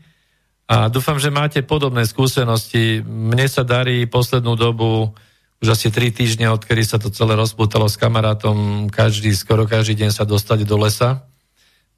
A 0.64 0.88
dúfam, 0.88 1.20
že 1.20 1.28
máte 1.28 1.60
podobné 1.60 2.08
skúsenosti. 2.08 3.04
Mne 3.04 3.44
sa 3.52 3.62
darí 3.66 4.08
poslednú 4.08 4.56
dobu, 4.56 5.12
už 5.60 5.76
asi 5.76 5.88
tri 5.92 6.08
týždne, 6.12 6.48
odkedy 6.52 6.84
sa 6.84 6.96
to 7.00 7.12
celé 7.12 7.36
rozputalo 7.36 7.88
s 7.88 8.00
kamarátom, 8.00 8.88
každý, 8.88 9.32
skoro 9.36 9.68
každý 9.68 10.04
deň 10.04 10.10
sa 10.12 10.24
dostať 10.24 10.64
do 10.64 10.76
lesa 10.80 11.24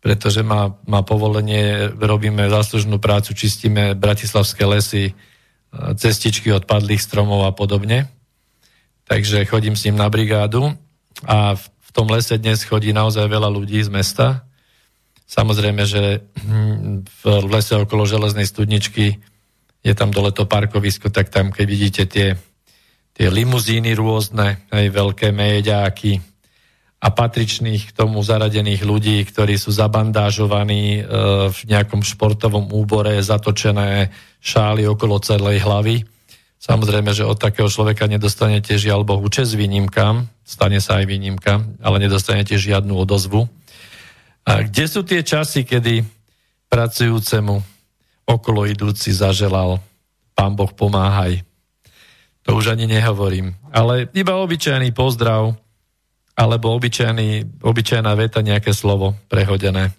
pretože 0.06 0.46
má, 0.46 0.70
má 0.86 1.02
povolenie, 1.02 1.90
robíme 1.98 2.46
záslužnú 2.46 3.02
prácu, 3.02 3.34
čistíme 3.34 3.98
bratislavské 3.98 4.62
lesy, 4.62 5.10
e, 5.10 5.12
cestičky 5.98 6.54
od 6.54 6.62
padlých 6.62 7.02
stromov 7.02 7.42
a 7.42 7.50
podobne. 7.50 8.06
Takže 9.10 9.42
chodím 9.50 9.74
s 9.74 9.82
ním 9.90 9.98
na 9.98 10.06
brigádu 10.06 10.78
a 11.26 11.58
v 11.58 11.90
tom 11.90 12.06
lese 12.06 12.38
dnes 12.38 12.62
chodí 12.62 12.94
naozaj 12.94 13.26
veľa 13.26 13.50
ľudí 13.50 13.82
z 13.82 13.90
mesta. 13.90 14.45
Samozrejme, 15.26 15.82
že 15.86 16.22
hm, 16.22 17.02
v 17.06 17.22
lese 17.50 17.74
okolo 17.74 18.06
železnej 18.06 18.46
studničky 18.46 19.18
je 19.82 19.94
tam 19.94 20.10
dole 20.10 20.30
to 20.30 20.46
parkovisko, 20.46 21.10
tak 21.10 21.30
tam, 21.30 21.50
keď 21.50 21.66
vidíte 21.66 22.02
tie, 22.06 22.28
tie 23.14 23.26
limuzíny 23.30 23.94
rôzne, 23.94 24.66
aj 24.70 24.86
veľké 24.90 25.30
méďáky, 25.30 26.18
a 26.96 27.08
patričných 27.12 27.92
k 27.92 27.96
tomu 27.96 28.24
zaradených 28.24 28.82
ľudí, 28.82 29.20
ktorí 29.28 29.60
sú 29.60 29.68
zabandážovaní 29.68 30.98
e, 30.98 31.02
v 31.52 31.58
nejakom 31.68 32.00
športovom 32.00 32.72
úbore, 32.72 33.20
zatočené 33.20 34.10
šály 34.40 34.88
okolo 34.88 35.20
celej 35.20 35.60
hlavy. 35.60 36.02
Samozrejme, 36.56 37.12
že 37.12 37.28
od 37.28 37.36
takého 37.36 37.68
človeka 37.68 38.08
nedostanete 38.08 38.80
žiaľ 38.80 39.04
Bohu 39.04 39.28
čes 39.28 39.52
výnimkám, 39.54 40.24
stane 40.40 40.80
sa 40.80 40.98
aj 40.98 41.06
výnimka, 41.06 41.62
ale 41.84 42.00
nedostanete 42.00 42.56
žiadnu 42.56 42.96
odozvu. 42.96 43.44
A 44.46 44.62
kde 44.62 44.84
sú 44.86 45.02
tie 45.02 45.26
časy, 45.26 45.66
kedy 45.66 46.06
pracujúcemu 46.70 47.58
okolo 48.26 48.66
idúci 48.66 49.10
zaželal 49.10 49.82
Pán 50.36 50.54
Boh 50.54 50.70
pomáhaj. 50.70 51.42
To 52.46 52.54
už 52.54 52.76
ani 52.76 52.86
nehovorím. 52.86 53.58
Ale 53.74 54.06
iba 54.14 54.38
obyčajný 54.38 54.94
pozdrav, 54.94 55.56
alebo 56.36 56.76
obyčajný, 56.76 57.58
obyčajná 57.64 58.12
veta, 58.14 58.44
nejaké 58.44 58.70
slovo 58.70 59.16
prehodené. 59.26 59.90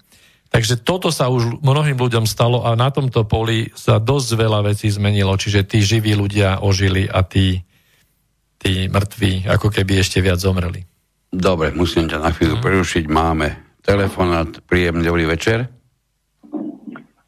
Takže 0.48 0.80
toto 0.80 1.12
sa 1.12 1.28
už 1.28 1.60
mnohým 1.60 2.00
ľuďom 2.00 2.24
stalo 2.24 2.64
a 2.64 2.72
na 2.80 2.88
tomto 2.88 3.28
poli 3.28 3.68
sa 3.76 4.00
dosť 4.00 4.30
veľa 4.40 4.64
vecí 4.64 4.88
zmenilo, 4.88 5.36
čiže 5.36 5.68
tí 5.68 5.84
živí 5.84 6.16
ľudia 6.16 6.64
ožili 6.64 7.04
a 7.04 7.20
tí, 7.26 7.68
tí 8.56 8.88
mŕtvi 8.88 9.44
ako 9.44 9.68
keby 9.68 10.00
ešte 10.00 10.24
viac 10.24 10.40
zomreli. 10.40 10.88
Dobre, 11.28 11.76
musím 11.76 12.08
ťa 12.08 12.24
na 12.24 12.32
chvíľu 12.32 12.64
hmm. 12.64 12.64
prerušiť. 12.64 13.04
Máme 13.12 13.67
telefonát, 13.88 14.52
príjemný 14.68 15.08
dobrý 15.08 15.24
večer. 15.24 15.72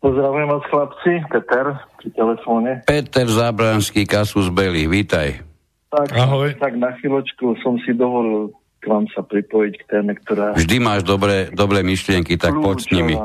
Pozdravujem 0.03 0.47
vás 0.51 0.63
chlapci, 0.67 1.11
Peter 1.31 1.65
pri 1.95 2.09
telefóne. 2.11 2.71
Peter 2.83 3.27
Zábranský, 3.27 4.03
Kasus 4.03 4.51
Belli, 4.51 4.83
vítaj. 4.91 5.39
Tak, 5.87 6.11
Ahoj. 6.19 6.59
tak 6.59 6.75
na 6.75 6.91
chvíľočku 6.99 7.55
som 7.63 7.79
si 7.87 7.95
dovolil 7.95 8.51
k 8.79 8.85
vám 8.87 9.07
sa 9.11 9.23
pripojiť 9.23 9.73
k 9.75 9.83
téme, 9.87 10.15
ktorá... 10.15 10.55
Vždy 10.55 10.77
máš 10.79 11.03
dobré, 11.03 11.51
dobré 11.51 11.83
myšlienky, 11.83 12.39
tak 12.39 12.55
poď 12.55 12.77
s 12.79 12.87
nimi. 12.95 13.15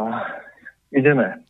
Ideme. 0.90 1.42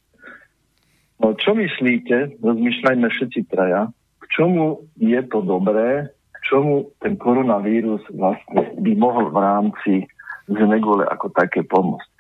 No 1.21 1.33
čo 1.41 1.57
myslíte, 1.57 2.41
rozmýšľajme 2.45 3.07
všetci 3.09 3.41
traja, 3.49 3.89
k 4.21 4.25
čomu 4.29 4.85
je 5.01 5.21
to 5.25 5.41
dobré, 5.41 6.13
k 6.13 6.39
čomu 6.45 6.93
ten 7.01 7.17
koronavírus 7.17 8.05
vlastne 8.13 8.77
by 8.77 8.93
mohol 8.93 9.33
v 9.33 9.39
rámci 9.41 9.93
Zenegole 10.49 11.09
ako 11.09 11.33
také 11.33 11.65
pomôcť. 11.65 12.11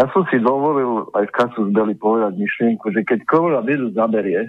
Ja 0.00 0.08
som 0.16 0.24
si 0.32 0.40
dovolil 0.40 1.12
aj 1.12 1.28
v 1.28 1.34
kasu 1.36 1.60
z 1.68 1.70
Beli 1.76 1.92
povedať 1.92 2.32
myšlienku, 2.40 2.88
že 2.90 3.04
keď 3.04 3.26
koronavírus 3.28 3.92
zaberie, 3.92 4.48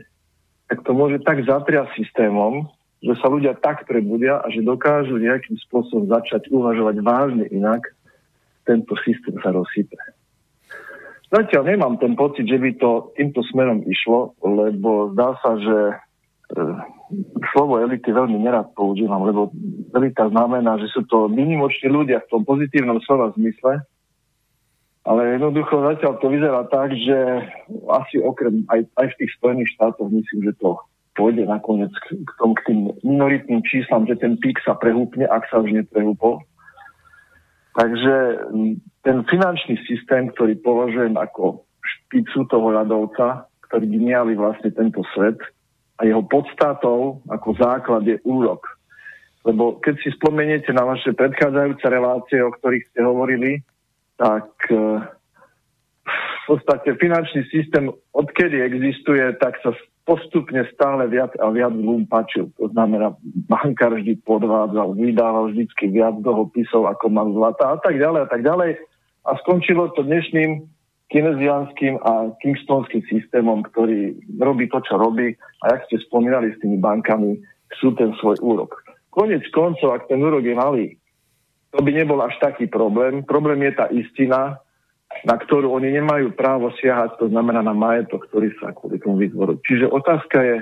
tak 0.72 0.88
to 0.88 0.95
môže 0.95 1.19
tak 1.27 1.43
zatriať 1.43 1.91
systémom, 1.99 2.72
že 3.03 3.18
sa 3.19 3.27
ľudia 3.27 3.57
tak 3.60 3.84
prebudia 3.84 4.39
a 4.39 4.48
že 4.48 4.64
dokážu 4.64 5.19
nejakým 5.19 5.60
spôsobom 5.68 6.07
začať 6.07 6.48
uvažovať 6.53 7.03
vážne 7.03 7.45
inak, 7.52 7.84
tento 8.64 8.93
systém 9.03 9.35
sa 9.41 9.52
rozsype. 9.52 9.98
Zatiaľ 11.31 11.64
nemám 11.76 11.95
ten 11.99 12.14
pocit, 12.14 12.45
že 12.45 12.56
by 12.56 12.72
to 12.80 13.11
týmto 13.19 13.43
smerom 13.52 13.84
išlo, 13.88 14.35
lebo 14.43 15.11
zdá 15.15 15.35
sa, 15.39 15.56
že 15.60 15.80
e, 15.91 15.95
slovo 17.53 17.79
elity 17.83 18.09
veľmi 18.11 18.39
nerad 18.39 18.71
používam, 18.73 19.23
lebo 19.27 19.51
elita 19.95 20.29
znamená, 20.31 20.79
že 20.79 20.88
sú 20.91 21.03
to 21.07 21.27
vynimoční 21.27 21.91
ľudia 21.91 22.23
v 22.23 22.29
tom 22.31 22.41
pozitívnom 22.47 22.99
slova 23.03 23.33
zmysle, 23.35 23.83
ale 25.01 25.21
jednoducho 25.38 25.81
zatiaľ 25.81 26.13
to 26.21 26.27
vyzerá 26.29 26.61
tak, 26.69 26.93
že 26.93 27.17
asi 27.89 28.21
okrem 28.21 28.63
aj, 28.69 28.85
aj 29.01 29.05
v 29.11 29.17
tých 29.17 29.31
Spojených 29.41 29.73
štátoch 29.73 30.09
myslím, 30.13 30.39
že 30.45 30.53
to 30.61 30.77
pôjde 31.17 31.43
nakoniec 31.49 31.91
k, 32.05 32.21
k, 32.21 32.31
tom, 32.38 32.53
k 32.53 32.61
tým 32.69 32.79
minoritným 33.01 33.61
číslam, 33.65 34.05
že 34.05 34.15
ten 34.15 34.38
pík 34.38 34.61
sa 34.61 34.77
prehúpne, 34.77 35.25
ak 35.25 35.49
sa 35.49 35.59
už 35.59 35.73
neprehúpol. 35.73 36.39
Takže 37.71 38.15
ten 39.01 39.17
finančný 39.25 39.79
systém, 39.88 40.27
ktorý 40.35 40.59
považujem 40.59 41.15
ako 41.15 41.63
špicu 41.81 42.45
toho 42.51 42.67
ľadovca, 42.75 43.47
ktorý 43.67 43.85
by 43.88 43.99
miali 43.99 44.33
vlastne 44.35 44.69
tento 44.69 45.01
svet 45.15 45.39
a 45.99 46.07
jeho 46.07 46.23
podstatou 46.26 47.23
ako 47.27 47.49
základ 47.57 48.07
je 48.07 48.18
úrok. 48.23 48.63
Lebo 49.41 49.81
keď 49.81 49.95
si 50.05 50.09
spomeniete 50.13 50.69
na 50.69 50.85
vaše 50.85 51.18
predchádzajúce 51.18 51.85
relácie, 51.89 52.39
o 52.45 52.53
ktorých 52.53 52.93
ste 52.93 53.01
hovorili, 53.01 53.65
tak 54.22 54.53
eh, 54.69 55.01
v 56.05 56.43
podstate 56.45 56.93
finančný 56.97 57.45
systém, 57.49 57.89
odkedy 58.13 58.61
existuje, 58.61 59.22
tak 59.41 59.57
sa 59.65 59.73
postupne 60.05 60.65
stále 60.73 61.05
viac 61.07 61.34
a 61.38 61.53
viac 61.53 61.73
pačil. 62.09 62.49
To 62.57 62.69
znamená, 62.73 63.13
bankár 63.47 63.97
vždy 63.97 64.18
podvádzal, 64.26 64.97
vydával 64.97 65.53
vždycky 65.53 65.93
viac 65.93 66.18
dlhopisov, 66.22 66.89
ako 66.89 67.05
mal 67.13 67.30
zlata 67.30 67.72
a 67.73 67.77
tak 67.77 68.01
ďalej 68.01 68.19
a 68.26 68.27
tak 68.30 68.41
ďalej. 68.41 68.72
A 69.22 69.38
skončilo 69.45 69.93
to 69.93 70.01
dnešným 70.01 70.65
kinezianským 71.11 71.99
a 72.01 72.31
kingstonským 72.39 73.03
systémom, 73.11 73.67
ktorý 73.67 74.15
robí 74.39 74.71
to, 74.71 74.79
čo 74.79 74.95
robí 74.95 75.35
a 75.61 75.75
jak 75.75 75.85
ste 75.91 75.99
spomínali 76.07 76.55
s 76.55 76.59
tými 76.63 76.79
bankami, 76.79 77.35
sú 77.77 77.91
ten 77.99 78.15
svoj 78.23 78.39
úrok. 78.39 78.79
Konec 79.11 79.43
koncov, 79.51 79.91
ak 79.91 80.07
ten 80.07 80.23
úrok 80.23 80.43
je 80.43 80.55
malý, 80.55 80.88
to 81.75 81.83
by 81.83 81.91
nebol 81.91 82.19
až 82.23 82.35
taký 82.39 82.67
problém. 82.67 83.23
Problém 83.27 83.59
je 83.67 83.73
tá 83.75 83.85
istina, 83.91 84.59
na 85.27 85.35
ktorú 85.35 85.75
oni 85.75 85.91
nemajú 85.99 86.31
právo 86.31 86.71
siahať, 86.79 87.19
to 87.19 87.27
znamená 87.27 87.59
na 87.59 87.75
majetok, 87.75 88.27
ktorý 88.31 88.55
sa 88.59 88.71
kvôli 88.71 88.99
tomu 88.99 89.19
vytvoril. 89.19 89.59
Čiže 89.67 89.91
otázka 89.91 90.38
je, 90.39 90.55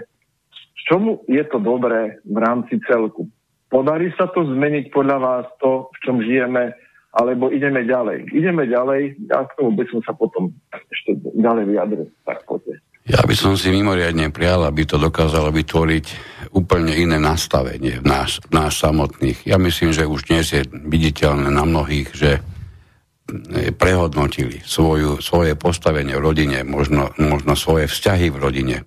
z 0.49 0.81
čomu 0.89 1.21
je 1.29 1.41
to 1.45 1.61
dobré 1.61 2.17
v 2.25 2.37
rámci 2.41 2.81
celku? 2.89 3.29
Podarí 3.69 4.09
sa 4.17 4.25
to 4.33 4.49
zmeniť 4.49 4.89
podľa 4.89 5.17
vás 5.21 5.45
to, 5.61 5.93
v 5.93 5.97
čom 6.01 6.17
žijeme, 6.25 6.73
alebo 7.13 7.49
ideme 7.49 7.85
ďalej? 7.85 8.29
Ideme 8.29 8.69
ďalej, 8.69 9.17
ja 9.29 9.45
k 9.45 9.51
tomu 9.57 9.73
by 9.73 9.85
som 9.89 9.99
sa 10.05 10.13
potom 10.13 10.53
ešte 10.71 11.17
ďalej 11.37 11.63
vyjadril. 11.65 12.05
Tak 12.25 12.45
poďte. 12.45 12.81
Ja 13.09 13.25
by 13.25 13.33
som 13.33 13.57
si 13.57 13.73
mimoriadne 13.73 14.29
prial, 14.29 14.61
aby 14.69 14.85
to 14.85 15.01
dokázalo 15.01 15.49
vytvoriť 15.49 16.05
úplne 16.53 16.93
iné 16.93 17.17
nastavenie 17.17 17.97
v 17.97 18.05
nás, 18.05 18.37
v 18.37 18.53
nás 18.53 18.77
samotných. 18.77 19.49
Ja 19.49 19.57
myslím, 19.57 19.89
že 19.89 20.05
už 20.05 20.29
dnes 20.29 20.53
je 20.53 20.61
viditeľné 20.69 21.49
na 21.49 21.65
mnohých, 21.65 22.09
že 22.13 22.31
prehodnotili 23.77 24.61
svoju, 24.61 25.21
svoje 25.21 25.53
postavenie 25.57 26.17
v 26.17 26.21
rodine, 26.21 26.61
možno, 26.65 27.09
možno 27.17 27.57
svoje 27.57 27.89
vzťahy 27.89 28.29
v 28.33 28.37
rodine. 28.37 28.77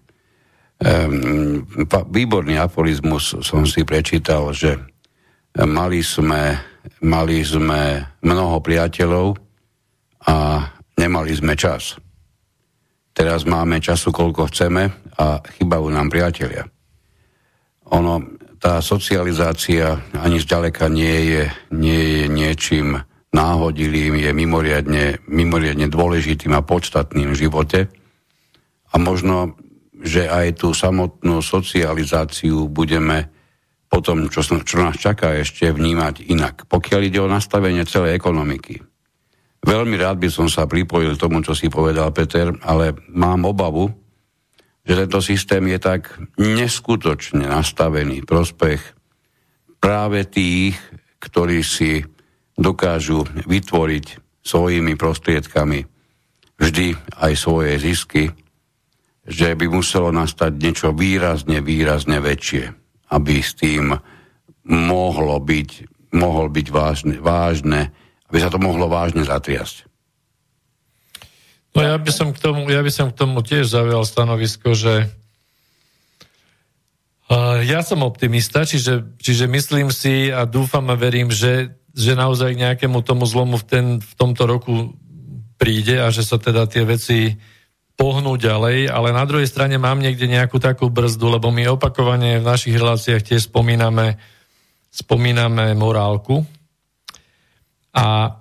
Um, 0.83 1.63
výborný 2.11 2.59
aforizmus 2.59 3.39
som 3.43 3.63
si 3.63 3.87
prečítal, 3.87 4.51
že 4.51 4.83
mali 5.55 6.03
sme, 6.03 6.59
mali 7.03 7.43
sme 7.43 8.03
mnoho 8.23 8.59
priateľov 8.63 9.39
a 10.27 10.67
nemali 10.99 11.33
sme 11.35 11.55
čas. 11.59 11.99
Teraz 13.13 13.45
máme 13.45 13.77
času, 13.83 14.09
koľko 14.09 14.49
chceme 14.49 14.89
a 15.21 15.39
chybajú 15.43 15.87
nám 15.93 16.09
priatelia. 16.09 16.65
Ono, 17.93 18.41
tá 18.57 18.81
socializácia 18.81 20.01
ani 20.17 20.41
zďaleka 20.41 20.89
nie 20.89 21.35
je, 21.35 21.43
nie 21.77 22.01
je 22.01 22.25
niečím 22.31 23.03
náhodilým, 23.33 24.17
je 24.17 24.31
mimoriadne, 24.33 25.05
mimoriadne 25.29 25.89
dôležitým 25.89 26.53
a 26.57 26.65
podstatným 26.65 27.33
v 27.33 27.41
živote. 27.49 27.81
A 28.93 29.01
možno, 29.01 29.57
že 30.01 30.29
aj 30.29 30.63
tú 30.63 30.73
samotnú 30.73 31.41
socializáciu 31.41 32.69
budeme 32.69 33.33
potom, 33.93 34.33
čo, 34.33 34.41
čo 34.41 34.77
nás 34.81 34.97
čaká, 34.97 35.37
ešte 35.37 35.69
vnímať 35.69 36.25
inak. 36.33 36.65
Pokiaľ 36.65 37.01
ide 37.05 37.21
o 37.21 37.29
nastavenie 37.29 37.85
celej 37.85 38.17
ekonomiky. 38.17 38.81
Veľmi 39.61 40.01
rád 40.01 40.17
by 40.17 40.33
som 40.33 40.49
sa 40.49 40.65
pripojil 40.65 41.21
tomu, 41.21 41.45
čo 41.45 41.53
si 41.53 41.69
povedal 41.69 42.09
Peter, 42.17 42.57
ale 42.65 42.97
mám 43.13 43.45
obavu, 43.45 43.93
že 44.83 44.97
tento 44.97 45.21
systém 45.21 45.63
je 45.71 45.79
tak 45.79 46.11
neskutočne 46.41 47.47
nastavený 47.47 48.25
prospech 48.25 48.81
práve 49.79 50.25
tých, 50.27 50.75
ktorí 51.21 51.61
si 51.63 52.03
dokážu 52.59 53.29
vytvoriť 53.47 54.07
svojimi 54.43 54.99
prostriedkami 54.99 55.87
vždy 56.59 56.99
aj 57.23 57.33
svoje 57.39 57.79
zisky, 57.79 58.25
že 59.23 59.55
by 59.55 59.71
muselo 59.71 60.11
nastať 60.11 60.59
niečo 60.59 60.89
výrazne, 60.91 61.63
výrazne 61.63 62.19
väčšie, 62.19 62.82
aby 63.13 63.45
s 63.45 63.53
tým 63.53 63.93
mohlo 64.65 65.37
byť, 65.37 65.71
mohol 66.17 66.49
byť 66.49 66.67
vážne, 66.73 67.21
vážne, 67.21 67.93
aby 68.33 68.39
sa 68.41 68.49
to 68.49 68.57
mohlo 68.57 68.89
vážne 68.89 69.29
zatriasť. 69.29 69.85
No 71.77 71.85
ja 71.85 71.97
by 72.01 72.11
som 72.13 72.33
k 72.33 72.39
tomu, 72.41 72.69
ja 72.73 72.81
by 72.81 72.93
som 72.93 73.13
k 73.13 73.19
tomu 73.21 73.45
tiež 73.45 73.69
zaujal 73.69 74.09
stanovisko, 74.09 74.73
že 74.73 75.13
uh, 77.29 77.61
ja 77.65 77.85
som 77.85 78.01
optimista, 78.05 78.65
čiže, 78.65 79.21
čiže 79.21 79.45
myslím 79.49 79.93
si 79.93 80.33
a 80.33 80.49
dúfam 80.49 80.89
a 80.89 80.97
verím, 80.97 81.29
že 81.29 81.77
že 81.93 82.17
naozaj 82.17 82.57
k 82.57 82.63
nejakému 82.69 83.05
tomu 83.05 83.29
zlomu 83.29 83.61
v, 83.61 83.65
ten, 83.69 83.87
v 84.01 84.13
tomto 84.17 84.49
roku 84.49 84.97
príde 85.61 86.01
a 86.01 86.09
že 86.09 86.25
sa 86.25 86.41
teda 86.41 86.65
tie 86.65 86.83
veci 86.89 87.37
pohnú 88.03 88.35
ďalej, 88.35 88.91
ale 88.91 89.15
na 89.15 89.23
druhej 89.23 89.47
strane 89.47 89.79
mám 89.79 90.03
niekde 90.03 90.27
nejakú 90.27 90.59
takú 90.59 90.91
brzdu, 90.91 91.39
lebo 91.39 91.55
my 91.55 91.71
opakovane 91.79 92.43
v 92.43 92.49
našich 92.51 92.75
reláciách 92.75 93.23
tiež 93.23 93.47
spomíname, 93.47 94.19
spomíname 94.91 95.79
morálku 95.79 96.43
a 97.95 98.35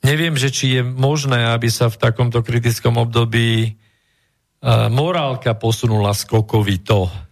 neviem, 0.00 0.32
že 0.40 0.48
či 0.48 0.80
je 0.80 0.82
možné, 0.88 1.52
aby 1.52 1.68
sa 1.68 1.92
v 1.92 2.00
takomto 2.00 2.40
kritickom 2.40 2.96
období 2.96 3.76
uh, 3.76 4.88
morálka 4.88 5.52
posunula 5.52 6.16
skokovito 6.16 7.28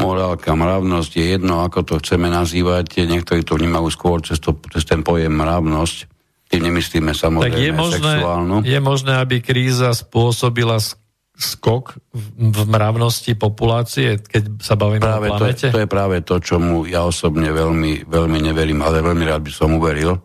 morálka, 0.00 0.56
mravnosť 0.56 1.12
je 1.12 1.26
jedno, 1.36 1.60
ako 1.66 1.84
to 1.84 1.94
chceme 2.00 2.32
nazývať. 2.32 3.04
Niektorí 3.04 3.44
to 3.44 3.60
vnímajú 3.60 3.88
skôr 3.92 4.24
cez, 4.24 4.40
to, 4.40 4.56
cez 4.72 4.88
ten 4.88 5.04
pojem 5.04 5.32
mravnosť. 5.34 6.19
Tým 6.50 6.66
nemyslíme 6.66 7.14
samozrejme 7.14 7.54
tak 7.54 7.62
je 7.62 7.72
možné, 7.72 8.14
sexuálnu. 8.18 8.56
Je 8.66 8.80
možné, 8.82 9.12
aby 9.22 9.38
kríza 9.38 9.94
spôsobila 9.94 10.82
skok 11.40 11.96
v 12.36 12.60
mravnosti 12.68 13.32
populácie, 13.38 14.20
keď 14.20 14.60
sa 14.60 14.76
bavíme 14.76 15.00
práve 15.00 15.30
o 15.30 15.38
planete? 15.38 15.70
To, 15.70 15.78
to 15.78 15.82
je 15.86 15.88
práve 15.88 16.16
to, 16.26 16.34
čomu 16.42 16.84
ja 16.84 17.06
osobne 17.06 17.48
veľmi, 17.48 18.04
veľmi 18.04 18.38
neverím, 18.44 18.84
ale 18.84 19.00
veľmi 19.00 19.24
rád 19.24 19.46
by 19.46 19.52
som 19.54 19.78
uveril, 19.78 20.20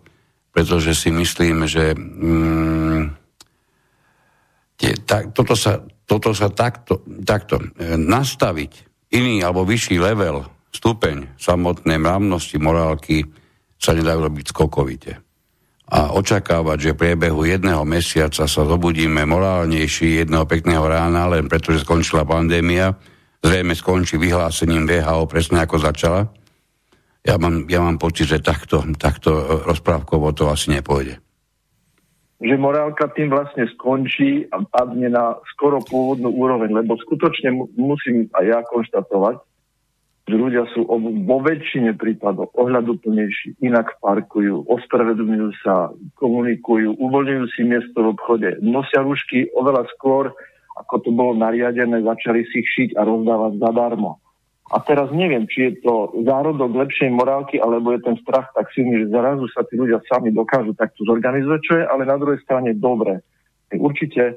pretože 0.51 0.91
si 0.97 1.13
myslím, 1.15 1.69
že 1.69 1.95
mm, 1.95 3.01
tie, 4.75 4.91
tak, 5.07 5.31
toto, 5.31 5.55
sa, 5.55 5.79
toto 6.03 6.35
sa 6.35 6.51
takto, 6.51 7.05
takto 7.23 7.63
e, 7.79 7.95
nastaviť 7.95 8.71
iný 9.15 9.39
alebo 9.39 9.63
vyšší 9.63 10.01
level, 10.01 10.43
stupeň 10.75 11.39
samotnej 11.39 11.95
mravnosti, 11.95 12.59
morálky 12.59 13.23
sa 13.79 13.95
nedajú 13.95 14.19
robiť 14.27 14.45
skokovite. 14.51 15.24
A 15.85 16.17
očakávať, 16.17 16.77
že 16.81 16.91
v 16.93 17.01
priebehu 17.05 17.45
jedného 17.45 17.85
mesiaca 17.85 18.49
sa 18.49 18.61
zobudíme 18.65 19.21
morálnejší 19.29 20.25
jedného 20.25 20.49
pekného 20.49 20.81
rána, 20.81 21.29
len 21.29 21.45
pretože 21.45 21.85
skončila 21.85 22.25
pandémia, 22.25 22.97
zrejme 23.45 23.77
skončí 23.77 24.17
vyhlásením 24.17 24.89
VHO 24.89 25.29
presne 25.29 25.61
ako 25.61 25.77
začala. 25.77 26.25
Ja 27.21 27.37
mám, 27.37 27.69
ja 27.69 27.81
mám 27.85 28.01
pocit, 28.01 28.29
že 28.29 28.41
takto, 28.41 28.81
takto 28.97 29.61
rozprávkovo 29.65 30.33
to 30.33 30.49
asi 30.49 30.73
nepôjde 30.73 31.21
že 32.45 32.55
morálka 32.59 33.07
tým 33.15 33.31
vlastne 33.31 33.63
skončí 33.73 34.45
a 34.51 34.59
padne 34.67 35.07
na 35.07 35.39
skoro 35.55 35.79
pôvodnú 35.79 36.35
úroveň, 36.35 36.83
lebo 36.83 36.99
skutočne 36.99 37.55
musím 37.79 38.27
aj 38.35 38.43
ja 38.43 38.59
konštatovať, 38.67 39.39
že 40.25 40.35
ľudia 40.35 40.65
sú 40.73 40.89
vo 41.25 41.37
väčšine 41.37 41.93
prípadov 42.01 42.49
ohľaduplnejší, 42.57 43.61
inak 43.61 44.01
parkujú, 44.01 44.65
ospravedlňujú 44.65 45.49
sa, 45.61 45.93
komunikujú, 46.17 46.97
uvoľňujú 46.97 47.45
si 47.53 47.61
miesto 47.61 48.01
v 48.01 48.17
obchode, 48.17 48.49
nosia 48.65 49.05
rušky 49.05 49.53
oveľa 49.53 49.85
skôr, 49.93 50.33
ako 50.81 50.95
to 51.05 51.09
bolo 51.13 51.37
nariadené, 51.37 52.01
začali 52.01 52.41
si 52.49 52.65
ich 52.65 52.69
šiť 52.73 52.89
a 52.97 53.05
rozdávať 53.05 53.61
zadarmo. 53.61 54.17
A 54.73 54.81
teraz 54.81 55.13
neviem, 55.13 55.45
či 55.45 55.69
je 55.69 55.85
to 55.85 56.09
zárodok 56.25 56.73
lepšej 56.73 57.13
morálky, 57.13 57.61
alebo 57.61 57.93
je 57.93 58.01
ten 58.01 58.17
strach 58.25 58.49
tak 58.57 58.73
silný, 58.73 59.05
že 59.05 59.13
zarazu 59.13 59.45
sa 59.53 59.61
tí 59.61 59.77
ľudia 59.77 60.01
sami 60.09 60.33
dokážu 60.33 60.73
takto 60.73 61.05
zorganizovať, 61.05 61.59
čo 61.61 61.73
je 61.77 61.85
ale 61.85 62.09
na 62.09 62.17
druhej 62.17 62.41
strane 62.41 62.73
dobre. 62.73 63.21
Určite, 63.69 64.33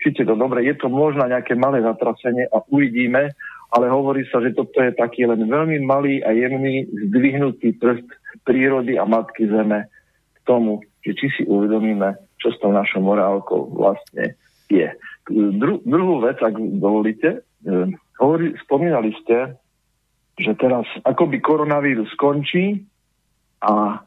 určite 0.00 0.24
to 0.24 0.32
dobre. 0.32 0.64
Je 0.64 0.72
to 0.80 0.88
možno 0.88 1.28
nejaké 1.28 1.52
malé 1.60 1.84
zatrasenie 1.84 2.48
a 2.48 2.64
uvidíme, 2.72 3.36
ale 3.74 3.90
hovorí 3.90 4.22
sa, 4.30 4.38
že 4.38 4.54
toto 4.54 4.78
je 4.78 4.94
taký 4.94 5.26
len 5.26 5.42
veľmi 5.46 5.82
malý 5.82 6.22
a 6.22 6.30
jemný 6.30 6.86
zdvihnutý 7.10 7.78
prst 7.82 8.06
prírody 8.46 8.94
a 8.94 9.04
matky 9.04 9.50
zeme 9.50 9.90
k 10.34 10.38
tomu, 10.46 10.82
že 11.02 11.18
či 11.18 11.26
si 11.34 11.42
uvedomíme, 11.46 12.14
čo 12.38 12.54
s 12.54 12.58
tou 12.62 12.70
našou 12.70 13.02
morálkou 13.02 13.74
vlastne 13.74 14.38
je. 14.70 14.86
Dru- 15.30 15.82
druhú 15.82 16.22
vec, 16.22 16.38
ak 16.38 16.54
dovolíte, 16.78 17.42
e, 17.66 17.90
hovorí, 18.22 18.54
spomínali 18.62 19.10
ste, 19.22 19.58
že 20.38 20.52
teraz 20.54 20.86
akoby 21.02 21.42
koronavírus 21.42 22.06
skončí 22.14 22.86
a 23.64 24.04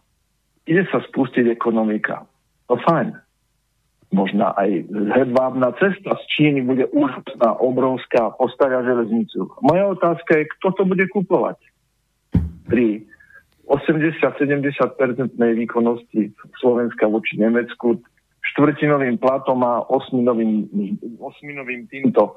ide 0.63 0.85
sa 0.93 1.03
spustiť 1.03 1.49
ekonomika. 1.49 2.23
To 2.69 2.77
fajn. 2.77 3.28
Možná 4.09 4.57
aj 4.57 4.89
hedvábna 4.89 5.69
cesta 5.77 6.17
z 6.17 6.23
Číny 6.33 6.65
bude 6.65 6.89
úžasná, 6.89 7.61
obrovská, 7.61 8.33
postavia 8.33 8.81
železnicu. 8.81 9.53
Moja 9.61 9.85
otázka 9.85 10.33
je, 10.33 10.49
kto 10.57 10.67
to 10.73 10.83
bude 10.89 11.05
kupovať? 11.13 11.61
Pri 12.65 13.05
80-70% 13.69 15.37
výkonnosti 15.37 16.33
Slovenska 16.57 17.05
voči 17.05 17.37
Nemecku, 17.37 18.01
štvrtinovým 18.41 19.21
platom 19.21 19.61
a 19.61 19.85
osminovým, 19.85 20.65
osminovým 21.21 21.85
týmto 21.85 22.33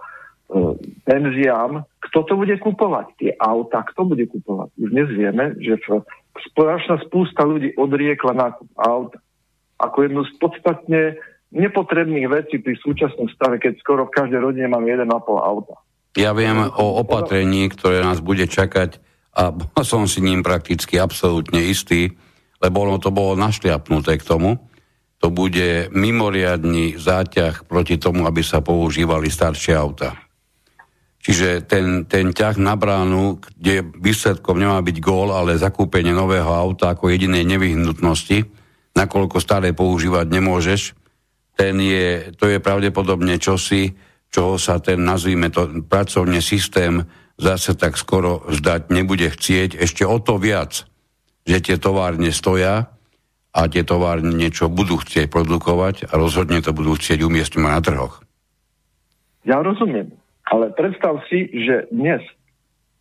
e, 0.52 0.76
penziám, 1.08 1.88
kto 2.04 2.18
to 2.28 2.34
bude 2.36 2.52
kupovať? 2.60 3.06
Tie 3.16 3.32
auta, 3.40 3.80
kto 3.88 4.12
bude 4.12 4.28
kupovať? 4.28 4.76
Už 4.76 4.92
dnes 4.92 5.08
vieme, 5.08 5.56
že 5.56 5.80
strašná 6.52 7.00
spústa 7.08 7.48
ľudí 7.48 7.72
odriekla 7.80 8.36
nákup 8.36 8.68
aut 8.76 9.16
ako 9.80 9.98
jednu 10.04 10.22
z 10.28 10.32
podstatne 10.38 11.02
nepotrebných 11.52 12.26
vecí 12.32 12.58
pri 12.58 12.74
súčasnom 12.80 13.28
stave, 13.32 13.60
keď 13.60 13.78
skoro 13.84 14.08
v 14.08 14.14
každej 14.16 14.40
rodine 14.40 14.68
mám 14.72 14.88
1,5 14.88 15.04
auta. 15.38 15.76
Ja 16.16 16.36
viem 16.36 16.68
o 16.68 17.00
opatrení, 17.00 17.68
ktoré 17.72 18.04
nás 18.04 18.20
bude 18.20 18.48
čakať 18.48 19.00
a 19.36 19.52
som 19.84 20.08
si 20.08 20.24
ním 20.24 20.40
prakticky 20.40 20.96
absolútne 20.96 21.60
istý, 21.64 22.16
lebo 22.60 22.84
ono 22.88 22.96
to 22.96 23.12
bolo 23.12 23.36
našliapnuté 23.36 24.20
k 24.20 24.26
tomu. 24.26 24.56
To 25.22 25.30
bude 25.30 25.92
mimoriadný 25.94 26.98
záťah 26.98 27.70
proti 27.70 27.94
tomu, 27.94 28.26
aby 28.26 28.42
sa 28.42 28.58
používali 28.58 29.30
staršie 29.30 29.72
auta. 29.78 30.18
Čiže 31.22 31.62
ten, 31.70 32.02
ten 32.10 32.34
ťah 32.34 32.58
na 32.58 32.74
bránu, 32.74 33.38
kde 33.38 33.86
výsledkom 33.94 34.58
nemá 34.58 34.82
byť 34.82 34.96
gól, 34.98 35.30
ale 35.30 35.54
zakúpenie 35.54 36.10
nového 36.10 36.50
auta 36.50 36.98
ako 36.98 37.14
jedinej 37.14 37.46
nevyhnutnosti, 37.46 38.42
nakoľko 38.98 39.38
staré 39.38 39.70
používať 39.70 40.26
nemôžeš, 40.26 40.98
ten 41.56 41.78
je, 41.80 42.32
to 42.36 42.48
je 42.48 42.58
pravdepodobne 42.58 43.36
čosi, 43.36 43.92
čoho 44.32 44.56
sa 44.56 44.80
ten, 44.80 45.04
nazvime 45.04 45.52
to, 45.52 45.84
pracovne 45.84 46.40
systém 46.40 47.04
zase 47.36 47.76
tak 47.76 48.00
skoro 48.00 48.44
zdať 48.48 48.88
nebude 48.88 49.28
chcieť 49.28 49.76
ešte 49.76 50.06
o 50.08 50.16
to 50.20 50.40
viac, 50.40 50.88
že 51.44 51.58
tie 51.60 51.76
továrne 51.76 52.32
stoja 52.32 52.92
a 53.52 53.60
tie 53.68 53.84
továrne 53.84 54.32
niečo 54.32 54.72
budú 54.72 54.96
chcieť 55.00 55.28
produkovať 55.28 56.08
a 56.08 56.16
rozhodne 56.16 56.64
to 56.64 56.72
budú 56.72 56.96
chcieť 56.96 57.20
umiestniť 57.20 57.60
na 57.68 57.80
trhoch. 57.84 58.24
Ja 59.44 59.60
rozumiem, 59.60 60.14
ale 60.48 60.72
predstav 60.72 61.20
si, 61.28 61.50
že 61.52 61.90
dnes 61.92 62.22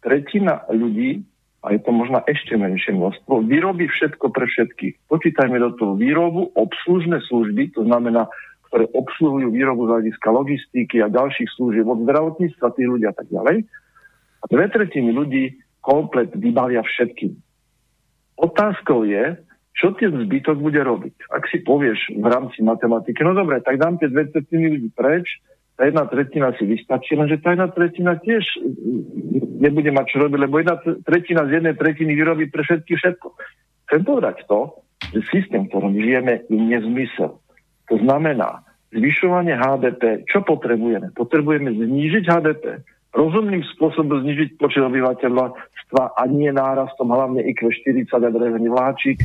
tretina 0.02 0.66
ľudí, 0.68 1.24
a 1.62 1.78
je 1.78 1.80
to 1.86 1.94
možno 1.94 2.26
ešte 2.26 2.58
menšie 2.58 2.98
množstvo, 2.98 3.46
vyrobí 3.46 3.86
všetko 3.86 4.34
pre 4.34 4.50
všetkých. 4.50 5.06
Počítajme 5.06 5.62
do 5.62 5.78
toho 5.78 5.94
výrobu, 5.94 6.50
obslužné 6.58 7.22
služby, 7.30 7.78
to 7.78 7.86
znamená, 7.86 8.26
ktoré 8.72 8.90
obsluhujú 8.98 9.54
výrobu 9.54 9.86
z 9.86 9.92
hľadiska 9.94 10.28
logistiky 10.32 11.06
a 11.06 11.14
ďalších 11.14 11.50
služieb 11.60 11.86
od 11.86 12.02
zdravotníctva, 12.08 12.74
tých 12.74 12.90
ľudí 12.90 13.06
a 13.06 13.14
tak 13.14 13.30
ďalej. 13.30 13.68
A 14.42 14.46
dve 14.50 14.66
tretiny 14.74 15.14
ľudí 15.14 15.44
komplet 15.86 16.34
vybavia 16.34 16.82
všetkým. 16.82 17.38
Otázkou 18.42 19.06
je, 19.06 19.38
čo 19.78 19.94
ten 19.94 20.18
zbytok 20.18 20.58
bude 20.58 20.82
robiť. 20.82 21.30
Ak 21.30 21.46
si 21.54 21.62
povieš 21.62 22.18
v 22.18 22.26
rámci 22.26 22.66
matematiky, 22.66 23.22
no 23.22 23.38
dobre, 23.38 23.62
tak 23.62 23.78
dám 23.78 24.02
tie 24.02 24.10
dve 24.10 24.34
tretiny 24.34 24.66
ľudí 24.78 24.90
preč, 24.98 25.30
tá 25.76 25.88
jedna 25.88 26.06
tretina 26.06 26.54
si 26.60 26.68
vystačí, 26.68 27.18
lenže 27.18 27.42
tá 27.42 27.56
jedna 27.56 27.72
tretina 27.72 28.20
tiež 28.20 28.44
nebude 29.62 29.90
mať 29.90 30.06
čo 30.10 30.18
robiť, 30.28 30.40
lebo 30.42 30.62
jedna 30.62 30.76
tretina 31.06 31.48
z 31.48 31.62
jednej 31.62 31.76
tretiny 31.78 32.14
vyrobí 32.14 32.50
pre 32.50 32.62
všetky 32.66 32.94
všetko. 32.98 33.28
Chcem 33.90 34.02
povedať 34.06 34.46
to, 34.46 34.84
že 35.12 35.26
systém, 35.34 35.68
ktorom 35.68 35.98
žijeme, 35.98 36.46
je 36.48 36.60
nezmysel. 36.60 37.42
To 37.92 37.96
znamená, 38.00 38.64
zvyšovanie 38.96 39.56
HDP, 39.58 40.28
čo 40.28 40.44
potrebujeme? 40.44 41.12
Potrebujeme 41.16 41.76
znížiť 41.76 42.24
HDP, 42.28 42.84
rozumným 43.12 43.64
spôsobom 43.76 44.24
znižiť 44.24 44.56
počet 44.56 44.84
obyvateľstva 44.84 46.04
a 46.16 46.22
nie 46.32 46.52
nárastom 46.52 47.12
hlavne 47.12 47.44
IQ 47.44 47.68
40 47.68 48.08
a 48.12 48.30
drevený 48.32 48.72
vláčik 48.72 49.20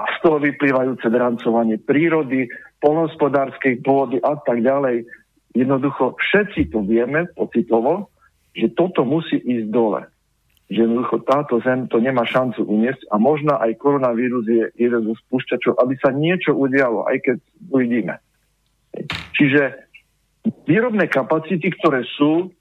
a 0.00 0.04
z 0.08 0.16
toho 0.24 0.40
vyplývajúce 0.40 1.04
drancovanie 1.12 1.76
prírody, 1.76 2.48
polnospodárskej 2.80 3.84
pôdy 3.84 4.16
a 4.24 4.40
tak 4.40 4.64
ďalej. 4.64 5.04
Jednoducho 5.52 6.16
všetci 6.16 6.72
to 6.72 6.80
vieme 6.84 7.28
pocitovo, 7.36 8.08
že 8.56 8.72
toto 8.72 9.04
musí 9.04 9.36
ísť 9.36 9.66
dole. 9.68 10.08
Že 10.72 10.88
jednoducho 10.88 11.16
táto 11.28 11.60
zem 11.60 11.88
to 11.92 12.00
nemá 12.00 12.24
šancu 12.24 12.64
uniesť 12.64 13.04
a 13.12 13.20
možno 13.20 13.60
aj 13.60 13.76
koronavírus 13.76 14.48
je 14.48 14.72
jeden 14.80 15.04
zo 15.04 15.14
spúšťačov, 15.28 15.76
aby 15.76 15.94
sa 16.00 16.08
niečo 16.12 16.56
udialo, 16.56 17.04
aj 17.04 17.16
keď 17.20 17.36
uvidíme. 17.68 18.14
Čiže 19.36 19.88
výrobné 20.64 21.08
kapacity, 21.12 21.68
ktoré 21.80 22.04
sú, 22.16 22.52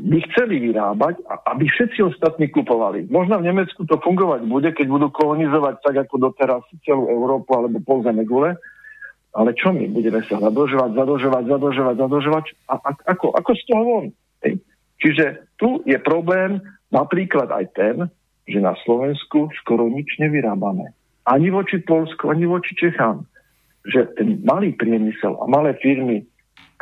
by 0.00 0.18
chceli 0.32 0.56
vyrábať, 0.72 1.20
aby 1.28 1.68
všetci 1.68 2.00
ostatní 2.00 2.48
kupovali. 2.48 3.04
Možno 3.12 3.36
v 3.40 3.48
Nemecku 3.52 3.84
to 3.84 4.00
fungovať 4.00 4.48
bude, 4.48 4.72
keď 4.72 4.86
budú 4.88 5.12
kolonizovať 5.12 5.84
tak 5.84 6.08
ako 6.08 6.32
doteraz 6.32 6.64
celú 6.88 7.12
Európu 7.12 7.52
alebo 7.52 7.76
pol 7.84 8.00
gule, 8.24 8.56
ale 9.30 9.54
čo 9.54 9.70
my? 9.70 9.86
Budeme 9.94 10.20
sa 10.26 10.42
zadlžovať, 10.42 10.90
zadlžovať, 10.98 11.44
zadlžovať, 11.46 11.94
zadlžovať 12.02 12.44
a, 12.66 12.74
a 12.82 12.90
ako, 13.14 13.30
ako 13.30 13.50
z 13.54 13.62
toho 13.70 13.82
von? 13.86 14.06
Hej. 14.42 14.54
Čiže 15.00 15.24
tu 15.56 15.80
je 15.86 15.96
problém 16.02 16.60
napríklad 16.90 17.48
aj 17.48 17.66
ten, 17.72 17.96
že 18.50 18.58
na 18.58 18.74
Slovensku 18.82 19.48
skoro 19.62 19.86
nič 19.86 20.18
nevyrábame. 20.18 20.92
Ani 21.30 21.48
voči 21.54 21.78
Polsku, 21.78 22.26
ani 22.28 22.44
voči 22.50 22.74
Čechám. 22.74 23.22
Že 23.86 24.00
ten 24.18 24.28
malý 24.44 24.74
priemysel 24.74 25.38
a 25.40 25.46
malé 25.46 25.78
firmy, 25.78 26.26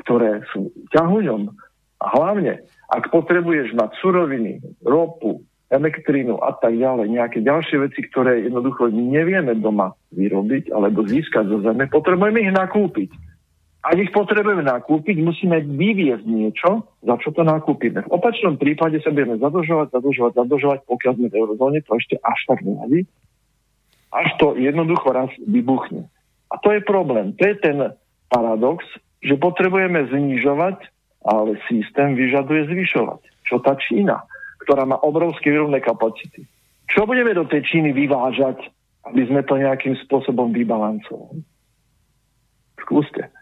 ktoré 0.02 0.42
sú 0.50 0.72
ťahuňom 0.96 1.52
a 1.98 2.06
hlavne, 2.14 2.62
ak 2.88 3.10
potrebuješ 3.12 3.74
mať 3.74 3.90
suroviny, 4.00 4.62
ropu, 4.86 5.44
elektrínu 5.68 6.40
a 6.40 6.56
tak 6.56 6.76
ďalej, 6.76 7.12
nejaké 7.12 7.38
ďalšie 7.44 7.76
veci, 7.84 8.00
ktoré 8.08 8.48
jednoducho 8.48 8.88
nevieme 8.88 9.52
doma 9.56 9.92
vyrobiť 10.16 10.72
alebo 10.72 11.04
získať 11.04 11.44
zo 11.52 11.58
zeme, 11.60 11.88
potrebujeme 11.92 12.40
ich 12.40 12.52
nakúpiť. 12.52 13.10
Ak 13.78 13.94
ich 13.94 14.10
potrebujeme 14.10 14.66
nakúpiť, 14.66 15.22
musíme 15.22 15.62
vyviezť 15.62 16.26
niečo, 16.26 16.88
za 17.04 17.14
čo 17.20 17.30
to 17.30 17.46
nakúpime. 17.46 18.02
V 18.04 18.10
opačnom 18.10 18.58
prípade 18.58 18.98
sa 19.00 19.14
budeme 19.14 19.38
zadlžovať, 19.38 19.94
zadlžovať, 19.94 20.32
zadlžovať, 20.34 20.78
pokiaľ 20.88 21.12
sme 21.14 21.28
v 21.30 21.38
eurozóne, 21.38 21.78
to 21.86 21.92
ešte 21.94 22.16
až 22.20 22.40
tak 22.48 22.58
nevadí, 22.66 23.06
až 24.12 24.28
to 24.42 24.58
jednoducho 24.58 25.08
raz 25.14 25.30
vybuchne. 25.40 26.10
A 26.48 26.54
to 26.58 26.74
je 26.74 26.80
problém. 26.82 27.36
To 27.38 27.44
je 27.44 27.56
ten 27.60 27.78
paradox, 28.32 28.82
že 29.20 29.36
potrebujeme 29.36 30.10
znižovať 30.10 30.80
ale 31.24 31.58
systém 31.66 32.14
vyžaduje 32.14 32.70
zvyšovať. 32.70 33.20
Čo 33.44 33.58
tá 33.60 33.74
Čína, 33.76 34.22
ktorá 34.68 34.84
má 34.84 35.00
obrovské 35.00 35.48
výrobné 35.48 35.80
kapacity. 35.80 36.44
Čo 36.92 37.08
budeme 37.08 37.32
do 37.32 37.48
tej 37.48 37.64
Číny 37.64 37.96
vyvážať, 37.96 38.68
aby 39.08 39.24
sme 39.24 39.40
to 39.48 39.56
nejakým 39.56 39.96
spôsobom 40.04 40.52
vybalancovali? 40.52 41.40
Skúste. 42.84 43.32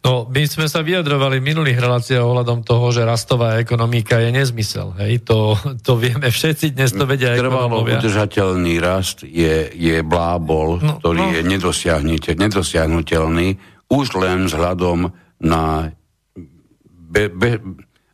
No, 0.00 0.24
my 0.24 0.48
sme 0.48 0.64
sa 0.64 0.80
vyjadrovali 0.80 1.36
v 1.36 1.52
minulých 1.52 1.84
reláciách 1.84 2.24
ohľadom 2.24 2.64
toho, 2.64 2.88
že 2.88 3.04
rastová 3.04 3.60
ekonomika 3.60 4.16
je 4.24 4.32
nezmysel. 4.32 4.96
Hej? 4.96 5.28
To, 5.28 5.52
to 5.84 6.00
vieme 6.00 6.32
všetci, 6.32 6.72
dnes 6.72 6.96
to 6.96 7.04
vedia 7.04 7.36
Trvalo 7.36 7.84
udržateľný 7.84 8.80
rast 8.80 9.28
je, 9.28 9.68
je 9.76 10.00
blábol, 10.00 10.80
no, 10.80 10.96
ktorý 11.04 11.20
no. 11.20 11.32
je 11.36 11.40
nedosiahnutelný 12.40 13.60
už 13.92 14.06
len 14.16 14.48
vzhľadom 14.48 15.12
na 15.44 15.92
be, 16.88 17.28
be, 17.28 17.60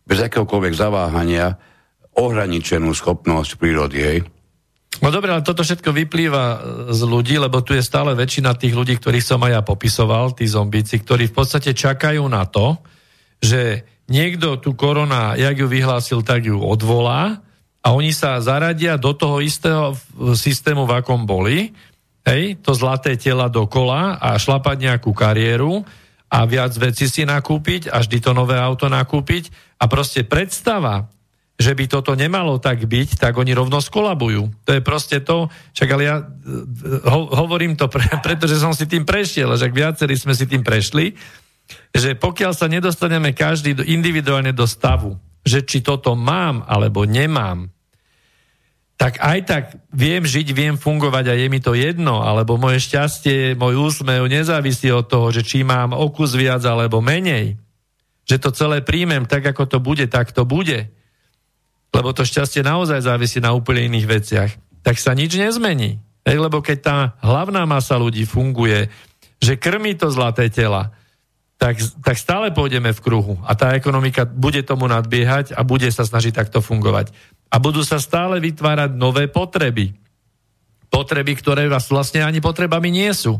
bez 0.02 0.18
akéhokoľvek 0.18 0.74
zaváhania 0.74 1.54
ohraničenú 2.14 2.94
schopnosť 2.94 3.58
prírody. 3.58 3.98
Hej? 4.00 4.18
No 5.02 5.10
dobre, 5.10 5.34
ale 5.34 5.42
toto 5.42 5.66
všetko 5.66 5.90
vyplýva 5.90 6.44
z 6.94 7.00
ľudí, 7.02 7.34
lebo 7.36 7.58
tu 7.66 7.74
je 7.74 7.82
stále 7.82 8.14
väčšina 8.14 8.54
tých 8.54 8.74
ľudí, 8.78 8.94
ktorých 8.98 9.26
som 9.26 9.42
aj 9.42 9.52
ja 9.58 9.62
popisoval, 9.66 10.38
tí 10.38 10.46
zombíci, 10.46 11.02
ktorí 11.02 11.26
v 11.30 11.34
podstate 11.34 11.74
čakajú 11.74 12.22
na 12.30 12.46
to, 12.46 12.78
že 13.42 13.82
niekto 14.06 14.62
tu 14.62 14.78
korona, 14.78 15.34
jak 15.34 15.58
ju 15.58 15.66
vyhlásil, 15.66 16.22
tak 16.22 16.46
ju 16.46 16.62
odvolá 16.62 17.42
a 17.84 17.92
oni 17.92 18.14
sa 18.14 18.38
zaradia 18.38 18.94
do 18.96 19.12
toho 19.12 19.42
istého 19.42 19.98
systému, 20.38 20.86
v 20.86 21.02
akom 21.02 21.26
boli, 21.26 21.74
hej, 22.24 22.56
to 22.62 22.72
zlaté 22.72 23.18
tela 23.18 23.50
dokola 23.50 24.16
a 24.16 24.38
šlapať 24.38 24.76
nejakú 24.88 25.10
kariéru 25.12 25.84
a 26.30 26.38
viac 26.48 26.72
veci 26.80 27.10
si 27.10 27.26
nakúpiť 27.26 27.92
a 27.92 28.00
vždy 28.00 28.18
to 28.24 28.30
nové 28.32 28.56
auto 28.56 28.88
nakúpiť 28.88 29.76
a 29.76 29.84
proste 29.90 30.24
predstava, 30.24 31.10
že 31.54 31.72
by 31.72 31.86
toto 31.86 32.18
nemalo 32.18 32.58
tak 32.58 32.82
byť, 32.82 33.20
tak 33.20 33.38
oni 33.38 33.54
rovno 33.54 33.78
skolabujú. 33.78 34.66
To 34.66 34.70
je 34.74 34.82
proste 34.82 35.22
to, 35.22 35.46
však 35.70 35.88
ale 35.94 36.02
ja 36.02 36.16
ho, 37.06 37.20
hovorím 37.30 37.78
to, 37.78 37.86
pre, 37.86 38.02
pretože 38.26 38.58
som 38.58 38.74
si 38.74 38.90
tým 38.90 39.06
prešiel, 39.06 39.54
že 39.54 39.70
viacerí 39.70 40.18
sme 40.18 40.34
si 40.34 40.50
tým 40.50 40.66
prešli 40.66 41.14
že 41.94 42.18
pokiaľ 42.18 42.52
sa 42.52 42.66
nedostaneme 42.68 43.32
každý 43.32 43.72
individuálne 43.88 44.52
do 44.52 44.68
stavu, 44.68 45.16
že 45.46 45.64
či 45.64 45.80
toto 45.80 46.12
mám 46.18 46.64
alebo 46.66 47.06
nemám, 47.08 47.70
tak 48.94 49.18
aj 49.18 49.38
tak 49.44 49.64
viem 49.90 50.22
žiť, 50.22 50.54
viem 50.54 50.74
fungovať 50.78 51.24
a 51.28 51.34
je 51.34 51.46
mi 51.50 51.58
to 51.58 51.74
jedno, 51.74 52.22
alebo 52.22 52.54
moje 52.54 52.78
šťastie, 52.88 53.58
môj 53.58 53.90
úsmev 53.90 54.30
nezávisí 54.30 54.88
od 54.94 55.10
toho, 55.10 55.34
že 55.34 55.42
či 55.42 55.66
mám 55.66 55.92
okus 55.92 56.38
viac 56.38 56.62
alebo 56.62 57.02
menej. 57.02 57.58
Že 58.24 58.36
to 58.40 58.50
celé 58.54 58.78
príjmem 58.80 59.26
tak, 59.26 59.44
ako 59.44 59.66
to 59.66 59.78
bude, 59.82 60.06
tak 60.08 60.30
to 60.30 60.46
bude. 60.46 60.88
Lebo 61.94 62.10
to 62.10 62.26
šťastie 62.26 62.66
naozaj 62.66 63.06
závisí 63.06 63.38
na 63.38 63.54
úplne 63.54 63.86
iných 63.86 64.06
veciach. 64.10 64.50
Tak 64.82 64.98
sa 64.98 65.14
nič 65.14 65.38
nezmení. 65.38 66.02
Hej, 66.26 66.38
lebo 66.42 66.58
keď 66.58 66.78
tá 66.82 66.96
hlavná 67.22 67.62
masa 67.68 67.94
ľudí 67.94 68.26
funguje, 68.26 68.90
že 69.38 69.60
krmí 69.60 69.94
to 69.94 70.10
zlaté 70.10 70.50
tela, 70.50 70.90
tak, 71.60 71.78
tak 72.02 72.16
stále 72.18 72.50
pôjdeme 72.50 72.90
v 72.90 73.00
kruhu 73.00 73.34
a 73.46 73.54
tá 73.54 73.72
ekonomika 73.78 74.26
bude 74.26 74.60
tomu 74.66 74.90
nadbiehať 74.90 75.54
a 75.54 75.62
bude 75.62 75.86
sa 75.92 76.02
snažiť 76.02 76.34
takto 76.34 76.58
fungovať. 76.58 77.14
A 77.52 77.62
budú 77.62 77.86
sa 77.86 78.02
stále 78.02 78.42
vytvárať 78.42 78.98
nové 78.98 79.30
potreby. 79.30 79.94
Potreby, 80.90 81.38
ktoré 81.38 81.70
vás 81.70 81.86
vlastne 81.86 82.26
ani 82.26 82.42
potrebami 82.42 82.90
nie 82.90 83.12
sú. 83.14 83.38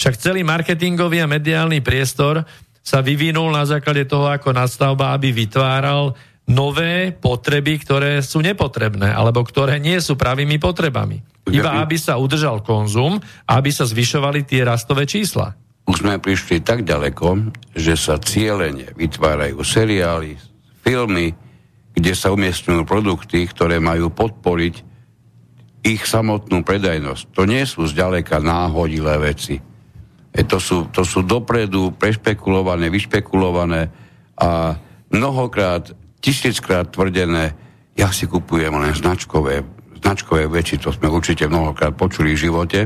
Však 0.00 0.16
celý 0.16 0.40
marketingový 0.40 1.20
a 1.20 1.28
mediálny 1.28 1.84
priestor 1.84 2.48
sa 2.80 3.04
vyvinul 3.04 3.52
na 3.52 3.68
základe 3.68 4.08
toho, 4.08 4.32
ako 4.32 4.56
nadstavba, 4.56 5.12
aby 5.12 5.28
vytváral 5.28 6.16
nové 6.50 7.14
potreby, 7.14 7.78
ktoré 7.78 8.20
sú 8.20 8.42
nepotrebné, 8.42 9.14
alebo 9.14 9.46
ktoré 9.46 9.78
nie 9.78 10.02
sú 10.02 10.18
pravými 10.18 10.58
potrebami. 10.58 11.22
Iba 11.50 11.82
aby 11.82 11.96
sa 11.96 12.18
udržal 12.18 12.62
konzum, 12.62 13.18
aby 13.48 13.70
sa 13.72 13.86
zvyšovali 13.86 14.44
tie 14.44 14.66
rastové 14.66 15.06
čísla 15.08 15.56
už 15.90 16.06
sme 16.06 16.22
prišli 16.22 16.62
tak 16.62 16.86
ďaleko, 16.86 17.50
že 17.74 17.98
sa 17.98 18.22
cieľene 18.22 18.94
vytvárajú 18.94 19.58
seriály, 19.66 20.38
filmy, 20.86 21.34
kde 21.90 22.12
sa 22.14 22.30
umiestňujú 22.30 22.86
produkty, 22.86 23.42
ktoré 23.50 23.82
majú 23.82 24.14
podporiť 24.14 24.86
ich 25.82 26.02
samotnú 26.06 26.62
predajnosť. 26.62 27.34
To 27.34 27.42
nie 27.42 27.66
sú 27.66 27.90
zďaleka 27.90 28.38
náhodilé 28.38 29.18
veci. 29.18 29.58
E 30.30 30.40
to, 30.46 30.62
sú, 30.62 30.86
to 30.94 31.02
sú 31.02 31.26
dopredu 31.26 31.90
prešpekulované, 31.98 32.86
vyšpekulované 32.86 33.90
a 34.38 34.78
mnohokrát, 35.10 35.90
tisíckrát 36.20 36.88
tvrdené, 36.88 37.56
ja 37.96 38.08
si 38.12 38.28
kupujem 38.28 38.72
len 38.76 38.94
značkové, 38.96 39.64
značkové 40.00 40.46
veci, 40.48 40.80
to 40.80 40.92
sme 40.92 41.08
určite 41.08 41.48
mnohokrát 41.48 41.96
počuli 41.96 42.36
v 42.36 42.42
živote, 42.48 42.80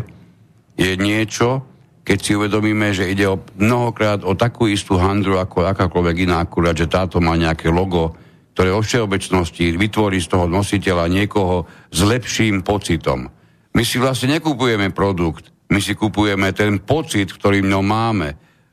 je 0.74 0.92
niečo, 0.98 1.62
keď 2.04 2.18
si 2.20 2.32
uvedomíme, 2.36 2.90
že 2.92 3.08
ide 3.08 3.30
o 3.30 3.40
mnohokrát 3.56 4.26
o 4.26 4.34
takú 4.34 4.68
istú 4.68 5.00
handru 5.00 5.38
ako 5.40 5.64
akákoľvek 5.70 6.28
iná, 6.28 6.42
akurát, 6.42 6.76
že 6.76 6.90
táto 6.90 7.22
má 7.22 7.38
nejaké 7.38 7.70
logo, 7.70 8.12
ktoré 8.54 8.70
vo 8.70 8.84
všeobecnosti 8.84 9.74
vytvorí 9.74 10.20
z 10.20 10.30
toho 10.30 10.46
nositeľa 10.46 11.10
niekoho 11.10 11.66
s 11.90 12.00
lepším 12.04 12.62
pocitom. 12.62 13.26
My 13.74 13.82
si 13.82 13.98
vlastne 13.98 14.38
nekupujeme 14.38 14.94
produkt, 14.94 15.50
my 15.72 15.80
si 15.82 15.98
kupujeme 15.98 16.54
ten 16.54 16.78
pocit, 16.78 17.34
ktorý 17.34 17.64
v 17.64 17.72
ňom 17.72 17.82
máme. 17.82 18.28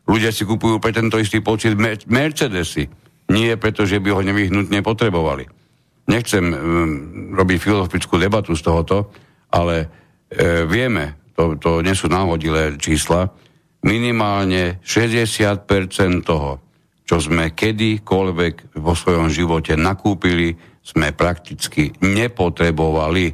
Ľudia 0.05 0.29
si 0.29 0.45
kupujú 0.45 0.77
pre 0.77 0.93
tento 0.93 1.17
istý 1.17 1.39
pocit 1.41 1.73
Mercedesy. 2.05 2.85
Nie 3.31 3.55
preto, 3.55 3.87
že 3.87 4.03
by 4.03 4.09
ho 4.11 4.21
nevyhnutne 4.21 4.83
potrebovali. 4.83 5.47
Nechcem 6.11 6.43
um, 6.43 6.57
robiť 7.33 7.57
filozofickú 7.57 8.19
debatu 8.19 8.51
z 8.51 8.61
tohoto, 8.67 9.15
ale 9.51 9.87
e, 10.27 10.67
vieme, 10.67 11.31
to, 11.35 11.55
to 11.55 11.79
nie 11.79 11.95
sú 11.95 12.11
náhodilé 12.11 12.75
čísla, 12.75 13.31
minimálne 13.87 14.83
60% 14.83 15.67
toho, 16.27 16.59
čo 17.07 17.17
sme 17.19 17.51
kedykoľvek 17.51 18.79
vo 18.79 18.93
svojom 18.95 19.27
živote 19.27 19.75
nakúpili, 19.75 20.55
sme 20.81 21.13
prakticky 21.13 21.93
nepotrebovali 22.01 23.25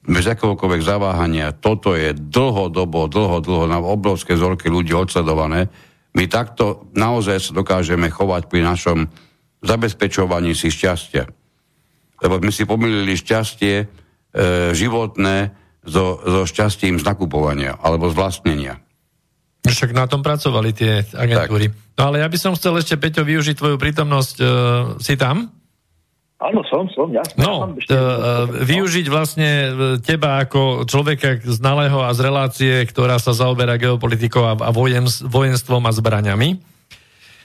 bez 0.00 0.24
akéhokoľvek 0.24 0.82
zaváhania. 0.82 1.52
Toto 1.52 1.92
je 1.92 2.16
dlhodobo, 2.16 3.06
dlho, 3.06 3.44
dlho 3.44 3.64
na 3.68 3.78
obrovské 3.78 4.32
vzorky 4.34 4.72
ľudí 4.72 4.96
odsledované. 4.96 5.68
My 6.14 6.26
takto 6.26 6.90
naozaj 6.96 7.38
sa 7.38 7.52
dokážeme 7.54 8.10
chovať 8.10 8.50
pri 8.50 8.66
našom 8.66 9.06
zabezpečovaní 9.62 10.56
si 10.56 10.72
šťastia. 10.72 11.28
Lebo 12.20 12.34
sme 12.42 12.52
si 12.52 12.66
pomýlili 12.66 13.14
šťastie 13.16 13.74
e, 13.80 13.86
životné 14.74 15.54
so, 15.86 16.20
so 16.20 16.42
šťastím 16.44 16.98
z 17.00 17.04
nakupovania 17.04 17.78
alebo 17.78 18.10
z 18.10 18.14
vlastnenia. 18.16 18.74
Však 19.60 19.92
na 19.92 20.08
tom 20.08 20.24
pracovali 20.24 20.72
tie 20.72 21.04
agentúry. 21.12 21.68
Tak. 21.68 21.76
No 22.00 22.02
ale 22.10 22.24
ja 22.24 22.28
by 22.32 22.38
som 22.40 22.56
chcel 22.56 22.80
ešte, 22.80 22.96
Peťo, 22.96 23.28
využiť 23.28 23.60
tvoju 23.60 23.76
prítomnosť. 23.76 24.36
Uh, 24.40 24.48
si 24.96 25.20
tam? 25.20 25.52
Áno, 26.40 26.64
som, 26.72 26.88
som, 26.96 27.12
jasne. 27.12 27.36
No, 27.36 27.68
uh, 27.68 28.48
využiť 28.48 29.06
vlastne 29.12 29.50
teba 30.00 30.40
ako 30.40 30.88
človeka 30.88 31.36
znalého 31.44 32.00
a 32.00 32.16
z 32.16 32.20
relácie, 32.24 32.74
ktorá 32.88 33.20
sa 33.20 33.36
zaoberá 33.36 33.76
geopolitikou 33.76 34.48
a, 34.48 34.56
a 34.56 34.72
vojen, 34.72 35.04
vojenstvom 35.04 35.84
a 35.84 35.92
zbraňami. 35.92 36.70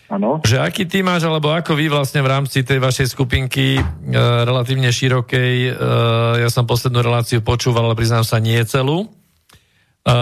Ano. 0.05 0.37
Že 0.45 0.61
aký 0.61 0.85
ty 0.85 1.01
máš, 1.01 1.25
alebo 1.25 1.49
ako 1.49 1.73
vy 1.73 1.89
vlastne 1.89 2.21
v 2.21 2.29
rámci 2.29 2.61
tej 2.61 2.77
vašej 2.77 3.09
skupinky 3.09 3.81
e, 3.81 3.83
relatívne 4.45 4.93
širokej, 4.93 5.53
e, 5.65 5.71
ja 6.45 6.49
som 6.53 6.69
poslednú 6.69 7.01
reláciu 7.01 7.41
počúval, 7.41 7.89
ale 7.89 7.97
priznám 7.97 8.21
sa 8.21 8.37
nie 8.37 8.61
celú. 8.69 9.09
E, 10.05 10.13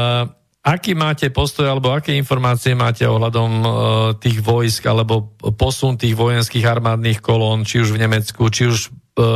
aký 0.64 0.95
máte 0.95 1.27
postoj, 1.27 1.68
alebo 1.68 1.91
aké 1.91 2.15
informácie 2.15 2.72
máte 2.72 3.03
ohľadom 3.03 3.52
e, 3.52 3.68
tých 4.23 4.40
vojsk, 4.40 4.88
alebo 4.88 5.35
posun 5.60 5.99
tých 5.99 6.15
vojenských 6.15 6.64
armádnych 6.64 7.19
kolón, 7.19 7.68
či 7.68 7.84
už 7.84 7.91
v 7.91 8.02
Nemecku, 8.07 8.48
či 8.48 8.72
už 8.72 8.80
e, 8.88 8.90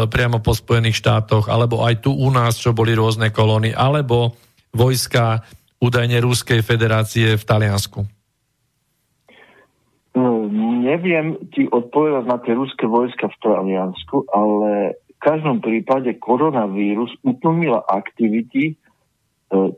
priamo 0.07 0.39
po 0.39 0.55
Spojených 0.55 1.03
štátoch, 1.03 1.51
alebo 1.51 1.83
aj 1.83 2.07
tu 2.07 2.15
u 2.15 2.31
nás, 2.31 2.55
čo 2.55 2.71
boli 2.71 2.95
rôzne 2.95 3.35
kolóny, 3.35 3.75
alebo 3.75 4.39
vojska 4.71 5.43
údajne 5.83 6.23
Ruskej 6.23 6.63
federácie 6.63 7.35
v 7.35 7.43
Taliansku? 7.43 7.99
No, 10.17 10.49
neviem 10.81 11.37
ti 11.53 11.69
odpovedať 11.69 12.25
na 12.25 12.41
tie 12.41 12.57
ruské 12.57 12.89
vojska 12.89 13.29
v 13.29 13.37
Taliansku, 13.43 14.25
ale 14.33 14.97
v 14.97 15.19
každom 15.21 15.61
prípade 15.61 16.09
koronavírus 16.17 17.13
utlmila 17.21 17.85
aktivity 17.85 18.79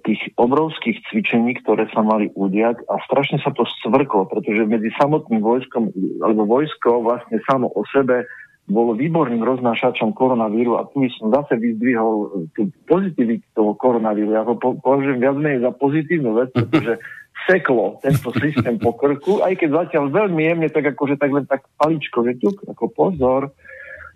tých 0.01 0.33
obrovských 0.33 0.97
cvičení, 1.09 1.53
ktoré 1.61 1.85
sa 1.93 2.01
mali 2.01 2.33
udiať 2.33 2.81
a 2.89 2.97
strašne 3.05 3.37
sa 3.37 3.53
to 3.53 3.69
svrklo, 3.85 4.25
pretože 4.25 4.65
medzi 4.65 4.89
samotným 4.97 5.45
vojskom, 5.45 5.93
alebo 6.25 6.49
vojsko 6.49 7.05
vlastne 7.05 7.37
samo 7.45 7.69
o 7.69 7.85
sebe 7.93 8.25
bolo 8.69 8.93
výborným 8.93 9.41
roznášačom 9.41 10.13
koronavíru 10.13 10.77
a 10.77 10.85
tu 10.89 11.01
by 11.05 11.09
som 11.17 11.33
zase 11.33 11.57
vyzdvihol 11.57 12.45
tú 12.53 12.69
pozitivitu 12.85 13.45
toho 13.57 13.73
koronavíru. 13.77 14.33
Ja 14.33 14.45
ho 14.45 14.57
po, 14.57 14.77
považujem 14.77 15.21
viac 15.21 15.37
menej 15.37 15.65
za 15.65 15.73
pozitívnu 15.73 16.37
vec, 16.37 16.49
pretože 16.53 17.01
seklo 17.49 17.97
tento 18.01 18.29
systém 18.37 18.77
po 18.77 18.93
krku, 18.93 19.41
aj 19.41 19.57
keď 19.57 19.69
zatiaľ 19.85 20.13
veľmi 20.13 20.41
jemne, 20.49 20.69
tak 20.69 20.85
akože 20.97 21.17
tak 21.17 21.29
len 21.33 21.45
tak 21.49 21.65
paličko, 21.81 22.25
že 22.25 22.37
tuk, 22.37 22.61
ako 22.69 22.85
pozor, 22.93 23.53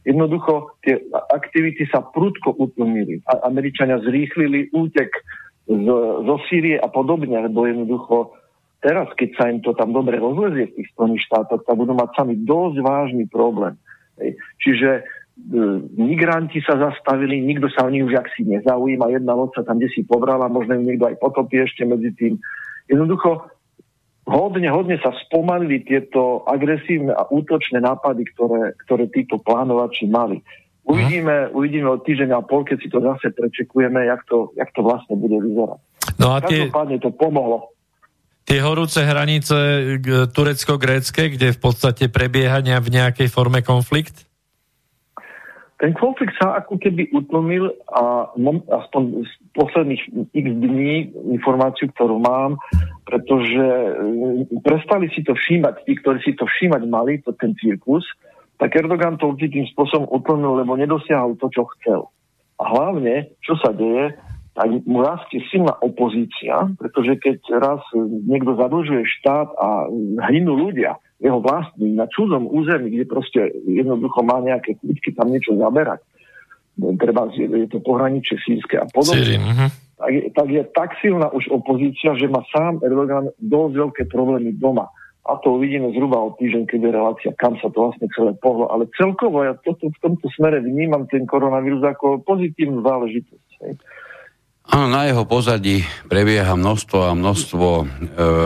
jednoducho 0.05 0.77
tie 0.85 1.01
aktivity 1.33 1.89
sa 1.89 2.05
prudko 2.05 2.53
utlmili. 2.53 3.25
A 3.25 3.49
Američania 3.49 3.97
zrýchlili 4.01 4.69
útek 4.69 5.09
z, 5.67 5.87
zo 6.27 6.35
Sýrie 6.49 6.79
a 6.79 6.87
podobne, 6.91 7.39
lebo 7.39 7.63
jednoducho 7.63 8.35
teraz, 8.83 9.07
keď 9.15 9.29
sa 9.39 9.43
im 9.47 9.63
to 9.63 9.71
tam 9.73 9.95
dobre 9.95 10.19
rozlezie 10.19 10.67
v 10.69 10.75
tých 10.75 10.91
Spojených 10.91 11.25
štátoch, 11.31 11.63
tak 11.63 11.75
budú 11.79 11.95
mať 11.95 12.09
sami 12.19 12.35
dosť 12.43 12.77
vážny 12.83 13.25
problém. 13.31 13.79
Čiže 14.59 14.89
e, 14.99 15.01
migranti 15.95 16.59
sa 16.59 16.75
zastavili, 16.75 17.39
nikto 17.39 17.71
sa 17.71 17.87
o 17.87 17.89
nich 17.89 18.03
už 18.03 18.19
si 18.35 18.43
nezaujíma, 18.43 19.15
jedna 19.15 19.33
loď 19.33 19.55
sa 19.55 19.63
tam 19.63 19.79
kde 19.79 19.89
si 19.89 20.03
pobrala, 20.03 20.51
možno 20.51 20.75
ju 20.75 20.83
niekto 20.83 21.07
aj 21.07 21.17
potopí 21.23 21.63
ešte 21.63 21.87
medzi 21.87 22.11
tým. 22.11 22.35
Jednoducho 22.91 23.47
hodne, 24.27 24.67
hodne 24.67 24.99
sa 24.99 25.15
spomalili 25.27 25.83
tieto 25.87 26.43
agresívne 26.43 27.15
a 27.15 27.23
útočné 27.31 27.79
nápady, 27.79 28.27
ktoré, 28.35 28.75
ktoré 28.83 29.07
títo 29.11 29.39
plánovači 29.39 30.11
mali. 30.11 30.43
Uvidíme, 30.93 31.35
uh-huh. 31.49 31.57
uvidíme 31.57 31.87
od 31.89 32.05
týždeň 32.05 32.29
a 32.37 32.45
pol, 32.45 32.61
keď 32.61 32.77
si 32.79 32.87
to 32.93 33.01
zase 33.01 33.33
prečekujeme, 33.33 34.05
jak 34.05 34.21
to, 34.29 34.53
jak 34.53 34.69
to 34.71 34.85
vlastne 34.85 35.17
bude 35.17 35.41
vyzerať. 35.41 35.79
No 36.21 36.37
a 36.37 36.37
tie, 36.45 36.69
Každopádne 36.69 36.97
to 37.01 37.09
pomohlo. 37.09 37.73
Tie 38.43 38.59
horúce 38.59 39.01
hranice 39.01 39.55
turecko-grécké, 40.35 41.33
kde 41.33 41.55
v 41.55 41.59
podstate 41.59 42.11
prebieha 42.11 42.59
v 42.59 42.89
nejakej 42.91 43.31
forme 43.31 43.63
konflikt? 43.63 44.27
ten 45.83 45.91
konflikt 45.99 46.31
sa 46.39 46.63
ako 46.63 46.79
keby 46.79 47.11
utlmil 47.11 47.67
a 47.91 48.31
aspoň 48.71 49.27
z 49.27 49.31
posledných 49.51 50.31
x 50.31 50.47
dní 50.47 51.11
informáciu, 51.35 51.91
ktorú 51.91 52.23
mám, 52.23 52.55
pretože 53.03 53.59
mm, 53.59 54.63
prestali 54.63 55.11
si 55.11 55.27
to 55.27 55.35
všímať, 55.35 55.83
tí, 55.83 55.99
ktorí 55.99 56.23
si 56.23 56.39
to 56.39 56.47
všímať 56.47 56.87
mali, 56.87 57.19
to 57.19 57.35
ten 57.35 57.51
cirkus, 57.59 58.07
tak 58.57 58.75
Erdogan 58.77 59.17
to 59.17 59.33
určitým 59.33 59.65
spôsobom 59.73 60.07
utlmil, 60.09 60.61
lebo 60.61 60.77
nedosiahol 60.77 61.35
to, 61.37 61.49
čo 61.49 61.67
chcel. 61.77 62.09
A 62.61 62.69
hlavne, 62.69 63.33
čo 63.41 63.57
sa 63.59 63.73
deje, 63.73 64.15
tak 64.53 64.69
mu 64.85 65.01
rastie 65.01 65.41
silná 65.49 65.73
opozícia, 65.81 66.69
pretože 66.77 67.17
keď 67.17 67.37
raz 67.57 67.81
niekto 68.29 68.53
zadlžuje 68.53 69.01
štát 69.19 69.49
a 69.57 69.89
hynú 70.29 70.69
ľudia, 70.69 71.01
jeho 71.17 71.41
vlastní, 71.41 71.97
na 71.97 72.05
cudzom 72.05 72.45
území, 72.45 72.93
kde 72.93 73.05
proste 73.09 73.41
jednoducho 73.65 74.21
má 74.21 74.43
nejaké 74.45 74.77
chutky 74.77 75.09
tam 75.17 75.33
niečo 75.33 75.57
zaberať, 75.57 76.05
treba, 77.01 77.33
je 77.33 77.69
to 77.69 77.81
pohraničie 77.81 78.37
sírske 78.45 78.77
a 78.77 78.85
podobne, 78.93 79.41
uh-huh. 79.41 79.69
tak, 79.97 80.11
je, 80.13 80.21
tak 80.33 80.47
je 80.53 80.61
tak 80.69 80.89
silná 81.01 81.33
už 81.33 81.49
opozícia, 81.49 82.13
že 82.13 82.29
má 82.29 82.45
sám 82.53 82.81
Erdogan 82.85 83.33
dosť 83.41 83.73
veľké 83.73 84.03
problémy 84.09 84.53
doma. 84.57 84.89
A 85.23 85.39
to 85.39 85.55
uvidíme 85.55 85.87
zhruba 85.95 86.19
o 86.19 86.35
týždeň, 86.35 86.67
keď 86.67 86.79
je 86.83 86.91
relácia, 86.91 87.31
kam 87.39 87.55
sa 87.63 87.71
to 87.71 87.87
vlastne 87.87 88.11
celé 88.11 88.35
pohlo. 88.43 88.67
Ale 88.67 88.91
celkovo 88.91 89.39
ja 89.47 89.55
toto, 89.55 89.87
v 89.87 89.99
tomto 90.03 90.27
smere 90.35 90.59
vnímam 90.59 91.07
ten 91.07 91.23
koronavírus 91.23 91.79
ako 91.79 92.19
pozitívnu 92.27 92.83
záležitosť. 92.83 93.49
Hej. 93.63 93.73
Áno, 94.63 94.87
na 94.87 95.07
jeho 95.07 95.27
pozadí 95.27 95.83
prebieha 96.07 96.55
množstvo 96.55 96.99
a 97.03 97.11
množstvo 97.11 97.67
e, 97.67 97.85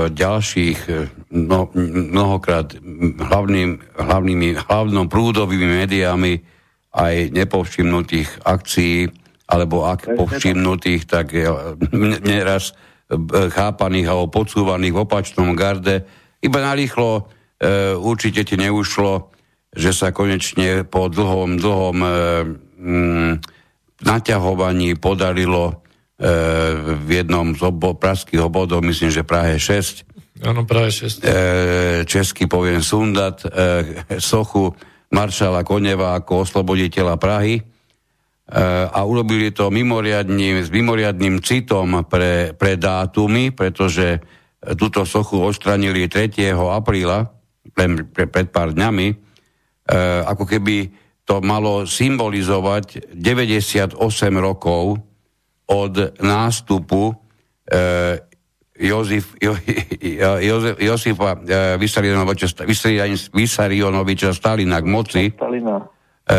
ďalších, 0.10 0.80
no, 1.30 1.70
mnohokrát 2.14 2.74
hlavným, 3.22 3.78
hlavnými, 3.98 4.58
hlavnou 4.66 5.06
prúdovými 5.06 5.82
médiami 5.82 6.42
aj 6.98 7.34
nepovšimnutých 7.38 8.42
akcií, 8.50 9.14
alebo 9.46 9.86
ak 9.86 10.18
povšimnutých, 10.18 11.06
tak 11.06 11.38
e, 11.38 11.46
neraz 12.26 12.74
e, 12.74 13.14
chápaných 13.54 14.10
alebo 14.10 14.42
podsúvaných 14.42 14.94
v 14.98 15.02
opačnom 15.06 15.54
garde. 15.54 16.02
Iba 16.44 16.60
narýchlo 16.62 17.10
e, 17.18 17.22
určite 17.98 18.46
ti 18.46 18.56
neušlo, 18.58 19.34
že 19.74 19.92
sa 19.94 20.14
konečne 20.14 20.86
po 20.86 21.10
dlhom, 21.10 21.58
dlhom 21.58 21.98
e, 22.02 22.10
mm, 22.82 23.32
naťahovaní 24.06 24.98
podarilo 24.98 25.88
E, 26.18 26.34
v 26.98 27.10
jednom 27.22 27.54
z 27.54 27.62
obo, 27.62 27.94
pražských 27.94 28.42
obvodov, 28.42 28.82
myslím, 28.82 29.14
že 29.14 29.22
Prahe 29.22 29.62
6. 29.62 30.42
Áno, 30.50 30.66
Prahe 30.66 30.90
6. 30.90 31.22
E, 31.22 31.34
český 32.10 32.50
poviem 32.50 32.82
Sundat, 32.82 33.46
e, 33.46 34.18
sochu 34.18 34.74
maršala 35.14 35.62
Koneva 35.62 36.18
ako 36.18 36.42
osloboditeľa 36.42 37.22
Prahy 37.22 37.62
a 38.88 39.04
urobili 39.04 39.52
to 39.52 39.68
mimoriadným, 39.68 40.64
s 40.64 40.72
mimoriadným 40.72 41.44
citom 41.44 42.08
pre, 42.08 42.56
pre 42.56 42.80
dátumy, 42.80 43.52
pretože 43.52 44.24
túto 44.76 45.08
sochu 45.08 45.40
odstranili 45.40 46.12
3. 46.12 46.52
apríla, 46.52 47.32
pre, 47.72 47.86
pre, 48.12 48.26
pred 48.28 48.48
pár 48.52 48.76
dňami, 48.76 49.08
ako 50.28 50.44
keby 50.44 50.92
to 51.28 51.44
malo 51.44 51.84
symbolizovať 51.84 53.12
98 53.12 54.00
rokov 54.40 55.00
od 55.68 55.94
nástupu 56.24 57.12
e, 57.68 58.24
Jozif, 58.80 59.36
jo, 59.42 59.52
Jozef, 60.40 60.80
Josifa 60.80 61.36
e, 61.44 61.76
Vysarionoviča 63.36 64.32
Stalina 64.32 64.80
k 64.80 64.88
moci. 64.88 65.24
Stalina. 65.36 65.84
E, 66.24 66.38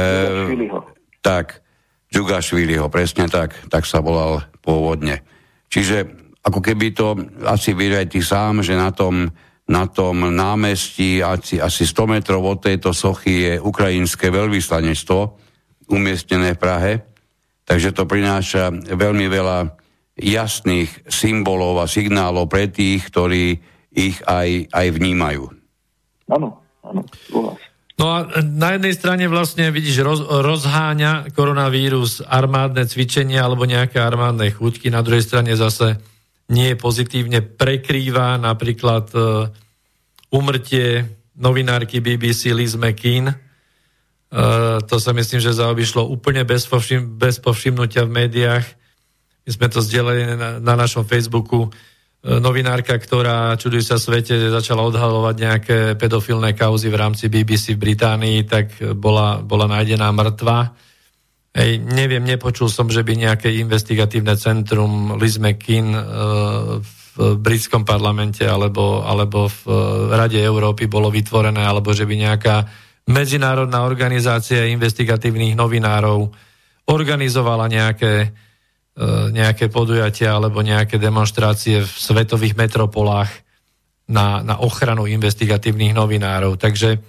tak, 1.21 1.61
Džugašviliho, 2.09 2.89
presne 2.89 3.29
tak, 3.29 3.53
tak 3.69 3.85
sa 3.85 4.01
volal 4.01 4.41
pôvodne. 4.65 5.21
Čiže 5.69 6.28
ako 6.44 6.60
keby 6.62 6.94
to, 6.94 7.19
asi 7.44 7.74
viete 7.74 8.19
ty 8.19 8.20
sám, 8.23 8.62
že 8.62 8.78
na 8.78 8.94
tom, 8.94 9.28
na 9.69 9.85
tom 9.90 10.32
námestí 10.32 11.20
asi, 11.20 11.59
asi 11.59 11.85
100 11.85 12.15
metrov 12.19 12.43
od 12.47 12.62
tejto 12.62 12.94
sochy 12.94 13.35
je 13.48 13.55
ukrajinské 13.60 14.31
veľvyslanectvo 14.32 15.19
umiestnené 15.89 16.56
v 16.56 16.62
Prahe 16.62 16.93
Takže 17.69 17.93
to 17.93 18.09
prináša 18.09 18.73
veľmi 18.73 19.28
veľa 19.28 19.77
jasných 20.16 21.05
symbolov 21.05 21.85
a 21.85 21.86
signálov 21.86 22.48
pre 22.48 22.73
tých, 22.73 23.12
ktorí 23.12 23.60
ich 23.93 24.16
aj, 24.24 24.73
aj 24.73 24.86
vnímajú. 24.97 25.52
Áno, 26.32 26.65
áno, 26.81 27.05
No 27.98 28.15
a 28.15 28.31
na 28.40 28.78
jednej 28.78 28.94
strane 28.94 29.27
vlastne 29.27 29.74
vidíš, 29.74 30.06
roz, 30.06 30.20
rozháňa 30.23 31.35
koronavírus 31.35 32.23
armádne 32.23 32.86
cvičenia 32.86 33.43
alebo 33.43 33.66
nejaké 33.66 33.98
armádne 33.98 34.55
chuťky, 34.55 34.86
na 34.89 35.02
druhej 35.02 35.27
strane 35.27 35.51
zase 35.59 35.98
nie 36.49 36.73
pozitívne 36.77 37.45
prekrýva 37.45 38.41
napríklad 38.41 39.07
uh, 39.12 39.53
umrtie 40.33 41.05
novinárky 41.39 42.01
BBC 42.01 42.57
Liz 42.57 42.75
McKean, 42.75 43.37
Uh, 44.29 44.85
to 44.85 45.01
sa 45.01 45.16
myslím, 45.16 45.41
že 45.41 45.57
zaobišlo 45.57 46.05
úplne 46.05 46.45
bez, 46.45 46.69
povšim, 46.69 47.16
bez 47.16 47.41
povšimnutia 47.41 48.05
v 48.05 48.12
médiách. 48.12 48.66
My 49.49 49.51
sme 49.57 49.66
to 49.73 49.81
zdieľali 49.81 50.37
na, 50.37 50.51
na 50.61 50.75
našom 50.77 51.09
Facebooku. 51.09 51.73
Uh, 52.20 52.37
novinárka, 52.37 52.93
ktorá, 53.01 53.57
čuduj 53.57 53.89
sa 53.89 53.97
svete, 53.97 54.37
začala 54.53 54.85
odhalovať 54.85 55.35
nejaké 55.41 55.79
pedofilné 55.97 56.53
kauzy 56.53 56.93
v 56.93 57.01
rámci 57.01 57.33
BBC 57.33 57.73
v 57.73 57.89
Británii, 57.89 58.45
tak 58.45 58.77
bola, 59.01 59.41
bola 59.41 59.65
nájdená 59.65 60.12
mŕtva. 60.12 60.77
Ej, 61.57 61.81
neviem, 61.81 62.23
nepočul 62.23 62.69
som, 62.69 62.93
že 62.93 63.01
by 63.03 63.16
nejaké 63.16 63.49
investigatívne 63.57 64.37
centrum 64.37 65.16
Liz 65.16 65.41
McKean 65.41 65.91
uh, 65.91 66.03
v 67.19 67.35
britskom 67.35 67.83
parlamente 67.83 68.47
alebo, 68.47 69.03
alebo 69.03 69.51
v 69.51 69.62
Rade 70.15 70.39
Európy 70.39 70.87
bolo 70.87 71.11
vytvorené, 71.11 71.66
alebo 71.66 71.91
že 71.91 72.07
by 72.07 72.15
nejaká 72.15 72.57
medzinárodná 73.11 73.83
organizácia 73.83 74.69
investigatívnych 74.70 75.57
novinárov 75.59 76.31
organizovala 76.89 77.66
nejaké, 77.66 78.15
e, 78.23 79.09
nejaké 79.33 79.66
podujatia 79.73 80.37
alebo 80.37 80.62
nejaké 80.62 81.01
demonstrácie 81.01 81.83
v 81.83 81.91
svetových 81.91 82.55
metropolách 82.55 83.33
na, 84.09 84.41
na 84.45 84.61
ochranu 84.61 85.05
investigatívnych 85.11 85.93
novinárov. 85.93 86.55
Takže, 86.57 87.01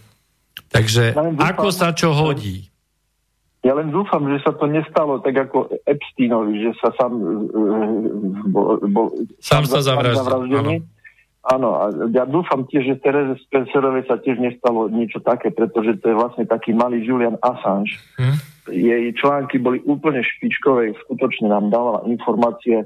takže 0.71 1.15
ako 1.37 1.69
sa 1.69 1.93
čo 1.93 2.11
hodí? 2.15 2.68
Ja 3.59 3.75
len 3.75 3.91
dúfam, 3.91 4.23
že 4.31 4.39
sa 4.39 4.55
to 4.55 4.71
nestalo 4.71 5.19
tak 5.19 5.35
ako 5.35 5.67
Epsteinovi, 5.83 6.63
že 6.63 6.71
sa 6.79 6.95
sám 6.95 7.11
bol, 8.47 8.79
bol, 8.87 9.07
sám 9.43 9.67
sa 9.67 9.83
zavraždil. 9.83 10.79
Áno, 11.39 11.69
a 11.75 11.91
ja 12.11 12.27
dúfam 12.27 12.67
tiež, 12.67 12.83
že 12.87 13.01
Tereze 13.03 13.39
Spencerovej 13.47 14.07
sa 14.11 14.19
tiež 14.19 14.43
nestalo 14.43 14.91
niečo 14.91 15.23
také, 15.23 15.51
pretože 15.51 15.95
to 15.99 16.11
je 16.11 16.15
vlastne 16.15 16.43
taký 16.47 16.75
malý 16.75 17.03
Julian 17.03 17.39
Assange. 17.39 17.95
Hmm. 18.19 18.37
Jej 18.69 19.15
články 19.17 19.57
boli 19.59 19.79
úplne 19.87 20.19
špičkové, 20.19 20.93
skutočne 21.07 21.49
nám 21.51 21.71
dávala 21.71 22.05
informácie, 22.11 22.85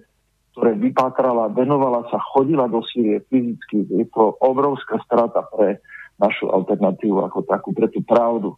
ktoré 0.54 0.78
vypátrala, 0.78 1.50
venovala 1.50 2.06
sa, 2.14 2.22
chodila 2.34 2.70
do 2.70 2.86
Sýrie 2.86 3.26
fyzicky. 3.26 3.90
Je 3.90 4.06
to 4.14 4.38
obrovská 4.38 5.02
strata 5.06 5.44
pre 5.50 5.82
našu 6.22 6.50
alternatívu 6.54 7.26
ako 7.26 7.41
takú, 7.50 7.74
pre 7.74 7.90
tú 7.90 8.06
pravdu, 8.06 8.54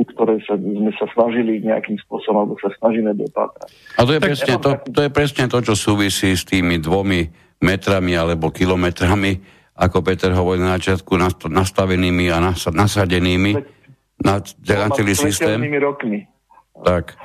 ktoré 0.00 0.40
sa, 0.48 0.56
sme 0.56 0.92
sa 0.96 1.06
snažili 1.12 1.60
nejakým 1.60 2.00
spôsobom, 2.08 2.44
alebo 2.44 2.54
sa 2.60 2.72
snažíme 2.80 3.12
dopátrať. 3.16 3.68
A 3.96 4.04
to 4.08 4.12
je, 4.16 4.20
presne 4.20 4.54
to, 4.60 4.70
to 4.88 5.00
je 5.04 5.10
presne 5.12 5.44
to, 5.48 5.58
čo 5.60 5.74
súvisí 5.76 6.32
s 6.32 6.48
tými 6.48 6.80
dvomi 6.80 7.28
metrami 7.60 8.16
alebo 8.16 8.48
kilometrami, 8.48 9.36
ako 9.76 10.00
Peter 10.04 10.32
hovorí 10.32 10.60
na 10.60 10.76
začiatku, 10.80 11.16
nastavenými 11.48 12.32
a 12.32 12.40
nasadenými 12.72 13.52
na, 14.20 14.40
na 14.76 14.88
celý 14.92 15.12
systém. 15.16 15.60
rokmi. 15.80 16.28
Tak. 16.80 17.16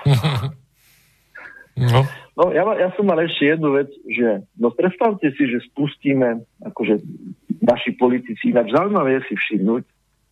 no. 1.79 1.99
no 2.35 2.43
ja, 2.51 2.63
ja 2.75 2.89
som 2.95 3.07
mal 3.07 3.19
ešte 3.23 3.55
jednu 3.55 3.75
vec, 3.75 3.91
že 4.07 4.43
no 4.59 4.71
predstavte 4.71 5.31
si, 5.35 5.43
že 5.47 5.63
spustíme, 5.71 6.43
akože 6.63 6.99
naši 7.63 7.95
politici, 7.95 8.51
ináč 8.51 8.71
zaujímavé 8.75 9.19
je 9.19 9.31
si 9.31 9.35
všimnúť, 9.35 9.83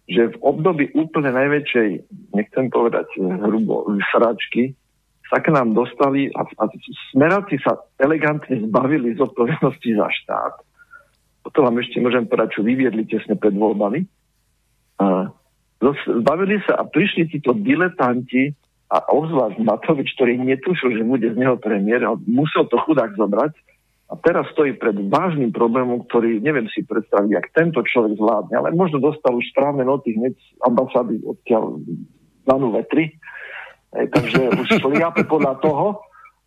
že 0.07 0.35
v 0.35 0.37
období 0.43 0.91
úplne 0.93 1.31
najväčšej, 1.31 1.89
nechcem 2.35 2.65
povedať 2.67 3.07
hrubo, 3.19 3.87
sračky, 4.11 4.75
sa 5.31 5.39
k 5.39 5.55
nám 5.55 5.73
dostali 5.73 6.27
a, 6.35 6.43
a 6.43 6.63
smeráci 7.09 7.57
sa 7.63 7.79
elegantne 7.97 8.59
zbavili 8.67 9.15
z 9.15 9.23
odpovednosti 9.23 9.89
za 9.95 10.07
štát. 10.11 10.53
Toto 11.47 11.59
vám 11.63 11.79
ešte 11.79 12.03
môžem 12.03 12.27
povedať, 12.27 12.59
čo 12.59 12.67
vyviedli 12.67 13.07
tesne 13.07 13.39
pred 13.39 13.55
voľbami. 13.55 14.03
A 14.99 15.31
zbavili 15.81 16.59
sa 16.67 16.79
a 16.79 16.83
prišli 16.85 17.31
títo 17.31 17.55
diletanti 17.55 18.53
a 18.93 19.01
obzvlášť 19.09 19.57
Matovič, 19.63 20.13
ktorý 20.19 20.37
netušil, 20.37 21.01
že 21.01 21.03
bude 21.07 21.27
z 21.33 21.37
neho 21.39 21.57
premiér, 21.57 22.05
musel 22.29 22.69
to 22.69 22.77
chudák 22.83 23.15
zobrať 23.17 23.55
a 24.13 24.17
teraz 24.21 24.45
stojí 24.53 24.77
pred 24.77 24.93
vážnym 25.09 25.49
problémom, 25.49 26.05
ktorý 26.05 26.37
neviem 26.37 26.69
si 26.69 26.85
predstaviť, 26.85 27.33
ak 27.33 27.45
tento 27.49 27.81
človek 27.81 28.13
zvládne, 28.21 28.53
ale 28.61 28.69
možno 28.77 29.01
dostal 29.01 29.33
už 29.33 29.49
správne 29.49 29.81
noty 29.81 30.13
hneď 30.13 30.37
z 30.37 30.47
ambasády 30.61 31.25
odtiaľ 31.25 31.81
danú 32.45 32.69
vetri 32.77 33.17
Hej, 33.93 34.09
takže 34.09 34.41
už 34.57 34.67
šliape 34.81 35.23
podľa 35.29 35.61
toho. 35.61 36.01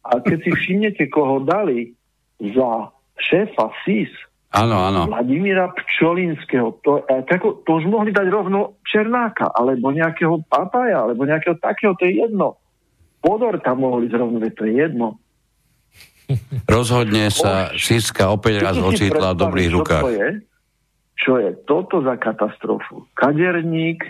A 0.06 0.18
keď 0.22 0.38
si 0.46 0.50
všimnete, 0.54 1.06
koho 1.10 1.42
dali 1.42 1.94
za 2.38 2.90
šéfa 3.18 3.70
SIS, 3.86 4.10
Áno, 4.56 4.78
áno. 4.88 5.10
Vladimíra 5.10 5.68
Pčolinského. 5.68 6.80
To, 6.80 7.04
tako, 7.28 7.60
to 7.66 7.76
už 7.76 7.92
mohli 7.92 8.08
dať 8.08 8.24
rovno 8.30 8.80
Černáka, 8.88 9.52
alebo 9.52 9.92
nejakého 9.92 10.40
Papaja, 10.48 11.04
alebo 11.04 11.28
nejakého 11.28 11.60
takého, 11.60 11.92
to 11.98 12.08
je 12.08 12.24
jedno. 12.24 12.56
Podor 13.20 13.60
tam 13.60 13.84
mohli 13.84 14.08
zrovna, 14.08 14.40
to 14.48 14.64
je 14.64 14.80
jedno. 14.80 15.20
Rozhodne 16.66 17.30
sa 17.30 17.70
Siska 17.74 18.30
opäť 18.34 18.62
raz 18.62 18.76
ocitla 18.78 19.34
v 19.34 19.40
dobrých 19.46 19.70
rukách. 19.78 20.04
Čo 20.04 20.10
je, 20.10 20.28
čo 21.16 21.32
je 21.38 21.50
toto 21.66 22.02
za 22.02 22.18
katastrofu? 22.18 23.06
Kaderník, 23.14 24.02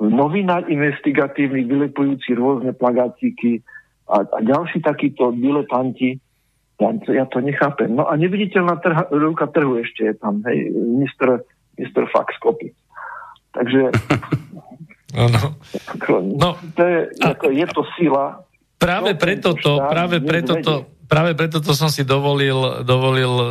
novinár 0.00 0.66
investigatívny, 0.66 1.68
vylepujúci 1.68 2.32
rôzne 2.34 2.72
plagátiky 2.72 3.60
a, 4.08 4.24
a 4.24 4.38
ďalší 4.40 4.80
takíto 4.80 5.30
diletanti, 5.36 6.16
ja, 6.80 6.90
ja 7.12 7.24
to 7.28 7.38
nechápem. 7.38 7.94
No 7.94 8.08
a 8.08 8.16
neviditeľná 8.16 8.80
trha, 8.82 9.06
ruka 9.12 9.46
trhu 9.52 9.78
ešte 9.78 10.08
je 10.10 10.14
tam, 10.18 10.42
hej, 10.48 10.72
minister, 10.72 11.44
minister 11.78 12.08
Fax 12.10 12.34
Kopy. 12.42 12.72
Takže 13.52 13.92
Ano. 15.12 15.60
No, 16.40 16.56
to 16.72 16.82
je, 16.88 16.98
ako, 17.20 17.52
je 17.52 17.66
to 17.68 17.82
sila. 18.00 18.40
Práve 18.80 19.12
preto 19.12 19.52
to, 19.52 19.76
práve 19.84 20.24
preto 20.24 20.56
to, 20.64 21.01
práve 21.12 21.36
preto 21.36 21.60
to 21.60 21.76
som 21.76 21.92
si 21.92 22.08
dovolil, 22.08 22.80
dovolil 22.88 23.28
uh, 23.36 23.46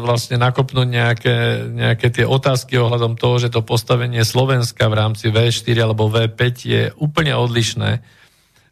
vlastne 0.00 0.40
nakopnúť 0.40 0.88
nejaké, 0.88 1.36
nejaké 1.68 2.08
tie 2.08 2.24
otázky 2.24 2.80
ohľadom 2.80 3.20
toho, 3.20 3.36
že 3.36 3.52
to 3.52 3.60
postavenie 3.60 4.24
Slovenska 4.24 4.88
v 4.88 4.96
rámci 4.96 5.28
V4 5.28 5.76
alebo 5.84 6.08
V5 6.08 6.42
je 6.64 6.82
úplne 6.96 7.36
odlišné, 7.36 8.00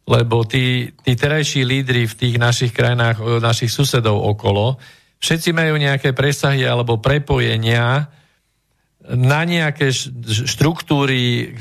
lebo 0.09 0.41
tí, 0.49 0.89
tí 1.05 1.13
terajší 1.13 1.61
lídry 1.61 2.09
v 2.09 2.17
tých 2.17 2.35
našich 2.41 2.73
krajinách, 2.73 3.21
našich 3.37 3.69
susedov 3.69 4.17
okolo, 4.17 4.81
všetci 5.21 5.53
majú 5.53 5.77
nejaké 5.77 6.17
presahy 6.17 6.65
alebo 6.65 6.97
prepojenia 6.97 8.09
na 9.01 9.41
nejaké 9.45 9.89
štruktúry 10.45 11.53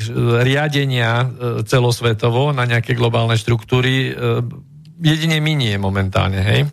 riadenia 0.44 1.24
e, 1.24 1.27
celosvetovo, 1.65 2.52
na 2.52 2.69
nejaké 2.69 2.93
globálne 2.93 3.36
štruktúry, 3.40 4.12
e, 4.12 4.12
jedine 5.01 5.40
my 5.40 5.52
nie 5.56 5.74
momentálne, 5.81 6.40
hej. 6.44 6.68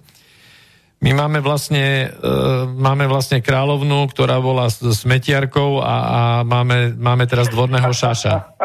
My 0.98 1.14
máme 1.14 1.46
vlastne, 1.46 2.10
e, 2.10 2.36
máme 2.66 3.06
vlastne 3.06 3.38
kráľovnú, 3.38 4.10
ktorá 4.10 4.42
bola 4.42 4.66
s 4.66 4.82
smetiarkou 4.82 5.78
a, 5.78 5.96
a 5.96 6.22
máme, 6.42 6.98
máme 6.98 7.30
teraz 7.30 7.54
dvorného 7.54 7.94
šaša. 7.94 8.58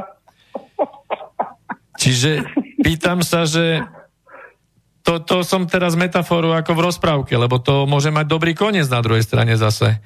Čiže 2.01 2.41
pýtam 2.81 3.21
sa, 3.21 3.45
že 3.45 3.85
to, 5.05 5.21
to 5.21 5.45
som 5.45 5.69
teraz 5.69 5.93
metaforu 5.93 6.57
ako 6.57 6.73
v 6.73 6.85
rozprávke, 6.89 7.35
lebo 7.37 7.61
to 7.61 7.85
môže 7.85 8.09
mať 8.09 8.27
dobrý 8.27 8.57
koniec 8.57 8.89
na 8.89 9.05
druhej 9.05 9.29
strane 9.29 9.53
zase. 9.61 10.01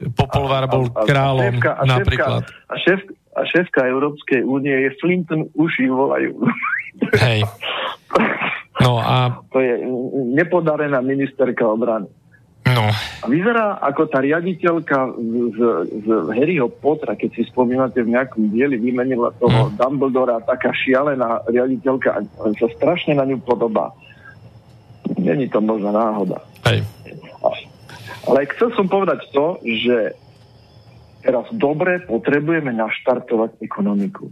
Popolvár 0.00 0.66
bol 0.66 0.90
a, 0.90 1.04
a, 1.04 1.06
kráľom 1.06 1.54
a 1.54 1.60
šéfka, 1.60 1.70
a 1.70 1.82
napríklad. 1.86 2.42
A, 2.66 2.74
šéf, 2.82 3.00
a 3.36 3.40
šéfka 3.46 3.86
Európskej 3.86 4.42
únie 4.42 4.74
je 4.74 4.90
Flinton, 4.98 5.46
uši 5.54 5.86
volajú. 5.86 6.34
Hej. 7.14 7.46
No 8.80 8.98
a... 8.98 9.44
To 9.52 9.58
je 9.60 9.84
nepodarená 10.34 11.04
ministerka 11.04 11.68
obrany. 11.68 12.08
No. 12.70 12.86
A 12.92 13.26
vyzerá 13.26 13.80
ako 13.82 14.06
tá 14.12 14.22
riaditeľka 14.22 15.16
z, 15.56 15.58
z 16.04 16.08
Harryho 16.36 16.68
Pottera, 16.70 17.18
keď 17.18 17.30
si 17.34 17.42
spomínate 17.48 18.04
v 18.04 18.14
nejakom 18.14 18.52
dieli, 18.52 18.78
vymenila 18.78 19.32
toho 19.40 19.72
mm. 19.72 19.80
Dumbledora, 19.80 20.44
taká 20.44 20.70
šialená 20.70 21.44
riaditeľka, 21.50 22.20
sa 22.60 22.68
strašne 22.76 23.18
na 23.18 23.26
ňu 23.26 23.42
podobá. 23.42 23.90
Není 25.18 25.50
to 25.50 25.58
možná 25.58 25.90
náhoda. 25.90 26.38
Hej. 26.68 26.86
Ale 28.28 28.46
chcel 28.54 28.70
som 28.76 28.86
povedať 28.86 29.24
to, 29.32 29.58
že 29.64 30.14
teraz 31.24 31.48
dobre 31.56 32.04
potrebujeme 32.04 32.70
naštartovať 32.76 33.58
ekonomiku. 33.64 34.28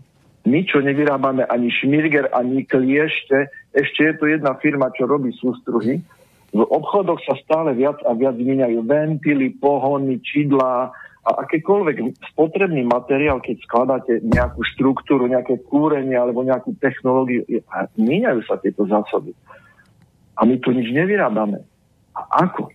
My, 0.49 0.65
čo 0.65 0.81
nevyrábame 0.81 1.45
ani 1.45 1.69
šmirger, 1.73 2.33
ani 2.33 2.65
kliešte, 2.65 3.53
ešte 3.79 4.01
je 4.03 4.15
to 4.19 4.25
jedna 4.27 4.59
firma, 4.59 4.91
čo 4.91 5.07
robí 5.07 5.31
sústruhy, 5.39 6.03
v 6.49 6.63
obchodoch 6.65 7.21
sa 7.29 7.37
stále 7.45 7.77
viac 7.77 8.01
a 8.09 8.17
viac 8.17 8.35
vyminajú 8.35 8.81
ventily, 8.83 9.53
pohony, 9.61 10.17
čidlá 10.25 10.89
a 11.29 11.31
akékoľvek 11.45 12.25
spotrebný 12.33 12.89
materiál, 12.89 13.45
keď 13.45 13.57
skladáte 13.69 14.25
nejakú 14.25 14.65
štruktúru, 14.65 15.29
nejaké 15.29 15.61
kúrenie 15.69 16.17
alebo 16.17 16.41
nejakú 16.41 16.73
technológiu, 16.81 17.45
míňajú 18.01 18.41
sa 18.49 18.57
tieto 18.57 18.89
zásoby. 18.89 19.37
A 20.41 20.49
my 20.49 20.57
tu 20.65 20.73
nič 20.73 20.89
nevyrábame. 20.89 21.61
A 22.17 22.49
ako? 22.49 22.73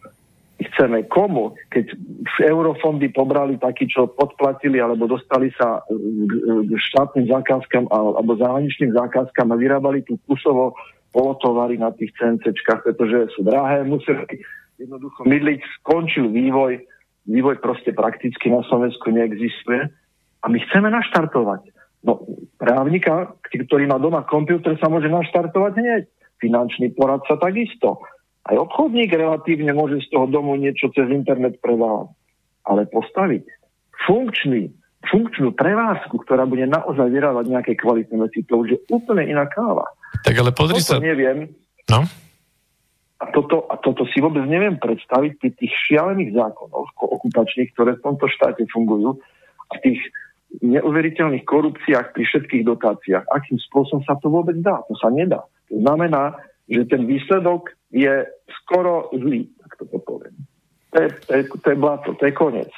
chceme 0.63 1.03
komu, 1.11 1.57
keď 1.73 1.91
eurofondy 2.39 3.11
pobrali 3.11 3.59
takí, 3.59 3.89
čo 3.89 4.07
podplatili 4.07 4.79
alebo 4.79 5.09
dostali 5.09 5.51
sa 5.59 5.83
k 5.89 6.71
štátnym 6.71 7.27
zákazkám 7.27 7.91
alebo 7.91 8.39
zahraničným 8.39 8.95
zákazkám 8.95 9.51
a 9.51 9.59
vyrábali 9.59 10.05
tu 10.07 10.15
kusovo 10.23 10.77
polotovary 11.13 11.77
na 11.77 11.93
tých 11.93 12.11
CNCčkách, 12.17 12.83
pretože 12.83 13.31
sú 13.37 13.45
drahé, 13.45 13.85
museli 13.85 14.41
jednoducho 14.81 15.23
mydliť, 15.23 15.59
skončil 15.79 16.33
vývoj, 16.33 16.81
vývoj 17.29 17.55
proste 17.61 17.93
prakticky 17.93 18.49
na 18.49 18.65
Slovensku 18.65 19.13
neexistuje 19.13 19.87
a 20.41 20.45
my 20.49 20.57
chceme 20.67 20.89
naštartovať. 20.89 21.71
No, 22.03 22.19
právnika, 22.59 23.31
ktorý 23.47 23.87
má 23.87 23.95
doma 23.95 24.27
počítač, 24.27 24.75
sa 24.83 24.91
môže 24.91 25.07
naštartovať 25.07 25.73
hneď. 25.79 26.03
Finančný 26.43 26.91
poradca 26.91 27.39
takisto. 27.39 28.03
Aj 28.43 28.59
obchodník 28.59 29.07
relatívne 29.15 29.71
môže 29.71 30.03
z 30.03 30.11
toho 30.11 30.27
domu 30.27 30.59
niečo 30.59 30.91
cez 30.91 31.07
internet 31.07 31.63
predávať. 31.63 32.11
Ale 32.67 32.91
postaviť 32.91 33.47
funkčný, 34.03 34.67
funkčnú 35.07 35.55
prevázku, 35.55 36.19
ktorá 36.27 36.43
bude 36.43 36.67
naozaj 36.67 37.07
vyrábať 37.07 37.45
nejaké 37.47 37.73
kvalitné 37.79 38.19
veci, 38.19 38.43
to 38.43 38.59
už 38.59 38.67
je 38.75 38.79
úplne 38.91 39.23
iná 39.23 39.47
káva. 39.47 39.87
Tak 40.21 40.35
ale 40.37 40.53
pozri 40.53 40.83
toto 40.85 41.01
sa... 41.01 41.03
neviem. 41.03 41.49
No? 41.89 42.05
A 43.23 43.31
toto, 43.31 43.65
a 43.71 43.79
toto 43.79 44.03
si 44.11 44.19
vôbec 44.19 44.43
neviem 44.45 44.75
predstaviť 44.75 45.31
pri 45.39 45.49
tých 45.55 45.73
šialených 45.89 46.35
zákonoch 46.35 46.91
okupačných, 46.99 47.71
ktoré 47.71 47.95
v 47.95 48.03
tomto 48.03 48.27
štáte 48.27 48.67
fungujú 48.69 49.15
a 49.71 49.79
tých 49.79 49.99
neuveriteľných 50.59 51.47
korupciách 51.47 52.13
pri 52.13 52.23
všetkých 52.29 52.63
dotáciách. 52.67 53.25
Akým 53.31 53.57
spôsobom 53.57 54.03
sa 54.05 54.19
to 54.19 54.29
vôbec 54.29 54.59
dá? 54.61 54.83
To 54.85 54.93
sa 54.99 55.09
nedá. 55.09 55.41
To 55.71 55.81
znamená, 55.81 56.37
že 56.69 56.85
ten 56.85 57.09
výsledok 57.09 57.73
je 57.89 58.27
skoro 58.61 59.09
zlý, 59.15 59.49
tak 59.63 59.71
to 59.81 59.97
poviem. 60.03 60.35
To 60.93 60.97
je, 61.01 61.07
to, 61.25 61.31
je, 61.33 61.43
to 61.49 61.67
je 61.73 61.77
blato, 61.79 62.13
to 62.13 62.23
je 62.29 62.33
koniec. 62.35 62.69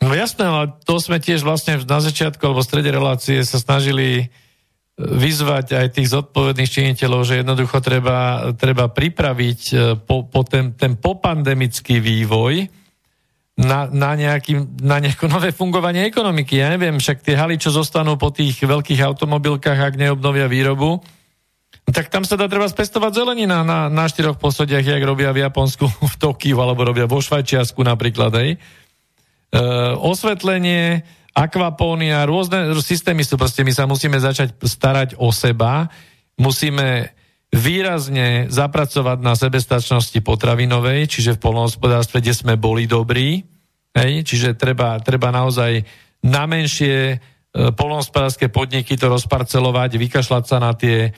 No 0.00 0.16
jasné, 0.16 0.44
ale 0.48 0.76
to 0.84 0.96
sme 0.96 1.20
tiež 1.20 1.44
vlastne 1.44 1.76
na 1.84 2.00
začiatku 2.00 2.40
alebo 2.40 2.64
v 2.64 2.68
strede 2.68 2.90
relácie 2.92 3.40
sa 3.44 3.60
snažili 3.60 4.08
e, 4.16 4.26
vyzvať 5.00 5.66
aj 5.80 5.86
tých 5.96 6.12
zodpovedných 6.12 6.70
činiteľov, 6.70 7.24
že 7.24 7.40
jednoducho 7.40 7.80
treba, 7.80 8.52
treba 8.52 8.92
pripraviť 8.92 9.60
e, 9.72 9.74
po, 9.96 10.28
po 10.28 10.44
ten, 10.44 10.76
ten 10.76 11.00
popandemický 11.00 12.04
vývoj 12.04 12.68
na, 13.60 13.88
na, 13.88 14.12
nejaký, 14.16 14.84
na 14.84 15.00
nejaké 15.00 15.24
nové 15.28 15.52
fungovanie 15.52 16.04
ekonomiky. 16.04 16.60
Ja 16.60 16.68
neviem, 16.72 17.00
však 17.00 17.24
tie 17.24 17.36
haly, 17.36 17.56
čo 17.56 17.72
zostanú 17.72 18.20
po 18.20 18.28
tých 18.32 18.60
veľkých 18.60 19.00
automobilkách, 19.00 19.78
ak 19.80 20.00
neobnovia 20.00 20.48
výrobu, 20.48 21.00
tak 21.90 22.12
tam 22.12 22.22
sa 22.22 22.38
dá 22.38 22.46
treba 22.46 22.70
spestovať 22.70 23.12
zelenina 23.24 23.66
na, 23.66 23.90
na 23.90 24.04
štyroch 24.06 24.38
posodiach, 24.38 24.84
jak 24.84 25.02
robia 25.02 25.34
v 25.34 25.42
Japonsku, 25.48 25.88
v 26.12 26.14
Tokiu, 26.20 26.60
alebo 26.60 26.84
robia 26.84 27.08
vo 27.08 27.18
Švajčiasku 27.18 27.80
napríklad. 27.82 28.32
Hej. 28.36 28.50
E, 28.54 29.58
osvetlenie, 29.98 31.02
akvapónia, 31.34 32.26
rôzne 32.26 32.74
systémy 32.80 33.22
sú, 33.22 33.38
proste 33.38 33.62
my 33.62 33.72
sa 33.74 33.86
musíme 33.86 34.18
začať 34.18 34.54
starať 34.60 35.08
o 35.18 35.30
seba, 35.30 35.86
musíme 36.38 37.14
výrazne 37.50 38.46
zapracovať 38.46 39.18
na 39.22 39.34
sebestačnosti 39.34 40.18
potravinovej, 40.22 41.10
čiže 41.10 41.34
v 41.34 41.42
polnohospodárstve, 41.42 42.22
kde 42.22 42.34
sme 42.34 42.54
boli 42.54 42.86
dobrí, 42.86 43.42
hej, 43.94 44.22
čiže 44.22 44.54
treba, 44.54 45.02
treba 45.02 45.34
naozaj 45.34 45.82
na 46.22 46.46
menšie 46.46 46.96
e, 47.10 47.16
polnohospodárske 47.74 48.46
podniky 48.54 48.94
to 48.94 49.10
rozparcelovať, 49.10 49.98
vykašľať 49.98 50.44
sa 50.46 50.56
na 50.62 50.78
tie 50.78 51.10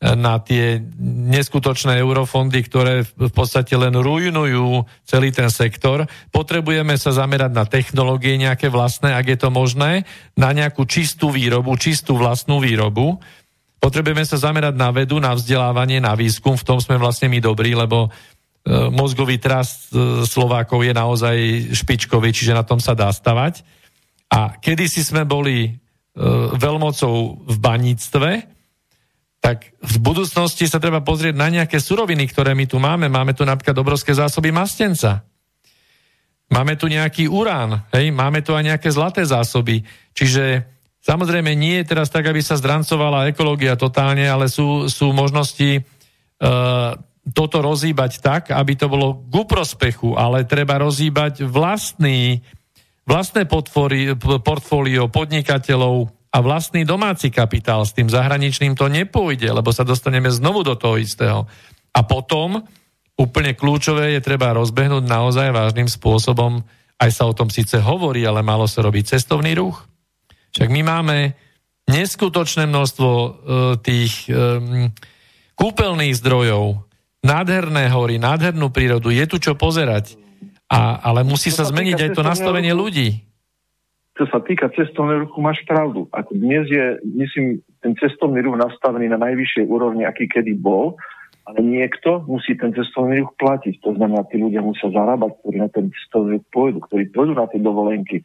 na 0.00 0.40
tie 0.40 0.80
neskutočné 1.28 2.00
eurofondy, 2.00 2.64
ktoré 2.64 3.04
v 3.04 3.32
podstate 3.36 3.76
len 3.76 3.92
rujnujú 3.92 4.88
celý 5.04 5.28
ten 5.28 5.52
sektor. 5.52 6.08
Potrebujeme 6.32 6.96
sa 6.96 7.12
zamerať 7.12 7.52
na 7.52 7.68
technológie 7.68 8.40
nejaké 8.40 8.72
vlastné, 8.72 9.12
ak 9.12 9.26
je 9.28 9.38
to 9.38 9.52
možné, 9.52 10.08
na 10.40 10.56
nejakú 10.56 10.88
čistú 10.88 11.28
výrobu, 11.28 11.76
čistú 11.76 12.16
vlastnú 12.16 12.64
výrobu. 12.64 13.20
Potrebujeme 13.76 14.24
sa 14.24 14.40
zamerať 14.40 14.72
na 14.72 14.88
vedu, 14.88 15.20
na 15.20 15.36
vzdelávanie, 15.36 16.00
na 16.00 16.16
výskum, 16.16 16.56
v 16.56 16.64
tom 16.64 16.80
sme 16.80 16.96
vlastne 16.96 17.28
my 17.28 17.36
dobrí, 17.44 17.76
lebo 17.76 18.08
e, 18.08 18.88
mozgový 18.88 19.36
trast 19.36 19.92
e, 19.92 20.24
Slovákov 20.24 20.80
je 20.80 20.96
naozaj 20.96 21.36
špičkový, 21.76 22.32
čiže 22.32 22.56
na 22.56 22.64
tom 22.64 22.80
sa 22.80 22.96
dá 22.96 23.12
stavať. 23.12 23.60
A 24.32 24.56
kedysi 24.56 25.04
sme 25.04 25.28
boli 25.28 25.68
e, 25.68 25.70
veľmocou 26.56 27.44
v 27.44 27.56
baníctve, 27.60 28.59
tak 29.40 29.72
v 29.80 29.96
budúcnosti 30.04 30.68
sa 30.68 30.76
treba 30.76 31.00
pozrieť 31.00 31.32
na 31.32 31.48
nejaké 31.48 31.80
suroviny, 31.80 32.28
ktoré 32.28 32.52
my 32.52 32.68
tu 32.68 32.76
máme. 32.76 33.08
Máme 33.08 33.32
tu 33.32 33.48
napríklad 33.48 33.72
obrovské 33.80 34.12
zásoby 34.12 34.52
mastenca. 34.52 35.24
Máme 36.52 36.76
tu 36.76 36.92
nejaký 36.92 37.30
urán, 37.30 37.88
hej? 37.96 38.12
máme 38.12 38.44
tu 38.44 38.52
aj 38.52 38.68
nejaké 38.68 38.92
zlaté 38.92 39.24
zásoby. 39.24 39.80
Čiže 40.12 40.66
samozrejme 41.00 41.56
nie 41.56 41.80
je 41.80 41.88
teraz 41.88 42.12
tak, 42.12 42.28
aby 42.28 42.42
sa 42.44 42.60
zdrancovala 42.60 43.32
ekológia 43.32 43.80
totálne, 43.80 44.28
ale 44.28 44.50
sú, 44.50 44.90
sú 44.90 45.14
možnosti 45.14 45.80
uh, 45.80 46.98
toto 47.32 47.62
rozíbať 47.64 48.20
tak, 48.20 48.42
aby 48.52 48.72
to 48.76 48.90
bolo 48.90 49.24
ku 49.30 49.46
prospechu, 49.46 50.18
ale 50.18 50.44
treba 50.44 50.82
rozíbať 50.82 51.46
vlastný, 51.46 52.42
vlastné 53.06 53.46
potvory, 53.46 54.18
portfólio 54.18 55.06
podnikateľov 55.06 56.19
a 56.30 56.38
vlastný 56.38 56.86
domáci 56.86 57.34
kapitál. 57.34 57.82
S 57.82 57.94
tým 57.94 58.06
zahraničným 58.06 58.78
to 58.78 58.86
nepôjde, 58.86 59.50
lebo 59.50 59.74
sa 59.74 59.82
dostaneme 59.82 60.30
znovu 60.30 60.62
do 60.62 60.78
toho 60.78 60.94
istého. 60.94 61.50
A 61.90 62.06
potom, 62.06 62.62
úplne 63.18 63.58
kľúčové 63.58 64.14
je 64.14 64.20
treba 64.22 64.54
rozbehnúť 64.54 65.04
naozaj 65.10 65.50
vážnym 65.50 65.90
spôsobom, 65.90 66.62
aj 67.00 67.10
sa 67.10 67.26
o 67.26 67.34
tom 67.34 67.50
síce 67.50 67.82
hovorí, 67.82 68.22
ale 68.22 68.46
malo 68.46 68.70
sa 68.70 68.84
robiť 68.86 69.18
cestovný 69.18 69.58
ruch. 69.58 69.82
Však 70.54 70.68
my 70.70 70.80
máme 70.86 71.16
neskutočné 71.90 72.70
množstvo 72.70 73.10
e, 73.10 73.28
tých 73.82 74.30
e, 74.30 74.34
kúpeľných 75.58 76.14
zdrojov, 76.14 76.86
nádherné 77.26 77.90
hory, 77.90 78.22
nádhernú 78.22 78.70
prírodu, 78.70 79.10
je 79.10 79.24
tu 79.26 79.42
čo 79.42 79.58
pozerať. 79.58 80.14
A, 80.70 81.02
ale 81.02 81.26
musí 81.26 81.50
sa 81.50 81.66
zmeniť 81.66 81.98
aj 81.98 82.10
to 82.14 82.22
nastavenie 82.22 82.70
ľudí. 82.70 83.26
Čo 84.20 84.28
sa 84.28 84.44
týka 84.44 84.68
cestovného 84.76 85.24
ruchu, 85.24 85.40
máš 85.40 85.64
pravdu. 85.64 86.04
Ako 86.12 86.36
dnes 86.36 86.68
je, 86.68 87.00
myslím, 87.08 87.64
ten 87.80 87.96
cestovný 87.96 88.44
ruch 88.44 88.60
nastavený 88.60 89.08
na 89.08 89.16
najvyššej 89.16 89.64
úrovni, 89.64 90.04
aký 90.04 90.28
kedy 90.28 90.60
bol, 90.60 91.00
ale 91.48 91.64
niekto 91.64 92.28
musí 92.28 92.52
ten 92.52 92.68
cestovný 92.76 93.24
ruch 93.24 93.32
platiť. 93.40 93.80
To 93.80 93.96
znamená, 93.96 94.28
tí 94.28 94.36
ľudia 94.36 94.60
musia 94.60 94.92
zarábať, 94.92 95.40
ktorí 95.40 95.56
na 95.56 95.72
ten 95.72 95.88
cestovný 95.88 96.36
ruch 96.36 96.44
pôjdu, 96.52 96.84
ktorí 96.84 97.08
pôjdu 97.16 97.32
na 97.32 97.48
tie 97.48 97.64
dovolenky. 97.64 98.20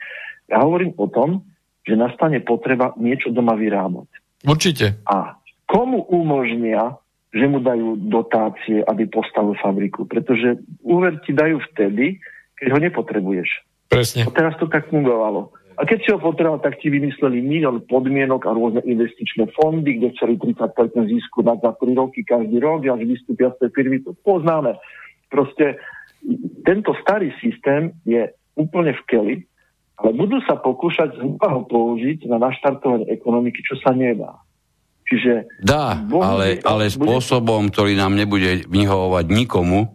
Ja 0.52 0.68
hovorím 0.68 0.92
o 1.00 1.08
tom, 1.08 1.48
že 1.88 1.96
nastane 1.96 2.44
potreba 2.44 2.92
niečo 3.00 3.32
doma 3.32 3.56
vyrábať. 3.56 4.12
Určite. 4.44 5.00
A 5.08 5.40
komu 5.64 6.04
umožnia 6.12 7.00
že 7.36 7.52
mu 7.52 7.60
dajú 7.60 8.00
dotácie, 8.00 8.80
aby 8.88 9.12
postavil 9.12 9.60
fabriku. 9.60 10.08
Pretože 10.08 10.56
úver 10.80 11.20
ti 11.28 11.36
dajú 11.36 11.60
vtedy, 11.72 12.16
keď 12.56 12.68
ho 12.72 12.80
nepotrebuješ. 12.80 13.50
Presne. 13.92 14.24
A 14.24 14.32
teraz 14.32 14.56
to 14.56 14.72
tak 14.72 14.88
fungovalo. 14.88 15.52
A 15.76 15.84
keď 15.84 15.98
si 16.02 16.10
ho 16.16 16.20
potreboval, 16.24 16.64
tak 16.64 16.80
ti 16.80 16.88
vymysleli 16.88 17.44
milión 17.44 17.84
podmienok 17.84 18.48
a 18.48 18.56
rôzne 18.56 18.82
investičné 18.88 19.52
fondy, 19.60 20.00
kde 20.00 20.16
chceli 20.16 20.40
30% 20.40 20.56
zisku 21.12 21.44
na 21.44 21.60
za 21.60 21.76
3 21.76 21.92
roky 22.00 22.24
každý 22.24 22.64
rok, 22.64 22.88
až 22.88 23.04
vystúpia 23.04 23.52
z 23.56 23.68
tej 23.68 23.70
firmy. 23.76 24.00
To 24.08 24.16
poznáme. 24.24 24.80
Proste 25.28 25.76
tento 26.64 26.96
starý 27.04 27.36
systém 27.44 27.92
je 28.08 28.32
úplne 28.56 28.96
v 28.96 29.02
keli, 29.06 29.36
ale 30.00 30.12
budú 30.16 30.40
sa 30.48 30.56
pokúšať 30.60 31.20
znova 31.20 31.60
ho 31.60 31.62
použiť 31.68 32.28
na 32.32 32.40
naštartovanie 32.40 33.12
ekonomiky, 33.12 33.60
čo 33.64 33.76
sa 33.84 33.92
nedá. 33.92 34.40
Čiže... 35.06 35.62
Dá, 35.62 36.02
ale, 36.02 36.64
ale 36.66 36.90
spôsobom, 36.90 37.70
ktorý 37.70 37.94
nám 37.94 38.18
nebude 38.18 38.66
vyhovovať 38.66 39.26
nikomu 39.30 39.94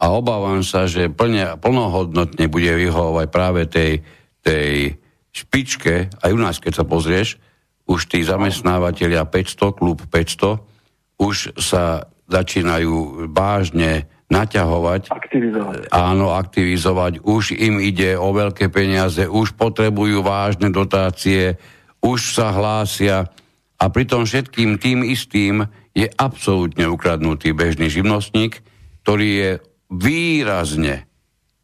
a 0.00 0.04
obávam 0.12 0.64
sa, 0.64 0.88
že 0.88 1.12
plne, 1.12 1.60
plnohodnotne 1.60 2.48
bude 2.48 2.72
vyhovovať 2.72 3.26
práve 3.28 3.68
tej, 3.68 4.00
tej 4.40 4.96
špičke, 5.36 6.08
aj 6.08 6.30
u 6.32 6.38
nás, 6.40 6.56
keď 6.56 6.80
sa 6.80 6.84
pozrieš, 6.88 7.36
už 7.86 8.08
tí 8.08 8.24
zamestnávateľia 8.24 9.28
500, 9.28 9.78
klub 9.78 10.00
500, 10.08 11.20
už 11.20 11.54
sa 11.60 12.08
začínajú 12.26 13.28
vážne 13.30 14.10
naťahovať. 14.26 15.14
Aktivizovať. 15.14 15.94
Áno, 15.94 16.34
aktivizovať. 16.34 17.22
Už 17.22 17.54
im 17.54 17.78
ide 17.78 18.18
o 18.18 18.34
veľké 18.34 18.74
peniaze, 18.74 19.22
už 19.30 19.54
potrebujú 19.54 20.26
vážne 20.26 20.74
dotácie, 20.74 21.54
už 22.02 22.34
sa 22.34 22.50
hlásia 22.50 23.30
a 23.78 23.84
pritom 23.86 24.26
všetkým 24.26 24.82
tým 24.82 25.06
istým 25.06 25.62
je 25.94 26.10
absolútne 26.18 26.90
ukradnutý 26.90 27.54
bežný 27.54 27.86
živnostník, 27.86 28.60
ktorý 29.06 29.28
je 29.30 29.50
výrazne, 29.94 31.06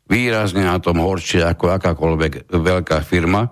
výrazne 0.06 0.62
na 0.62 0.78
tom 0.78 1.02
horšie 1.02 1.42
ako 1.42 1.74
akákoľvek 1.74 2.46
veľká 2.46 3.02
firma 3.02 3.50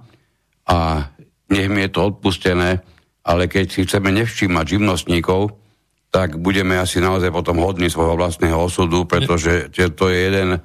a 0.70 1.10
nech 1.50 1.66
mi 1.66 1.82
je 1.82 1.90
to 1.90 2.14
odpustené, 2.14 2.78
ale 3.26 3.50
keď 3.50 3.64
si 3.66 3.82
chceme 3.82 4.14
nevšímať 4.14 4.78
živnostníkov, 4.78 5.58
tak 6.10 6.38
budeme 6.38 6.78
asi 6.78 7.02
naozaj 7.02 7.30
potom 7.30 7.58
hodní 7.62 7.90
svojho 7.90 8.14
vlastného 8.14 8.54
osudu, 8.54 9.06
pretože 9.06 9.70
to 9.74 10.10
je 10.10 10.18
jeden 10.30 10.58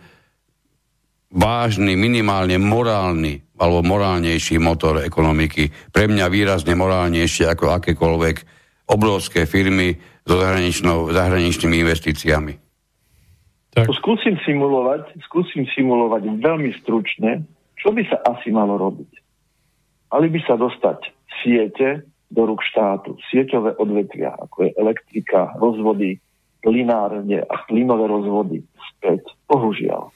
vážny, 1.29 1.97
minimálne 1.97 2.57
morálny 2.57 3.41
alebo 3.55 3.85
morálnejší 3.85 4.57
motor 4.57 5.01
ekonomiky. 5.05 5.69
Pre 5.93 6.05
mňa 6.09 6.25
výrazne 6.29 6.73
morálnejšie 6.75 7.49
ako 7.49 7.77
akékoľvek 7.81 8.35
obrovské 8.89 9.49
firmy 9.49 9.95
so 10.25 10.37
zahraničnými 11.13 11.81
investíciami. 11.81 12.53
Tak. 13.75 13.91
Skúsim 13.99 14.39
simulovať, 14.47 15.19
skúsim 15.27 15.67
simulovať 15.75 16.39
veľmi 16.39 16.71
stručne, 16.79 17.43
čo 17.75 17.91
by 17.91 18.01
sa 18.07 18.17
asi 18.33 18.49
malo 18.49 18.79
robiť. 18.79 19.24
Mali 20.11 20.27
by 20.31 20.39
sa 20.45 20.55
dostať 20.55 21.11
siete 21.43 22.05
do 22.31 22.41
rúk 22.49 22.61
štátu, 22.65 23.17
sieťové 23.29 23.77
odvetvia, 23.77 24.33
ako 24.35 24.65
je 24.65 24.71
elektrika, 24.75 25.53
rozvody, 25.57 26.17
plinárne 26.65 27.45
a 27.45 27.55
plynové 27.69 28.09
rozvody 28.09 28.65
späť. 28.97 29.21
Bohužiaľ 29.45 30.09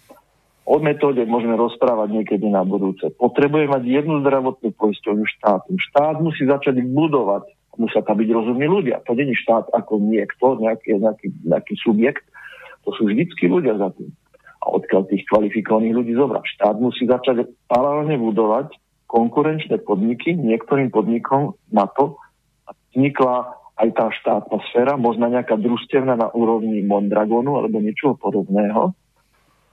O 0.69 0.77
metóde 0.77 1.25
môžeme 1.25 1.57
rozprávať 1.57 2.13
niekedy 2.13 2.45
na 2.45 2.61
budúce. 2.61 3.09
Potrebuje 3.17 3.73
mať 3.73 3.89
jednu 3.89 4.21
zdravotnú 4.21 4.69
poisťovňu 4.77 5.25
štátu. 5.25 5.73
Štát 5.89 6.21
musí 6.21 6.45
začať 6.45 6.85
budovať. 6.85 7.49
Musia 7.81 8.05
tam 8.05 8.21
byť 8.21 8.29
rozumní 8.29 8.69
ľudia. 8.69 9.01
To 9.09 9.17
není 9.17 9.33
štát 9.33 9.65
ako 9.73 9.97
niekto, 9.97 10.61
nejaký, 10.61 11.01
nejaký, 11.01 11.27
nejaký 11.41 11.73
subjekt. 11.81 12.21
To 12.85 12.93
sú 12.93 13.09
vždycky 13.09 13.49
ľudia 13.49 13.81
za 13.81 13.89
tým. 13.97 14.13
A 14.61 14.77
odkiaľ 14.77 15.09
tých 15.09 15.25
kvalifikovaných 15.25 15.95
ľudí 15.95 16.13
zobrať? 16.13 16.43
Štát 16.45 16.77
musí 16.77 17.09
začať 17.09 17.49
paralelne 17.65 18.21
budovať 18.21 18.69
konkurenčné 19.09 19.81
podniky 19.81 20.37
niektorým 20.37 20.93
podnikom 20.93 21.57
na 21.73 21.89
to, 21.89 22.15
vznikla 22.93 23.57
aj 23.79 23.89
tá 23.95 24.05
štátna 24.13 24.57
sféra, 24.69 24.93
možno 24.99 25.25
nejaká 25.31 25.57
družstevná 25.57 26.13
na 26.13 26.29
úrovni 26.35 26.85
Mondragonu 26.85 27.57
alebo 27.57 27.81
niečoho 27.81 28.13
podobného. 28.19 28.93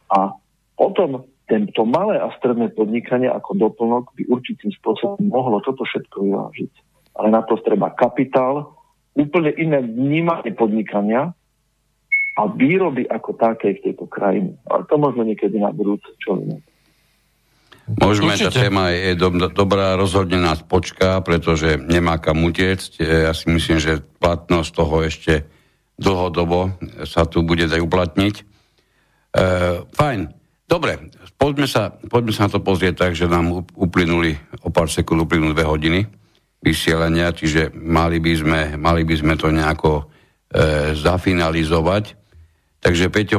A 0.08 0.32
Potom 0.76 1.24
tento 1.48 1.88
malé 1.88 2.20
a 2.20 2.28
stredné 2.36 2.68
podnikanie 2.76 3.32
ako 3.32 3.56
doplnok 3.56 4.12
by 4.12 4.28
určitým 4.28 4.70
spôsobom 4.76 5.32
mohlo 5.32 5.64
toto 5.64 5.88
všetko 5.88 6.16
vyvážiť. 6.28 6.72
Ale 7.16 7.32
na 7.32 7.40
to 7.48 7.56
treba 7.64 7.96
kapitál, 7.96 8.76
úplne 9.16 9.56
iné 9.56 9.80
vnímanie 9.80 10.52
podnikania 10.52 11.32
a 12.36 12.42
výroby 12.52 13.08
ako 13.08 13.32
také 13.40 13.80
v 13.80 13.88
tejto 13.88 14.04
krajine. 14.04 14.60
Ale 14.68 14.84
to 14.84 15.00
možno 15.00 15.24
niekedy 15.24 15.56
na 15.56 15.72
budúce, 15.72 16.04
čo 16.20 16.36
viem. 16.36 16.60
Môžeme, 17.86 18.34
Určite. 18.34 18.50
tá 18.50 18.66
téma 18.66 18.90
je 18.90 19.14
do, 19.14 19.30
dobrá, 19.54 19.94
rozhodne 19.94 20.42
nás 20.42 20.58
počká, 20.58 21.22
pretože 21.22 21.78
nemá 21.78 22.18
kam 22.18 22.42
utiecť. 22.42 22.98
Ja 22.98 23.30
si 23.30 23.46
myslím, 23.46 23.78
že 23.78 24.02
platnosť 24.18 24.70
toho 24.74 25.06
ešte 25.06 25.46
dlhodobo 25.94 26.74
sa 27.06 27.30
tu 27.30 27.46
bude 27.46 27.70
dať 27.70 27.78
uplatniť. 27.78 28.34
E, 28.34 28.44
fajn. 29.86 30.20
Dobre, 30.66 31.14
poďme 31.38 31.70
sa, 31.70 31.94
poďme 31.94 32.34
sa 32.34 32.50
na 32.50 32.58
to 32.58 32.60
pozrieť 32.60 33.06
tak, 33.06 33.12
že 33.14 33.30
nám 33.30 33.62
uplynuli, 33.78 34.34
o 34.66 34.68
pár 34.74 34.90
sekúnd 34.90 35.22
uplynuli 35.22 35.54
dve 35.54 35.62
hodiny 35.62 36.00
vysielania, 36.58 37.30
čiže 37.30 37.70
mali 37.70 38.18
by 38.18 38.32
sme, 38.34 38.60
mali 38.74 39.06
by 39.06 39.14
sme 39.14 39.38
to 39.38 39.54
nejako 39.54 40.02
e, 40.02 40.04
zafinalizovať. 40.98 42.18
Takže 42.82 43.14
Peťo, 43.14 43.38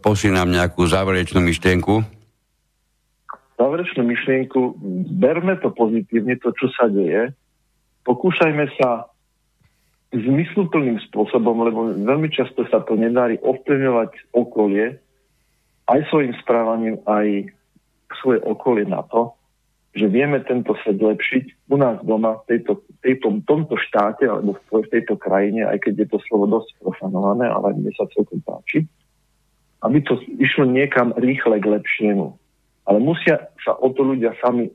pošli 0.00 0.32
nám 0.32 0.48
nejakú 0.48 0.88
záverečnú 0.88 1.44
myšlienku. 1.44 2.23
Záverečnú 3.54 4.02
myšlienku, 4.02 4.82
berme 5.14 5.54
to 5.62 5.70
pozitívne, 5.70 6.34
to, 6.42 6.50
čo 6.58 6.66
sa 6.74 6.90
deje. 6.90 7.30
Pokúšajme 8.02 8.66
sa 8.78 9.06
zmysluplným 10.14 10.98
spôsobom, 11.10 11.62
lebo 11.66 11.90
veľmi 11.94 12.30
často 12.30 12.66
sa 12.70 12.82
to 12.82 12.94
nedarí 12.94 13.38
ovplyvňovať 13.42 14.34
okolie, 14.34 14.98
aj 15.90 16.00
svojim 16.08 16.32
správaním, 16.40 16.96
aj 17.04 17.50
svoje 18.22 18.38
okolie 18.46 18.86
na 18.86 19.02
to, 19.10 19.34
že 19.94 20.10
vieme 20.10 20.42
tento 20.42 20.74
svet 20.82 20.98
lepšiť 20.98 21.70
u 21.70 21.76
nás 21.78 22.02
doma, 22.02 22.42
v 22.42 22.56
tejto, 22.56 22.82
tejto, 23.02 23.38
tomto 23.46 23.78
štáte 23.78 24.26
alebo 24.26 24.58
v 24.58 24.90
tejto 24.90 25.14
krajine, 25.14 25.66
aj 25.66 25.86
keď 25.86 26.06
je 26.06 26.08
to 26.10 26.18
slovo 26.26 26.50
dosť 26.50 26.74
profanované, 26.82 27.46
ale 27.46 27.78
mne 27.78 27.94
sa 27.94 28.10
celkom 28.10 28.42
páči, 28.42 28.86
aby 29.86 29.98
to 30.02 30.18
išlo 30.42 30.66
niekam 30.66 31.14
rýchle 31.14 31.62
k 31.62 31.70
lepšiemu. 31.78 32.34
Ale 32.84 32.98
musia 33.00 33.50
sa 33.64 33.76
o 33.76 33.88
to 33.92 34.04
ľudia 34.04 34.36
sami 34.40 34.68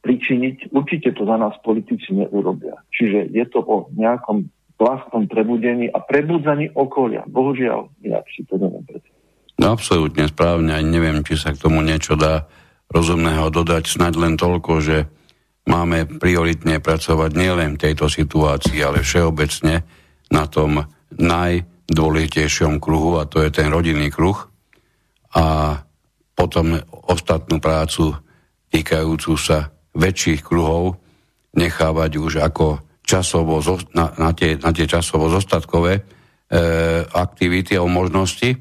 pričiniť. 0.00 0.72
Určite 0.72 1.12
to 1.12 1.26
za 1.26 1.36
nás 1.36 1.54
politici 1.60 2.14
neurobia. 2.14 2.78
Čiže 2.94 3.34
je 3.34 3.44
to 3.50 3.60
o 3.60 3.76
nejakom 3.92 4.48
vlastnom 4.80 5.28
prebudení 5.28 5.92
a 5.92 6.00
prebudzaní 6.00 6.72
okolia. 6.72 7.28
Bohužiaľ, 7.28 7.92
inak 8.00 8.24
si 8.32 8.48
to 8.48 8.56
neviem 8.56 8.80
predstaviť. 8.88 9.18
No 9.60 9.76
absolútne 9.76 10.24
správne, 10.24 10.72
aj 10.72 10.84
neviem, 10.88 11.20
či 11.20 11.36
sa 11.36 11.52
k 11.52 11.60
tomu 11.60 11.84
niečo 11.84 12.16
dá 12.16 12.48
rozumného 12.88 13.52
dodať, 13.52 13.84
snaď 13.92 14.14
len 14.16 14.34
toľko, 14.40 14.72
že 14.80 15.04
máme 15.68 16.08
prioritne 16.16 16.80
pracovať 16.80 17.30
nielen 17.36 17.76
v 17.76 17.82
tejto 17.92 18.08
situácii, 18.08 18.80
ale 18.80 19.04
všeobecne 19.04 19.84
na 20.32 20.44
tom 20.48 20.88
naj, 21.12 21.68
najdôležitejšom 21.90 22.78
kruhu 22.78 23.18
a 23.18 23.26
to 23.26 23.42
je 23.42 23.50
ten 23.50 23.66
rodinný 23.66 24.14
kruh 24.14 24.38
a 25.34 25.74
potom 26.40 26.80
ostatnú 27.04 27.60
prácu 27.60 28.16
týkajúcu 28.72 29.36
sa 29.36 29.68
väčších 29.92 30.40
kruhov 30.40 30.96
nechávať 31.52 32.16
už 32.16 32.40
ako 32.40 32.80
časovo, 33.04 33.60
na, 33.92 34.08
na, 34.16 34.30
tie, 34.32 34.56
na 34.56 34.72
tie 34.72 34.88
časovo 34.88 35.28
zostatkové 35.28 36.00
e, 36.00 36.02
aktivity 37.04 37.76
a 37.76 37.84
možnosti. 37.84 38.56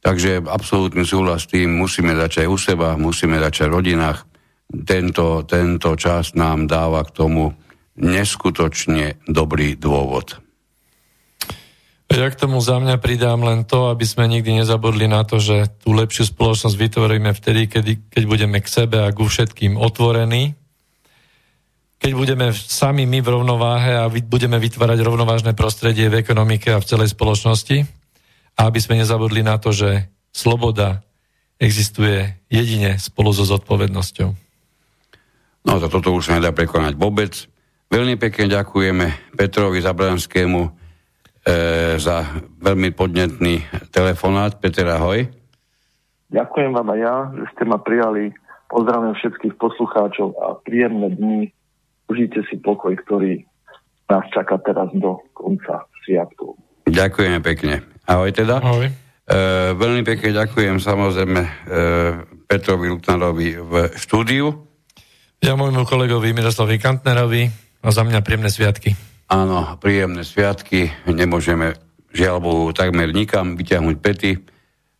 Takže 0.00 0.46
absolútny 0.48 1.04
súhlas 1.04 1.44
s 1.44 1.50
tým, 1.52 1.76
musíme 1.76 2.16
začať 2.16 2.46
u 2.48 2.56
seba, 2.56 2.96
musíme 2.96 3.36
začať 3.36 3.66
v 3.68 3.76
rodinách. 3.82 4.18
Tento, 4.88 5.44
tento 5.44 5.90
čas 6.00 6.32
nám 6.32 6.70
dáva 6.70 7.04
k 7.04 7.10
tomu 7.12 7.52
neskutočne 8.00 9.20
dobrý 9.28 9.76
dôvod. 9.76 10.43
Ja 12.12 12.28
k 12.30 12.36
tomu 12.36 12.60
za 12.60 12.76
mňa 12.76 13.00
pridám 13.00 13.40
len 13.42 13.64
to, 13.64 13.88
aby 13.88 14.04
sme 14.04 14.28
nikdy 14.28 14.60
nezabudli 14.60 15.08
na 15.08 15.24
to, 15.24 15.40
že 15.40 15.72
tú 15.80 15.96
lepšiu 15.96 16.30
spoločnosť 16.30 16.76
vytvoríme 16.76 17.32
vtedy, 17.32 17.66
kedy, 17.66 17.92
keď 18.12 18.22
budeme 18.28 18.58
k 18.60 18.68
sebe 18.68 19.02
a 19.02 19.10
ku 19.10 19.24
všetkým 19.24 19.80
otvorení, 19.80 20.52
keď 21.98 22.12
budeme 22.12 22.52
sami 22.52 23.08
my 23.08 23.24
v 23.24 23.32
rovnováhe 23.32 23.96
a 23.96 24.12
budeme 24.12 24.60
vytvárať 24.60 25.00
rovnovážne 25.00 25.56
prostredie 25.56 26.12
v 26.12 26.20
ekonomike 26.20 26.68
a 26.68 26.78
v 26.78 26.84
celej 26.84 27.16
spoločnosti 27.16 27.88
a 28.54 28.60
aby 28.68 28.78
sme 28.78 29.00
nezabudli 29.00 29.40
na 29.40 29.56
to, 29.56 29.72
že 29.72 30.04
sloboda 30.28 31.00
existuje 31.56 32.36
jedine 32.52 33.00
spolu 33.00 33.32
so 33.32 33.48
zodpovednosťou. 33.48 34.28
No 35.64 35.80
to 35.80 35.88
toto 35.88 36.12
už 36.12 36.28
sa 36.28 36.36
nedá 36.36 36.52
prekonať 36.52 36.92
vôbec. 37.00 37.32
Veľmi 37.88 38.20
pekne 38.20 38.52
ďakujeme 38.52 39.32
Petrovi 39.32 39.80
Zabranskému 39.80 40.83
za 42.00 42.16
veľmi 42.64 42.96
podnetný 42.96 43.60
telefonát. 43.92 44.56
Peter, 44.56 44.88
ahoj. 44.88 45.28
Ďakujem 46.32 46.70
vám 46.72 46.88
aj 46.96 47.00
ja, 47.04 47.16
že 47.36 47.44
ste 47.54 47.64
ma 47.68 47.78
prijali. 47.78 48.32
Pozdravím 48.72 49.14
všetkých 49.14 49.54
poslucháčov 49.60 50.34
a 50.40 50.58
príjemné 50.64 51.12
dni 51.14 51.40
užite 52.08 52.42
si 52.48 52.56
pokoj, 52.58 52.96
ktorý 53.06 53.44
nás 54.10 54.24
čaká 54.32 54.58
teraz 54.60 54.90
do 54.96 55.20
konca 55.32 55.84
sviatku. 56.04 56.56
Ďakujeme 56.88 57.40
pekne. 57.40 57.86
Ahoj 58.04 58.34
teda. 58.34 58.60
Ahoj. 58.60 58.88
E, 58.88 58.94
veľmi 59.72 60.04
pekne 60.04 60.36
ďakujem 60.36 60.76
samozrejme 60.76 61.40
e, 61.40 61.50
Petrovi 62.44 62.92
Lutnarovi 62.92 63.56
v 63.56 63.72
štúdiu. 63.96 64.52
Ja 65.40 65.56
môjmu 65.56 65.88
kolegovi 65.88 66.36
Miroslavi 66.36 66.76
Kantnerovi 66.76 67.48
a 67.80 67.88
za 67.88 68.04
mňa 68.04 68.20
príjemné 68.20 68.52
sviatky. 68.52 69.13
Áno, 69.28 69.76
príjemné 69.80 70.22
sviatky. 70.22 70.92
Nemôžeme 71.08 71.74
žiaľ 72.14 72.40
Bohu 72.40 72.70
takmer 72.70 73.10
nikam 73.10 73.58
vyťahnuť 73.58 73.96
pety, 73.98 74.38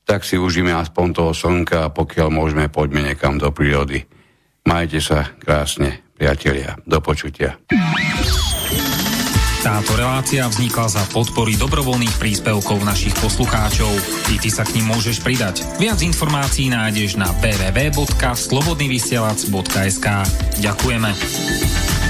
tak 0.04 0.26
si 0.26 0.36
užíme 0.36 0.74
aspoň 0.74 1.06
toho 1.14 1.32
slnka 1.32 1.88
a 1.88 1.92
pokiaľ 1.92 2.28
môžeme, 2.28 2.68
poďme 2.68 3.12
niekam 3.12 3.38
do 3.38 3.48
prírody. 3.54 4.04
Majte 4.64 5.00
sa 5.00 5.28
krásne 5.36 6.00
priatelia. 6.16 6.76
Do 6.88 7.00
počutia. 7.04 7.60
Táto 9.64 9.96
relácia 9.96 10.44
vznikla 10.44 10.92
za 10.92 11.00
podpory 11.08 11.56
dobrovoľných 11.56 12.20
príspevkov 12.20 12.84
našich 12.84 13.16
poslucháčov. 13.16 13.88
I 14.28 14.36
ty 14.36 14.52
sa 14.52 14.68
k 14.68 14.76
ním 14.76 14.92
môžeš 14.92 15.24
pridať. 15.24 15.64
Viac 15.80 16.04
informácií 16.04 16.68
nájdeš 16.68 17.16
na 17.16 17.32
www.slobodnyvysielac.sk 17.40 20.06
Ďakujeme. 20.60 22.03